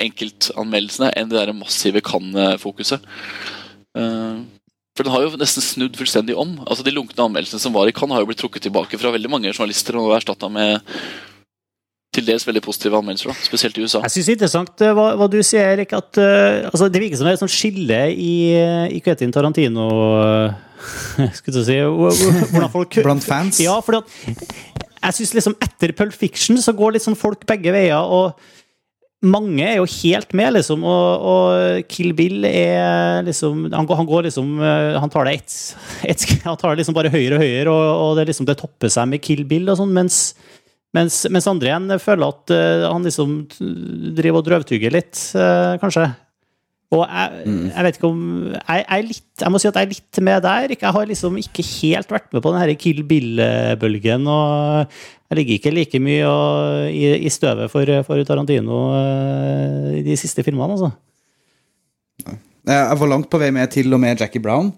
enkeltanmeldelsene 0.00 1.12
enn 1.18 1.30
det 1.30 1.36
der 1.36 1.56
massive 1.56 2.02
Cannes-fokuset. 2.04 3.04
Uh, 3.96 4.46
for 4.96 5.06
den 5.06 5.14
har 5.14 5.24
jo 5.24 5.40
nesten 5.40 5.64
snudd 5.64 5.98
fullstendig 5.98 6.36
om. 6.38 6.56
Altså 6.66 6.84
De 6.86 6.94
lunkne 6.94 7.26
anmeldelsene 7.26 7.62
som 7.62 7.76
var 7.76 7.88
i 7.88 7.94
Cannes, 7.96 8.16
har 8.16 8.24
jo 8.24 8.30
blitt 8.30 8.40
trukket 8.42 8.64
tilbake 8.66 8.98
fra 9.00 9.12
veldig 9.14 9.30
mange 9.32 9.52
journalister 9.52 10.00
og 10.00 10.14
erstatta 10.16 10.50
med 10.52 10.80
til 12.10 12.26
dels 12.26 12.42
veldig 12.42 12.62
positive 12.64 12.98
anmeldelser, 12.98 13.30
da, 13.30 13.36
spesielt 13.46 13.76
i 13.78 13.84
USA. 13.84 14.00
Jeg 14.08 14.16
syns 14.16 14.26
det 14.26 14.32
er 14.32 14.38
interessant 14.40 14.82
hva, 14.82 15.04
hva, 15.14 15.28
du 15.30 15.36
sier, 15.46 15.76
Erik. 15.76 15.92
at 15.94 16.18
uh, 16.18 16.66
altså, 16.72 16.88
Det 16.90 17.04
virker 17.04 17.20
som 17.20 17.28
det 17.28 17.36
er 17.36 17.38
et 17.38 17.44
sånt 17.44 17.54
skille 17.54 18.00
i, 18.16 18.32
i 18.96 18.98
Quentin 19.04 19.30
Tarantino 19.30 19.86
Skulle 21.36 21.60
du 21.60 21.62
si 21.68 21.76
hvordan 21.78 22.72
folk 22.72 22.98
Blant 23.04 23.22
fans? 23.28 23.60
Ja, 23.62 23.76
fordi 23.84 24.00
at 24.00 24.79
jeg 25.00 25.16
synes 25.16 25.36
liksom 25.36 25.58
etter 25.64 25.94
Pulp 25.96 26.16
Fiction 26.16 26.60
så 26.60 26.74
går 26.76 26.98
sånn 27.00 27.18
folk 27.18 27.46
begge 27.48 27.72
veier, 27.74 28.00
og 28.00 28.36
mange 29.20 29.64
er 29.66 29.76
jo 29.76 29.88
helt 30.00 30.32
med, 30.36 30.54
liksom. 30.56 30.84
Og, 30.88 31.24
og 31.30 31.88
Kill 31.92 32.14
Bill 32.16 32.46
er 32.48 33.20
liksom 33.26 33.66
Han 33.68 33.88
han 33.98 34.08
går 34.08 34.24
liksom 34.30 34.54
eh, 34.64 34.96
Han 34.96 35.12
tar 35.12 35.28
det 35.28 35.34
ett 35.42 35.56
et, 36.08 36.24
Han 36.46 36.56
tar 36.56 36.72
det 36.72 36.80
liksom 36.80 36.96
bare 36.96 37.12
høyere 37.12 37.36
og 37.36 37.44
høyere, 37.44 37.74
og, 37.74 37.90
og 38.04 38.16
det 38.16 38.30
liksom 38.30 38.48
det 38.48 38.56
topper 38.60 38.92
seg 38.92 39.10
med 39.12 39.20
Kill 39.24 39.44
Bill 39.48 39.68
og 39.68 39.76
sånn, 39.80 39.92
mens, 39.92 40.22
mens, 40.96 41.22
mens, 41.28 41.48
andre 41.50 41.68
igjen 41.68 42.00
føler 42.00 42.32
at 42.32 42.54
uh, 42.56 42.88
han 42.88 43.04
liksom 43.06 43.36
driver 44.16 44.40
og 44.40 44.48
drøvtygger 44.48 44.96
litt, 44.96 45.20
uh, 45.36 45.76
kanskje. 45.82 46.08
Og 46.90 47.04
jeg, 47.06 47.44
mm. 47.46 47.66
jeg, 47.70 47.84
vet 47.86 47.96
ikke 47.96 48.08
om 48.10 48.22
jeg, 48.50 48.82
jeg, 48.82 49.04
litt, 49.06 49.26
jeg, 49.38 49.50
må 49.54 49.60
si 49.62 49.68
at 49.70 49.76
jeg 49.78 49.86
er 49.86 49.92
litt 49.92 50.20
med 50.26 50.42
der. 50.42 50.72
Jeg 50.74 50.94
har 50.96 51.06
liksom 51.06 51.36
ikke 51.38 51.64
helt 51.78 52.10
vært 52.10 52.32
med 52.34 52.42
på 52.42 52.52
den 52.56 52.80
Kill 52.82 53.04
Bill-bølgen. 53.06 54.26
Og 54.26 54.96
jeg 55.30 55.38
ligger 55.38 55.60
ikke 55.60 55.74
like 55.76 56.00
mye 56.02 56.26
og, 56.26 56.88
i, 56.90 57.12
i, 57.22 57.30
støvet 57.30 57.70
for, 57.70 57.94
for 58.08 58.26
Tarantino 58.26 58.80
uh, 58.90 59.92
i 59.94 60.02
de 60.02 60.18
siste 60.18 60.42
filmene, 60.42 60.74
altså. 60.74 60.90
Jeg 62.66 62.98
var 62.98 63.08
langt 63.08 63.30
på 63.30 63.38
vei 63.40 63.52
med 63.54 63.70
til 63.72 63.94
og 63.94 64.02
med 64.02 64.18
Jackie 64.18 64.42
Brown. 64.42 64.72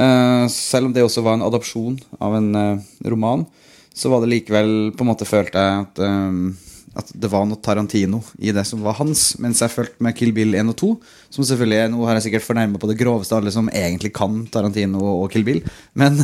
Uh, 0.00 0.48
selv 0.48 0.88
om 0.88 0.96
det 0.96 1.04
også 1.04 1.20
var 1.26 1.36
en 1.36 1.44
adopsjon 1.44 2.00
av 2.24 2.38
en 2.40 2.50
uh, 2.56 2.88
roman, 3.12 3.44
så 3.92 4.08
var 4.08 4.24
det 4.24 4.32
likevel 4.32 4.94
på 4.96 5.04
en 5.04 5.12
måte 5.12 5.28
følte 5.28 5.60
jeg 5.60 5.84
at 5.84 6.00
um, 6.08 6.54
at 6.98 7.10
det 7.14 7.28
var 7.30 7.44
noe 7.46 7.60
Tarantino 7.62 8.18
i 8.42 8.50
det 8.54 8.64
som 8.66 8.82
var 8.82 8.96
hans. 8.98 9.36
Mens 9.42 9.60
jeg 9.62 9.72
fulgte 9.72 10.02
med 10.02 10.16
Kill 10.18 10.32
Bill 10.34 10.56
1 10.58 10.72
og 10.72 10.76
2, 10.80 10.88
som 11.36 11.46
selvfølgelig 11.46 11.92
Nå 11.92 12.02
har 12.08 12.18
jeg 12.18 12.26
sikkert 12.26 12.46
fornærma 12.48 12.80
på 12.82 12.90
det 12.90 12.98
groveste 12.98 13.36
alle 13.36 13.52
som 13.54 13.70
egentlig 13.70 14.10
kan 14.16 14.42
Tarantino 14.50 15.04
og 15.12 15.30
Kill 15.30 15.46
Bill. 15.46 15.62
Men, 15.94 16.18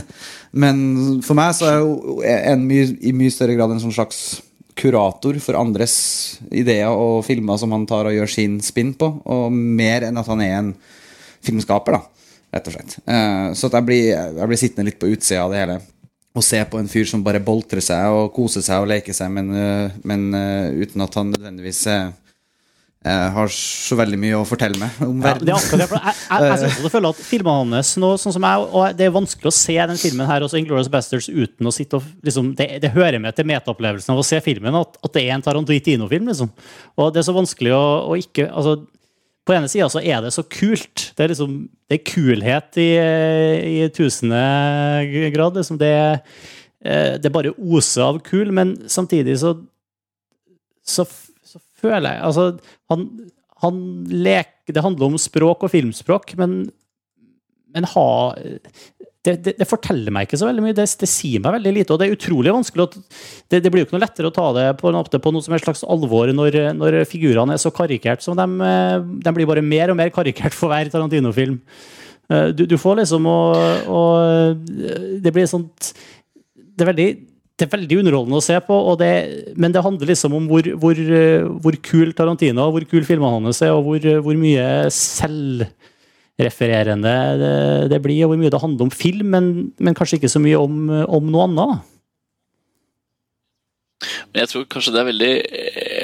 men 0.51 0.83
for 1.27 1.39
meg 1.39 1.55
så 1.59 1.71
er 1.71 1.79
jo 1.85 2.19
en 2.27 2.67
mye, 2.67 2.91
i 2.99 3.14
mye 3.14 3.35
større 3.35 3.55
grad 3.59 3.75
en 3.77 3.83
sånn 3.85 3.95
slags 3.95 4.25
kurator 4.77 5.39
for 5.41 5.57
andres 5.57 5.97
ideer 6.53 6.93
og 6.93 7.23
filmer 7.25 7.57
som 7.61 7.73
han 7.73 7.87
tar 7.89 8.11
og 8.11 8.17
gjør 8.17 8.29
sin 8.29 8.59
spinn 8.64 8.93
på, 8.99 9.09
og 9.25 9.55
mer 9.55 10.05
enn 10.09 10.21
at 10.21 10.29
han 10.29 10.43
er 10.45 10.59
en 10.59 10.75
filmskaper, 11.47 11.97
da, 11.97 12.33
rett 12.53 12.69
og 12.69 12.75
slett. 12.75 12.99
Uh, 13.07 13.55
så 13.57 13.71
jeg 13.73 13.87
blir, 13.87 14.11
jeg 14.12 14.51
blir 14.51 14.61
sittende 14.61 14.91
litt 14.91 14.99
på 15.01 15.09
utsida 15.14 15.47
av 15.47 15.55
det 15.55 15.62
hele 15.62 15.79
å 16.37 16.45
se 16.45 16.61
på 16.68 16.80
en 16.80 16.91
fyr 16.91 17.09
som 17.09 17.24
bare 17.24 17.41
boltrer 17.43 17.82
seg 17.84 18.12
og 18.12 18.30
koser 18.37 18.64
seg 18.64 18.82
og 18.82 18.91
leker 18.91 19.16
seg, 19.16 19.32
men, 19.32 19.51
eh, 19.57 19.97
men 20.07 20.28
uh, 20.37 20.68
uten 20.76 21.05
at 21.05 21.18
han 21.18 21.32
nødvendigvis 21.32 21.82
eh, 21.93 22.09
har 23.07 23.53
så 23.55 23.97
veldig 23.99 24.18
mye 24.18 24.39
å 24.41 24.47
fortelle 24.49 24.80
meg 24.80 24.97
om 25.05 25.20
Ja, 25.20 25.28
verden. 25.28 25.47
det 25.47 25.55
er 25.55 25.61
akkurat 25.61 25.95
jeg, 25.95 26.16
jeg, 26.26 26.72
jeg, 26.82 26.91
føler 26.97 27.09
at 27.12 27.22
filmene 27.22 27.78
hans 27.78 27.93
nå, 28.03 28.11
sånn 28.18 28.34
som 28.34 28.47
jeg, 28.49 28.66
og 28.66 28.99
det 28.99 29.07
er 29.07 29.14
vanskelig 29.14 29.53
å 29.53 29.55
se 29.55 29.76
den 29.78 30.01
filmen 30.01 30.28
her, 30.28 30.47
også 30.47 30.59
Inglourious 30.61 30.91
Bastards, 30.93 31.30
uten 31.30 31.70
å 31.70 31.74
sitte 31.74 32.01
og 32.01 32.26
liksom, 32.26 32.51
det, 32.59 32.68
det 32.82 32.93
hører 32.97 33.22
med 33.22 33.37
til 33.37 33.49
metaopplevelsen 33.49 34.14
av 34.14 34.20
å 34.20 34.26
se 34.26 34.43
filmen 34.45 34.80
at, 34.80 34.99
at 35.01 35.16
det 35.16 35.24
er 35.24 35.37
en 35.37 35.47
Tarantino-film. 35.47 36.32
liksom. 36.32 36.51
Og 36.99 37.14
det 37.14 37.22
er 37.22 37.28
så 37.30 37.37
vanskelig 37.37 37.76
å, 37.76 37.84
å 38.11 38.18
ikke 38.18 38.51
altså, 38.51 38.80
På 39.47 39.55
ene 39.55 39.70
sida 39.70 39.86
så 39.92 40.03
er 40.03 40.24
det 40.24 40.32
så 40.34 40.42
kult. 40.42 41.11
Det 41.14 41.24
er 41.24 41.30
liksom, 41.30 41.55
det 41.86 42.01
er 42.01 42.07
kulhet 42.11 42.78
i, 42.82 42.90
i 43.70 43.88
tusende 43.94 44.42
grad. 45.34 45.55
liksom 45.55 45.78
det, 45.78 45.92
er 46.82 47.18
det 47.22 47.32
bare 47.34 47.55
oser 47.55 48.09
av 48.09 48.20
kul, 48.26 48.51
men 48.55 48.74
samtidig 48.90 49.38
så 49.42 49.55
så, 50.86 51.07
så 51.42 51.61
føler 51.80 52.14
jeg 52.14 52.24
Altså, 52.28 52.44
han, 52.92 53.07
han 53.62 53.78
leker 54.11 54.74
Det 54.74 54.84
handler 54.84 55.12
om 55.12 55.20
språk 55.20 55.66
og 55.66 55.72
filmspråk, 55.72 56.36
men, 56.38 56.59
men 57.74 57.88
ha 57.92 58.09
det, 59.27 59.35
det, 59.43 59.55
det 59.59 59.66
forteller 59.68 60.14
meg 60.14 60.29
ikke 60.29 60.39
så 60.41 60.49
veldig 60.49 60.62
mye. 60.64 60.77
Det, 60.77 60.87
det 61.01 61.09
sier 61.11 61.43
meg 61.43 61.57
veldig 61.59 61.72
lite. 61.74 61.93
Og 61.95 62.01
det 62.01 62.07
er 62.07 62.16
utrolig 62.16 62.55
vanskelig 62.55 62.87
Det, 63.51 63.61
blir 63.66 63.83
jo 63.83 63.89
ikke 63.89 63.97
noe 63.97 64.05
lettere 64.05 64.31
å 64.31 64.35
ta 64.35 64.47
det 64.57 64.66
på, 64.81 64.93
på 64.93 65.35
noe 65.35 65.45
som 65.45 65.57
er 65.57 65.64
slags 65.64 65.85
alvor 65.87 66.31
når, 66.35 66.59
når 66.79 67.01
figurene 67.11 67.57
er 67.57 67.62
så 67.62 67.72
karikert 67.74 68.24
som 68.24 68.39
de, 68.39 68.47
eh, 68.66 68.99
de 69.27 69.37
blir 69.37 69.49
bare 69.51 69.64
mer 69.64 69.93
og 69.93 69.99
mer 69.99 70.12
karikert 70.14 70.55
for 70.57 70.72
hver 70.72 70.91
Tarantino-film. 70.93 71.59
Eh, 72.31 72.51
Du, 72.57 72.66
du 72.70 72.77
får 72.79 73.03
liksom 73.03 73.27
å, 73.31 73.39
å 73.87 74.03
Det 75.22 75.33
blir 75.35 75.47
sånt 75.51 75.93
Det 76.53 76.87
er 76.87 76.93
veldig 76.93 77.11
det 77.57 77.64
er 77.64 77.72
veldig 77.72 77.97
underholdende 78.03 78.37
å 78.37 78.45
se 78.45 78.57
på, 78.61 78.74
det, 79.01 79.12
men 79.57 79.72
det 79.72 79.81
handler 79.81 80.11
liksom 80.11 80.35
om 80.37 80.45
hvor, 80.51 80.66
hvor, 80.77 80.99
eh, 81.01 81.47
hvor 81.64 81.79
kul 81.81 82.11
Tarantino 82.12 82.66
hvor 82.68 82.85
kul 82.85 83.07
filmene 83.09 83.47
hans 83.47 83.62
er, 83.64 83.72
og 83.72 83.87
hvor, 83.87 84.05
hvor 84.27 84.37
mye 84.37 84.66
selvrefererende 86.37 87.12
det, 87.41 87.91
det 87.91 88.01
blir, 88.05 88.24
og 88.24 88.34
hvor 88.34 88.41
mye 88.41 88.53
det 88.53 88.61
handler 88.61 88.89
om 88.89 88.91
film, 88.93 89.26
men, 89.32 89.72
men 89.80 89.95
kanskje 89.97 90.20
ikke 90.20 90.32
så 90.32 90.43
mye 90.43 90.59
om, 90.61 90.89
om 91.09 91.30
noe 91.32 91.47
annet. 91.49 91.93
Jeg 94.37 94.51
tror 94.51 94.66
kanskje 94.68 94.93
det 94.93 95.01
er 95.01 95.09
veldig 95.09 95.34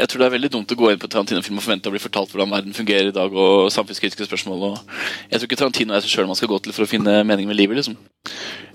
Jeg 0.02 0.10
tror 0.10 0.22
det 0.22 0.26
er 0.26 0.34
veldig 0.34 0.50
dumt 0.50 0.72
å 0.74 0.76
gå 0.80 0.88
inn 0.90 0.98
på 0.98 1.06
Tarantino-film 1.10 1.60
og 1.60 1.62
forvente 1.62 1.86
å 1.86 1.94
bli 1.94 2.00
fortalt 2.02 2.32
hvordan 2.32 2.50
verden 2.50 2.74
fungerer 2.74 3.12
i 3.12 3.14
dag, 3.14 3.30
og 3.30 3.68
samfunnskritiske 3.70 4.26
spørsmål. 4.26 4.64
Og 4.66 4.96
jeg 5.30 5.38
tror 5.38 5.46
ikke 5.46 5.58
Tarantino 5.60 5.94
er 5.94 6.02
seg 6.02 6.10
sjøl 6.16 6.26
man 6.26 6.38
skal 6.38 6.50
gå 6.50 6.58
til 6.64 6.74
for 6.74 6.86
å 6.86 6.90
finne 6.90 7.20
mening 7.28 7.46
med 7.46 7.60
livet. 7.60 7.78
liksom. 7.78 7.94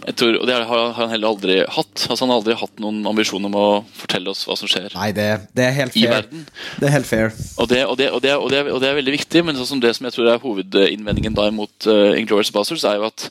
Jeg 0.08 0.16
tror, 0.22 0.38
og 0.40 0.48
det 0.48 0.56
har 0.70 0.94
han 0.96 1.12
heller 1.12 1.34
aldri 1.34 1.58
hatt. 1.68 2.06
Altså 2.08 2.22
Han 2.24 2.32
har 2.32 2.40
aldri 2.40 2.56
hatt 2.56 2.80
noen 2.80 3.02
ambisjon 3.12 3.44
om 3.50 3.60
å 3.60 3.68
fortelle 3.98 4.32
oss 4.32 4.46
hva 4.48 4.56
som 4.60 4.70
skjer 4.72 4.94
Nei, 4.96 5.10
det, 5.16 5.28
det 5.58 5.68
er 5.68 5.76
helt 5.82 6.00
i 6.00 6.06
fair. 6.06 6.14
verden. 6.16 6.48
Det 6.80 6.88
er 6.88 6.96
helt 6.96 7.10
fair. 7.10 7.36
Og 7.58 7.68
det, 7.72 7.84
og, 7.84 7.98
det, 8.00 8.10
og, 8.14 8.22
det, 8.24 8.36
og, 8.38 8.50
det, 8.54 8.64
og 8.72 8.82
det 8.84 8.92
er 8.92 9.00
veldig 9.02 9.18
viktig, 9.18 9.44
men 9.44 9.60
sånn 9.60 9.74
som 9.74 9.84
det 9.84 9.98
som 9.98 10.08
jeg 10.08 10.16
tror 10.16 10.32
er 10.32 10.44
hovedinnvendingen 10.44 11.36
da 11.36 11.50
imot 11.52 11.90
uh, 11.92 12.16
Inglourious 12.16 12.54
Basterds, 12.56 12.88
er 12.88 13.02
jo 13.02 13.10
at 13.10 13.28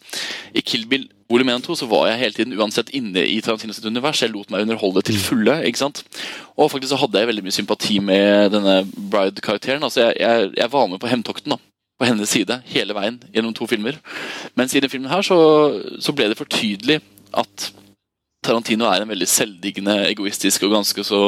i 0.52 0.64
Kill 0.66 0.84
Bill 0.90 1.08
volum 1.30 1.50
1 1.52 1.60
og 1.60 1.68
2 1.68 1.76
så 1.80 1.88
var 1.90 2.08
jeg 2.10 2.20
hele 2.20 2.36
tiden 2.36 2.56
uansett 2.58 2.92
inne 2.96 3.24
i 3.26 3.40
Tarantinos 3.44 3.82
univers. 3.84 4.22
Jeg 4.22 4.32
lot 4.32 4.50
meg 4.52 4.66
underholde 4.66 5.02
til 5.06 5.18
fulle. 5.18 5.60
ikke 5.66 5.82
sant? 5.82 6.02
Og 6.56 6.70
faktisk 6.70 6.92
så 6.94 7.00
hadde 7.02 7.22
jeg 7.22 7.30
veldig 7.32 7.46
mye 7.46 7.56
sympati 7.56 7.98
med 7.98 8.52
denne 8.54 8.82
Bride-karakteren. 8.86 9.82
altså 9.82 10.06
jeg, 10.06 10.20
jeg, 10.20 10.52
jeg 10.56 10.72
var 10.72 10.86
med 10.86 11.02
på 11.02 11.10
hevntokten. 11.10 11.56
da 11.56 11.62
på 11.96 12.04
hennes 12.04 12.28
side 12.28 12.58
hele 12.68 12.92
veien 12.96 13.16
gjennom 13.32 13.54
to 13.56 13.66
filmer. 13.68 13.96
Mens 14.56 14.74
i 14.74 14.80
denne 14.80 14.92
filmen 14.92 15.10
her 15.10 15.24
så, 15.24 15.38
så 15.96 16.12
ble 16.12 16.28
det 16.28 16.38
for 16.38 16.48
tydelig 16.52 17.00
at 17.36 17.70
Tarantino 18.44 18.86
er 18.86 19.02
en 19.02 19.10
veldig 19.10 19.28
selvdiggende, 19.28 19.96
egoistisk 20.10 20.66
og 20.66 20.76
ganske 20.76 21.04
så 21.06 21.20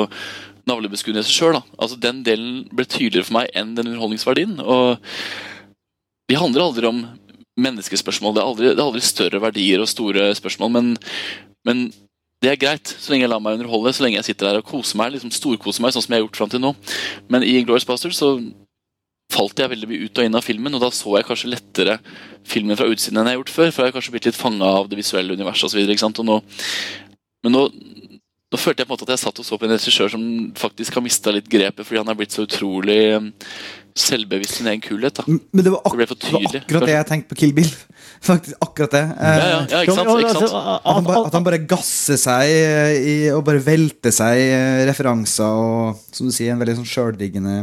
navlebeskuende 0.68 1.24
regissør. 1.24 1.58
Altså, 1.78 1.96
den 1.96 2.20
delen 2.26 2.66
ble 2.70 2.84
tydeligere 2.84 3.26
for 3.26 3.38
meg 3.40 3.54
enn 3.56 3.72
den 3.78 3.88
underholdningsverdien. 3.88 4.58
Og 4.60 5.00
de 6.28 6.38
handler 6.38 6.66
aldri 6.66 6.90
om 6.90 7.00
menneskespørsmål. 7.58 8.36
Det 8.36 8.42
er 8.42 8.50
aldri, 8.50 8.68
det 8.70 8.78
er 8.78 8.86
aldri 8.86 9.02
større 9.04 9.40
verdier 9.42 9.82
og 9.82 9.90
store 9.90 10.30
spørsmål, 10.38 10.72
men, 10.76 10.92
men 11.66 11.88
det 12.42 12.52
er 12.52 12.60
greit, 12.60 12.94
så 13.00 13.10
lenge 13.10 13.26
jeg 13.26 13.32
lar 13.32 13.42
meg 13.42 13.58
underholde, 13.58 13.92
så 13.96 14.04
lenge 14.04 14.20
jeg 14.20 14.28
sitter 14.30 14.52
der 14.52 14.60
og 14.60 14.68
koser 14.68 14.98
meg, 15.00 15.10
liksom 15.14 15.32
storkoser 15.34 15.82
meg, 15.82 15.94
sånn 15.94 16.04
som 16.04 16.14
jeg 16.14 16.20
har 16.20 16.26
gjort 16.28 16.38
fram 16.38 16.52
til 16.52 16.62
nå. 16.62 16.72
Men 17.32 17.46
i 17.46 17.56
Glorious 17.64 17.86
Bastards 17.88 18.20
så 18.22 18.36
falt 19.32 19.60
jeg 19.60 19.72
veldig 19.72 19.88
mye 19.90 20.06
ut 20.06 20.20
og 20.20 20.28
inn 20.28 20.38
av 20.38 20.46
filmen, 20.46 20.76
og 20.78 20.84
da 20.84 20.90
så 20.94 21.16
jeg 21.18 21.26
kanskje 21.28 21.50
lettere 21.52 21.98
filmen 22.48 22.78
fra 22.78 22.88
utsiden 22.88 23.20
enn 23.20 23.28
jeg 23.28 23.36
har 23.36 23.42
gjort 23.42 23.56
før, 23.56 23.72
for 23.72 23.82
jeg 23.82 23.90
har 23.90 23.96
kanskje 23.98 24.14
blitt 24.14 24.28
litt 24.30 24.38
fanga 24.38 24.70
av 24.78 24.88
det 24.88 25.00
visuelle 25.00 25.34
universet 25.36 25.68
osv. 25.68 26.30
Men 27.44 27.54
nå, 27.54 27.64
nå 27.68 28.60
følte 28.60 28.82
jeg 28.82 28.88
på 28.88 28.92
en 28.92 28.94
måte 28.94 29.08
at 29.08 29.12
jeg 29.16 29.24
satt 29.26 29.42
og 29.42 29.46
så 29.46 29.58
på 29.58 29.66
en 29.66 29.74
regissør 29.74 30.14
som 30.14 30.24
faktisk 30.58 30.96
har 30.96 31.04
mista 31.04 31.34
litt 31.34 31.50
grepet, 31.50 31.84
fordi 31.84 32.00
han 32.00 32.14
er 32.14 32.18
blitt 32.18 32.38
så 32.38 32.46
utrolig 32.46 33.02
selvbevisst 34.02 34.58
sin 34.58 34.68
egen 34.70 34.82
kulhet. 34.84 35.18
da. 35.18 35.24
Men 35.26 35.64
det 35.64 35.72
var, 35.74 35.82
ak 35.84 35.94
Det 35.94 36.00
ble 36.00 36.06
for 36.10 36.20
det 36.22 36.32
var 36.34 36.58
akkurat 36.60 36.86
det 36.88 36.94
jeg 36.94 37.08
tenkte 37.10 37.32
på 37.32 37.38
Kill 37.42 37.54
Bill. 37.56 37.70
Faktisk 38.28 38.64
akkurat 38.64 38.96
det. 38.96 39.04
Ja, 39.04 39.32
ja, 39.34 39.46
ja, 39.46 39.82
ikke 39.84 39.96
sant? 39.96 40.10
Ikke 40.22 40.34
sant? 40.34 40.56
At 40.58 40.88
han, 40.88 41.06
bare, 41.06 41.22
at 41.28 41.38
han 41.38 41.46
bare 41.46 41.60
gasser 41.70 42.18
seg 42.20 42.50
i, 42.98 43.16
og 43.34 43.44
bare 43.46 43.62
velter 43.62 44.14
seg 44.14 44.42
i 44.42 44.50
eh, 44.56 44.82
referanser 44.88 45.62
og 45.62 46.02
som 46.14 46.28
du 46.28 46.34
sier, 46.34 46.54
en 46.54 46.62
veldig 46.62 46.80
sånn 46.80 46.90
sjøldiggende 46.90 47.62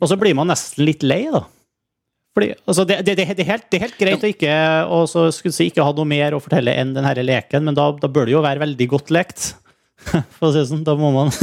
Og 0.00 0.10
så 0.10 0.18
blir 0.20 0.36
man 0.38 0.50
nesten 0.52 0.86
litt 0.86 1.06
lei, 1.06 1.24
da. 1.32 1.42
Fordi, 2.36 2.50
altså 2.68 2.84
det, 2.84 2.98
det, 3.06 3.14
det, 3.16 3.30
det, 3.32 3.44
er 3.46 3.52
helt, 3.54 3.68
det 3.72 3.78
er 3.78 3.86
helt 3.86 4.00
greit 4.00 4.24
å 4.24 4.28
ikke, 4.28 5.52
si, 5.56 5.70
ikke 5.70 5.84
ha 5.86 5.94
noe 5.96 6.08
mer 6.08 6.36
å 6.36 6.40
fortelle 6.44 6.74
enn 6.76 6.92
denne 6.92 7.14
leken, 7.24 7.64
men 7.64 7.78
da, 7.78 7.88
da 7.96 8.10
bør 8.12 8.28
det 8.28 8.36
jo 8.36 8.42
være 8.44 8.60
veldig 8.66 8.88
godt 8.92 9.14
lekt. 9.16 9.54
For 10.36 10.50
å 10.50 10.52
si 10.52 10.60
det 10.60 10.68
sånn. 10.68 10.84
Da 10.84 10.92
må 11.00 11.14
man 11.14 11.32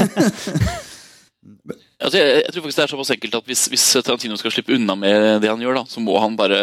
Altså, 2.03 2.19
jeg, 2.19 2.43
jeg 2.43 2.53
tror 2.53 2.65
faktisk 2.65 2.79
det 2.79 2.83
er 2.83 2.91
såpass 2.91 3.11
enkelt 3.15 3.35
at 3.39 3.49
hvis, 3.49 3.65
hvis 3.71 3.85
Tarantino 4.03 4.37
skal 4.39 4.51
slippe 4.51 4.75
unna 4.75 4.95
med 4.99 5.41
det 5.43 5.51
han 5.51 5.61
gjør, 5.63 5.79
da, 5.79 5.83
så 5.89 6.03
må 6.03 6.17
han 6.19 6.35
bare 6.39 6.57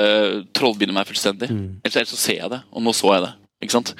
trollbinde 0.57 0.95
meg 0.97 1.09
fullstendig. 1.09 1.49
Ellers, 1.51 1.97
ellers 1.97 2.12
så 2.12 2.20
ser 2.20 2.43
jeg 2.43 2.53
det, 2.53 2.61
og 2.70 2.84
nå 2.84 2.93
så 2.97 3.14
jeg 3.16 3.24
det. 3.24 3.32
Ikke 3.64 3.76
sant? 3.76 3.95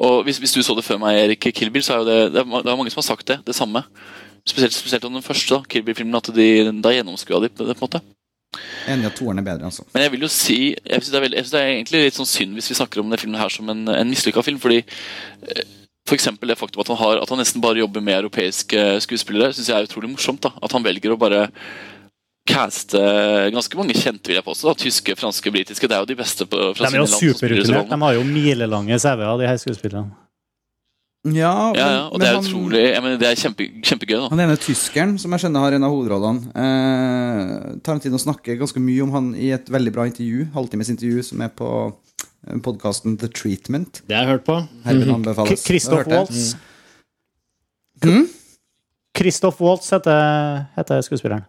Og 0.00 0.22
hvis, 0.26 0.40
hvis 0.40 0.54
du 0.56 0.62
så 0.64 0.76
det 0.76 0.84
før 0.86 1.00
meg, 1.02 1.18
Erik 1.20 1.50
Kilbill, 1.56 1.84
så 1.84 1.96
er 1.96 2.02
jo 2.02 2.08
det, 2.08 2.18
det, 2.34 2.44
er, 2.44 2.64
det 2.64 2.72
er 2.72 2.80
mange 2.80 2.92
som 2.92 3.02
har 3.02 3.08
sagt 3.10 3.28
det. 3.28 3.38
Det 3.46 3.56
samme. 3.56 3.84
Spesielt, 4.48 4.74
spesielt 4.74 5.04
om 5.04 5.14
den 5.14 5.24
første, 5.24 5.54
da, 5.54 5.68
Kill 5.68 5.84
Bill-filmen, 5.86 6.16
at 6.18 6.32
de, 6.34 6.48
da 6.82 6.94
gjennomskua 6.96 7.42
de 7.44 7.50
det, 7.52 7.60
på 7.60 7.68
en 7.76 7.84
måte. 7.84 8.00
Enig 8.90 9.08
at 9.08 9.14
toeren 9.16 9.40
er 9.40 9.46
bedre, 9.46 9.68
altså. 9.68 9.84
Men 9.94 10.02
jeg 10.04 10.12
vil 10.12 10.24
jo 10.26 10.28
si 10.28 10.56
Jeg 10.74 10.98
synes 11.00 11.12
det 11.14 11.20
er, 11.22 11.28
det 11.32 11.60
er 11.60 11.70
egentlig 11.70 12.02
litt 12.02 12.16
sånn 12.18 12.28
synd 12.28 12.58
hvis 12.58 12.66
vi 12.68 12.76
snakker 12.76 13.00
om 13.00 13.06
denne 13.08 13.20
filmen 13.20 13.40
her 13.40 13.52
som 13.52 13.70
en, 13.72 13.86
en 13.88 14.10
mislykka 14.10 14.42
film. 14.44 14.58
Fordi 14.60 14.82
for 16.08 16.16
eksempel 16.18 16.50
det 16.50 16.58
faktum 16.58 16.82
at 16.82 16.88
han, 16.90 16.98
har, 16.98 17.20
at 17.22 17.30
han 17.30 17.38
nesten 17.38 17.62
bare 17.62 17.78
jobber 17.82 18.02
med 18.02 18.18
europeiske 18.24 18.84
skuespillere, 19.04 19.54
syns 19.54 19.68
jeg 19.70 19.78
er 19.78 19.86
utrolig 19.88 20.10
morsomt. 20.10 20.42
da 20.42 20.50
At 20.62 20.74
han 20.74 20.82
velger 20.84 21.14
å 21.14 21.18
bare 21.20 21.46
caste 22.48 22.98
ganske 23.54 23.78
mange 23.78 23.94
kjente, 23.94 24.26
vil 24.26 24.40
jeg 24.40 24.46
påstå. 24.46 24.66
da 24.72 24.74
Tyske, 24.82 25.14
franske, 25.18 25.52
britiske. 25.54 25.86
Det 25.86 25.94
er 25.94 26.02
jo 26.02 26.10
de 26.10 26.18
beste 26.18 26.48
på, 26.50 26.72
fra 26.74 26.88
er 26.88 26.90
sine 26.90 27.04
land. 27.04 27.14
De 27.14 27.22
er 27.22 27.28
jo 27.28 27.36
superrutinerte. 27.38 27.94
De 27.94 28.00
har 28.02 28.18
jo 28.18 28.26
milelange 28.26 28.98
CV-er, 29.04 29.38
de 29.38 29.48
her 29.52 29.62
skuespillerne. 29.62 30.10
Ja, 31.22 31.70
Ja, 31.78 31.86
ja, 31.86 31.98
og 32.10 32.18
det 32.18 32.26
er 32.26 32.34
han, 32.34 32.42
utrolig 32.42 32.80
jeg 32.82 33.02
mener, 33.02 33.18
Det 33.20 33.28
er 33.28 33.36
kjempe, 33.38 33.66
kjempegøy. 33.86 34.16
da 34.24 34.28
han 34.32 34.40
ene 34.42 34.56
tyskeren, 34.58 35.12
som 35.22 35.30
jeg 35.30 35.44
skjønner 35.44 35.62
har 35.62 35.76
en 35.76 35.84
av 35.86 35.92
hovedrollene 35.94 36.50
eh, 36.50 37.76
Tarantino 37.86 38.18
snakker 38.18 38.58
ganske 38.58 38.82
mye 38.82 39.04
om 39.04 39.12
han 39.14 39.28
i 39.38 39.52
et 39.54 39.70
veldig 39.70 39.92
bra 39.94 40.08
intervju, 40.10 40.48
halvtimes 40.56 40.90
intervju, 40.90 41.22
som 41.22 41.44
er 41.46 41.52
på 41.54 41.68
podkasten 42.62 43.16
The 43.20 43.28
Treatment. 43.28 44.02
Det 44.08 44.16
har 44.16 44.24
jeg 44.26 44.36
hørt 44.36 44.44
på. 44.48 44.58
Herved 44.84 45.14
anbefales. 45.14 45.64
Christoph 45.64 46.02
Hørte 46.02 46.10
jeg. 46.10 46.18
Waltz. 46.18 46.56
Mm? 48.02 48.28
Waltz 49.62 49.90
heter, 49.94 50.66
heter 50.76 51.02
skuespilleren. 51.06 51.44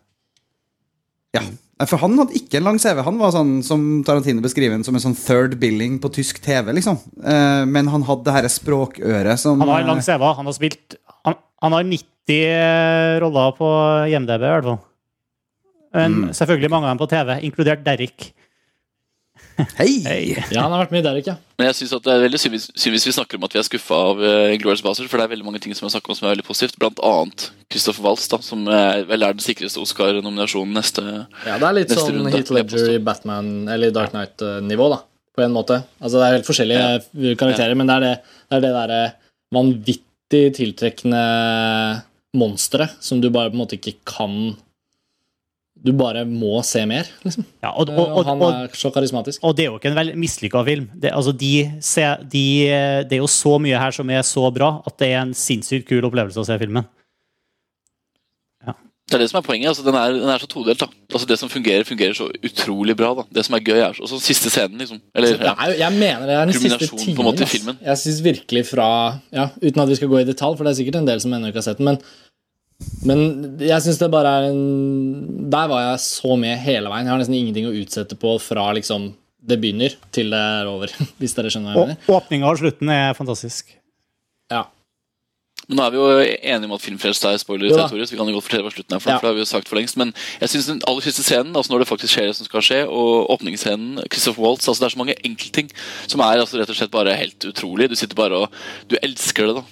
Ja, 1.33 1.41
for 1.89 1.97
han 1.97 2.13
hadde 2.19 2.35
ikke 2.37 2.59
en 2.59 2.67
lang 2.67 2.77
CV. 2.79 3.01
Han 3.03 3.17
var 3.17 3.33
sånn 3.33 3.55
som 3.65 3.81
Tarantino 4.05 4.43
beskriver 4.45 4.83
som 4.85 4.93
en 4.95 5.01
sånn 5.01 5.17
third 5.17 5.57
billing 5.59 5.97
på 6.03 6.11
tysk 6.13 6.39
TV, 6.45 6.69
liksom. 6.77 6.99
Eh, 7.23 7.63
men 7.65 7.89
han 7.89 8.05
hadde 8.05 8.27
det 8.27 8.35
her 8.37 8.47
språkøret 8.53 9.41
som 9.41 9.59
Han 9.63 9.71
har 9.71 9.81
en 9.81 9.87
lang 9.95 10.03
CV. 10.05 10.21
Han 10.37 10.45
har 10.45 10.53
spilt 10.53 10.95
Han, 11.25 11.35
han 11.63 11.71
har 11.73 11.83
90 11.89 13.19
roller 13.23 13.55
på 13.57 13.69
IMDb, 14.11 14.43
i 14.43 14.53
hvert 14.53 14.69
fall. 14.69 14.81
Men 15.93 16.13
Mm. 16.13 16.29
selvfølgelig 16.33 16.69
mange 16.69 16.85
av 16.85 16.97
dem 16.97 17.01
på 17.01 17.09
TV, 17.09 17.39
inkludert 17.41 17.83
Derrick. 17.83 18.33
Hei! 19.79 20.33
Ja, 20.51 20.63
han 20.63 20.73
har 20.73 20.83
vært 20.83 20.93
mye 20.95 21.03
der, 21.05 21.17
ikke? 21.19 21.35
Men 21.59 21.69
jeg 21.69 21.77
synes 21.77 21.93
at 21.97 22.05
det 22.05 22.13
er 22.13 22.23
veldig 22.25 22.39
synd 22.41 22.55
hvis, 22.55 23.05
vi 23.07 23.13
snakker 23.13 23.37
om 23.37 23.45
at 23.47 23.55
vi 23.55 23.61
er 23.61 23.65
skuffa 23.67 23.99
av 24.09 24.21
uh, 24.21 24.53
Glorious 24.61 24.83
Bastards, 24.85 25.09
for 25.11 25.21
det 25.21 25.27
er 25.27 25.33
veldig 25.35 25.47
mange 25.47 25.61
ting 25.63 25.75
som 25.77 25.89
snakker 25.91 26.13
om 26.13 26.17
som 26.17 26.27
er 26.27 26.35
veldig 26.35 26.47
positivt. 26.47 26.77
Blant 26.81 27.01
annet 27.05 27.47
Christopher 27.71 28.07
Waltz, 28.07 28.27
da, 28.31 28.39
som 28.45 28.65
er, 28.67 29.03
vel 29.09 29.25
er 29.25 29.37
den 29.37 29.45
sikreste 29.45 29.81
Oscar-nominasjonen 29.83 30.77
neste 30.77 31.03
Ja, 31.05 31.57
det 31.57 31.69
er 31.69 31.77
litt 31.79 31.93
sånn 31.93 32.19
runde, 32.19 32.33
Heath 32.33 32.55
Ledger 32.55 32.93
i 32.95 33.01
Batman 33.03 33.51
eller 33.73 33.93
Dark 33.95 34.15
Knight-nivå, 34.15 34.89
da. 34.95 35.03
På 35.33 35.41
en 35.45 35.53
måte. 35.55 35.79
Altså, 35.97 36.19
det 36.19 36.25
er 36.25 36.35
helt 36.37 36.49
forskjellige 36.49 36.89
ja. 36.89 37.35
karakterer, 37.39 37.77
men 37.77 37.89
det 37.89 37.95
er 37.95 38.03
det, 38.05 38.15
det, 38.23 38.57
er 38.57 38.65
det 38.65 38.73
derre 38.75 39.03
vanvittig 39.53 40.43
tiltrekkende 40.57 41.23
monsteret 42.37 42.97
som 43.05 43.21
du 43.21 43.29
bare 43.33 43.51
på 43.51 43.57
en 43.57 43.61
måte 43.63 43.77
ikke 43.77 43.99
kan 44.09 44.55
Du 45.83 45.91
bare 45.99 46.23
må 46.23 46.61
se 46.63 46.85
mer, 46.87 47.09
liksom. 47.25 47.43
Ja, 47.63 47.73
og, 47.73 47.89
og, 47.91 48.17
og, 48.21 48.27
han 48.29 48.43
er 48.47 48.75
så 48.79 48.91
karismatisk. 48.93 49.43
og 49.43 49.57
det 49.57 49.65
er 49.65 49.71
jo 49.73 49.79
ikke 49.81 49.91
en 49.91 49.97
veldig 49.99 50.15
mislykka 50.21 50.63
film. 50.63 50.87
Det, 50.95 51.11
altså 51.11 51.33
de, 51.35 51.53
se, 51.83 52.07
de, 52.31 52.45
det 53.09 53.17
er 53.17 53.23
jo 53.23 53.27
så 53.27 53.57
mye 53.59 53.81
her 53.81 53.95
som 53.95 54.09
er 54.09 54.23
så 54.27 54.47
bra 54.55 54.77
at 54.87 54.95
det 55.03 55.11
er 55.11 55.21
en 55.25 55.35
sinnssykt 55.35 55.89
kul 55.89 56.07
opplevelse 56.07 56.39
å 56.39 56.47
se 56.47 56.59
filmen. 56.61 56.87
Det 59.03 59.17
er 59.17 59.21
det 59.25 59.29
som 59.29 59.39
er 59.41 59.45
poenget. 59.45 59.67
altså 59.67 59.83
Den 59.83 59.97
er, 59.99 60.13
den 60.15 60.29
er 60.31 60.41
så 60.41 60.47
todelt. 60.47 60.79
da 60.79 60.87
Altså 61.13 61.27
Det 61.27 61.37
som 61.39 61.49
fungerer, 61.49 61.83
fungerer 61.83 62.13
så 62.17 62.29
utrolig 62.43 62.95
bra. 62.97 63.13
da 63.13 63.23
Det 63.35 63.45
som 63.45 63.55
er 63.55 63.59
gøy, 63.59 63.79
er 63.83 63.99
Og 63.99 64.09
så 64.09 64.19
siste 64.19 64.49
scenen, 64.49 64.77
liksom. 64.79 65.01
Eller, 65.15 65.37
Det 65.37 65.51
er 65.51 65.77
jeg 65.77 65.91
mener 65.91 66.25
det 66.25 66.35
er 66.35 66.45
den 66.45 66.53
siste 66.53 66.87
timen. 66.97 67.77
Jeg 67.83 67.97
synes 67.97 68.23
virkelig 68.23 68.65
fra 68.67 69.19
ja, 69.31 69.49
Uten 69.61 69.81
at 69.81 69.89
vi 69.89 69.95
skal 69.95 70.07
gå 70.07 70.19
i 70.19 70.23
detalj, 70.23 70.57
for 70.57 70.63
det 70.63 70.71
er 70.71 70.79
sikkert 70.79 71.01
en 71.01 71.07
del 71.07 71.19
som 71.19 71.33
ennå 71.33 71.51
ikke 71.51 71.61
har 71.61 71.67
sett 71.67 71.77
den. 71.77 71.85
Men, 71.85 71.99
men 73.07 73.19
jeg 73.59 73.83
syns 73.83 73.99
det 73.99 74.09
bare 74.13 74.29
er 74.39 74.45
en 74.51 75.49
Der 75.51 75.67
var 75.67 75.81
jeg 75.89 75.99
så 76.05 76.37
med 76.39 76.57
hele 76.63 76.91
veien. 76.91 77.05
Jeg 77.07 77.13
har 77.13 77.19
nesten 77.21 77.35
ingenting 77.37 77.67
å 77.69 77.75
utsette 77.75 78.15
på 78.19 78.37
fra 78.41 78.69
liksom 78.77 79.11
det 79.43 79.57
begynner 79.59 79.91
til 80.15 80.31
det 80.31 80.39
er 80.39 80.69
over. 80.71 80.91
Hvis 81.19 81.35
dere 81.35 81.51
skjønner 81.51 81.73
hva 81.75 81.81
jeg 81.83 81.97
mener. 81.97 82.13
åpninga 82.15 82.47
og 82.47 82.61
slutten 82.61 82.93
er 82.93 83.17
fantastisk. 83.17 83.73
Ja. 84.53 84.63
Men 85.67 85.79
nå 85.79 85.83
er 85.85 85.91
vi 85.93 85.99
jo 85.99 86.07
enige 86.23 86.67
om 86.67 86.73
at 86.75 86.83
filmfrelst 86.83 87.23
er 87.27 87.37
spoiler 87.39 87.71
så 87.71 87.87
vi 87.93 88.17
kan 88.19 88.27
jo 88.27 88.35
godt 88.35 88.47
fortelle 88.47 88.65
hva 88.65 88.71
slutten 88.73 88.95
er. 88.97 89.03
For, 89.03 89.11
Ja. 89.11 89.19
for 89.19 89.27
det 89.27 89.31
har 89.31 89.37
vi 89.37 89.43
jo 89.43 89.51
sagt 89.51 89.69
for 89.69 89.79
lengst 89.79 89.95
Men 89.99 90.11
jeg 90.41 90.49
synes 90.51 90.67
den 90.67 90.81
aller 90.87 91.05
siste 91.05 91.23
scenen, 91.23 91.55
altså 91.55 91.71
når 91.71 91.83
det 91.83 91.87
faktisk 91.91 92.15
skjer 92.15 92.27
det 92.27 92.35
som 92.35 92.47
skal 92.47 92.65
skje, 92.67 92.79
og 92.87 93.29
åpningsscenen, 93.35 94.01
Christopher 94.11 94.43
Waltz 94.43 94.67
altså 94.67 94.83
Det 94.83 94.89
er 94.89 94.95
så 94.95 95.03
mange 95.03 95.15
enkeltting 95.23 95.71
som 96.07 96.19
er 96.23 96.39
altså 96.43 96.59
rett 96.59 96.69
og 96.71 96.75
slett 96.79 96.91
bare 96.91 97.15
helt 97.15 97.47
utrolig. 97.47 97.89
Du 97.91 97.95
sitter 97.95 98.15
bare 98.15 98.43
og 98.43 98.51
Du 98.91 98.97
elsker 99.01 99.47
det, 99.47 99.55
da. 99.61 99.63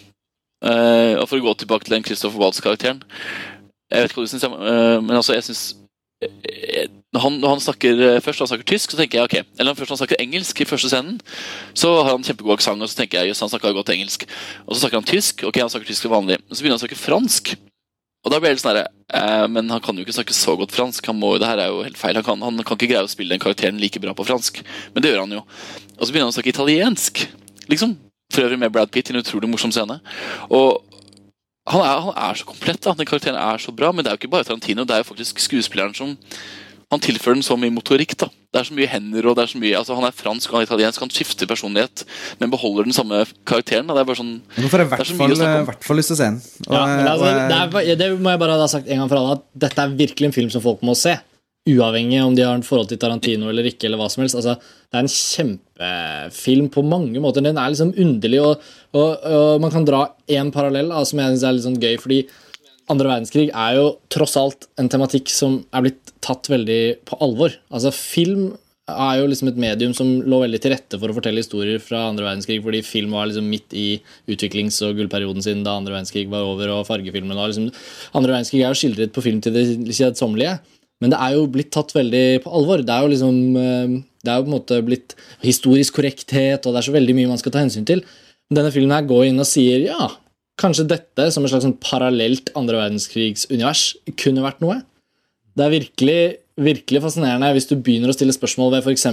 Eh, 0.61 1.13
og 1.17 1.27
for 1.27 1.39
å 1.39 1.45
gå 1.45 1.53
tilbake 1.61 1.87
til 1.87 1.95
den 1.95 2.05
Christopher 2.05 2.37
Waltz-karakteren 2.37 2.99
Jeg 3.89 4.03
vet 4.03 4.11
ikke 4.11 4.21
hva 4.21 4.27
du 4.27 4.29
syns, 4.29 4.45
men 5.01 5.15
altså, 5.17 5.33
jeg 5.33 5.47
syns 5.47 5.63
når 6.21 7.23
han, 7.23 7.37
når 7.41 7.49
han 7.55 7.63
snakker 7.63 8.01
eh, 8.05 8.19
først 8.21 8.39
når 8.39 8.45
han 8.45 8.51
snakker 8.51 8.69
tysk, 8.69 8.93
så 8.93 8.99
tenker 8.99 9.19
jeg 9.19 9.27
ok 9.27 9.57
Eller 9.59 9.73
først 9.75 9.89
når 9.89 9.95
han 9.95 10.01
snakker 10.03 10.21
engelsk 10.21 10.61
i 10.61 10.67
første 10.69 10.91
scenen, 10.91 11.17
så 11.73 11.91
har 11.97 12.13
han 12.13 12.23
kjempegod 12.27 12.59
aksent, 12.59 12.83
og 12.83 12.91
så 12.91 13.01
tenker 13.01 13.19
jeg 13.19 13.31
jøss, 13.31 13.41
han 13.43 13.51
snakker 13.51 13.75
godt 13.75 13.91
engelsk. 13.95 14.27
Og 14.67 14.75
så 14.75 14.83
snakker 14.83 15.01
han 15.01 15.09
tysk, 15.09 15.43
ok, 15.49 15.59
han 15.63 15.73
snakker 15.73 15.89
tysk 15.89 16.05
til 16.05 16.13
vanlig. 16.13 16.37
Men 16.45 16.55
så 16.55 16.63
begynner 16.63 16.77
han 16.77 16.81
å 16.81 16.85
snakke 16.85 16.99
fransk. 17.01 17.51
Og 18.21 18.29
da 18.29 18.37
blir 18.37 18.51
jeg 18.51 18.59
litt 18.59 18.63
sånn 18.63 18.77
eh, 18.77 19.45
Men 19.49 19.73
han 19.73 19.81
kan 19.81 19.97
jo 19.97 20.05
ikke 20.05 20.15
snakke 20.19 20.37
så 20.37 20.53
godt 20.59 20.75
fransk. 20.75 21.09
Han 21.09 21.17
må, 21.19 21.33
det 21.41 21.49
her 21.49 21.63
er 21.63 21.73
jo 21.73 21.81
helt 21.83 21.99
feil. 21.99 22.15
Han 22.19 22.27
kan, 22.27 22.45
han 22.45 22.61
kan 22.61 22.77
ikke 22.77 22.93
greie 22.93 23.03
å 23.07 23.11
spille 23.11 23.33
den 23.33 23.41
karakteren 23.41 23.81
like 23.81 23.99
bra 24.03 24.13
på 24.15 24.27
fransk. 24.29 24.61
Men 24.93 25.03
det 25.03 25.11
gjør 25.11 25.25
han 25.25 25.35
jo. 25.39 25.43
Og 25.97 26.05
så 26.05 26.13
begynner 26.13 26.29
han 26.29 26.35
å 26.35 26.37
snakke 26.37 26.53
italiensk. 26.53 27.25
Liksom. 27.71 27.97
For 28.31 28.45
øvrig 28.47 28.59
med 28.61 28.71
Brad 28.73 28.91
Pitt 28.93 29.11
i 29.11 29.15
en 29.15 29.21
utrolig 29.21 29.49
morsom 29.51 29.73
scene. 29.75 29.99
Og 30.49 30.81
han 31.69 31.83
er, 31.83 32.01
han 32.07 32.17
er 32.17 32.39
så 32.39 32.47
komplett. 32.47 32.81
da 32.83 32.95
Den 32.97 33.07
karakteren 33.09 33.37
er 33.37 33.61
så 33.61 33.73
bra. 33.75 33.91
Men 33.91 34.03
det 34.05 34.11
er 34.11 34.17
jo 34.17 34.23
ikke 34.23 34.33
bare 34.33 34.47
Tarantino, 34.47 34.87
det 34.87 34.95
er 34.97 35.03
jo 35.03 35.11
faktisk 35.11 35.39
skuespilleren 35.43 35.95
som 35.97 36.17
han 36.91 36.99
tilfører 36.99 37.37
den 37.37 37.45
så 37.45 37.55
mye 37.55 37.71
motorikk. 37.71 38.17
da 38.19 38.27
Det 38.51 38.59
er 38.59 38.65
så 38.67 38.75
mye 38.75 38.89
hender 38.91 39.29
og 39.29 39.37
det 39.37 39.45
er 39.45 39.51
så 39.53 39.59
mye 39.61 39.77
altså 39.79 39.95
Han 39.95 40.03
er 40.03 40.11
fransk 40.15 40.49
og 40.51 40.57
han 40.57 40.65
er 40.65 40.67
italiensk, 40.67 40.99
han 40.99 41.13
skifter 41.13 41.47
personlighet, 41.47 42.03
men 42.41 42.51
beholder 42.51 42.83
den 42.83 42.95
samme 42.97 43.23
karakteren. 43.47 43.87
da 43.87 43.95
Det 43.95 44.03
er 44.03 44.09
bare 44.09 44.19
sånn 44.19 44.33
Nå 44.57 44.67
får 44.67 44.83
jeg 44.83 44.87
i 44.87 44.91
er 44.91 44.91
hvert 44.91 45.07
fall, 45.07 45.69
hvert 45.69 45.99
lyst 46.01 46.11
til 46.11 46.17
å 46.17 46.19
se 46.19 46.27
den. 46.27 46.39
Og, 46.67 46.73
Ja, 46.75 46.83
altså, 47.13 47.29
og 47.31 47.53
det, 47.53 47.81
er, 47.93 47.95
det 48.01 48.09
må 48.19 48.33
jeg 48.33 48.43
bare 48.43 48.59
ha 48.59 48.67
sagt 48.67 48.89
en 48.91 49.03
gang 49.03 49.11
for 49.11 49.21
alle 49.21 49.37
at 49.39 49.45
dette 49.67 49.85
er 49.85 49.95
virkelig 50.03 50.27
en 50.31 50.35
film 50.41 50.51
som 50.51 50.65
folk 50.65 50.83
må 50.83 50.97
se. 50.99 51.15
Uavhengig 51.69 52.19
om 52.25 52.35
de 52.35 52.43
har 52.43 52.55
en 52.57 52.65
forhold 52.65 52.89
til 52.89 52.97
Tarantino 52.99 53.47
eller 53.51 53.67
ikke. 53.69 53.85
eller 53.85 54.01
hva 54.01 54.09
som 54.09 54.23
helst 54.25 54.35
altså, 54.35 54.57
Det 54.59 54.97
er 54.97 55.03
en 55.05 55.11
kjempefilm 55.81 56.69
på 56.71 56.83
mange 56.83 57.19
måter. 57.19 57.43
Den 57.43 57.57
er 57.57 57.71
liksom 57.71 57.93
underlig, 57.97 58.41
og, 58.41 58.61
og, 58.93 59.25
og 59.25 59.61
man 59.61 59.71
kan 59.71 59.85
dra 59.85 60.05
én 60.27 60.51
parallell 60.51 60.89
da, 60.89 61.03
som 61.05 61.19
jeg 61.19 61.35
synes 61.35 61.43
er 61.43 61.53
litt 61.57 61.67
sånn 61.67 61.81
gøy. 61.81 61.97
fordi 61.99 62.23
andre 62.91 63.07
verdenskrig 63.07 63.51
er 63.55 63.77
jo 63.77 63.85
tross 64.11 64.35
alt 64.37 64.67
en 64.81 64.89
tematikk 64.91 65.29
som 65.31 65.61
er 65.71 65.85
blitt 65.85 66.11
tatt 66.21 66.49
veldig 66.51 67.05
på 67.07 67.17
alvor. 67.23 67.53
Altså 67.71 67.91
Film 67.95 68.51
er 68.91 69.21
jo 69.21 69.27
liksom 69.29 69.47
et 69.47 69.59
medium 69.61 69.93
som 69.95 70.09
lå 70.27 70.41
veldig 70.41 70.59
til 70.59 70.73
rette 70.73 70.97
for 70.99 71.07
å 71.07 71.15
fortelle 71.15 71.39
historier 71.39 71.79
fra 71.79 72.09
andre 72.09 72.25
verdenskrig, 72.25 72.59
fordi 72.65 72.81
film 72.83 73.13
var 73.15 73.29
liksom 73.29 73.47
midt 73.47 73.71
i 73.77 74.01
utviklings- 74.27 74.81
og 74.83 74.97
gullperioden 74.97 75.45
sin 75.45 75.61
da 75.63 75.77
andre 75.79 75.95
verdenskrig 75.95 76.25
var 76.31 76.43
over, 76.43 76.73
og 76.73 76.87
fargefilmen 76.89 77.37
var 77.37 77.53
liksom 77.53 77.69
Andre 78.17 78.33
verdenskrig 78.33 78.65
er 78.65 78.73
jo 78.73 78.81
skildret 78.81 79.13
på 79.15 79.23
film 79.23 79.39
til 79.39 79.55
det 79.55 79.95
kjedsommelige, 79.95 80.57
men 80.99 81.13
det 81.13 81.21
er 81.23 81.37
jo 81.37 81.47
blitt 81.53 81.71
tatt 81.71 81.93
veldig 81.95 82.41
på 82.43 82.51
alvor. 82.51 82.83
Det 82.83 82.93
er 82.93 83.05
jo 83.05 83.13
liksom 83.13 83.37
eh, 83.61 83.95
Det 84.21 84.31
er 84.31 84.39
jo 84.39 84.45
på 84.45 84.51
en 84.51 84.57
måte 84.57 84.81
blitt 84.85 85.15
historisk 85.43 85.97
korrekthet, 85.97 86.65
og 86.65 86.73
det 86.73 86.81
er 86.81 86.87
så 86.89 86.95
veldig 86.95 87.15
mye 87.17 87.31
man 87.31 87.41
skal 87.41 87.53
ta 87.55 87.63
hensyn 87.63 87.87
til. 87.89 88.03
Denne 88.51 88.73
filmen 88.73 88.93
her 88.93 89.07
går 89.07 89.29
inn 89.29 89.41
og 89.41 89.49
sier 89.49 89.87
ja, 89.87 90.09
kanskje 90.61 90.89
dette 90.91 91.29
som 91.33 91.45
et 91.45 91.53
slags 91.53 91.65
sånn 91.65 91.79
parallelt 91.81 92.51
andre 92.59 92.83
verdenskrigs-univers 92.83 93.85
kunne 94.19 94.45
vært 94.45 94.61
noe. 94.63 94.81
Det 95.57 95.65
er 95.65 95.73
virkelig, 95.73 96.19
virkelig 96.61 97.01
fascinerende 97.03 97.49
hvis 97.55 97.67
du 97.71 97.75
begynner 97.75 98.11
å 98.11 98.15
stille 98.15 98.35
spørsmål 98.35 98.75
ved 98.75 98.85
f.eks. 98.85 99.07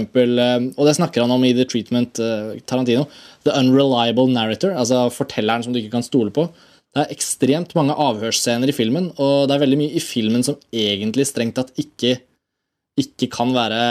Og 0.77 0.83
det 0.87 0.95
snakker 0.99 1.25
han 1.25 1.33
om 1.35 1.45
i 1.47 1.55
The 1.57 1.65
Treatment 1.67 2.21
eh, 2.23 2.59
Tarantino. 2.69 3.07
The 3.47 3.55
unreliable 3.59 4.29
narrator, 4.31 4.75
altså 4.77 5.07
fortelleren 5.13 5.65
som 5.65 5.75
du 5.75 5.81
ikke 5.81 5.97
kan 5.97 6.05
stole 6.05 6.33
på. 6.35 6.47
Det 6.95 7.03
er 7.03 7.11
ekstremt 7.13 7.75
mange 7.77 7.95
avhørsscener 8.01 8.71
i 8.71 8.73
filmen, 8.73 9.11
og 9.21 9.49
det 9.49 9.55
er 9.55 9.61
veldig 9.61 9.77
mye 9.77 9.97
i 9.97 10.01
filmen 10.01 10.45
som 10.45 10.57
egentlig 10.73 11.27
strengt 11.29 11.59
tatt 11.59 11.69
ikke, 11.79 12.15
ikke 12.97 13.29
kan 13.31 13.53
være 13.53 13.81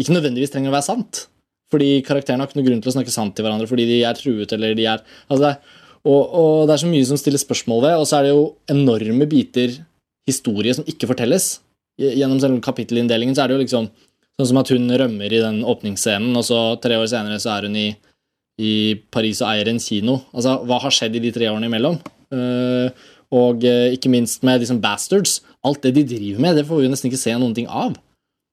Ikke 0.00 0.14
nødvendigvis 0.14 0.52
trenger 0.52 0.72
å 0.72 0.76
være 0.76 0.88
sant. 0.88 1.26
Fordi 1.72 2.02
karakterene 2.06 2.44
har 2.44 2.50
ikke 2.50 2.60
noe 2.60 2.68
grunn 2.68 2.82
til 2.84 2.92
å 2.92 2.96
snakke 2.98 3.14
sant 3.14 3.34
til 3.34 3.46
hverandre 3.46 3.66
fordi 3.66 3.88
de 3.88 3.98
er 4.06 4.18
truet 4.18 4.52
eller 4.54 4.76
de 4.78 4.84
er 4.86 5.00
altså 5.26 5.42
det 5.42 5.54
og, 6.06 6.22
og 6.38 6.68
det 6.68 6.76
er 6.76 6.82
så 6.84 6.88
mye 6.90 7.06
som 7.08 7.18
stiller 7.18 7.42
spørsmål 7.42 7.80
ved, 7.82 7.94
og 7.98 8.04
så 8.06 8.18
er 8.18 8.26
det 8.26 8.34
jo 8.34 8.42
enorme 8.70 9.26
biter 9.30 9.72
historie 10.28 10.74
som 10.76 10.86
ikke 10.86 11.08
fortelles. 11.10 11.56
Gjennom 11.98 12.38
selve 12.42 12.60
kapittelinndelingen 12.64 13.34
så 13.34 13.44
er 13.44 13.50
det 13.50 13.56
jo 13.56 13.64
liksom 13.64 13.88
sånn 14.36 14.50
som 14.50 14.60
at 14.60 14.70
hun 14.74 14.86
rømmer 15.00 15.32
i 15.32 15.42
den 15.42 15.62
åpningsscenen, 15.66 16.36
og 16.36 16.44
så 16.46 16.60
tre 16.82 16.98
år 17.00 17.08
senere 17.10 17.40
så 17.42 17.56
er 17.56 17.66
hun 17.66 17.78
i, 17.80 17.88
i 18.60 18.72
Paris 19.10 19.40
og 19.42 19.50
eier 19.50 19.72
en 19.72 19.82
kino. 19.82 20.20
Altså, 20.36 20.58
hva 20.68 20.78
har 20.84 20.94
skjedd 20.94 21.16
i 21.18 21.24
de 21.24 21.34
tre 21.34 21.48
årene 21.50 21.70
imellom? 21.70 21.98
Uh, 22.30 22.92
og 23.34 23.64
uh, 23.64 23.88
ikke 23.96 24.12
minst 24.12 24.44
med 24.46 24.60
liksom 24.62 24.82
Bastards. 24.84 25.40
Alt 25.66 25.88
det 25.88 25.96
de 25.96 26.04
driver 26.12 26.44
med, 26.44 26.60
det 26.60 26.66
får 26.68 26.82
vi 26.82 26.86
jo 26.86 26.92
nesten 26.92 27.10
ikke 27.10 27.22
se 27.24 27.34
noen 27.34 27.56
ting 27.56 27.66
av. 27.66 27.96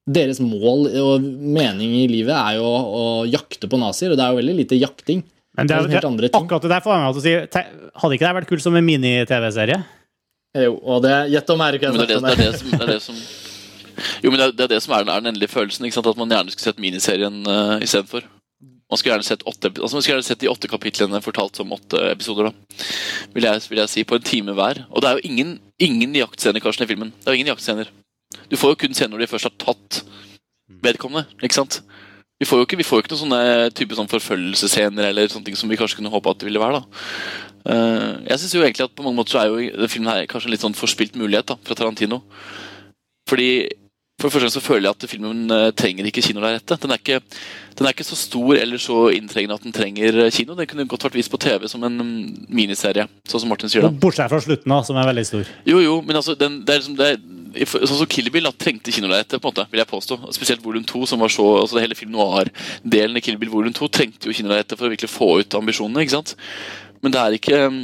Deres 0.04 0.42
mål 0.44 0.90
og 1.00 1.24
mening 1.24 1.94
i 2.02 2.08
livet 2.12 2.36
er 2.36 2.58
jo 2.58 2.68
å, 2.68 3.04
jakte 3.30 3.70
på 3.72 3.80
nazier, 3.80 4.12
og 4.12 4.20
det 4.20 4.26
er 4.26 4.34
jo 4.34 4.42
veldig 4.42 4.56
lite 4.58 4.80
jakting. 4.80 5.24
Men 5.56 5.70
det 5.70 5.78
er, 5.78 5.88
det 5.88 6.00
er 6.02 6.34
akkurat 6.34 6.66
det 6.66 6.72
der 6.74 6.84
får 6.84 6.96
jeg 6.96 7.04
meg 7.04 7.14
til 7.14 7.22
å 7.22 7.24
si 7.24 7.34
Hadde 8.02 8.16
ikke 8.16 8.26
det 8.26 8.38
vært 8.40 8.50
kult 8.50 8.64
som 8.64 8.76
en 8.76 8.88
mini-TV-serie? 8.88 9.78
Jo, 10.58 10.76
og 10.82 11.04
det 11.06 11.14
Gjett 11.30 11.52
om 11.54 11.62
det 11.62 11.68
er 11.68 11.78
det, 11.78 11.82
det, 11.84 12.18
om 12.18 12.26
det, 12.26 12.38
det 12.40 12.88
det 12.90 12.98
som 13.06 13.20
Jo, 14.26 14.32
men 14.32 14.40
det 14.40 14.48
er, 14.48 14.56
det 14.58 14.66
er 14.66 14.72
det 14.74 14.80
som 14.82 14.96
er 14.98 15.06
den, 15.06 15.14
er 15.14 15.22
den 15.22 15.30
endelige 15.30 15.54
følelsen. 15.54 15.86
Ikke 15.86 16.00
sant? 16.00 16.10
At 16.10 16.18
man 16.18 16.34
gjerne 16.34 16.54
skulle 16.54 16.72
sett 16.72 16.82
miniserien 16.82 17.44
uh, 17.46 17.78
istedenfor. 17.78 18.26
Man 18.90 19.00
skulle 19.00 19.14
gjerne 19.14 19.30
sett 19.30 19.46
åtte 19.50 19.72
altså 19.72 19.96
man 19.96 20.04
skulle 20.04 20.18
gjerne 20.18 20.28
sett 20.28 20.42
de 20.42 20.50
åtte 20.52 20.70
kapitlene 20.70 21.22
fortalt 21.24 21.58
som 21.58 21.72
åtte 21.74 22.02
episoder. 22.12 22.50
da 22.50 22.88
vil 23.34 23.48
jeg, 23.48 23.64
vil 23.70 23.82
jeg 23.82 23.94
si, 23.94 24.04
På 24.10 24.18
en 24.18 24.26
time 24.26 24.58
hver. 24.58 24.84
Og 24.90 25.02
det 25.02 25.10
er 25.10 25.20
jo 25.20 25.30
ingen, 25.30 25.60
ingen 25.82 26.18
jaktscener 26.18 26.66
Karsten, 26.66 26.86
i 26.86 26.92
filmen. 26.92 27.14
Det 27.22 27.30
er 27.30 27.38
jo 27.38 27.42
ingen 27.42 27.54
jaktscener. 27.54 27.94
Du 28.50 28.58
får 28.60 28.74
jo 28.74 28.80
kun 28.84 28.94
se 28.98 29.08
når 29.08 29.24
de 29.24 29.28
først 29.32 29.50
har 29.50 29.56
tatt 29.62 30.02
vedkommende. 30.84 31.28
ikke 31.44 31.58
sant? 31.60 31.82
Vi 32.42 32.48
får 32.50 32.60
jo 32.60 32.66
ikke, 32.68 32.78
vi 32.82 32.84
får 32.88 32.98
jo 33.00 33.04
ikke 33.04 33.14
noen 33.14 33.22
sånne 33.24 33.70
type 33.78 33.96
sånn 33.96 34.10
forfølgelsesscener 34.12 35.06
eller 35.12 35.30
sånne 35.32 35.46
ting 35.48 35.56
som 35.60 35.70
vi 35.72 35.78
kanskje 35.80 36.02
kunne 36.02 36.12
håpe 36.12 36.32
at 36.34 36.40
det 36.42 36.50
ville 36.50 36.60
være. 36.60 36.82
da. 36.82 37.06
Eh, 37.72 38.10
jeg 38.34 38.40
synes 38.42 38.56
jo 38.58 38.64
egentlig 38.66 38.88
at 38.90 38.96
på 38.98 39.04
mange 39.06 39.16
måter 39.22 39.38
så 39.38 39.44
er 39.44 39.54
jo 39.54 39.88
filmen 39.88 40.12
her 40.12 40.26
kanskje 40.28 40.50
en 40.50 40.56
litt 40.56 40.66
sånn 40.66 40.76
forspilt 40.76 41.16
mulighet 41.16 41.48
da, 41.54 41.56
fra 41.64 41.78
Tarantino. 41.80 42.24
Fordi 43.30 43.48
for 44.22 44.30
det 44.30 44.36
første 44.36 44.52
så 44.56 44.62
føler 44.64 44.86
jeg 44.88 44.96
at 44.98 45.06
filmen 45.10 45.40
eh, 45.52 45.70
trenger 45.76 46.06
ikke 46.08 46.22
kinolerretet. 46.24 46.80
Den, 46.84 46.92
er 46.92 47.00
ikke- 47.02 47.22
den 47.78 47.88
er 47.88 47.94
ikke 47.96 48.06
så 48.08 48.16
stor 48.20 48.56
eller 48.60 48.78
så 48.78 48.98
inntrengende 49.16 49.56
at 49.58 49.64
den 49.64 49.74
trenger 49.76 50.20
eh, 50.26 50.32
kino. 50.32 50.56
Den 50.56 50.68
kunne 50.70 50.86
godt 50.88 51.04
vært 51.08 51.16
vist 51.18 51.32
på 51.32 51.40
TV 51.42 51.68
som 51.68 51.84
en 51.84 51.98
mm, 51.98 52.46
miniserie, 52.50 53.08
sånn 53.28 53.42
som 53.44 53.50
Martin 53.50 53.70
sier. 53.72 53.82
da. 53.88 53.90
Bortsett 53.90 54.30
fra 54.32 54.40
slutten, 54.44 54.70
da, 54.70 54.82
som 54.84 55.00
er 55.00 55.08
veldig 55.10 55.26
stor. 55.28 55.50
Jo, 55.66 55.80
jo, 55.84 55.96
men 56.02 56.16
altså, 56.20 56.36
den, 56.40 56.60
det 56.66 56.76
er 56.76 56.80
liksom 56.84 56.96
det 57.00 57.10
er, 57.16 57.18
Sånn 57.54 58.00
som 58.00 58.10
Kill 58.10 58.30
Bill 58.34 58.48
da, 58.48 58.52
trengte 58.56 58.94
kinolerretet, 58.94 59.42
på 59.42 59.50
en 59.50 59.54
måte, 59.54 59.66
vil 59.72 59.82
jeg 59.82 59.90
påstå. 59.90 60.18
Spesielt 60.36 60.64
Volum 60.66 60.86
2, 60.90 61.04
som 61.10 61.22
var 61.24 61.34
så 61.34 61.46
altså 61.62 61.78
det 61.78 61.84
Hele 61.86 61.98
film 61.98 62.14
noir-delen 62.16 63.20
i 63.20 63.24
Kill 63.24 63.38
Bill 63.42 63.52
Volum 63.54 63.76
2 63.76 63.90
trengte 63.94 64.30
jo 64.30 64.38
kinolerretet 64.38 64.80
for 64.80 64.88
å 64.88 64.94
virkelig 64.94 65.12
få 65.14 65.30
ut 65.42 65.60
ambisjonene. 65.60 66.06
ikke 66.06 66.18
sant? 66.18 66.34
Men 67.04 67.14
det 67.14 67.22
er 67.22 67.38
ikke 67.38 67.60
mm, 67.68 67.84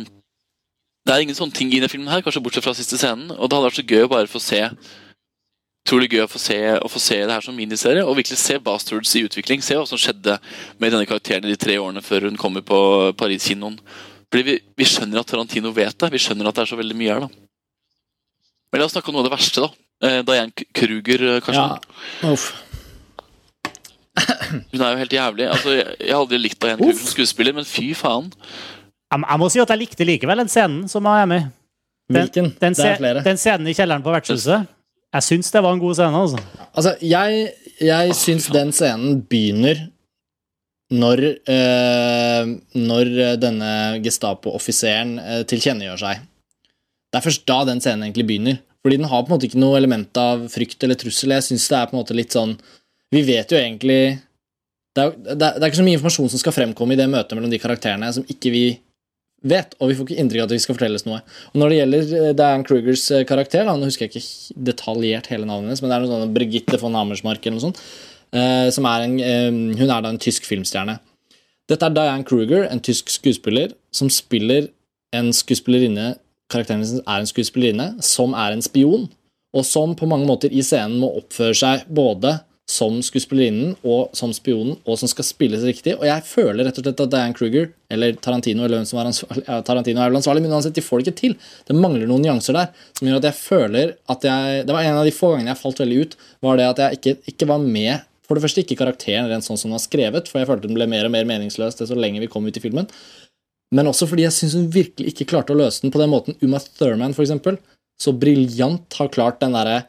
Det 1.06 1.14
er 1.16 1.24
ingen 1.24 1.38
sånne 1.38 1.56
ting 1.56 1.70
i 1.72 1.80
denne 1.80 1.92
filmen 1.92 2.12
her, 2.12 2.22
kanskje 2.22 2.42
bortsett 2.44 2.66
fra 2.66 2.76
siste 2.78 3.00
scenen. 3.00 3.32
Og 3.38 3.50
det 3.50 3.58
hadde 3.58 3.70
vært 3.70 3.80
så 3.82 3.88
gøy 3.88 4.06
å 4.06 4.12
bare 4.12 4.32
få 4.32 4.42
se 4.44 4.64
Utrolig 5.88 6.12
gøy 6.12 6.22
å 6.22 6.30
få, 6.30 6.38
se, 6.38 6.58
å 6.78 6.90
få 6.92 7.00
se 7.02 7.16
det 7.18 7.34
her 7.34 7.42
som 7.42 7.56
miniserie, 7.58 8.04
og 8.06 8.18
virkelig 8.20 8.38
se 8.38 8.60
Bastards 8.62 9.16
i 9.18 9.24
utvikling. 9.26 9.64
Se 9.66 9.74
hva 9.74 9.88
som 9.90 9.98
skjedde 9.98 10.36
med 10.78 10.92
denne 10.94 11.08
karakteren 11.10 11.48
i 11.48 11.54
de 11.56 11.58
tre 11.58 11.80
årene 11.82 12.04
før 12.06 12.28
hun 12.28 12.38
kommer 12.38 12.62
på 12.62 12.78
Paris-kinoen. 13.18 13.80
Fordi 14.30 14.44
vi, 14.46 14.58
vi 14.78 14.86
skjønner 14.86 15.24
at 15.24 15.32
Tarantino 15.32 15.72
vet 15.74 15.98
det. 15.98 16.12
Vi 16.14 16.22
skjønner 16.22 16.52
at 16.52 16.60
det 16.60 16.68
er 16.68 16.70
så 16.76 16.78
veldig 16.78 16.98
mye 17.00 17.16
her. 17.16 17.26
da. 17.26 17.49
Men 18.72 18.82
la 18.82 18.86
oss 18.88 18.94
snakke 18.96 19.10
om 19.12 19.18
noe 19.18 19.24
av 19.26 19.30
det 19.30 19.36
verste, 19.38 19.66
da. 19.66 19.70
Eh, 20.08 20.20
Diane 20.28 20.66
Kruger, 20.78 21.24
eh, 21.36 21.40
kanskje. 21.44 21.64
Ja. 22.24 22.32
Uff. 22.32 22.50
Hun 24.72 24.82
er 24.84 24.94
jo 24.94 25.00
helt 25.02 25.14
jævlig. 25.16 25.48
Altså, 25.50 25.74
jeg, 25.80 26.10
har 26.12 26.20
aldri 26.22 26.40
likt 26.42 26.60
Diane 26.62 26.80
Kruger 26.80 27.00
som 27.00 27.12
skuespiller, 27.14 27.56
men 27.58 27.68
fy 27.68 27.92
faen. 27.98 28.30
Jeg, 29.10 29.40
må 29.42 29.50
si 29.50 29.62
at 29.64 29.72
jeg 29.74 29.82
likte 29.82 30.06
likevel 30.06 30.44
den 30.44 30.52
scenen 30.52 30.84
som 30.92 31.08
jeg 31.10 31.24
er 31.26 31.30
med 31.32 31.42
i. 31.42 31.48
Den, 32.10 32.18
Hvilken? 32.24 32.48
den, 32.62 32.76
se- 32.78 32.98
den 33.26 33.38
scenen 33.42 33.70
i 33.70 33.76
kjelleren 33.78 34.06
på 34.06 34.14
vertshuset. 34.14 34.70
Jeg 35.14 35.26
syns 35.26 35.50
det 35.54 35.62
var 35.66 35.74
en 35.74 35.82
god 35.82 35.96
scene. 35.98 36.22
altså. 36.24 36.42
Altså, 36.70 36.94
jeg, 37.02 37.48
jeg 37.82 38.16
syns 38.18 38.48
den 38.54 38.72
scenen 38.74 39.20
begynner 39.30 39.88
når, 40.94 41.22
øh, 41.54 42.52
når 42.82 43.12
denne 43.42 43.72
Gestapo-offiseren 44.06 45.16
tilkjennegjør 45.50 46.02
seg. 46.02 46.24
Det 47.10 47.20
er 47.20 47.26
først 47.26 47.46
da 47.50 47.64
den 47.68 47.82
scenen 47.84 48.08
egentlig 48.08 48.28
begynner. 48.30 48.60
Fordi 48.84 49.00
den 49.00 49.10
har 49.12 49.24
på 49.24 49.32
en 49.32 49.36
måte 49.36 49.50
ikke 49.50 49.60
noe 49.60 49.78
element 49.80 50.18
av 50.22 50.46
frykt 50.54 50.84
eller 50.86 51.00
trussel. 51.00 51.34
Jeg 51.36 51.50
synes 51.50 51.68
det 51.68 51.78
er 51.80 51.90
på 51.90 51.98
en 51.98 52.02
måte 52.02 52.18
litt 52.18 52.36
sånn 52.36 52.56
Vi 53.10 53.24
vet 53.26 53.52
jo 53.52 53.58
egentlig 53.58 54.20
det 54.98 55.04
er, 55.04 55.16
det, 55.38 55.48
er, 55.48 55.66
ikke 55.68 55.80
så 55.80 55.86
mye 55.86 55.98
informasjon 55.98 56.32
som 56.34 56.42
skal 56.42 56.56
fremkomme 56.56 56.96
i 56.96 57.00
det 57.00 57.08
møtet 57.12 57.38
mellom 57.38 57.52
de 57.52 57.60
karakterene 57.62 58.10
som 58.14 58.26
ikke 58.30 58.52
vi 58.54 58.64
vet, 59.48 59.76
og 59.80 59.92
vi 59.92 59.96
får 59.96 60.08
ikke 60.08 60.24
inntrykk 60.24 60.44
av 60.44 60.50
at 60.50 60.56
vi 60.56 60.62
skal 60.64 60.76
fortelles 60.76 61.06
noe. 61.08 61.20
Og 61.54 61.60
Når 61.62 61.72
det 61.72 61.78
gjelder 61.78 62.08
Dan 62.10 62.40
Diane 62.40 62.68
Krugers 62.68 63.06
eh, 63.16 63.26
karakter, 63.30 63.68
da, 63.68 63.76
nå 63.78 63.88
husker 63.88 64.08
jeg 64.08 64.18
ikke 64.18 64.64
detaljert 64.72 65.30
hele 65.32 65.48
navnet 65.48 65.70
hennes, 65.70 65.84
men 65.84 65.92
det 65.92 65.96
er 65.96 66.06
noe 66.06 66.12
sånn 66.12 66.34
Brigitte 66.36 66.80
von 66.82 66.98
Hammersmark 66.98 67.46
eller 67.46 67.60
noe 67.60 67.66
sånt, 67.70 67.80
eh, 68.36 68.68
som 68.76 68.90
er 68.90 69.06
en, 69.06 69.16
eh, 69.24 69.48
hun 69.80 69.86
er 69.86 70.04
da 70.04 70.12
en 70.12 70.20
tysk 70.22 70.50
filmstjerne. 70.50 70.98
Dette 71.70 71.86
er 71.86 71.96
Diane 71.96 72.28
Kruger, 72.28 72.66
en 72.68 72.84
tysk 72.84 73.14
skuespiller, 73.14 73.78
som 73.96 74.12
spiller 74.12 74.68
en 75.16 75.32
skuespillerinne 75.36 76.12
Karakteren 76.50 76.82
hennes 76.82 77.02
er 77.06 77.22
en 77.22 77.30
skuespillerinne 77.30 77.90
som 78.06 78.36
er 78.38 78.56
en 78.56 78.66
spion, 78.66 79.08
og 79.54 79.66
som 79.66 79.96
på 79.98 80.08
mange 80.10 80.28
måter 80.30 80.54
i 80.54 80.64
scenen 80.66 81.00
må 81.02 81.12
oppføre 81.22 81.58
seg 81.58 81.90
både 81.94 82.40
som 82.70 83.00
skuespillerinnen 83.02 83.74
og 83.88 84.14
som 84.18 84.32
spionen, 84.36 84.76
og 84.86 85.00
som 85.02 85.10
skal 85.10 85.26
spilles 85.26 85.64
riktig. 85.66 85.96
Og 85.98 86.06
jeg 86.06 86.26
føler 86.30 86.68
rett 86.68 86.78
og 86.78 86.86
slett 86.86 87.02
at 87.02 87.14
Diane 87.14 87.36
Kruger, 87.38 87.72
eller 87.90 88.18
Tarantino, 88.22 88.64
eller 88.66 88.80
hvem 88.80 88.90
som 88.90 89.00
er 89.02 89.10
ansvarlig, 89.10 89.46
ja, 89.48 89.58
Tarantino 89.66 90.04
er 90.04 90.12
vel 90.12 90.20
ansvarlig, 90.20 90.44
men 90.46 90.54
uansett, 90.54 90.76
de 90.78 90.86
får 90.86 91.02
det 91.02 91.08
ikke 91.08 91.22
til. 91.24 91.34
Det 91.66 91.78
mangler 91.78 92.06
noen 92.10 92.28
nyanser 92.28 92.58
der 92.60 92.70
som 93.00 93.10
gjør 93.10 93.18
at 93.22 93.30
jeg 93.32 93.38
føler 93.40 93.96
at 94.14 94.30
jeg 94.30 94.68
Det 94.70 94.76
var 94.76 94.86
en 94.86 95.00
av 95.02 95.08
de 95.08 95.16
få 95.16 95.32
gangene 95.34 95.54
jeg 95.56 95.62
falt 95.64 95.82
veldig 95.82 95.98
ut, 96.04 96.16
var 96.46 96.62
det 96.62 96.70
at 96.70 96.84
jeg 96.84 97.00
ikke, 97.00 97.16
ikke 97.34 97.50
var 97.50 97.66
med 97.66 98.06
For 98.30 98.38
det 98.38 98.44
første 98.44 98.62
ikke 98.62 98.78
karakteren 98.78 99.26
rent 99.26 99.42
sånn 99.42 99.58
som 99.58 99.72
den 99.72 99.80
var 99.80 99.82
skrevet, 99.82 100.28
for 100.30 100.38
jeg 100.38 100.46
følte 100.46 100.70
den 100.70 100.78
ble 100.78 100.86
mer 100.86 101.08
og 101.08 101.14
mer 101.16 101.26
meningsløs 101.26 101.80
desto 101.80 101.98
lenger 101.98 102.22
vi 102.22 102.30
kom 102.30 102.46
ut 102.46 102.60
i 102.60 102.62
filmen. 102.62 102.86
Men 103.76 103.92
også 103.92 104.08
fordi 104.10 104.26
jeg 104.26 104.36
syns 104.36 104.56
hun 104.58 104.70
virkelig 104.74 105.14
ikke 105.14 105.30
klarte 105.30 105.54
å 105.54 105.60
løse 105.60 105.84
den 105.84 105.94
på 105.94 106.02
den 106.02 106.12
måten 106.12 106.38
Uma 106.42 106.62
Thurman 106.64 107.14
for 107.14 107.26
eksempel, 107.26 107.60
så 108.02 108.16
briljant 108.16 108.96
har 108.98 109.12
klart 109.14 109.42
den 109.44 109.54
derre 109.58 109.84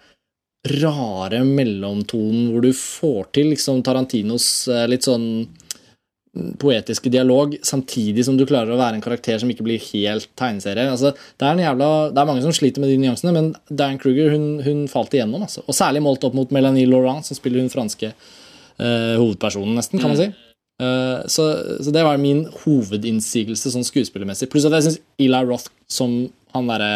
rare 0.82 1.40
mellomtonen 1.46 2.50
hvor 2.52 2.64
du 2.64 2.74
får 2.76 3.30
til 3.36 3.54
liksom 3.54 3.80
Tarantinos 3.86 4.46
eh, 4.68 4.84
litt 4.90 5.06
sånn 5.08 5.46
poetiske 6.60 7.10
dialog, 7.10 7.56
samtidig 7.66 8.22
som 8.26 8.36
du 8.38 8.44
klarer 8.46 8.70
å 8.70 8.78
være 8.78 8.98
en 8.98 9.02
karakter 9.02 9.40
som 9.42 9.50
ikke 9.50 9.64
blir 9.66 9.80
helt 9.82 10.28
tegneserie. 10.38 10.86
Altså, 10.92 11.10
det, 11.10 11.46
er 11.46 11.62
jævla, 11.64 11.88
det 12.14 12.22
er 12.22 12.28
mange 12.28 12.44
som 12.44 12.54
sliter 12.54 12.84
med 12.84 12.92
de 12.92 13.00
nyansene, 13.02 13.32
men 13.34 13.48
Diane 13.66 13.98
Kruger 13.98 14.30
hun, 14.30 14.44
hun 14.62 14.84
falt 14.90 15.16
igjennom. 15.16 15.42
Altså. 15.48 15.64
Og 15.66 15.74
særlig 15.74 16.04
målt 16.04 16.22
opp 16.28 16.36
mot 16.38 16.52
Melanie 16.54 16.86
Laurent, 16.86 17.26
som 17.26 17.38
spiller 17.38 17.64
hun 17.64 17.72
franske 17.72 18.12
eh, 18.12 19.16
hovedpersonen, 19.18 19.74
nesten, 19.80 19.98
kan 19.98 20.14
man 20.14 20.20
si. 20.20 20.30
Eh, 20.80 21.26
så, 21.26 21.46
så 21.84 21.92
det 21.92 22.04
var 22.06 22.20
min 22.20 22.46
hovedinnsigelse 22.62 23.72
sånn 23.74 23.86
skuespillermessig. 23.86 24.48
Pluss 24.52 24.68
at 24.68 24.78
jeg 24.78 24.86
syns 24.86 25.00
Eli 25.20 25.42
Roth 25.44 25.68
som 25.90 26.22
han 26.54 26.70
derre 26.70 26.92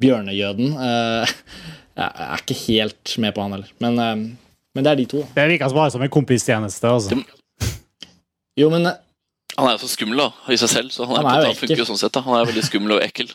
bjørnejøden 0.00 0.76
eh, 0.80 1.34
Jeg 2.00 2.24
er 2.24 2.40
ikke 2.40 2.56
helt 2.62 3.12
med 3.20 3.34
på 3.36 3.42
han 3.44 3.56
heller. 3.56 3.72
Men, 3.82 3.98
eh, 4.00 4.60
men 4.76 4.86
det 4.86 4.92
er 4.92 5.00
de 5.02 5.08
to. 5.10 5.24
Det 5.34 5.46
virker 5.50 5.74
bare 5.76 5.92
som 5.92 6.04
en 6.06 6.12
kompistjeneste. 6.12 6.88
Altså. 6.88 7.18
Jo, 8.58 8.70
men 8.72 8.86
Han 9.60 9.68
er 9.70 9.76
jo 9.76 9.82
så 9.84 9.90
skummel 9.92 10.22
da, 10.22 10.28
i 10.48 10.58
seg 10.60 10.72
selv, 10.72 10.92
så 10.94 11.06
han, 11.06 11.20
Han 11.20 11.28
er 11.30 11.46
jo 11.46 11.54
han 11.54 11.80
jo 11.82 11.88
sånn 11.88 12.00
sett. 12.00 12.18
Han 12.24 12.36
er 12.38 12.48
veldig 12.48 12.66
skummel 12.66 12.96
og 12.96 13.04
ekkel. 13.04 13.32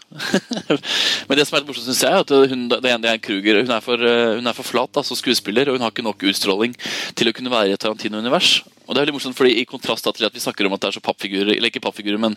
Men 1.30 1.40
det 1.40 1.48
som 1.48 1.58
er 1.58 1.64
litt 1.64 1.72
morsomt, 1.72 1.88
synes 1.88 2.04
jeg, 2.06 2.12
er 2.12 2.26
at 2.26 2.52
hun, 2.52 2.68
det 2.74 2.92
ene 2.92 3.14
er 3.14 3.22
Kruger. 3.24 3.62
Hun 3.62 3.76
er 3.78 3.84
for, 3.86 4.08
eh, 4.10 4.36
hun 4.40 4.50
er 4.50 4.58
for 4.58 4.68
flat 4.68 4.94
da, 4.98 5.06
som 5.06 5.20
skuespiller, 5.20 5.70
og 5.70 5.78
hun 5.78 5.86
har 5.86 5.94
ikke 5.94 6.06
nok 6.06 6.26
utstråling 6.32 6.74
til 7.16 7.30
å 7.30 7.36
kunne 7.36 7.54
være 7.54 7.74
i 7.74 7.78
et 7.78 7.86
Tarantino-univers. 7.86 8.58
Og 8.86 8.94
det 8.94 9.00
er 9.00 9.06
veldig 9.08 9.16
morsomt, 9.16 9.38
fordi 9.38 9.56
I 9.58 9.66
kontrast 9.66 10.06
til 10.06 10.28
at 10.28 10.36
vi 10.36 10.42
snakker 10.44 10.68
om 10.68 10.76
at 10.76 10.84
det 10.84 10.92
er 10.92 10.98
så 11.00 11.04
pappfigurer, 11.04 11.56
eller 11.56 11.72
ikke 11.72 11.82
pappfigurer, 11.82 12.20
men 12.22 12.36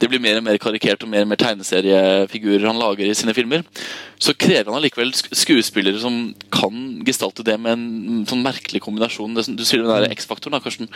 det 0.00 0.08
blir 0.08 0.22
mer 0.22 0.38
og 0.40 0.46
mer 0.46 0.60
karikert 0.60 1.04
og 1.04 1.10
mer 1.12 1.26
og 1.26 1.32
mer 1.32 1.40
tegneseriefigurer 1.40 2.64
han 2.70 2.80
lager 2.80 3.04
i 3.04 3.16
sine 3.16 3.34
filmer, 3.36 3.66
så 4.20 4.32
krever 4.36 4.70
han 4.70 4.78
allikevel 4.78 5.12
skuespillere 5.16 6.00
som 6.00 6.32
kan 6.52 7.02
gestalte 7.06 7.44
det 7.44 7.56
med 7.60 7.72
en 7.76 8.24
sånn 8.28 8.44
merkelig 8.44 8.82
kombinasjon. 8.84 9.36
Du 9.36 9.64
sier 9.64 9.84
den 9.84 9.92
der 9.92 10.08
X-faktoren, 10.12 10.60
Karsten. 10.64 10.90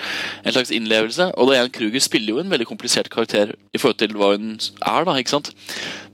En 0.45 0.57
slags 0.57 0.73
innlevelse. 0.75 1.31
Og 1.41 1.53
Diane 1.53 1.73
Kruger 1.73 2.05
spiller 2.05 2.34
jo 2.35 2.43
en 2.43 2.51
veldig 2.53 2.67
komplisert 2.69 3.09
karakter 3.13 3.55
i 3.75 3.81
forhold 3.81 3.99
til 4.03 4.15
hva 4.19 4.33
hun 4.35 4.53
er, 4.59 5.07
da, 5.07 5.17
ikke 5.21 5.35
sant? 5.37 5.51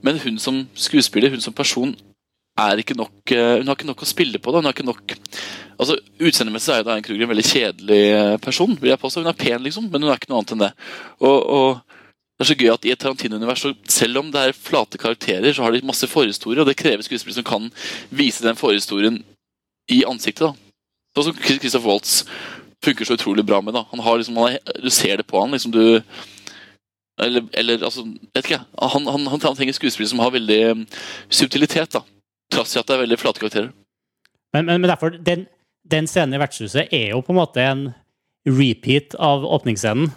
Men 0.05 0.21
hun 0.23 0.39
som 0.41 0.63
skuespiller, 0.77 1.33
hun 1.33 1.43
som 1.43 1.55
person, 1.57 1.93
er 2.59 2.81
ikke 2.81 2.97
nok 2.99 3.31
eh, 3.31 3.57
Hun 3.61 3.69
har 3.69 3.77
ikke 3.77 3.87
nok 3.87 4.01
å 4.03 4.07
spille 4.09 4.39
på. 4.41 4.51
Da. 4.51 4.59
Hun 4.59 4.67
har 4.67 4.75
ikke 4.75 4.85
nok 4.85 5.13
Altså, 5.81 5.95
Utseendemessig 6.21 6.73
er 6.73 6.81
jo 6.81 6.85
Diane 6.89 7.05
Kruger 7.05 7.23
en 7.25 7.31
veldig 7.31 7.45
kjedelig 7.47 8.01
eh, 8.11 8.33
person. 8.43 8.75
vil 8.77 8.91
jeg 8.91 9.01
påstå. 9.01 9.23
Hun 9.23 9.31
er 9.31 9.37
pen, 9.39 9.63
liksom, 9.65 9.87
men 9.89 10.03
hun 10.03 10.11
er 10.11 10.19
ikke 10.19 10.29
noe 10.29 10.41
annet 10.41 10.53
enn 10.53 10.63
det. 10.65 10.71
Og, 11.23 11.37
og 11.41 11.79
det 12.41 12.45
er 12.45 12.49
så 12.51 12.57
gøy 12.59 12.69
at 12.73 12.85
I 12.85 12.91
et 12.93 13.01
Tarantino-univers, 13.01 13.63
selv 13.89 14.21
om 14.21 14.29
det 14.33 14.43
er 14.43 14.57
flate 14.57 14.99
karakterer, 15.01 15.53
så 15.53 15.65
har 15.65 15.73
de 15.73 15.81
masse 15.87 16.07
forhistorie, 16.11 16.61
og 16.61 16.69
det 16.69 16.77
krever 16.77 17.05
skuespillere 17.05 17.39
som 17.39 17.47
kan 17.47 17.67
vise 18.13 18.45
den 18.45 18.59
forhistorien 18.59 19.19
i 19.93 20.03
ansiktet. 20.09 20.51
da. 20.51 20.53
Sånn 21.17 21.31
som 21.31 21.41
Chris- 21.41 21.59
Christoph 21.63 21.85
Waltz 21.87 22.21
funker 22.85 23.05
så 23.05 23.17
utrolig 23.17 23.45
bra 23.45 23.61
med. 23.61 23.73
da. 23.73 23.85
Han 23.91 23.99
har 23.99 24.17
liksom, 24.17 24.37
Du 24.83 24.89
ser 24.89 25.17
det 25.17 25.27
på 25.27 25.39
han. 25.39 25.51
liksom 25.51 25.71
du 25.71 26.01
eller, 27.21 27.43
eller 27.53 27.83
altså, 27.85 28.03
vet 28.33 28.45
ikke 28.45 28.57
jeg. 28.57 28.67
Han, 28.93 29.07
han, 29.07 29.27
han 29.29 29.41
trenger 29.43 29.75
skuespillere 29.77 30.09
som 30.09 30.21
har 30.23 30.33
veldig 30.33 30.59
eh, 30.71 31.01
subtilitet, 31.29 31.93
da. 31.93 32.01
Trass 32.51 32.75
i 32.75 32.79
at 32.81 32.87
det 32.87 32.95
er 32.95 33.03
veldig 33.03 33.19
flate 33.21 33.43
karakterer. 33.43 33.69
Men, 34.55 34.65
men, 34.65 34.81
men 34.81 34.89
derfor, 34.89 35.13
den, 35.13 35.45
den 35.87 36.09
scenen 36.09 36.35
i 36.35 36.41
vertshuset 36.41 36.91
er 36.91 37.11
jo 37.11 37.21
på 37.25 37.35
en 37.35 37.39
måte 37.39 37.63
en 37.63 37.83
repeat 38.47 39.13
av 39.21 39.45
åpningsscenen, 39.45 40.09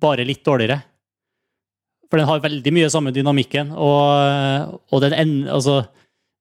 bare 0.00 0.26
litt 0.26 0.42
dårligere. 0.46 0.80
For 2.08 2.20
den 2.20 2.28
har 2.28 2.42
veldig 2.42 2.72
mye 2.74 2.90
samme 2.90 3.12
dynamikken, 3.14 3.70
og, 3.76 4.74
og, 4.88 5.06
ender, 5.12 5.52
altså, 5.54 5.82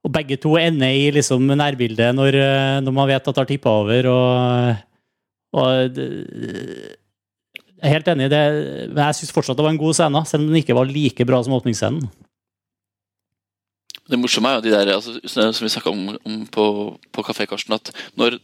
og 0.08 0.14
begge 0.16 0.40
to 0.41 0.56
ender 0.60 0.95
i 0.95 1.10
liksom 1.14 1.45
nærbildet 1.52 2.16
når, 2.16 2.41
eh, 2.41 2.76
når 2.82 2.95
man 2.95 3.10
vet 3.12 3.22
at 3.22 3.34
det 3.34 3.44
har 3.44 3.49
tippa 3.52 3.74
over, 3.84 4.10
og, 4.14 4.84
og 5.53 5.94
det- 5.94 6.98
Jeg 7.78 7.91
er 7.91 7.94
helt 7.94 8.07
enig 8.07 8.26
i 8.26 8.30
det, 8.30 8.45
men 8.90 9.06
jeg 9.06 9.15
syns 9.15 9.32
fortsatt 9.32 9.56
det 9.56 9.64
var 9.64 9.69
en 9.69 9.78
god 9.78 9.94
scene, 9.94 10.26
selv 10.26 10.41
om 10.41 10.48
den 10.49 10.64
ikke 10.64 10.74
var 10.74 10.86
like 10.90 11.26
bra 11.26 11.44
som 11.44 11.53
åpningsscenen. 11.53 12.10
Det 14.10 14.18
morsomme 14.18 14.49
er 14.49 14.56
jo 14.56 14.61
de 14.65 14.72
der, 14.72 14.94
altså, 14.95 15.19
som 15.28 15.65
vi 15.65 15.69
snakka 15.69 15.91
om, 15.91 16.18
om 16.26 16.48
på, 16.48 16.98
på 17.11 17.24
Kafé 17.28 17.45
Karsten, 17.45 17.76
at 17.76 17.91
når 18.18 18.40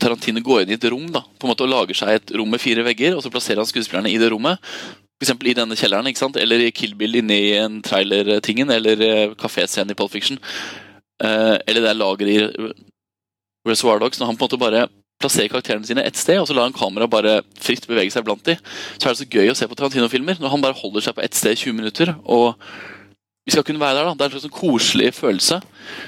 Tarantino 0.00 0.40
går 0.42 0.64
inn 0.64 0.72
i 0.72 0.78
et 0.78 0.88
rom 0.90 1.06
da, 1.12 1.20
på 1.22 1.46
en 1.46 1.52
måte 1.52 1.62
og 1.62 1.70
lager 1.70 1.94
seg 1.94 2.16
et 2.16 2.32
rom 2.34 2.50
med 2.50 2.62
fire 2.62 2.82
vegger, 2.82 3.14
og 3.14 3.22
så 3.22 3.30
plasserer 3.30 3.62
han 3.62 3.68
skuespillerne 3.70 4.10
i 4.10 4.18
det 4.18 4.32
rommet, 4.32 4.58
f.eks. 5.22 5.34
i 5.46 5.54
denne 5.54 5.78
kjelleren, 5.78 6.08
ikke 6.10 6.22
sant? 6.24 6.38
eller 6.40 6.64
i 6.64 6.72
Kill 6.74 6.96
Bill 6.98 7.20
inne 7.20 7.36
i 7.38 7.52
en 7.60 7.78
trailer-tingen, 7.86 8.72
eller 8.74 9.04
eh, 9.06 9.34
kaféscenen 9.38 9.94
i 9.94 9.98
Pulp 9.98 10.10
Fiction, 10.10 10.40
eh, 11.22 11.54
eller 11.68 11.84
det 11.84 11.92
er 11.92 12.00
lager 12.00 12.32
i 12.32 12.38
Reservoir 13.68 14.02
Dogs, 14.02 14.18
når 14.18 14.32
han 14.32 14.40
på 14.40 14.48
en 14.48 14.50
måte 14.50 14.62
bare 14.64 14.88
plasserer 15.22 15.50
karakterene 15.52 15.88
sine 15.88 16.04
et 16.06 16.18
sted, 16.18 16.40
og 16.40 16.48
så 16.50 16.56
lar 16.56 16.68
han 16.68 16.76
kameraet 16.76 17.12
bare 17.12 17.36
fritt 17.62 17.86
bevege 17.88 18.12
seg 18.14 18.26
blant 18.26 18.44
dem, 18.46 18.58
så 18.96 19.08
er 19.08 19.14
det 19.14 19.22
så 19.22 19.28
gøy 19.30 19.52
å 19.52 19.58
se 19.58 19.68
på 19.70 19.78
Tarantino-filmer, 19.78 20.42
når 20.42 20.52
han 20.54 20.64
bare 20.64 20.78
holder 20.78 21.06
seg 21.06 21.16
på 21.16 21.24
ett 21.24 21.38
sted 21.38 21.56
i 21.56 21.62
20 21.64 21.78
minutter, 21.78 22.14
og 22.26 22.58
vi 23.46 23.54
skal 23.54 23.64
kunne 23.66 23.82
være 23.82 23.98
der, 23.98 24.06
da. 24.06 24.14
Det 24.14 24.22
er 24.22 24.28
en 24.28 24.34
slags 24.36 24.44
sånn 24.46 24.54
koselig 24.54 25.08
følelse. 25.16 25.58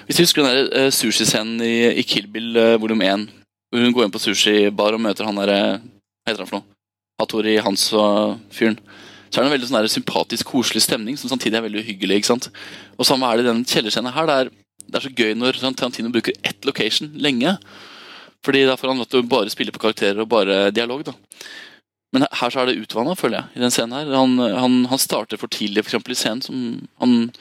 Hvis 0.07 0.19
du 0.19 0.23
husker 0.23 0.45
den 0.45 0.53
der 0.55 0.85
eh, 0.85 0.93
sushiscenen 0.95 1.65
i, 1.67 1.75
i 1.99 2.05
Kill 2.07 2.29
Bill 2.31 2.55
uh, 2.55 2.77
volum 2.79 3.03
1, 3.03 3.25
hvor 3.75 3.83
hun 3.83 3.97
går 3.97 4.07
inn 4.07 4.15
på 4.15 4.23
sushibar 4.23 4.95
og 4.95 5.03
møter 5.03 5.27
han 5.27 5.41
derre 5.41 5.59
Hva 5.81 6.31
heter 6.31 6.45
han 6.45 6.51
for 6.51 6.61
noe? 6.61 6.69
Hattori 7.19 7.57
Hans 7.63 7.89
og 7.99 8.39
fyren. 8.55 8.79
Så 9.31 9.41
er 9.41 9.43
det 9.43 9.49
en 9.49 9.55
veldig 9.57 9.71
sånn 9.71 9.89
sympatisk, 9.91 10.47
koselig 10.53 10.85
stemning 10.85 11.19
som 11.19 11.31
samtidig 11.31 11.59
er 11.59 11.65
veldig 11.67 11.83
uhyggelig. 11.83 12.21
ikke 12.21 12.31
sant? 12.31 12.49
Og 12.95 13.07
samme 13.07 13.27
er 13.27 13.39
det 13.41 13.47
i 13.47 13.49
den 13.51 13.65
kjellerscenen 13.67 14.15
her. 14.15 14.31
Det 14.31 14.37
er, 14.39 14.51
det 14.87 14.99
er 14.99 15.07
så 15.09 15.11
gøy 15.11 15.35
når 15.35 15.59
Tarantino 15.65 16.13
bruker 16.15 16.39
ett 16.47 16.67
location 16.67 17.11
lenge. 17.19 17.57
Fordi 18.45 18.65
da 18.69 18.77
får 18.77 18.93
han 18.93 19.05
å 19.05 19.23
bare 19.29 19.53
spille 19.53 19.73
på 19.75 19.83
karakterer 19.83 20.21
og 20.25 20.31
bare 20.33 20.69
dialog. 20.75 21.05
da. 21.07 21.15
Men 22.15 22.27
her 22.31 22.53
så 22.53 22.63
er 22.63 22.71
det 22.71 22.79
utvanna, 22.79 23.17
føler 23.19 23.41
jeg. 23.41 23.57
i 23.57 23.65
den 23.65 23.73
scenen 23.75 23.97
her. 23.97 24.13
Han, 24.15 24.37
han, 24.39 24.77
han 24.91 25.01
starter 25.03 25.41
for 25.41 25.51
tidlig 25.51 25.83
for 25.83 25.91
eksempel, 25.95 26.15
i 26.15 26.19
scenen. 26.19 26.45
som 26.45 26.61
Han 27.03 27.33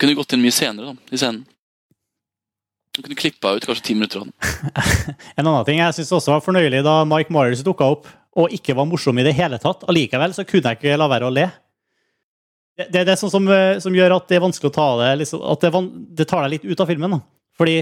kunne 0.00 0.16
gått 0.16 0.32
inn 0.32 0.42
mye 0.44 0.54
senere 0.54 0.92
da, 0.92 1.10
i 1.12 1.20
scenen. 1.20 1.44
Han 2.94 3.04
kunne 3.08 3.18
klippa 3.18 3.56
ut 3.56 3.66
kanskje 3.66 3.88
ti 3.88 3.96
minutter 3.98 4.22
av 4.22 4.28
den. 4.30 4.34
En 5.38 5.48
annen 5.48 5.66
ting 5.66 5.80
jeg 5.80 5.96
synes 5.96 6.12
også 6.14 6.36
var 6.36 6.44
fornøyelig 6.46 6.84
da 6.86 7.00
Mike 7.10 7.34
Myers 7.34 7.64
dukka 7.66 7.90
opp 7.96 8.06
og 8.38 8.54
ikke 8.54 8.74
var 8.78 8.86
morsom 8.90 9.18
i 9.18 9.26
det 9.26 9.34
hele 9.36 9.58
tatt. 9.62 9.82
Allikevel 9.90 10.34
så 10.34 10.46
kunne 10.46 10.72
jeg 10.72 10.80
ikke 10.80 10.98
la 10.98 11.08
være 11.10 11.28
å 11.28 11.34
le. 11.34 11.48
Det, 12.78 12.88
det, 12.90 13.04
det 13.06 13.12
er 13.14 13.18
sånn 13.18 13.32
som, 13.34 13.48
eh, 13.50 13.80
som 13.82 13.94
gjør 13.94 14.16
at 14.16 14.30
det 14.30 14.38
er 14.38 14.46
vanskelig 14.46 14.72
å 14.72 14.74
ta 14.74 14.86
det 14.98 15.10
liksom, 15.20 15.42
At 15.46 15.62
det, 15.62 15.70
er 15.70 15.90
det 16.18 16.26
tar 16.30 16.42
deg 16.42 16.56
litt 16.56 16.64
ut 16.66 16.80
av 16.82 16.90
filmen. 16.90 17.18
da. 17.18 17.20
Fordi 17.58 17.76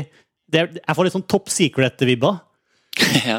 det, 0.53 0.65
jeg 0.81 0.97
får 0.97 1.07
litt 1.07 1.16
sånn 1.16 1.31
top 1.31 1.53
secret-vibber. 1.53 2.40
ja. 3.27 3.39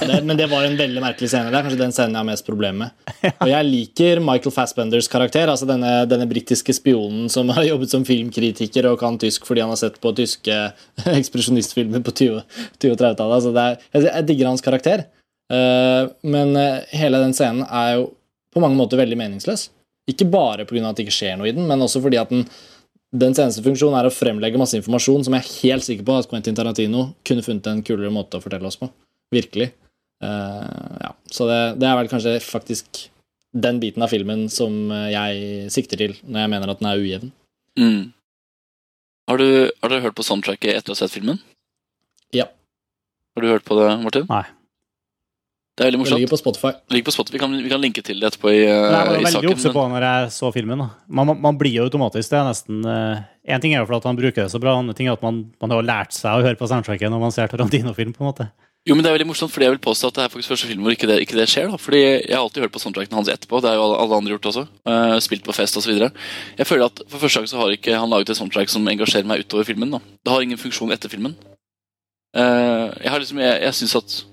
det, 0.00 0.16
men 0.26 0.36
det 0.36 0.48
var 0.50 0.64
en 0.66 0.76
veldig 0.78 1.02
merkelig 1.02 1.28
scene. 1.30 1.52
Det 1.52 1.58
er 1.58 1.66
kanskje 1.66 1.80
den 1.80 1.94
scenen 1.94 2.16
jeg 2.16 2.22
har 2.22 2.28
mest 2.28 2.46
problemer 2.46 2.88
med. 2.88 3.28
Og 3.30 3.50
jeg 3.52 3.68
liker 3.68 4.22
Michael 4.24 4.54
Fassbenders 4.54 5.10
karakter, 5.12 5.50
altså 5.52 5.68
denne, 5.70 5.92
denne 6.10 6.26
britiske 6.30 6.74
spionen 6.74 7.28
som 7.32 7.52
har 7.54 7.66
jobbet 7.68 7.94
som 7.94 8.06
filmkritiker 8.08 8.90
og 8.90 8.98
kan 9.02 9.20
tysk 9.22 9.46
fordi 9.46 9.62
han 9.62 9.70
har 9.74 9.80
sett 9.80 10.00
på 10.02 10.14
tyske 10.18 10.56
ekspresjonistfilmer 11.18 12.02
på 12.02 12.16
20- 12.24 12.42
og 12.42 12.58
30-tallet. 12.82 13.38
Altså 13.38 13.54
er- 13.54 13.78
jeg, 13.92 14.10
jeg 14.10 14.28
digger 14.32 14.52
hans 14.52 14.64
karakter, 14.64 15.06
Uh, 15.48 16.10
men 16.28 16.56
eh, 16.60 16.82
hele 17.00 17.20
den 17.22 17.32
scenen 17.32 17.64
er 17.64 17.94
jo 17.96 18.10
på 18.52 18.60
mange 18.60 18.76
måter 18.76 19.00
veldig 19.00 19.16
meningsløs. 19.16 19.70
Ikke 20.08 20.28
bare 20.28 20.66
pga. 20.68 20.82
at 20.88 20.98
det 20.98 21.06
ikke 21.06 21.18
skjer 21.18 21.38
noe 21.40 21.48
i 21.48 21.54
den, 21.56 21.66
men 21.68 21.84
også 21.84 22.02
fordi 22.04 22.18
at 22.20 22.32
den 22.32 22.44
dens 23.14 23.38
eneste 23.40 23.64
funksjon 23.64 23.94
er 23.96 24.08
å 24.08 24.12
fremlegge 24.12 24.60
masse 24.60 24.76
informasjon 24.76 25.24
som 25.26 25.36
jeg 25.36 25.44
er 25.44 25.52
helt 25.62 25.86
sikker 25.86 26.04
på 26.04 26.16
at 26.20 26.28
Quentin 26.30 26.56
Tarantino 26.56 27.10
kunne 27.26 27.44
funnet 27.46 27.70
en 27.70 27.84
kulere 27.86 28.12
måte 28.12 28.36
å 28.36 28.44
fortelle 28.44 28.68
oss 28.68 28.76
på. 28.80 28.90
Virkelig. 29.34 29.70
Uh, 30.24 30.98
ja. 31.00 31.14
Så 31.30 31.46
det, 31.48 31.60
det 31.80 31.88
er 31.88 31.96
vel 32.00 32.10
kanskje 32.10 32.36
faktisk 32.44 33.06
den 33.56 33.78
biten 33.80 34.04
av 34.04 34.12
filmen 34.12 34.46
som 34.52 34.90
jeg 35.08 35.70
sikter 35.72 36.00
til 36.00 36.18
når 36.28 36.42
jeg 36.42 36.52
mener 36.52 36.72
at 36.72 36.82
den 36.82 36.90
er 36.90 37.00
ujevn. 37.00 37.32
Mm. 37.80 38.02
Har, 39.28 39.40
du, 39.40 39.70
har 39.80 39.92
dere 39.92 40.04
hørt 40.04 40.16
på 40.18 40.26
soundtracket 40.26 40.74
etter 40.74 40.92
å 40.92 40.96
ha 40.96 41.00
sett 41.00 41.14
filmen? 41.14 41.40
Ja. 42.34 42.48
Har 43.36 43.44
du 43.44 43.50
hørt 43.52 43.66
på 43.68 43.76
det, 43.80 43.88
Martin? 44.04 44.28
Nei. 44.28 44.44
Det 45.78 45.84
er 45.84 45.92
veldig 45.92 45.98
Det 45.98 46.02
morsomt. 46.02 46.18
ligger 46.18 46.32
på 46.34 46.40
Spotify. 46.40 46.70
Det 46.74 46.96
ligger 46.96 47.06
på 47.06 47.14
Spotify. 47.14 47.36
Vi 47.36 47.40
kan, 47.44 47.52
vi 47.62 47.70
kan 47.70 47.80
linke 47.84 48.02
til 48.02 48.18
det 48.18 48.32
etterpå 48.32 48.50
i, 48.50 48.60
Nei, 48.66 48.66
det 48.66 48.82
uh, 48.82 48.92
var 48.98 49.12
i 49.14 49.18
veldig 49.22 49.32
saken. 49.36 49.50
obse 49.54 49.70
på 49.76 49.82
når 49.94 50.06
jeg 50.08 50.30
så 50.34 50.52
filmen. 50.52 50.82
Da. 50.82 50.88
Man, 51.06 51.26
man, 51.30 51.40
man 51.44 51.58
blir 51.60 51.76
jo 51.78 51.84
automatisk 51.86 52.32
det. 52.34 52.38
er 52.40 52.48
nesten 52.50 52.80
Én 52.82 53.54
En 53.54 53.60
ting 53.62 53.72
er 53.72 53.80
jo 53.80 53.86
for 53.88 53.96
at 54.02 54.04
han 54.10 54.18
bruker 54.18 54.42
det 54.42 54.50
så 54.52 54.58
bra, 54.60 54.74
en 54.76 54.90
ting 54.92 55.06
er 55.08 55.14
at 55.14 55.22
man, 55.22 55.44
man 55.62 55.70
har 55.72 55.86
lært 55.86 56.12
seg 56.12 56.34
å 56.34 56.42
høre 56.44 56.58
på 56.58 56.66
soundtracket 56.68 57.08
når 57.14 57.22
man 57.22 57.32
ser 57.32 57.46
Tarantino-film. 57.48 58.10
på 58.12 58.20
en 58.24 58.28
måte. 58.28 58.48
jo, 58.88 58.94
men 58.96 59.04
det 59.04 59.08
er 59.08 59.16
veldig 59.16 59.28
morsomt, 59.30 59.52
fordi 59.54 59.64
jeg 59.68 59.72
vil 59.76 59.80
påstå 59.86 60.08
at 60.10 60.18
det 60.18 60.22
er 60.24 60.32
faktisk 60.34 60.52
første 60.52 60.66
film 60.68 60.82
hvor 60.82 60.92
ikke 60.92 61.08
det, 61.08 61.16
ikke 61.24 61.36
det 61.38 61.46
skjer. 61.48 61.70
da 61.70 61.78
Fordi 61.80 62.00
Jeg 62.02 62.34
har 62.34 62.42
alltid 62.42 62.62
hørt 62.66 62.72
på 62.74 62.82
soundtracken 62.82 63.16
hans 63.16 63.28
etterpå. 63.32 63.60
Det 63.62 63.70
har 63.70 63.76
jo 63.78 63.84
alle, 63.86 63.96
alle 64.02 64.18
andre 64.18 64.34
gjort 64.34 64.50
også. 64.50 64.66
Uh, 64.84 65.16
spilt 65.24 65.44
på 65.46 65.54
fest 65.56 65.76
osv. 65.80 65.94
Jeg 65.94 66.66
føler 66.66 66.90
at 66.90 67.00
for 67.08 67.18
første 67.22 67.38
gang 67.40 67.48
så 67.48 67.62
har 67.62 67.72
ikke 67.72 67.94
han 67.96 68.10
laget 68.10 68.34
et 68.34 68.36
soundtrack 68.42 68.68
som 68.68 68.88
engasjerer 68.88 69.28
meg 69.28 69.46
utover 69.46 69.64
filmen. 69.64 69.90
da 69.94 70.00
Det 70.24 70.34
har 70.34 70.42
ingen 70.44 70.58
funksjon 70.60 70.92
etter 70.92 71.08
filmen. 71.08 71.36
Uh, 72.36 72.92
jeg 73.00 73.08
har 73.10 73.18
liksom 73.22 73.38
Jeg, 73.40 73.62
jeg 73.64 73.74
synes 73.74 73.96
at 73.96 74.24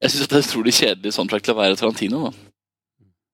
Jeg 0.00 0.12
synes 0.12 0.24
at 0.26 0.32
det 0.32 0.38
er 0.38 0.46
utrolig 0.48 0.72
kjedelig 0.76 1.12
soundtrack 1.12 1.44
til 1.44 1.54
å 1.54 1.60
være 1.60 1.76
Tarantino. 1.76 2.30
da 2.30 2.50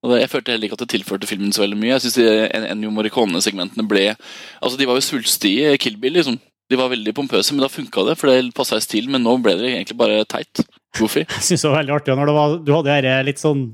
og 0.06 0.20
Jeg 0.20 0.30
følte 0.30 0.52
heller 0.52 0.68
ikke 0.68 0.76
at 0.78 0.84
det 0.84 0.92
tilførte 0.94 1.28
filmen 1.28 1.54
så 1.54 1.64
veldig 1.64 1.78
mye. 1.80 1.94
Jeg 1.96 2.04
synes 2.04 2.50
Ennio 2.70 2.92
Morricone-segmentene 2.94 3.86
ble 3.88 4.04
Altså 4.12 4.76
De 4.78 4.86
var 4.88 4.98
jo 4.98 5.06
svulstige 5.06 5.76
Kill 5.82 5.96
Bill, 6.02 6.18
liksom. 6.20 6.38
De 6.66 6.78
var 6.78 6.90
veldig 6.90 7.14
pompøse, 7.14 7.54
men 7.54 7.62
da 7.62 7.70
funka 7.70 8.02
det, 8.08 8.16
for 8.18 8.30
det 8.30 8.54
passa 8.56 8.78
i 8.80 8.82
stil. 8.82 9.06
Men 9.10 9.22
nå 9.22 9.36
ble 9.42 9.54
det 9.58 9.70
egentlig 9.70 9.98
bare 9.98 10.24
teit. 10.26 10.62
Goofy. 10.98 11.24
Jeg 11.38 11.48
synes 11.48 11.62
det 11.62 11.70
var 11.70 11.80
veldig 11.80 11.96
artig 11.96 12.16
når 12.18 12.30
det 12.30 12.36
var, 12.36 12.56
du 12.58 12.72
hadde 12.74 12.96
denne 12.96 13.16
litt 13.28 13.42
sånn 13.42 13.66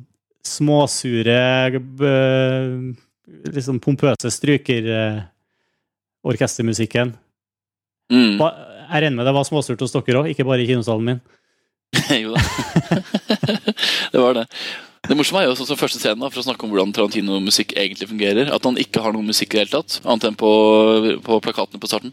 småsure 0.42 1.38
eh, 1.70 2.70
Liksom 3.52 3.78
pompøse 3.80 4.32
stryker 4.34 4.88
eh, 4.92 5.20
orkestermusikken. 6.26 7.14
Mm. 8.12 8.40
Jeg 8.42 9.04
regner 9.04 9.16
med 9.16 9.28
det 9.28 9.34
var 9.34 9.46
småsurt 9.48 9.80
hos 9.80 9.94
dere 9.94 10.20
òg, 10.20 10.28
ikke 10.32 10.44
bare 10.46 10.64
i 10.64 10.68
kinosalen 10.68 11.06
min. 11.06 11.22
jo 12.22 12.32
da. 12.34 12.42
det 14.12 14.20
var 14.20 14.40
det. 14.40 14.46
Det 15.02 15.16
morsomme 15.18 15.40
er 15.42 15.48
jo 15.48 15.54
sånn 15.58 15.66
som 15.72 15.78
første 15.80 15.98
scenen, 15.98 16.22
for 16.30 16.38
å 16.38 16.44
snakke 16.46 16.62
om 16.62 16.70
hvordan 16.70 16.92
Tarantino-musikk 16.94 17.72
egentlig 17.74 18.06
fungerer. 18.06 18.52
At 18.54 18.62
han 18.68 18.78
ikke 18.78 19.02
har 19.02 19.14
noen 19.14 19.26
musikk 19.32 19.56
i 19.56 19.58
det 19.58 19.64
hele 19.64 19.72
tatt, 19.80 19.96
annet 20.06 20.28
enn 20.28 20.38
på, 20.38 20.50
på 21.26 21.38
plakatene 21.42 21.82
på 21.82 21.90
starten. 21.90 22.12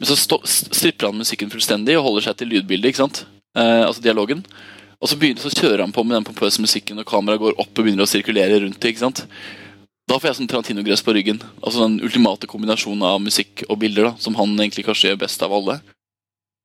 Men 0.00 0.10
så 0.10 0.16
stå, 0.18 0.40
stripper 0.50 1.12
han 1.12 1.20
musikken 1.20 1.52
fullstendig 1.52 1.94
og 2.00 2.08
holder 2.08 2.26
seg 2.26 2.40
til 2.40 2.50
lydbildet, 2.50 2.90
ikke 2.90 3.04
sant? 3.04 3.22
Eh, 3.54 3.84
altså 3.86 4.02
dialogen. 4.02 4.42
Og 4.98 5.12
så, 5.12 5.18
begynner, 5.20 5.46
så 5.46 5.54
kjører 5.54 5.84
han 5.84 5.94
på 5.94 6.02
med 6.02 6.18
den 6.18 6.26
pompøse 6.26 6.62
musikken, 6.64 6.98
og 6.98 7.06
kameraet 7.06 7.44
går 7.44 7.54
opp 7.54 7.70
og 7.70 7.86
begynner 7.86 8.02
å 8.02 8.10
sirkulere 8.10 8.58
rundt 8.64 8.80
det. 8.82 8.92
ikke 8.94 9.04
sant? 9.06 9.22
Da 10.10 10.18
får 10.18 10.32
jeg 10.32 10.40
sånn 10.40 10.50
Tarantino-gress 10.50 11.06
på 11.06 11.14
ryggen. 11.14 11.38
Altså 11.62 11.86
Den 11.86 12.00
ultimate 12.02 12.50
kombinasjonen 12.50 13.06
av 13.08 13.22
musikk 13.22 13.62
og 13.68 13.78
bilder, 13.86 14.10
da, 14.10 14.16
som 14.18 14.34
han 14.42 14.58
egentlig 14.58 14.88
kanskje 14.90 15.12
gjør 15.12 15.22
best 15.22 15.46
av 15.46 15.54
alle. 15.54 15.78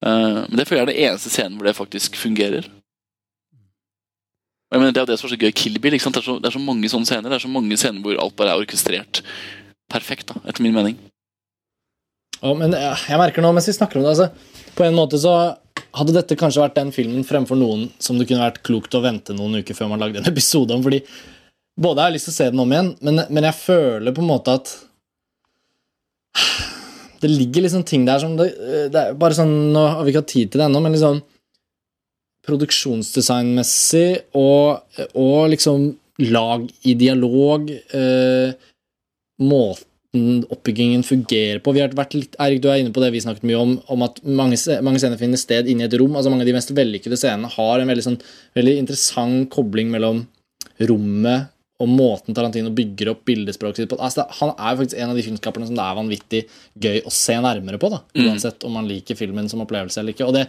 Eh, 0.05 0.41
men 0.47 0.57
det 0.59 0.67
føler 0.67 0.81
jeg 0.81 0.87
er 0.87 0.91
den 0.93 1.05
eneste 1.09 1.31
scenen 1.33 1.57
hvor 1.59 1.67
det 1.67 1.77
faktisk 1.77 2.19
fungerer. 2.19 2.69
Og 4.69 4.77
jeg 4.77 4.81
mener, 4.81 4.93
Det 4.93 5.01
er 5.01 5.07
jo 5.07 5.11
det 5.11 5.19
som 5.19 5.27
er 5.27 5.33
så 5.35 5.41
gøy 5.41 5.49
i 5.49 5.59
Kill 5.63 5.79
Bill. 5.81 5.97
Det 5.97 6.17
er, 6.17 6.25
så, 6.25 6.37
det 6.39 6.49
er 6.49 6.57
så 6.57 6.61
mange 6.61 6.89
sånne 6.89 7.09
scener. 7.09 7.29
Det 7.29 7.39
er 7.39 7.45
så 7.47 7.51
mange 7.51 7.77
scener 7.77 8.03
hvor 8.05 8.19
alt 8.21 8.35
bare 8.37 8.53
er 8.53 8.61
orkestrert 8.61 9.23
perfekt, 9.89 10.29
da, 10.29 10.37
etter 10.45 10.61
min 10.61 10.75
mening. 10.75 10.99
Ja, 12.39 12.53
men 12.53 12.71
jeg, 12.71 12.99
jeg 13.09 13.19
merker 13.19 13.43
nå, 13.43 13.51
mens 13.55 13.67
vi 13.67 13.75
snakker 13.75 13.99
om 13.99 14.05
det 14.05 14.13
altså, 14.13 14.29
På 14.77 14.85
en 14.85 14.95
måte 14.95 15.17
så 15.19 15.33
hadde 15.97 16.13
dette 16.15 16.37
kanskje 16.39 16.61
vært 16.61 16.77
den 16.77 16.93
filmen 16.95 17.25
fremfor 17.27 17.57
noen 17.59 17.87
som 17.99 18.19
det 18.19 18.29
kunne 18.29 18.45
vært 18.45 18.61
klokt 18.63 18.95
å 18.95 19.01
vente 19.03 19.33
noen 19.35 19.59
uker 19.59 19.75
før 19.75 19.89
man 19.91 20.03
lagde 20.03 20.21
en 20.21 20.29
episode 20.31 20.75
om. 20.75 20.83
fordi 20.85 21.01
både 21.79 22.03
har 22.03 22.11
jeg 22.11 22.19
lyst 22.19 22.29
til 22.29 22.35
å 22.35 22.37
se 22.37 22.47
den 22.51 22.61
om 22.61 22.75
igjen, 22.75 22.93
men, 23.07 23.23
men 23.31 23.47
jeg 23.49 23.57
føler 23.57 24.15
på 24.15 24.23
en 24.23 24.29
måte 24.29 24.55
at 24.59 24.75
Det 27.19 27.29
ligger 27.31 27.65
liksom 27.65 27.83
ting 27.87 28.05
der 28.07 28.21
som 28.21 28.37
det, 28.39 28.53
det 28.93 29.01
er 29.01 29.17
bare 29.19 29.35
sånn, 29.37 29.73
Nå 29.75 29.85
har 29.95 30.05
vi 30.05 30.13
ikke 30.13 30.23
hatt 30.23 30.33
tid 30.33 30.51
til 30.51 30.61
det 30.61 30.69
ennå, 30.69 30.81
men 30.83 30.95
liksom 30.95 31.21
Produksjonsdesignmessig 32.49 34.07
og, 34.39 35.03
og 35.19 35.49
liksom 35.51 35.89
lag 36.29 36.65
i 36.87 36.95
dialog 36.99 37.69
eh, 37.71 38.55
Måten 39.39 40.39
oppbyggingen 40.49 41.03
fungerer 41.05 41.59
på. 41.61 41.71
Vi 41.75 41.83
har 41.83 41.93
vært 41.95 42.15
litt, 42.17 42.33
Erik, 42.41 42.63
du 42.63 42.67
er 42.71 42.81
inne 42.81 42.93
på 42.95 43.03
det 43.03 43.11
vi 43.13 43.21
snakket 43.21 43.45
mye 43.45 43.59
om, 43.61 43.75
om 43.93 44.07
at 44.07 44.17
mange, 44.25 44.57
mange 44.83 44.99
scener 44.99 45.19
finner 45.21 45.39
sted 45.39 45.69
inne 45.69 45.85
i 45.85 45.87
et 45.87 45.95
rom. 46.01 46.15
altså 46.17 46.31
Mange 46.33 46.47
av 46.47 46.49
de 46.49 46.55
mest 46.57 46.73
vellykkede 46.75 47.19
scenene 47.19 47.51
har 47.53 47.79
en 47.79 47.91
veldig, 47.91 48.05
sånn, 48.07 48.17
veldig 48.57 48.75
interessant 48.81 49.47
kobling 49.53 49.93
mellom 49.93 50.23
rommet 50.89 51.53
og 51.79 51.87
måten 51.87 52.35
Tarantino 52.35 52.69
bygger 52.75 53.13
opp 53.13 53.21
bildespråket 53.29 53.83
sitt 53.85 53.89
på. 53.93 53.99
Altså, 54.03 54.25
han 54.41 54.49
er 54.57 54.73
jo 54.73 54.81
faktisk 54.81 54.97
en 54.99 55.13
av 55.13 55.15
de 55.15 55.23
filmskaperne 55.23 55.67
som 55.69 55.77
det 55.77 55.85
er 55.85 55.95
vanvittig 56.01 56.41
gøy 56.83 56.97
å 57.07 57.11
se 57.13 57.37
nærmere 57.39 57.79
på. 57.79 57.89
da, 57.93 58.01
Mm. 58.15 58.25
Uansett 58.33 58.65
om 58.67 58.73
man 58.75 58.87
liker 58.89 59.15
filmen 59.15 59.47
som 59.49 59.61
opplevelse 59.63 59.97
eller 60.01 60.11
ikke. 60.13 60.27
Og 60.27 60.33
det, 60.35 60.47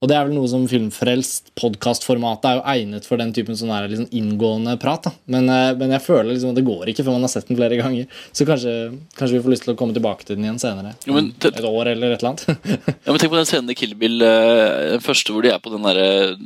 og 0.00 0.08
det 0.08 0.16
er 0.16 0.24
vel 0.28 0.32
noe 0.38 0.48
som 0.48 0.62
Filmfrelst, 0.70 1.50
podkastformatet, 1.60 2.46
er 2.48 2.54
jo 2.56 2.62
egnet 2.72 3.04
for 3.04 3.18
den 3.20 3.32
typen 3.36 3.58
sånn 3.58 3.68
her, 3.74 3.88
liksom 3.90 4.08
inngående 4.16 4.78
prat. 4.80 5.02
da. 5.02 5.12
Men, 5.26 5.48
eh, 5.50 5.74
men 5.76 5.90
jeg 5.90 6.00
føler 6.06 6.30
liksom 6.32 6.54
at 6.54 6.56
det 6.56 6.64
går 6.64 6.86
ikke 6.88 7.04
før 7.04 7.18
man 7.18 7.26
har 7.26 7.34
sett 7.34 7.48
den 7.50 7.58
flere 7.58 7.76
ganger. 7.82 8.06
Så 8.32 8.46
kanskje, 8.46 8.76
kanskje 9.18 9.36
vi 9.36 9.42
får 9.42 9.50
lyst 9.56 9.64
til 9.66 9.74
å 9.74 9.76
komme 9.76 9.92
tilbake 9.92 10.24
til 10.24 10.36
den 10.36 10.44
igjen 10.46 10.62
senere. 10.62 10.94
Jo, 11.04 11.12
men 11.18 11.34
Om 11.34 11.50
Et 11.50 11.60
år 11.64 11.86
eller 11.92 12.12
et 12.14 12.22
eller 12.22 12.30
annet. 12.30 12.46
Ja, 13.04 13.10
men 13.12 13.18
Tenk 13.18 13.32
på 13.34 13.42
den 13.42 13.50
scenen 13.50 13.70
i 13.70 13.74
Kill 13.74 13.94
Bill, 13.94 14.22
eh, 14.22 14.94
den 14.94 15.00
første 15.04 15.34
hvor 15.34 15.42
de 15.42 15.50
er 15.50 15.58
på 15.58 15.74
den 15.74 15.82
der 15.82 15.98
eh, 15.98 16.36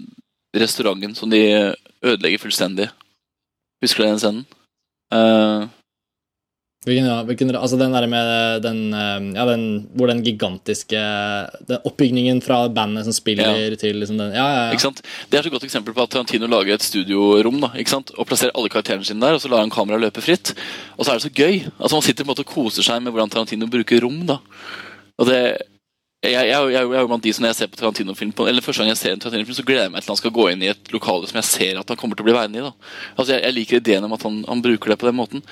restauranten 0.56 1.14
som 1.14 1.30
de 1.30 1.74
ødelegger 2.02 2.40
fullstendig. 2.40 2.88
Husker 3.84 4.04
du 4.04 4.10
den 4.10 4.22
scenen? 4.22 4.44
Uh, 5.14 5.68
Hvilken, 6.84 7.06
ja, 7.08 7.22
hvilken, 7.24 7.48
altså 7.56 7.78
den 7.80 7.94
der 7.96 8.04
med 8.12 8.62
den, 8.64 8.80
eh, 8.92 9.28
ja, 9.38 9.44
den 9.48 9.62
Hvor 9.96 10.10
den 10.10 10.20
gigantiske 10.24 11.00
den 11.68 11.80
Oppbygningen 11.88 12.42
fra 12.44 12.68
bandet 12.68 13.06
som 13.06 13.16
spiller 13.16 13.76
til 13.80 13.96
liksom 14.02 14.18
den 14.20 14.34
Ja, 14.36 14.44
ja, 14.44 14.64
ja. 14.66 14.72
Ikke 14.76 14.84
sant? 14.84 15.00
Det 15.30 15.38
er 15.38 15.46
et 15.46 15.52
godt 15.54 15.64
eksempel 15.64 15.96
på 15.96 16.04
at 16.04 16.12
Tarantino 16.12 16.46
lager 16.46 16.74
et 16.76 16.84
studiorom 16.84 17.60
da, 17.62 17.72
ikke 17.78 17.94
sant? 17.94 18.12
og 18.18 18.28
plasserer 18.28 18.52
alle 18.54 18.68
karakterene 18.68 19.04
sine 19.04 19.24
der, 19.24 19.38
og 19.38 19.40
så 19.40 19.48
lar 19.48 19.64
han 19.64 19.72
kameraet 19.72 20.04
løpe 20.04 20.24
fritt. 20.24 20.52
Og 20.98 21.06
så 21.06 21.14
er 21.14 21.20
det 21.20 21.24
så 21.24 21.32
gøy. 21.32 21.62
Altså 21.78 21.96
Man 21.96 22.04
sitter 22.04 22.24
på 22.24 22.28
en 22.28 22.32
måte 22.34 22.44
og 22.44 22.52
koser 22.52 22.84
seg 22.84 23.00
med 23.00 23.12
hvordan 23.14 23.32
Tarantino 23.32 23.66
bruker 23.66 24.04
rom. 24.04 24.26
da. 24.28 24.38
Og 25.16 25.30
det 25.30 25.40
jeg, 26.24 26.32
jeg, 26.32 26.48
jeg, 26.50 26.70
jeg, 26.72 26.88
er 26.96 27.02
jo 27.04 27.08
blant 27.10 27.24
de 27.24 27.32
som 27.36 27.44
når 27.44 27.52
jeg 27.52 27.58
ser 27.58 27.70
på 27.72 27.78
Tarantino-film 27.80 28.32
Eller 28.48 28.64
Første 28.64 28.82
gang 28.82 28.90
jeg 28.90 29.00
ser 29.00 29.14
en 29.14 29.22
Tarantino-film, 29.22 29.56
så 29.58 29.66
gleder 29.66 29.86
jeg 29.86 29.92
meg 29.94 30.04
til 30.04 30.14
han 30.14 30.20
skal 30.20 30.34
gå 30.38 30.46
inn 30.50 30.64
i 30.64 30.70
et 30.72 30.92
lokale 30.94 31.28
som 31.30 31.38
jeg 31.40 31.48
ser 31.50 31.80
at 31.80 31.92
han 31.92 32.00
kommer 32.00 32.18
til 32.18 32.24
å 32.24 32.28
bli 32.28 32.36
værende 32.36 32.60
i. 32.60 32.64
da. 32.64 32.72
Altså 33.14 33.36
Jeg, 33.36 33.54
liker 33.58 33.80
ideen 33.80 34.06
om 34.08 34.16
at 34.16 34.24
han, 34.26 34.40
han 34.48 34.64
bruker 34.64 34.94
det 34.94 34.98
på 35.02 35.08
den 35.10 35.18
måten. 35.18 35.44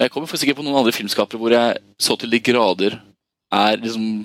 Jeg 0.00 0.12
kommer 0.14 0.30
faktisk 0.30 0.46
sikkert 0.46 0.62
på 0.62 0.66
noen 0.66 0.80
andre 0.80 0.94
filmskapere 0.96 1.40
hvor 1.40 1.54
jeg 1.54 1.82
så 2.00 2.16
til 2.18 2.32
de 2.32 2.42
grader 2.42 2.98
er 3.52 3.78
liksom 3.82 4.24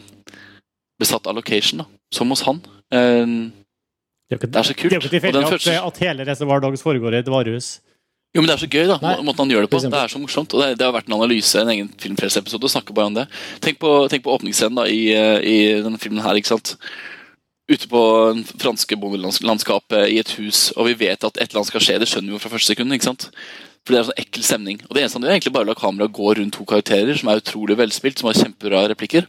besatt 0.97 1.27
av 1.27 1.35
location, 1.37 1.83
da. 1.83 1.89
Som 2.15 2.31
hos 2.31 2.45
han. 2.47 2.61
Uh, 2.93 3.51
Det 4.27 4.35
er 4.35 4.39
ikke, 4.39 4.51
Det 4.51 4.59
er 4.59 4.67
så 4.67 4.75
kult. 4.75 4.91
Det 4.91 4.95
er 4.95 4.99
jo 4.99 5.05
ikke 5.05 5.15
tilfeldig 5.17 5.43
at, 5.45 5.67
at 5.83 5.99
hele 6.03 6.25
Reservoir 6.27 6.63
Dogs 6.63 6.83
foregår 6.83 7.15
i 7.15 7.21
et 7.21 7.29
varehus. 7.31 7.77
Jo, 8.37 8.43
men 8.43 8.51
Det 8.51 8.53
er 8.53 8.61
så 8.61 8.69
gøy, 8.69 8.85
da, 8.85 8.99
Nei, 9.01 9.15
måten 9.25 9.47
han 9.47 9.49
gjør 9.49 9.63
det 9.65 9.69
på. 9.71 9.79
Det 9.81 9.97
er 9.97 10.11
så 10.13 10.19
morsomt. 10.21 10.53
og 10.53 10.61
Det, 10.61 10.77
det 10.77 10.85
har 10.85 10.93
vært 10.93 11.07
en 11.09 11.15
analyse, 11.17 11.57
en 11.57 11.71
egen 11.73 11.87
filmfrelseepisode, 11.97 12.67
og 12.67 12.69
snakke 12.69 12.93
bare 12.93 13.09
om 13.09 13.15
det. 13.15 13.23
Tenk 13.65 13.79
på, 13.81 13.93
tenk 14.13 14.21
på 14.27 14.35
åpningsscenen 14.35 14.77
da, 14.77 14.83
i, 14.85 15.07
eh, 15.17 15.37
i 15.41 15.55
denne 15.81 15.97
filmen 15.97 16.21
her. 16.21 16.37
ikke 16.37 16.51
sant? 16.51 16.75
Ute 17.67 17.89
på 17.89 18.01
en 18.29 18.43
franske 18.61 18.95
bondelandskapet 19.01 20.13
i 20.13 20.19
et 20.21 20.35
hus, 20.37 20.67
og 20.77 20.85
vi 20.85 20.93
vet 21.01 21.25
at 21.25 21.33
et 21.33 21.47
eller 21.49 21.63
annet 21.63 21.71
skal 21.71 21.83
skje. 21.87 21.97
Det 22.03 22.09
skjønner 22.11 22.29
vi 22.29 22.37
jo 22.37 22.43
fra 22.43 22.53
første 22.53 22.75
sekund. 22.75 22.93
ikke 22.93 23.09
sant? 23.09 23.25
For 23.81 23.95
det 23.95 23.97
er 23.97 24.03
en 24.03 24.09
sånn 24.11 24.21
ekkel 24.21 24.45
stemning. 24.45 24.77
Og 24.85 24.93
det 24.93 25.01
eneste 25.01 25.17
han 25.17 25.25
gjør, 25.25 25.33
er 25.33 25.39
egentlig 25.39 25.55
bare 25.57 25.65
å 25.65 25.71
la 25.71 25.79
kameraet 25.81 26.15
gå 26.19 26.35
rundt 26.37 26.55
to 26.59 26.67
karakterer 26.69 27.17
som 27.17 27.33
er 27.33 27.41
utrolig 27.41 27.79
velspilt, 27.81 28.21
som 28.21 28.29
har 28.29 28.37
kjempebra 28.37 28.85
replikker. 28.93 29.25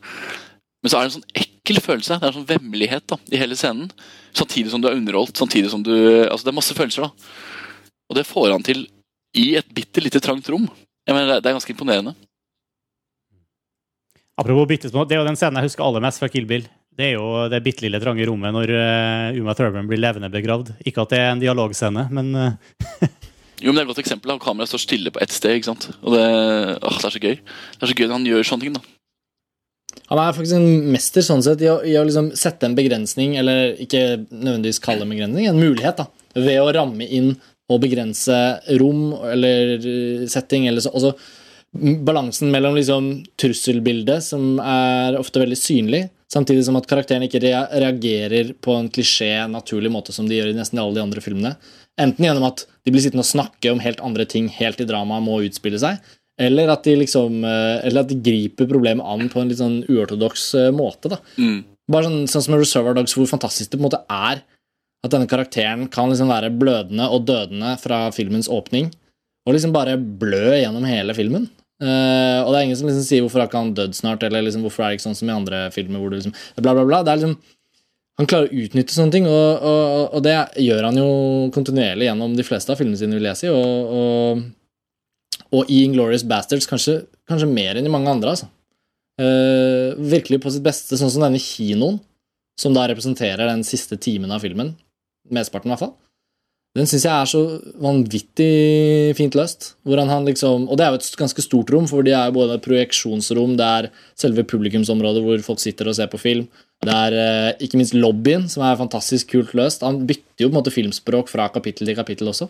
Men 0.85 0.93
så 0.93 0.99
er 0.99 1.09
det 1.09 1.15
en 1.15 1.17
sånn 1.17 1.41
ekkel 1.47 1.81
følelse. 1.81 2.21
Det 2.21 2.29
er 2.29 2.35
en 2.35 2.39
sånn 2.43 2.53
vemmelighet 2.53 3.09
da, 3.09 3.17
i 3.33 3.41
hele 3.41 3.57
scenen. 3.57 3.89
Samtidig 4.37 4.75
som 4.75 4.85
du 4.85 4.93
er 4.93 5.01
underholdt. 5.01 5.41
samtidig 5.41 5.73
som 5.73 5.81
du, 5.83 5.97
altså 6.29 6.45
Det 6.45 6.53
er 6.53 6.61
masse 6.61 6.77
følelser. 6.77 7.09
da. 7.09 7.89
Og 8.09 8.17
det 8.17 8.29
får 8.29 8.53
han 8.53 8.63
til 8.65 8.87
i 9.39 9.45
et 9.61 9.69
bitte 9.75 10.03
lite 10.05 10.21
trangt 10.25 10.49
rom. 10.53 10.67
Jeg 11.09 11.17
mener, 11.17 11.39
det 11.41 11.49
er- 11.49 11.57
ganske 11.57 11.73
imponerende. 11.75 12.15
Apropos 14.39 14.69
bitte 14.71 14.91
små, 14.91 15.05
det 15.09 15.17
er 15.17 15.23
jo 15.23 15.27
den 15.29 15.39
scenen 15.39 15.59
jeg 15.59 15.67
husker 15.71 15.85
aller 15.87 16.03
mest 16.05 16.21
fra 16.23 16.29
Kill 16.31 16.47
Bill. 16.47 16.67
Det 16.99 17.09
er 17.09 17.15
jo 17.17 17.47
det 17.51 17.61
bitte 17.63 17.85
lille 17.85 17.99
trange 18.03 18.27
rommet 18.27 18.55
når 18.55 18.71
eh, 18.75 19.39
Uma 19.39 19.55
Thurman 19.55 19.87
blir 19.91 20.01
levende 20.03 20.31
begravd. 20.31 20.73
Ikke 20.87 21.03
at 21.05 21.13
det 21.15 21.19
er 21.23 21.31
en 21.33 21.43
dialogscene, 21.43 22.05
men 22.15 22.31
eh, 22.35 23.09
Jo, 23.63 23.73
men 23.73 23.81
Det 23.81 23.83
er 23.83 23.87
et 23.89 23.91
godt 23.91 24.01
eksempel. 24.05 24.33
Kameraet 24.43 24.71
står 24.71 24.83
stille 24.85 25.11
på 25.15 25.19
ett 25.23 25.35
sted. 25.35 25.57
ikke 25.59 25.67
sant? 25.73 25.89
Og 26.03 26.15
det, 26.15 26.23
åh, 26.79 26.99
det 27.01 27.09
er 27.09 27.15
så 27.17 27.23
gøy. 27.23 27.35
Det 27.41 27.83
er 27.83 27.91
så 27.91 27.97
gøy 27.99 28.07
når 28.07 28.15
han 28.15 28.29
gjør 28.31 28.47
sånne 28.47 28.67
ting. 28.67 28.77
da. 28.79 28.83
Han 30.13 30.21
er 30.23 30.37
faktisk 30.37 30.55
en 30.61 30.93
mester 30.95 31.25
sånn 31.27 31.43
sett 31.43 31.65
i 31.67 31.71
å, 31.73 31.81
i 31.83 31.97
å 31.99 32.05
liksom 32.07 32.31
sette 32.39 32.69
en 32.69 32.77
begrensning, 32.79 33.35
eller 33.41 33.75
ikke 33.83 34.05
nødvendigvis 34.31 34.79
kalle 34.85 35.03
det 35.03 35.09
en 35.09 35.15
begrensning, 35.17 35.49
en 35.51 35.59
mulighet, 35.59 35.99
da, 35.99 36.07
ved 36.39 36.61
å 36.63 36.71
ramme 36.77 37.09
inn 37.11 37.33
og 37.69 37.83
begrense 37.83 38.37
rom 38.81 39.13
eller 39.29 39.77
eh, 39.79 40.29
setting, 40.31 40.69
eller 40.71 40.85
så, 40.85 40.93
og 40.95 41.09
så 41.09 41.15
balansen 41.77 42.51
mellom 42.51 42.77
liksom 42.79 43.11
trusselbildet, 43.41 44.25
som 44.25 44.57
er 44.63 45.19
ofte 45.19 45.43
veldig 45.43 45.59
synlig, 45.59 46.07
samtidig 46.33 46.65
som 46.65 46.79
at 46.81 46.89
karakteren 46.89 47.27
ikke 47.27 47.43
reagerer 47.45 48.55
på 48.65 48.77
en 48.77 48.89
klisjé, 48.93 49.33
naturlig 49.53 49.93
måte 49.93 50.15
som 50.17 50.29
de 50.29 50.39
gjør 50.39 50.53
i 50.53 50.57
nesten 50.57 50.81
alle 50.81 50.97
de 50.97 51.05
andre 51.05 51.25
filmene. 51.25 51.55
Enten 52.01 52.25
gjennom 52.25 52.47
at 52.49 52.65
de 52.87 52.95
blir 52.95 53.05
sittende 53.05 53.27
og 53.27 53.33
snakke 53.33 53.73
om 53.73 53.83
helt 53.85 54.01
andre 54.05 54.25
ting 54.29 54.49
helt 54.55 54.81
til 54.81 54.89
dramaet 54.89 55.25
må 55.27 55.41
utspille 55.45 55.81
seg, 55.83 56.01
eller 56.39 56.71
at 56.71 56.85
de 56.87 56.93
liksom 57.01 57.41
eh, 57.43 57.81
Eller 57.89 58.05
at 58.05 58.13
de 58.13 58.19
griper 58.23 58.69
problemet 58.71 59.03
an 59.03 59.27
på 59.27 59.41
en 59.41 59.49
litt 59.51 59.59
sånn 59.59 59.81
uortodoks 59.91 60.45
eh, 60.55 60.69
måte. 60.71 61.11
da. 61.11 61.19
Mm. 61.35 61.65
Bare 61.91 62.07
sånn, 62.07 62.29
sånn 62.31 62.45
som 62.45 62.55
Reservoir 62.55 62.95
Dogs, 62.95 63.17
hvor 63.19 63.27
fantastisk 63.27 63.73
det 63.73 63.81
på 63.81 63.83
en 63.83 63.89
måte 63.89 64.05
er 64.07 64.45
at 65.05 65.13
denne 65.15 65.29
karakteren 65.31 65.87
kan 65.93 66.11
liksom 66.11 66.31
være 66.33 66.51
blødende 66.59 67.07
og 67.13 67.27
dødende 67.29 67.77
fra 67.81 68.09
filmens 68.15 68.51
åpning, 68.51 68.91
og 69.47 69.55
liksom 69.55 69.73
bare 69.73 69.97
blø 69.97 70.59
gjennom 70.59 70.87
hele 70.89 71.15
filmen. 71.17 71.47
Uh, 71.79 72.43
og 72.43 72.51
det 72.51 72.59
er 72.59 72.65
ingen 72.67 72.79
som 72.81 72.89
liksom 72.89 73.05
sier 73.07 73.23
'hvorfor 73.23 73.39
har 73.39 73.47
ikke 73.47 73.63
han 73.63 73.75
dødd 73.75 73.95
snart', 73.95 74.25
eller 74.27 74.43
liksom 74.43 74.63
'hvorfor 74.63 74.83
er 74.83 74.89
det 74.91 74.99
ikke 74.99 75.09
sånn 75.09 75.15
som 75.15 75.29
i 75.29 75.37
andre 75.37 75.71
filmer', 75.71 76.01
hvor 76.01 76.11
du 76.11 76.17
liksom 76.17 76.35
bla, 76.59 76.75
bla, 76.75 76.85
bla. 76.85 77.03
Det 77.03 77.13
er 77.13 77.17
liksom 77.23 77.39
han 78.19 78.27
klarer 78.27 78.51
å 78.51 78.65
utnytte 78.65 78.95
sånne 78.95 79.15
ting, 79.15 79.27
og, 79.31 79.63
og, 79.63 80.15
og 80.19 80.23
det 80.27 80.35
gjør 80.59 80.89
han 80.89 80.97
jo 80.99 81.11
kontinuerlig 81.55 82.09
gjennom 82.09 82.35
de 82.35 82.47
fleste 82.47 82.73
av 82.75 82.81
filmene 82.81 82.99
sine, 82.99 83.15
vil 83.15 83.29
jeg 83.31 83.39
si. 83.39 83.47
Og, 83.47 84.41
og, 85.55 85.71
i 85.71 85.85
Inglorious 85.85 86.25
Bastards 86.27 86.67
kanskje, 86.67 87.05
kanskje 87.31 87.47
mer 87.47 87.79
enn 87.79 87.87
i 87.87 87.93
mange 87.95 88.11
andre. 88.11 88.35
altså. 88.35 88.51
Uh, 89.23 89.95
virkelig 90.11 90.41
på 90.43 90.51
sitt 90.51 90.67
beste, 90.67 90.99
sånn 90.99 91.13
som 91.15 91.23
denne 91.23 91.39
kinoen, 91.39 92.01
som 92.59 92.75
da 92.75 92.89
representerer 92.91 93.47
den 93.47 93.63
siste 93.67 93.95
timen 94.03 94.35
av 94.35 94.43
filmen. 94.43 94.75
Mesteparten, 95.35 95.71
i 95.71 95.75
hvert 95.75 95.87
fall. 95.87 95.97
Den 96.77 96.87
syns 96.87 97.07
jeg 97.07 97.11
er 97.11 97.29
så 97.31 97.41
vanvittig 97.83 99.15
fint 99.19 99.35
løst. 99.39 99.73
Liksom, 99.89 100.69
og 100.69 100.79
det 100.79 100.85
er 100.85 100.93
jo 100.93 101.01
et 101.01 101.19
ganske 101.19 101.43
stort 101.43 101.73
rom, 101.75 101.89
for 101.91 102.07
det 102.07 102.15
er 102.15 102.29
jo 102.29 102.37
både 102.37 102.61
projeksjonsrom, 102.63 103.57
det 103.59 103.67
er 103.67 103.89
selve 104.19 104.45
publikumsområdet 104.47 105.25
hvor 105.25 105.45
folk 105.47 105.63
sitter 105.63 105.91
og 105.91 105.97
ser 105.99 106.11
på 106.13 106.21
film. 106.23 106.47
Det 106.85 106.95
er 106.95 107.17
eh, 107.19 107.65
ikke 107.67 107.81
minst 107.81 107.97
lobbyen, 107.97 108.47
som 108.53 108.63
er 108.63 108.79
fantastisk 108.79 109.33
kult 109.33 109.57
løst. 109.59 109.83
Han 109.83 110.05
bytter 110.07 110.45
jo 110.45 110.51
på 110.51 110.55
en 110.55 110.61
måte 110.61 110.75
filmspråk 110.75 111.33
fra 111.33 111.49
kapittel 111.51 111.89
til 111.89 111.99
kapittel 111.99 112.31
også. 112.31 112.47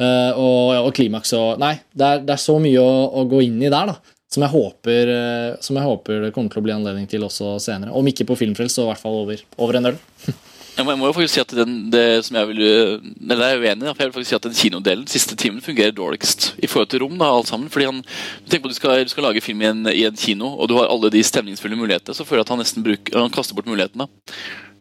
Eh, 0.00 0.32
og, 0.32 0.72
og 0.86 0.90
klimaks 0.96 1.34
og 1.36 1.60
Nei, 1.60 1.74
det 1.92 2.06
er, 2.06 2.24
det 2.24 2.36
er 2.36 2.40
så 2.40 2.56
mye 2.62 2.80
å, 2.80 2.96
å 3.20 3.26
gå 3.28 3.42
inn 3.44 3.60
i 3.60 3.72
der, 3.72 3.92
da. 3.92 4.14
Som 4.32 4.42
jeg, 4.42 4.52
håper, 4.56 5.12
eh, 5.12 5.52
som 5.62 5.76
jeg 5.76 5.86
håper 5.86 6.24
det 6.24 6.32
kommer 6.34 6.52
til 6.52 6.62
å 6.62 6.64
bli 6.64 6.74
anledning 6.74 7.06
til 7.10 7.28
også 7.28 7.58
senere. 7.62 7.92
Om 7.96 8.08
ikke 8.10 8.26
på 8.30 8.38
Filmfrelst, 8.40 8.78
så 8.78 8.86
i 8.86 8.90
hvert 8.90 9.04
fall 9.04 9.20
over, 9.20 9.44
over 9.60 9.78
en 9.78 9.92
øl. 9.92 10.00
Jeg 10.76 10.84
må, 10.84 11.06
jo 11.08 11.12
faktisk 11.16 11.34
si 11.38 11.40
at 11.40 11.52
den, 11.56 11.76
det 11.88 12.02
som 12.26 12.36
jeg 12.36 12.48
vil 12.50 12.58
Eller 12.60 13.46
jeg 13.46 13.54
er 13.56 13.62
uenig, 13.62 13.86
for 13.88 14.02
jeg 14.02 14.10
vil 14.10 14.14
faktisk 14.18 14.32
si 14.32 14.36
at 14.36 14.44
den 14.44 14.56
kinodelen 14.58 15.06
siste 15.08 15.36
timen 15.40 15.62
fungerer 15.64 15.94
dårligst 15.96 16.50
i 16.60 16.68
forhold 16.68 16.90
til 16.92 17.00
rom. 17.00 17.16
da, 17.16 17.30
alt 17.32 17.48
sammen, 17.48 17.70
fordi 17.72 17.86
han, 17.88 18.02
Tenk 18.50 18.62
på 18.62 18.68
at 18.68 18.74
du 18.74 18.76
skal, 18.76 19.04
du 19.04 19.12
skal 19.12 19.24
lage 19.24 19.40
film 19.40 19.62
i 19.62 19.70
en, 19.70 19.86
i 19.88 20.04
en 20.04 20.16
kino, 20.20 20.52
og 20.52 20.68
du 20.68 20.76
har 20.76 20.92
alle 20.92 21.10
de 21.10 21.24
stemningsfulle 21.24 21.78
mulighetene. 21.80 22.14
Så 22.14 22.28
føler 22.28 22.42
jeg 22.42 22.48
at 22.48 22.54
han 22.54 22.60
nesten 22.60 22.84
bruker, 22.84 23.18
han 23.18 23.32
kaster 23.32 23.56
bort 23.56 23.70
mulighetene. 23.70 24.08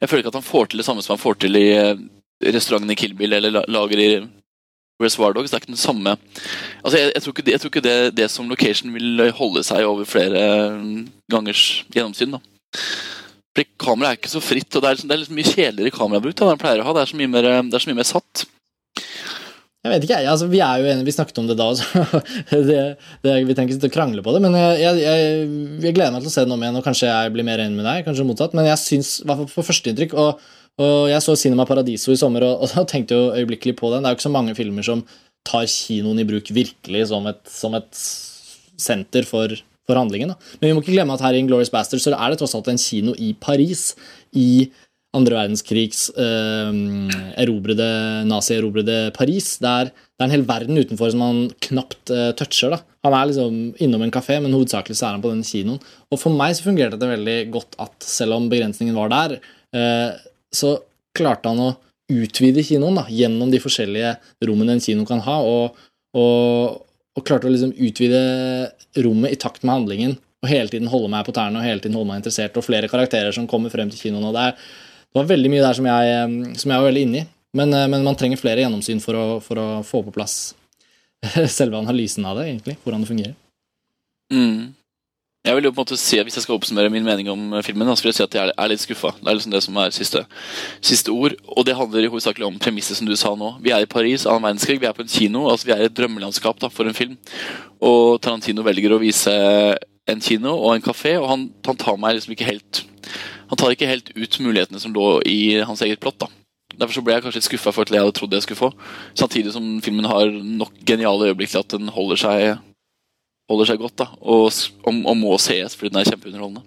Jeg 0.02 0.10
føler 0.10 0.26
ikke 0.26 0.34
at 0.36 0.42
han 0.42 0.50
får 0.52 0.72
til 0.72 0.84
det 0.84 0.86
samme 0.86 1.06
som 1.06 1.16
han 1.16 1.24
får 1.24 1.40
til 1.46 1.56
i 1.62 1.68
eh, 1.72 1.96
restauranten 2.44 2.92
i 2.92 3.00
Kill 3.00 3.16
Bill 3.16 3.34
eller 3.40 3.64
lager 3.72 4.02
i 4.04 4.10
Reservoir 5.02 5.34
Dogs. 5.34 5.52
Det 5.52 5.58
er 5.58 5.64
ikke 5.64 5.74
den 5.74 5.80
samme 5.80 6.18
Altså, 6.84 6.98
jeg, 6.98 7.12
jeg 7.16 7.24
tror 7.24 7.34
ikke, 7.34 7.52
jeg 7.52 7.62
tror 7.62 7.72
ikke 7.72 7.88
det, 7.88 8.18
det 8.18 8.32
som 8.32 8.50
location 8.50 8.94
vil 8.94 9.30
holde 9.40 9.64
seg 9.64 9.88
over 9.88 10.04
flere 10.04 10.76
mm, 10.76 11.08
gangers 11.32 11.86
gjennomsyn. 11.96 12.36
da. 12.36 12.44
Fordi 13.56 13.70
Kameraet 13.80 14.12
er 14.12 14.20
ikke 14.20 14.34
så 14.34 14.44
fritt, 14.44 14.68
og 14.76 14.84
det 14.84 14.90
er, 14.90 14.98
liksom, 14.98 15.08
det 15.08 15.16
er 15.16 15.22
liksom 15.22 15.38
mye 15.40 15.54
kjedeligere 15.54 15.96
kamerabruk. 15.96 16.36
da, 16.36 16.52
enn 16.52 16.60
pleier 16.60 16.84
å 16.84 16.90
ha. 16.90 16.96
Det 16.98 17.06
er 17.06 17.12
så 17.14 17.20
mye 17.22 17.32
mer, 17.32 17.48
det 17.64 17.78
er 17.78 17.84
så 17.86 17.92
mye 17.92 18.02
mer 18.02 18.10
satt. 18.10 18.44
Jeg 19.86 19.94
vet 19.94 20.06
ikke. 20.08 20.18
Altså, 20.32 20.48
vi 20.50 20.60
er 20.66 20.82
jo 20.82 20.90
enige, 20.90 21.06
vi 21.06 21.14
snakket 21.14 21.40
om 21.40 21.48
det 21.48 21.56
da 21.60 21.70
det, 22.70 22.80
vi 23.46 23.56
trenger 23.56 23.76
ikke 23.76 23.92
og 23.92 23.94
krangle 23.94 24.24
på 24.26 24.34
det, 24.34 24.42
men 24.44 24.58
jeg, 24.58 24.80
jeg, 24.82 25.20
jeg, 25.86 25.94
gleder 25.94 26.16
meg 26.16 26.26
til 26.26 26.32
å 26.32 26.34
se 26.34 26.44
det 26.44 26.56
om 26.56 26.66
igjen, 26.66 26.80
og 26.80 26.88
kanskje 26.88 27.12
jeg 27.12 27.34
blir 27.36 27.46
mer 27.48 27.62
enig 27.62 27.78
med 27.78 27.86
deg. 27.88 28.02
kanskje 28.08 28.26
motsatt, 28.26 28.58
Men 28.58 28.68
jeg 28.72 28.82
syns, 28.82 29.20
i 29.22 29.30
hvert 29.30 29.44
fall 29.44 29.52
på 29.54 29.66
førsteinntrykk 29.70 30.18
og, 30.20 30.42
og 30.82 30.98
jeg 31.14 31.24
så 31.24 31.38
Cinema 31.40 31.68
Paradiso 31.70 32.12
i 32.12 32.20
sommer 32.20 32.48
og, 32.48 32.66
og 32.82 32.90
tenkte 32.92 33.20
jo 33.20 33.30
øyeblikkelig 33.38 33.78
på 33.78 33.94
den. 33.94 34.02
Det 34.02 34.10
er 34.10 34.16
jo 34.16 34.20
ikke 34.20 34.28
så 34.28 34.34
mange 34.34 34.58
filmer 34.58 34.90
som 34.90 35.06
tar 35.46 35.70
kinoen 35.70 36.20
i 36.20 36.28
bruk 36.28 36.50
virkelig 36.58 37.06
som 37.14 37.30
et, 37.30 37.44
som 37.48 37.78
et 37.78 38.04
senter 38.82 39.30
for, 39.30 39.54
for 39.86 40.00
handlingen. 40.00 40.34
Da. 40.34 40.56
Men 40.60 40.70
vi 40.70 40.74
må 40.76 40.84
ikke 40.84 40.96
glemme 40.96 41.16
at 41.16 41.24
her 41.26 41.38
i 41.38 41.44
Inglourious 41.44 41.74
Bastards 41.74 42.08
så 42.08 42.16
er 42.16 42.34
det 42.34 42.42
tross 42.42 42.56
alt 42.58 42.72
en 42.72 42.82
kino 42.82 43.16
i 43.22 43.34
Paris. 43.40 43.94
I 44.36 44.68
andre 45.16 45.38
verdenskrigs 45.38 46.10
eh, 46.20 46.80
erobrede, 47.40 47.88
nazi-erobrede 48.28 48.98
Paris. 49.16 49.56
Det 49.64 49.72
er, 49.72 49.92
det 49.94 50.24
er 50.24 50.28
en 50.28 50.36
hel 50.36 50.46
verden 50.48 50.82
utenfor 50.82 51.14
som 51.14 51.24
han 51.24 51.40
knapt 51.70 52.12
eh, 52.14 52.32
toucher. 52.40 52.76
da. 52.76 52.82
Han 53.08 53.16
er 53.16 53.30
liksom 53.30 53.60
innom 53.86 54.04
en 54.06 54.14
kafé, 54.14 54.40
men 54.44 54.56
hovedsakelig 54.56 54.98
så 55.00 55.08
er 55.08 55.18
han 55.18 55.24
på 55.24 55.32
den 55.32 55.46
kinoen. 55.48 55.80
Og 56.12 56.22
for 56.22 56.36
meg 56.36 56.58
så 56.58 56.68
fungerte 56.68 57.00
det 57.02 57.12
veldig 57.12 57.40
godt 57.54 57.80
at 57.86 58.08
selv 58.08 58.38
om 58.40 58.50
begrensningen 58.52 58.98
var 58.98 59.14
der, 59.14 59.38
eh, 59.78 60.12
så 60.56 60.78
klarte 61.16 61.52
han 61.52 61.64
å 61.64 61.76
utvide 62.12 62.64
kinoen 62.66 63.00
da, 63.00 63.06
gjennom 63.10 63.50
de 63.54 63.62
forskjellige 63.62 64.16
rommene 64.46 64.76
en 64.76 64.84
kino 64.84 65.06
kan 65.10 65.24
ha, 65.26 65.40
og, 65.42 65.78
og, 66.18 66.82
og 67.16 67.24
klarte 67.28 67.48
å 67.48 67.54
liksom 67.54 67.74
utvide 67.74 68.22
rommet 69.04 69.36
i 69.36 69.40
takt 69.40 69.64
med 69.64 69.74
handlingen 69.74 70.18
og 70.46 70.52
hele 70.52 70.70
tiden 70.70 70.90
holde 70.92 71.10
meg 71.12 71.26
på 71.26 71.34
tærne 71.36 71.60
og 71.60 71.66
hele 71.66 71.82
tiden 71.82 71.96
holde 71.98 72.12
meg 72.12 72.22
interessert, 72.22 72.58
og 72.60 72.66
flere 72.66 72.90
karakterer 72.92 73.34
som 73.36 73.48
kommer 73.50 73.74
frem 73.74 73.90
til 73.92 74.04
kinoen. 74.04 74.28
og 74.30 74.36
det, 74.36 74.50
er, 74.52 74.60
det 75.10 75.20
var 75.20 75.32
veldig 75.32 75.52
mye 75.52 75.64
der 75.64 75.78
som 75.78 75.88
jeg, 75.90 76.44
som 76.62 76.74
jeg 76.74 76.84
var 76.84 76.90
veldig 76.92 77.06
inne 77.08 77.24
i, 77.24 77.26
men, 77.56 77.74
eh, 77.74 77.88
men 77.92 78.06
man 78.06 78.18
trenger 78.20 78.42
flere 78.42 78.62
gjennomsyn 78.66 79.02
for 79.04 79.18
å, 79.18 79.26
for 79.44 79.62
å 79.62 79.68
få 79.88 80.04
på 80.06 80.14
plass 80.16 80.54
selve 81.58 81.80
analysen 81.80 82.28
av 82.28 82.40
det, 82.40 82.50
egentlig, 82.52 82.78
hvordan 82.84 83.06
det 83.06 83.12
fungerer. 83.12 83.38
Mm. 84.34 84.76
Jeg 85.46 85.54
vil 85.54 85.68
jo 85.68 85.72
på 85.76 85.78
en 85.78 85.86
måte 85.86 85.98
si, 86.02 86.18
Hvis 86.26 86.40
jeg 86.40 86.46
skal 86.46 86.58
oppsummere 86.58 86.90
min 86.90 87.06
mening 87.06 87.30
om 87.30 87.54
eh, 87.54 87.64
filmen, 87.66 87.90
så 87.94 88.04
vil 88.04 88.10
jeg 88.10 88.18
si 88.18 88.24
at 88.26 88.38
jeg 88.38 88.54
er, 88.54 88.70
litt 88.72 88.82
skuffa. 88.82 89.12
Det 89.20 89.30
er 89.30 89.38
liksom 89.38 89.54
det 89.54 89.62
som 89.62 89.78
er 89.78 89.94
siste, 89.94 90.24
siste 90.82 91.14
ord. 91.14 91.36
Og 91.54 91.68
det 91.68 91.76
handler 91.78 92.08
i 92.08 92.10
hovedsakelig 92.10 92.48
om 92.48 92.58
premisset 92.62 92.98
som 92.98 93.06
du 93.06 93.14
sa 93.20 93.36
nå. 93.38 93.52
Vi 93.62 93.74
er 93.76 93.86
i 93.86 93.90
Paris, 93.90 94.26
annen 94.26 94.48
verdenskrig, 94.48 94.80
vi 94.82 94.90
er 94.90 94.98
på 94.98 95.06
en 95.06 95.12
kino. 95.12 95.46
altså 95.52 95.70
Vi 95.70 95.76
er 95.76 95.84
i 95.84 95.90
et 95.92 95.98
drømmelandskap 95.98 96.60
da, 96.64 96.72
for 96.74 96.90
en 96.90 96.98
film. 96.98 97.14
Og 97.86 98.18
Tarantino 98.26 98.66
velger 98.66 98.96
å 98.96 99.02
vise 99.04 99.36
en 100.10 100.22
kino 100.22 100.56
og 100.56 100.76
en 100.76 100.86
kafé, 100.86 101.16
og 101.22 101.30
han, 101.30 101.48
han 101.66 101.78
tar 101.82 101.98
meg 102.02 102.18
liksom 102.18 102.34
ikke 102.36 102.50
helt 102.50 102.84
Han 103.50 103.60
tar 103.62 103.74
ikke 103.74 103.90
helt 103.90 104.10
ut 104.16 104.40
mulighetene 104.42 104.80
som 104.82 104.94
lå 104.94 105.20
i 105.30 105.62
hans 105.62 105.82
eget 105.86 106.02
plott. 106.02 106.18
da. 106.18 106.32
Derfor 106.74 106.98
så 106.98 107.04
ble 107.06 107.14
jeg 107.14 107.22
kanskje 107.22 107.38
litt 107.38 107.48
skuffa 107.52 107.72
for 107.76 107.86
at 107.86 107.94
jeg 107.94 108.02
hadde 108.02 108.16
trodd 108.18 108.34
jeg 108.34 108.42
skulle 108.42 108.64
få. 108.64 108.72
Samtidig 109.14 109.54
som 109.54 109.68
filmen 109.86 110.08
har 110.10 110.34
nok 110.34 110.74
geniale 110.82 111.30
øyeblikk 111.30 111.54
til 111.54 111.62
at 111.62 111.76
den 111.78 111.94
holder 111.94 112.18
seg 112.18 112.58
holder 113.50 113.70
seg 113.70 113.82
godt, 113.82 113.98
da, 114.02 114.08
og, 114.22 114.48
og, 114.50 114.94
og 114.94 115.20
må 115.20 115.36
sees 115.42 115.78
fordi 115.78 115.94
den 115.94 116.02
er 116.02 116.10
kjempeunderholdende. 116.10 116.66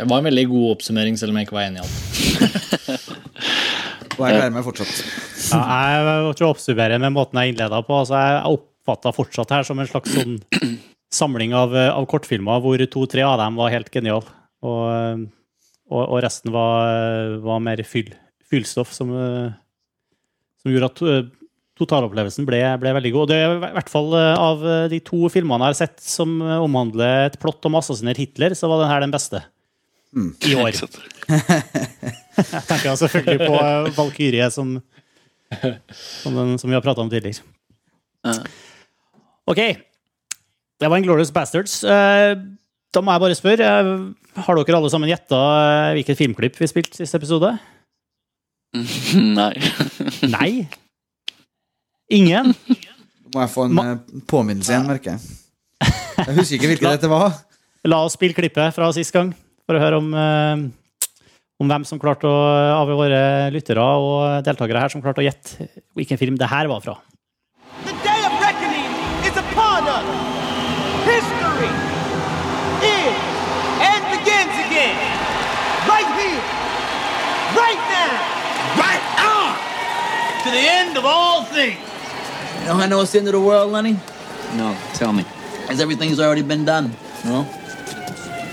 Det 0.00 0.06
var 0.08 0.22
en 0.22 0.28
veldig 0.30 0.46
god 0.48 0.68
oppsummering, 0.74 1.18
selv 1.20 1.34
om 1.34 1.40
jeg 1.40 1.48
ikke 1.48 1.58
var 1.58 1.66
enig 1.68 1.80
i 1.80 1.84
alt. 1.84 3.10
Og 4.20 4.26
jeg 4.26 4.36
gleder 4.36 4.52
meg 4.52 4.64
fortsatt. 4.66 4.96
Ja, 5.50 5.60
jeg 5.94 6.00
vil 6.04 6.30
ikke 6.34 6.48
oppsummere 6.50 6.98
med 7.00 7.14
måten 7.14 7.40
jeg 7.40 7.54
innleda 7.54 7.80
på. 7.86 8.00
Altså, 8.02 8.18
jeg 8.20 8.56
oppfatta 8.58 9.12
fortsatt 9.16 9.54
her 9.54 9.64
som 9.64 9.80
en 9.80 9.88
slags 9.88 10.12
sånn 10.12 10.34
samling 11.20 11.54
av, 11.56 11.72
av 11.72 12.06
kortfilmer 12.10 12.60
hvor 12.62 12.84
to-tre 12.92 13.24
av 13.26 13.38
dem 13.40 13.56
var 13.60 13.72
helt 13.72 13.88
geniale. 13.94 14.28
Og, 14.60 15.24
og, 15.88 16.02
og 16.02 16.18
resten 16.24 16.52
var, 16.52 17.38
var 17.44 17.62
mer 17.64 17.80
fyll, 17.88 18.12
fyllstoff 18.50 18.92
som, 18.92 19.12
eh, 19.16 19.54
som 20.60 20.74
gjorde 20.74 20.90
at 20.90 21.02
eh, 21.08 21.30
totalopplevelsen 21.80 22.46
ble, 22.48 22.60
ble 22.82 22.92
veldig 22.96 23.12
god. 23.14 23.22
Og 23.24 23.30
det 23.32 23.38
er 23.40 23.54
i 23.56 23.72
hvert 23.78 23.92
fall 23.92 24.12
eh, 24.18 24.34
av 24.38 24.64
de 24.92 25.00
to 25.04 25.30
filmene 25.32 25.66
jeg 25.68 25.74
har 25.74 25.80
sett 25.80 26.04
som 26.04 26.36
eh, 26.44 26.58
omhandler 26.62 27.30
et 27.30 27.40
plott 27.42 27.64
om 27.68 27.78
å 27.80 27.82
Hitler, 28.20 28.54
så 28.54 28.70
var 28.70 28.84
denne 28.84 29.00
den 29.06 29.16
beste. 29.16 29.42
I 30.10 30.56
år. 30.58 30.74
Jeg 32.40 32.64
tenker 32.66 32.96
selvfølgelig 32.98 33.46
på 33.46 33.58
eh, 33.60 33.90
Valkyrie, 33.94 34.46
som, 34.50 34.72
som, 35.92 36.34
den, 36.34 36.56
som 36.58 36.70
vi 36.70 36.74
har 36.74 36.82
prata 36.82 37.04
om 37.04 37.10
tidligere. 37.12 37.44
OK. 39.46 39.60
Det 40.80 40.88
var 40.88 40.98
Inglorious 40.98 41.30
Bastards. 41.34 41.82
Eh, 41.84 42.34
Da 42.90 42.98
må 43.06 43.14
jeg 43.14 43.22
bare 43.22 43.38
spørre, 43.38 43.66
eh, 43.70 44.40
har 44.42 44.58
dere 44.58 44.78
alle 44.80 44.90
sammen 44.90 45.10
gjetta 45.10 45.38
eh, 45.38 45.92
hvilket 45.94 46.18
filmklipp 46.18 46.56
vi 46.58 46.66
spilte 46.66 46.98
siste 46.98 47.20
episode? 47.20 47.52
Nei. 49.38 49.52
Nei? 50.26 50.50
Ingen? 52.10 52.54
Må 53.30 53.44
jeg 53.44 53.50
få 53.52 53.68
en 53.68 53.76
Ma 53.76 53.84
påminnelse 54.30 54.72
igjen, 54.72 54.88
merker 54.90 55.14
jeg. 55.14 55.20
Jeg 56.20 56.34
husker 56.36 56.56
ikke 56.58 56.70
hvilket 56.72 56.96
dette 56.98 57.10
var. 57.10 57.36
La 57.88 58.00
oss 58.04 58.16
spille 58.18 58.34
klippet 58.36 58.74
fra 58.76 58.90
sist 58.92 59.14
gang, 59.14 59.30
for 59.64 59.78
å 59.78 59.80
høre 59.80 60.00
om, 60.02 60.08
eh, 60.12 60.64
om 61.62 61.70
hvem 61.70 61.86
som 61.86 62.00
klarte 62.02 62.26
å, 62.28 62.40
av 62.74 62.90
våre 62.90 63.20
lyttere 63.54 63.80
og 63.80 64.42
deltakere 64.44 64.82
her 64.82 64.92
som 64.92 65.00
klarte 65.04 65.22
å 65.22 65.26
gjette 65.28 65.70
hvilken 65.96 66.18
film 66.20 66.36
det 66.40 66.50
her 66.50 66.68
var 66.68 66.82
fra. 66.84 66.98
The 67.86 67.94
day 68.04 68.20
of 68.26 68.34
reckoning 68.42 68.90
is 69.24 69.38
upon 69.38 69.86
us. 69.88 70.10
History 71.06 71.70
is 72.84 73.22
and 73.86 74.02
begins 74.12 74.56
again. 74.66 74.98
Right 75.88 76.10
here. 76.18 76.42
Right 77.54 77.82
now. 77.94 78.12
Right 78.82 79.06
on. 79.30 79.54
To 80.44 80.50
the 80.50 80.64
end 80.66 80.98
of 80.98 81.06
all 81.06 81.44
things. 81.44 81.89
You 82.60 82.66
know 82.66 82.74
I 82.74 82.86
know 82.86 83.00
it's 83.00 83.12
the 83.12 83.18
end 83.18 83.28
of 83.28 83.32
the 83.32 83.40
world, 83.40 83.72
Lenny? 83.72 83.98
No, 84.54 84.76
tell 84.94 85.12
me. 85.12 85.24
Because 85.62 85.80
everything's 85.80 86.20
already 86.20 86.42
been 86.42 86.64
done, 86.64 86.94
you 87.24 87.30
know? 87.30 87.48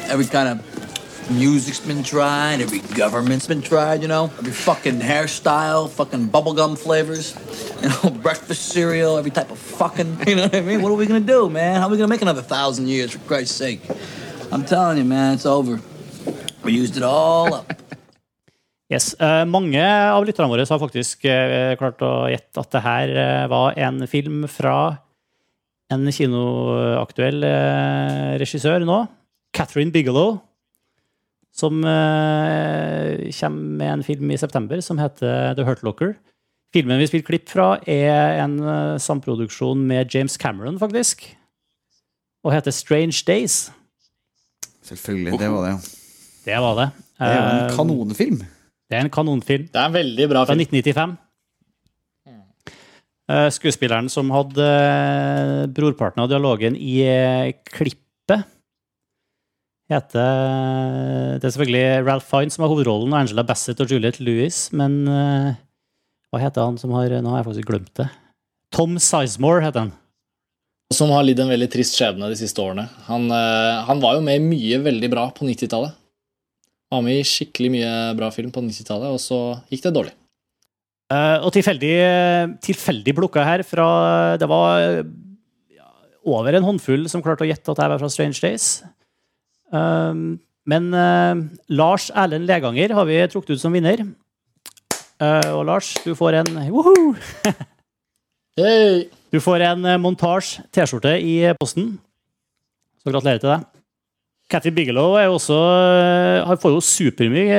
Every 0.10 0.26
kind 0.26 0.48
of 0.48 1.32
music's 1.32 1.80
been 1.80 2.04
tried, 2.04 2.62
every 2.62 2.80
government's 2.80 3.48
been 3.48 3.62
tried, 3.62 4.02
you 4.02 4.08
know? 4.08 4.32
Every 4.40 4.54
fucking 4.54 5.00
hairstyle, 5.02 5.90
fucking 5.90 6.30
bubblegum 6.30 6.78
flavors, 6.78 7.36
you 7.82 7.90
know, 7.90 8.18
breakfast 8.22 8.70
cereal, 8.70 9.18
every 9.18 9.32
type 9.32 9.52
of 9.52 9.60
fucking, 9.60 10.20
you 10.28 10.36
know 10.36 10.44
what 10.44 10.56
I 10.56 10.62
mean? 10.62 10.82
What 10.82 10.92
are 10.92 10.96
we 10.96 11.06
gonna 11.06 11.20
do, 11.20 11.50
man? 11.50 11.82
How 11.82 11.88
are 11.88 11.92
we 11.92 11.98
gonna 11.98 12.08
make 12.08 12.22
another 12.22 12.42
thousand 12.42 12.88
years, 12.88 13.12
for 13.12 13.20
Christ's 13.20 13.56
sake? 13.56 13.82
I'm 14.52 14.64
telling 14.64 14.98
you, 14.98 15.04
man, 15.04 15.34
it's 15.34 15.46
over. 15.46 15.82
We 16.64 16.74
used 16.74 16.96
it 16.96 17.04
all 17.04 17.54
up. 17.54 17.74
Yes, 18.88 19.14
eh, 19.20 19.44
Mange 19.44 19.84
av 19.84 20.24
lytterne 20.24 20.48
våre 20.48 20.64
har 20.64 20.80
faktisk 20.80 21.26
eh, 21.28 21.76
klart 21.80 22.00
å 22.06 22.30
gjette 22.32 22.62
at 22.62 22.72
det 22.72 22.82
her 22.86 23.12
eh, 23.20 23.48
var 23.52 23.76
en 23.76 24.00
film 24.08 24.46
fra 24.48 24.78
en 25.92 26.08
kinoaktuell 26.12 27.44
regissør 28.42 28.84
nå, 28.84 28.98
Catherine 29.56 29.94
Bigelow, 29.96 30.34
som 31.56 31.80
kommer 31.80 33.78
med 33.80 33.92
en 33.94 34.04
film 34.04 34.34
i 34.36 34.40
september 34.40 34.84
som 34.84 35.00
heter 35.00 35.56
The 35.56 35.64
Hurt 35.64 35.86
Locker. 35.88 36.12
Filmen 36.76 37.00
vi 37.00 37.08
spiller 37.08 37.30
klipp 37.30 37.48
fra, 37.48 37.70
er 37.88 38.42
en 38.44 38.60
samproduksjon 39.00 39.80
med 39.88 40.12
James 40.12 40.36
Cameron, 40.36 40.76
faktisk, 40.76 41.24
og 42.44 42.52
heter 42.52 42.76
Strange 42.76 43.24
Days. 43.24 43.72
Selvfølgelig. 44.92 45.40
Det 45.40 45.52
var 45.56 45.70
det, 45.70 45.72
ja. 45.72 45.80
Det 46.52 46.62
var 46.68 46.78
det. 46.84 46.92
Det 47.16 47.32
er 47.32 47.40
jo 47.40 47.48
en 47.48 47.76
kanonfilm. 47.80 48.44
Det 48.88 48.98
er 48.98 49.06
en 49.06 49.12
kanonfilm. 49.14 49.68
Det 49.72 49.80
er 49.80 49.90
en 49.90 49.96
veldig 49.96 50.28
bra 50.32 50.44
film. 50.48 50.52
Fra 50.52 50.56
film. 50.56 50.78
1995. 50.82 51.18
Eh, 53.28 53.50
Skuespilleren 53.52 54.08
som 54.12 54.30
hadde 54.32 54.64
eh, 54.64 55.66
brorparten 55.76 56.24
av 56.24 56.30
dialogen 56.32 56.78
i 56.80 57.02
eh, 57.04 57.56
klippet, 57.68 58.46
heter 59.88 61.40
Det 61.40 61.48
er 61.48 61.52
selvfølgelig 61.54 62.08
Ralph 62.08 62.28
Fiennes 62.28 62.56
som 62.56 62.66
har 62.66 62.72
hovedrollen, 62.72 63.12
og 63.12 63.20
Angela 63.22 63.44
Bassett 63.48 63.80
og 63.84 63.92
Juliette 63.92 64.20
Lewis, 64.20 64.66
men 64.76 64.98
hva 65.08 66.42
heter 66.44 66.66
han 66.68 66.76
som 66.76 66.92
har 66.92 67.14
Nå 67.24 67.32
har 67.32 67.40
jeg 67.40 67.48
faktisk 67.48 67.70
glemt 67.70 67.94
det. 67.96 68.10
Tom 68.76 68.98
Sizemore 69.00 69.64
heter 69.64 69.86
han. 69.86 69.94
Som 70.92 71.14
har 71.16 71.24
lidd 71.24 71.40
en 71.40 71.54
veldig 71.54 71.70
trist 71.72 71.96
skjebne 71.96 72.28
de 72.28 72.36
siste 72.36 72.60
årene. 72.60 72.84
Han, 73.08 73.32
han 73.32 74.04
var 74.04 74.18
jo 74.18 74.26
med 74.28 74.42
i 74.42 74.44
mye 74.44 74.82
veldig 74.84 75.12
bra 75.14 75.24
på 75.32 75.48
90-tallet. 75.48 75.96
Var 76.94 77.04
med 77.04 77.20
i 77.20 77.28
skikkelig 77.28 77.72
mye 77.74 77.94
bra 78.18 78.30
film 78.32 78.52
på 78.54 78.64
90-tallet, 78.64 79.12
og 79.12 79.20
så 79.20 79.40
gikk 79.72 79.84
det 79.88 79.94
dårlig. 79.98 80.14
Uh, 81.12 81.40
og 81.48 81.54
tilfeldig, 81.56 81.96
tilfeldig 82.64 83.14
plukka 83.16 83.46
her 83.48 83.62
fra 83.64 83.86
Det 84.36 84.48
var 84.52 84.82
ja, 85.72 85.88
over 86.28 86.58
en 86.58 86.66
håndfull 86.68 87.08
som 87.08 87.24
klarte 87.24 87.46
å 87.46 87.48
gjette 87.48 87.72
at 87.72 87.80
her 87.80 87.94
var 87.94 88.02
fra 88.02 88.12
Strange 88.12 88.40
Days. 88.44 88.82
Um, 89.72 90.40
men 90.68 90.92
uh, 90.92 91.48
Lars 91.72 92.10
Erlend 92.12 92.48
Leganger 92.48 92.96
har 92.96 93.08
vi 93.08 93.22
trukket 93.32 93.56
ut 93.56 93.64
som 93.64 93.76
vinner. 93.76 94.04
Eh, 95.18 95.50
og 95.50 95.64
Lars, 95.66 95.96
du 96.06 96.14
får 96.16 96.44
en 96.44 96.60
Woho! 96.70 97.16
Hey! 98.58 99.08
Du 99.30 99.38
får 99.42 99.62
en 99.62 99.86
montasje 100.02 100.64
T-skjorte 100.74 101.12
i 101.22 101.34
posten. 101.60 101.92
Så 103.04 103.12
gratulerer 103.12 103.42
til 103.42 103.52
deg. 103.52 103.66
Cathy 104.50 104.72
Bigelow 104.72 105.18
er 105.20 105.28
også, 105.28 105.56
eh, 105.58 106.46
har- 106.48 106.56
får 106.62 106.72
jo 106.72 106.80
supermye 106.80 107.58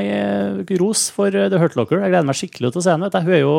eh, 0.00 0.76
ros 0.80 1.10
for 1.12 1.26
eh, 1.28 1.48
The 1.52 1.58
Hurt 1.60 1.76
Locker. 1.76 2.00
Jeg 2.00 2.10
gleder 2.14 2.24
meg 2.24 2.38
skikkelig 2.38 2.72
til 2.72 2.80
å 2.80 2.84
se 2.86 2.94
henne. 2.94 3.10
Hun 3.12 3.34
er 3.36 3.42
jo 3.42 3.56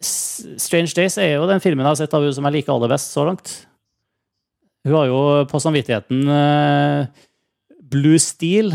Strange 0.00 0.94
Days 0.94 1.16
er 1.18 1.32
jo 1.34 1.48
den 1.50 1.58
filmen 1.58 1.82
jeg 1.82 1.90
har 1.90 1.96
sett 1.98 2.14
av 2.14 2.22
henne 2.22 2.34
som 2.36 2.44
jeg 2.46 2.52
liker 2.60 2.72
aller 2.76 2.88
best 2.92 3.10
så 3.12 3.24
langt. 3.26 3.66
Hun 4.86 4.94
har 4.94 5.06
jo 5.10 5.18
på 5.50 5.58
samvittigheten 5.58 6.20
Blue 7.90 8.18
Steel, 8.22 8.70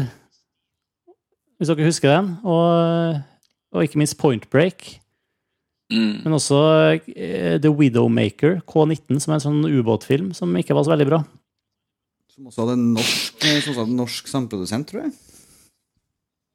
hvis 1.57 1.69
dere 1.71 1.85
husker 1.87 2.09
den, 2.11 2.33
og, 2.43 3.21
og 3.71 3.85
ikke 3.85 4.01
minst 4.01 4.17
Point 4.19 4.49
Break. 4.51 4.99
Mm. 5.93 6.25
Men 6.25 6.33
også 6.35 6.59
The 7.63 7.71
Widowmaker, 7.71 8.59
K19, 8.67 9.21
som 9.23 9.31
er 9.31 9.39
en 9.39 9.45
sånn 9.47 9.63
ubåtfilm 9.71 10.33
som 10.35 10.51
ikke 10.59 10.75
var 10.75 10.83
så 10.83 10.91
veldig 10.97 11.07
bra. 11.07 11.21
Som 12.33 12.47
også 12.49 12.63
hadde 12.63 12.75
en 12.79 12.87
norsk, 12.95 13.45
eh, 13.45 13.61
hadde 13.67 13.85
en 13.91 13.99
norsk 13.99 14.27
samprodusent, 14.31 14.87
tror 14.89 15.03
jeg. 15.05 15.13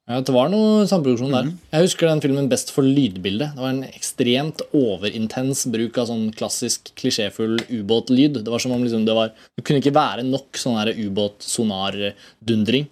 Ja, 0.09 0.17
det 0.25 0.33
var 0.33 0.49
noe 0.49 0.87
samproduksjon 0.89 1.29
der. 1.35 1.51
Jeg 1.71 1.85
husker 1.85 2.07
den 2.09 2.21
filmen 2.23 2.47
best 2.49 2.71
for 2.73 2.81
lydbildet. 2.81 3.51
Det 3.53 3.61
var 3.61 3.69
en 3.69 3.83
ekstremt 3.85 4.63
overintens 4.73 5.61
bruk 5.69 5.99
av 6.01 6.07
sånn 6.09 6.31
klassisk 6.33 6.89
klisjéfull 6.97 7.59
ubåtlyd. 7.69 8.39
Det 8.43 8.49
var 8.49 8.57
som 8.63 8.73
om 8.73 8.81
liksom 8.81 9.05
det 9.05 9.13
var 9.13 9.29
Det 9.55 9.63
kunne 9.63 9.83
ikke 9.83 9.93
være 9.93 10.25
nok 10.25 10.57
sånn 10.57 10.81
ubåt-sonar-dundring. 11.05 12.87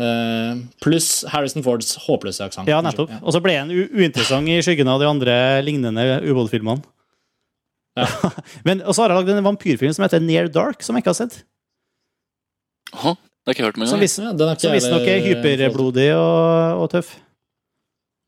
Eh, 0.00 0.58
Pluss 0.82 1.22
Harrison 1.30 1.62
Fords 1.62 1.94
håpløse 2.08 2.42
aksent. 2.42 2.66
Ja, 2.66 2.80
nettopp. 2.82 3.12
Og 3.22 3.32
så 3.32 3.40
ble 3.44 3.54
han 3.56 3.70
u- 3.70 3.88
uinteressant 3.94 4.48
i 4.50 4.58
skyggen 4.64 4.88
av 4.90 4.98
de 4.98 5.06
andre 5.06 5.62
lignende 5.62 6.18
ubåtfilmene. 6.26 6.82
Men 8.66 8.82
og 8.82 8.94
så 8.96 9.02
har 9.04 9.10
jeg 9.14 9.22
lagd 9.22 9.36
en 9.38 9.44
vampyrfilm 9.44 9.94
som 9.94 10.02
heter 10.06 10.20
Near 10.24 10.48
Dark, 10.50 10.82
som 10.82 10.96
jeg 10.96 11.04
ikke 11.04 11.14
har 11.14 11.20
sett. 11.28 11.44
Aha, 12.94 13.12
det 13.14 13.46
har 13.46 13.52
jeg 13.52 13.56
ikke 13.56 13.66
hørt 13.68 13.76
om 13.78 13.86
Som 13.86 14.00
engang. 14.00 14.58
som 14.60 14.72
visstnok 14.74 15.02
er 15.06 15.20
heller 15.20 15.42
hyperblodig 15.42 16.08
og, 16.16 16.82
og 16.82 16.90
tøff. 16.90 17.12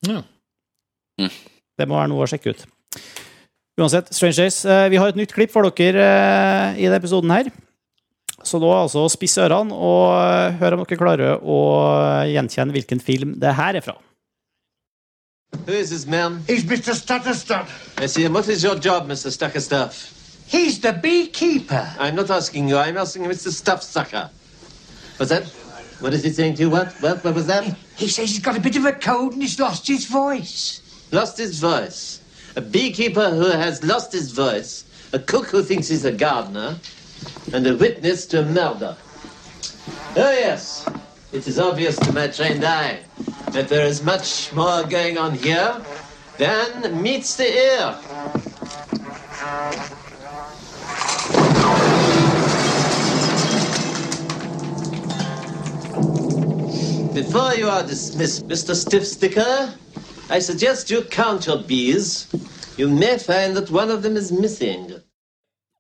Ja. 0.07 0.23
Mm. 1.21 1.31
Det 1.79 1.89
må 1.89 1.99
være 1.99 2.11
noe 2.13 2.25
å 2.25 2.31
sjekke 2.31 2.55
ut. 2.55 2.65
Uansett, 3.81 4.13
Strange 4.15 4.37
Days. 4.37 4.65
eh, 4.69 4.89
Vi 4.93 4.97
har 5.01 5.09
et 5.09 5.17
nytt 5.19 5.33
klipp 5.33 5.51
for 5.55 5.65
dere 5.71 6.05
eh, 6.05 6.79
i 6.79 6.87
denne 6.87 6.99
episoden 7.01 7.31
her. 7.33 7.51
Så 8.45 8.59
nå 8.59 8.69
altså 8.75 9.05
spiss 9.11 9.37
ørene 9.39 9.73
og 9.75 10.13
eh, 10.19 10.57
hør 10.61 10.77
om 10.77 10.83
dere 10.85 10.99
klarer 11.01 11.39
å 11.43 11.59
gjenkjenne 12.29 12.75
hvilken 12.75 13.01
film 13.03 13.37
det 13.41 13.55
her 13.59 13.79
er 13.79 13.85
fra. 13.85 13.95
Who 15.67 15.73
is 15.77 15.91
this 15.91 16.07
man? 16.07 16.41
He's 16.49 16.65
Mr. 16.65 16.95
Stutterstuff. 16.97 17.69
I 18.01 18.07
see 18.09 18.25
him. 18.25 18.33
What 18.33 18.49
is 18.49 18.63
your 18.65 18.75
job, 18.77 19.07
Mr. 19.09 19.31
Stuckerstuff? 19.31 20.11
He's 20.49 20.81
the 20.81 20.93
beekeeper. 20.93 21.87
I'm 21.99 22.15
not 22.17 22.31
asking 22.31 22.69
you. 22.69 22.77
I'm 22.79 22.97
asking 22.99 23.25
Mr. 23.25 23.53
Stuffsucker. 23.53 24.29
What's 25.23 25.31
that? 25.31 25.45
What 26.03 26.13
is 26.15 26.25
he 26.25 26.31
saying 26.31 26.55
to 26.55 26.63
you? 26.63 26.71
What? 26.71 26.91
What? 26.95 27.23
What 27.23 27.37
was 27.37 27.47
that? 27.47 27.63
He 27.95 28.09
says 28.09 28.31
he's 28.31 28.41
got 28.41 28.57
a 28.57 28.61
bit 28.61 28.75
of 28.75 28.85
a 28.87 28.93
cold 28.93 29.35
and 29.35 29.43
he's 29.43 29.61
lost 29.61 29.87
his 29.87 30.05
voice. 30.05 30.83
Lost 31.13 31.39
his 31.39 31.61
voice. 31.61 32.21
A 32.57 32.61
beekeeper 32.61 33.31
who 33.31 33.47
has 33.53 33.85
lost 33.85 34.13
his 34.13 34.33
voice. 34.33 34.85
A 35.13 35.21
cook 35.21 35.47
who 35.47 35.63
thinks 35.63 35.87
he's 35.87 36.05
a 36.05 36.11
gardener. 36.11 36.77
And 37.53 37.65
a 37.69 37.77
witness 37.77 38.27
to 38.27 38.41
a 38.41 38.45
murder. 38.45 38.97
Oh, 40.17 40.33
yes. 40.33 40.89
It 41.31 41.47
is 41.47 41.61
obvious 41.61 41.95
to 42.01 42.13
my 42.13 42.27
trained 42.27 42.65
eye 42.65 43.05
that 43.53 43.69
there 43.69 43.87
is 43.87 44.03
much 44.03 44.53
more 44.53 44.83
going 44.83 45.19
on 45.19 45.35
here 45.37 45.81
than 46.37 47.01
meets 47.01 47.37
the 47.37 47.47
ear. 47.47 47.97
Before 57.15 57.55
you 57.55 57.69
are 57.69 57.83
dismissed, 57.83 58.49
Mr. 58.49 58.75
Stiffsticker, 58.75 59.69
I 60.31 60.39
suggest 60.41 60.91
you 60.91 61.03
count 61.11 61.47
your 61.47 61.59
bees. 61.59 62.27
You 62.79 62.89
may 62.89 63.19
find 63.19 63.55
that 63.57 63.71
one 63.71 63.91
of 63.91 64.03
them 64.03 64.17
is 64.17 64.33
missing. 64.33 64.93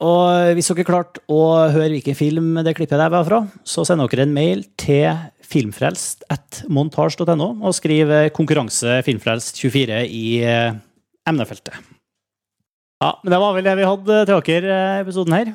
Og 0.02 0.52
hvis 0.58 0.68
dere 0.68 0.84
klarte 0.84 1.20
å 1.32 1.68
høre 1.72 1.88
hvilken 1.94 2.14
film 2.18 2.54
det 2.66 2.74
klippet 2.76 2.98
der 3.00 3.08
var 3.14 3.24
fra, 3.24 3.46
så 3.64 3.84
sender 3.88 4.08
dere 4.12 4.22
en 4.26 4.34
mail 4.36 4.64
til 4.76 5.08
filmfrelst.montasj.no 5.52 7.48
og 7.62 7.74
skriv 7.78 8.10
eh, 8.12 8.28
'konkurranse 8.34 9.00
filmfrelst24' 9.06 10.04
i 10.04 10.44
eh, 10.44 10.74
emnefeltet. 11.28 11.74
Ja, 13.00 13.16
men 13.22 13.30
det 13.32 13.40
var 13.40 13.54
vel 13.56 13.64
det 13.70 13.76
vi 13.80 13.88
hadde 13.88 14.26
til 14.28 14.36
dere 14.50 14.76
i 14.98 15.00
episoden 15.06 15.32
her. 15.38 15.54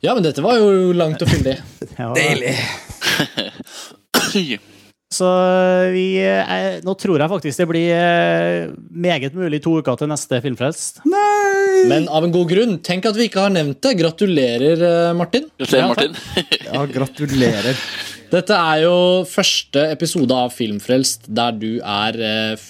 Ja, 0.00 0.14
men 0.14 0.24
dette 0.24 0.40
var 0.44 0.56
jo 0.56 0.92
langt 0.96 1.20
og 1.20 1.28
fyldig. 1.28 1.60
Ja. 2.00 2.12
Deilig. 2.16 2.56
Så 5.12 5.26
vi 5.94 6.18
er, 6.18 6.80
Nå 6.84 6.96
tror 6.98 7.22
jeg 7.22 7.30
faktisk 7.30 7.60
det 7.62 7.66
blir 7.70 7.92
eh, 7.94 8.72
meget 8.90 9.36
mulig 9.38 9.60
to 9.62 9.76
uker 9.78 9.98
til 10.00 10.10
neste 10.10 10.40
Filmfrelst. 10.42 11.04
Nei! 11.06 11.86
Men 11.86 12.08
av 12.10 12.26
en 12.26 12.34
god 12.34 12.50
grunn. 12.50 12.74
Tenk 12.84 13.06
at 13.06 13.18
vi 13.18 13.28
ikke 13.30 13.44
har 13.44 13.54
nevnt 13.54 13.78
det. 13.86 13.94
Gratulerer, 14.00 14.82
eh, 14.82 15.12
Martin. 15.16 15.46
Gratulerer, 15.60 15.92
Martin. 15.92 16.18
Ja, 16.66 16.82
gratulerer. 16.90 17.86
Dette 18.32 18.58
er 18.58 18.82
jo 18.82 18.96
første 19.30 19.86
episode 19.94 20.34
av 20.34 20.50
Filmfrelst 20.54 21.30
der 21.30 21.54
du 21.54 21.70
er 21.78 22.18
eh, 22.18 22.68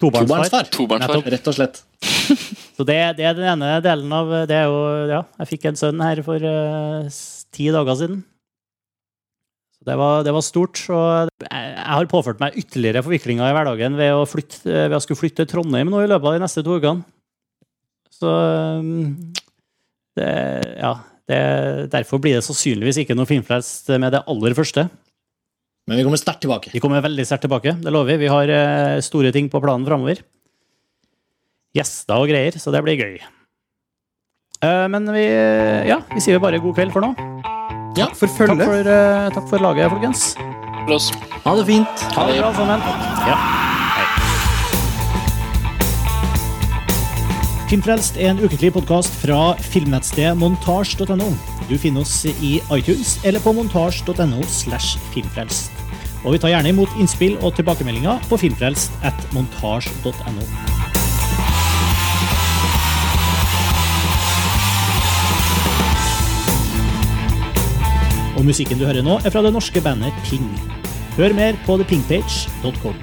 Tobarnsfar. 0.00 0.70
Tobarnsfar. 0.72 1.24
Rett 1.36 1.50
og 1.52 1.56
slett. 1.56 1.82
Så 2.76 2.84
det, 2.88 2.96
det 3.20 3.28
er 3.28 3.36
den 3.36 3.46
ene 3.48 3.78
delen 3.80 4.10
av 4.12 4.28
Det 4.48 4.56
er 4.58 4.66
jo 4.68 4.80
Ja, 5.08 5.22
jeg 5.40 5.54
fikk 5.54 5.68
en 5.70 5.78
sønn 5.78 6.02
her 6.04 6.20
for 6.26 6.42
uh, 6.42 7.06
ti 7.54 7.70
dager 7.72 7.96
siden. 8.00 8.24
Det 9.84 9.96
var, 10.00 10.22
det 10.24 10.32
var 10.32 10.44
stort. 10.44 10.80
Og 10.92 11.30
jeg, 11.44 11.72
har 11.84 12.10
påført 12.10 12.40
meg 12.42 12.56
ytterligere 12.60 13.04
forviklinger 13.04 13.50
i 13.50 13.56
hverdagen 13.56 13.98
ved 14.00 14.14
å, 14.16 14.24
flytte, 14.28 14.62
ved 14.64 14.96
å 14.96 15.02
skulle 15.04 15.20
flytte 15.20 15.44
til 15.44 15.50
Trondheim 15.52 15.92
nå 15.92 16.04
i 16.04 16.08
løpet 16.10 16.30
av 16.30 16.36
de 16.36 16.44
neste 16.44 16.64
to 16.64 16.78
ukene. 16.80 17.04
Så 18.14 18.30
um, 18.30 19.10
det, 20.16 20.28
ja, 20.78 20.94
det, 21.28 21.40
derfor 21.92 22.22
blir 22.22 22.38
det 22.38 22.46
sannsynligvis 22.46 23.02
ikke 23.02 23.16
noe 23.18 23.28
filmfrelst 23.28 23.92
med 23.98 24.14
det 24.14 24.22
aller 24.30 24.56
første. 24.56 24.86
Men 25.84 26.00
vi 26.00 26.06
kommer 26.06 26.20
sterkt 26.20 26.40
tilbake. 26.46 26.72
Vi 26.72 26.80
kommer 26.80 27.04
veldig 27.04 27.26
sterkt 27.28 27.44
tilbake, 27.44 27.76
det 27.76 27.92
lover 27.92 28.14
vi. 28.14 28.24
Vi 28.24 28.32
har 28.32 28.52
eh, 28.54 29.02
store 29.04 29.34
ting 29.36 29.50
på 29.52 29.60
planen 29.60 29.84
framover. 29.84 30.22
Gjester 31.76 32.22
og 32.22 32.30
greier, 32.30 32.56
så 32.56 32.72
det 32.72 32.80
blir 32.86 32.96
gøy. 32.96 33.18
Eh, 34.64 34.86
men 34.88 35.12
vi, 35.12 35.28
ja, 35.90 36.00
vi 36.14 36.24
sier 36.24 36.40
bare 36.40 36.62
god 36.62 36.78
kveld 36.78 36.94
for 36.94 37.04
nå. 37.04 37.33
Ja, 37.96 38.06
For 38.14 38.26
Takk 38.26 38.36
følget. 38.36 38.64
for, 38.66 38.88
uh, 38.90 39.30
takk 39.34 39.48
for 39.48 39.58
laget, 39.62 39.90
folkens. 39.90 40.22
For. 40.88 40.98
Ha 41.44 41.56
det 41.58 41.66
fint. 41.68 42.02
Ha 42.16 42.26
det 42.26 42.40
bra 42.40 42.50
sammen. 42.54 42.80
Ja. 43.28 43.36
Filmfrelst 47.70 48.16
er 48.20 48.30
en 48.30 48.42
ukentlig 48.44 48.72
podkast 48.74 49.14
fra 49.22 49.54
filmnettstedet 49.58 50.36
montasj.no. 50.38 51.30
Du 51.70 51.78
finner 51.80 52.04
oss 52.04 52.24
i 52.28 52.58
iTunes 52.76 53.16
eller 53.24 53.40
på 53.40 53.54
montasj.no 53.56 54.42
slash 54.46 54.98
filmfrelst. 55.14 55.72
Og 56.24 56.36
vi 56.36 56.40
tar 56.40 56.52
gjerne 56.54 56.70
imot 56.74 56.92
innspill 57.00 57.38
og 57.44 57.54
tilbakemeldinger 57.58 58.22
på 58.30 58.38
filmfrelst 58.40 58.92
at 59.04 59.26
montasj.no. 59.36 60.83
Og 68.44 68.50
musikken 68.50 68.76
du 68.76 68.82
hører 68.84 69.00
nå, 69.00 69.14
er 69.24 69.32
fra 69.32 69.40
det 69.40 69.54
norske 69.54 69.80
bandet 69.80 70.12
Ping. 70.26 70.44
Hør 71.16 71.32
mer 71.32 71.56
på 71.64 71.78
thepingpage.com. 71.80 72.98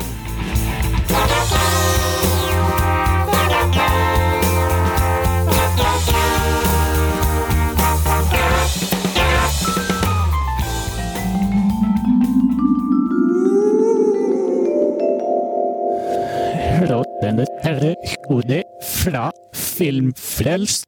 Rådende 16.85 17.49
terrorhodet 17.65 18.63
fra 19.01 19.31
Filmfrelst. 19.57 20.85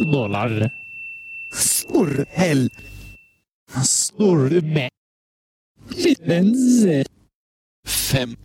Dollar. 0.00 0.70
Storhell. 1.88 2.68
Storme. 3.82 4.88
Liten 5.88 6.54
Z. 6.54 7.06
Fem. 7.86 8.36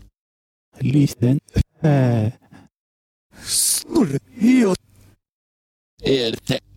Liten 0.79 1.39
Ø. 1.83 2.31
Storhjort. 3.43 4.79
ERT. 6.03 6.72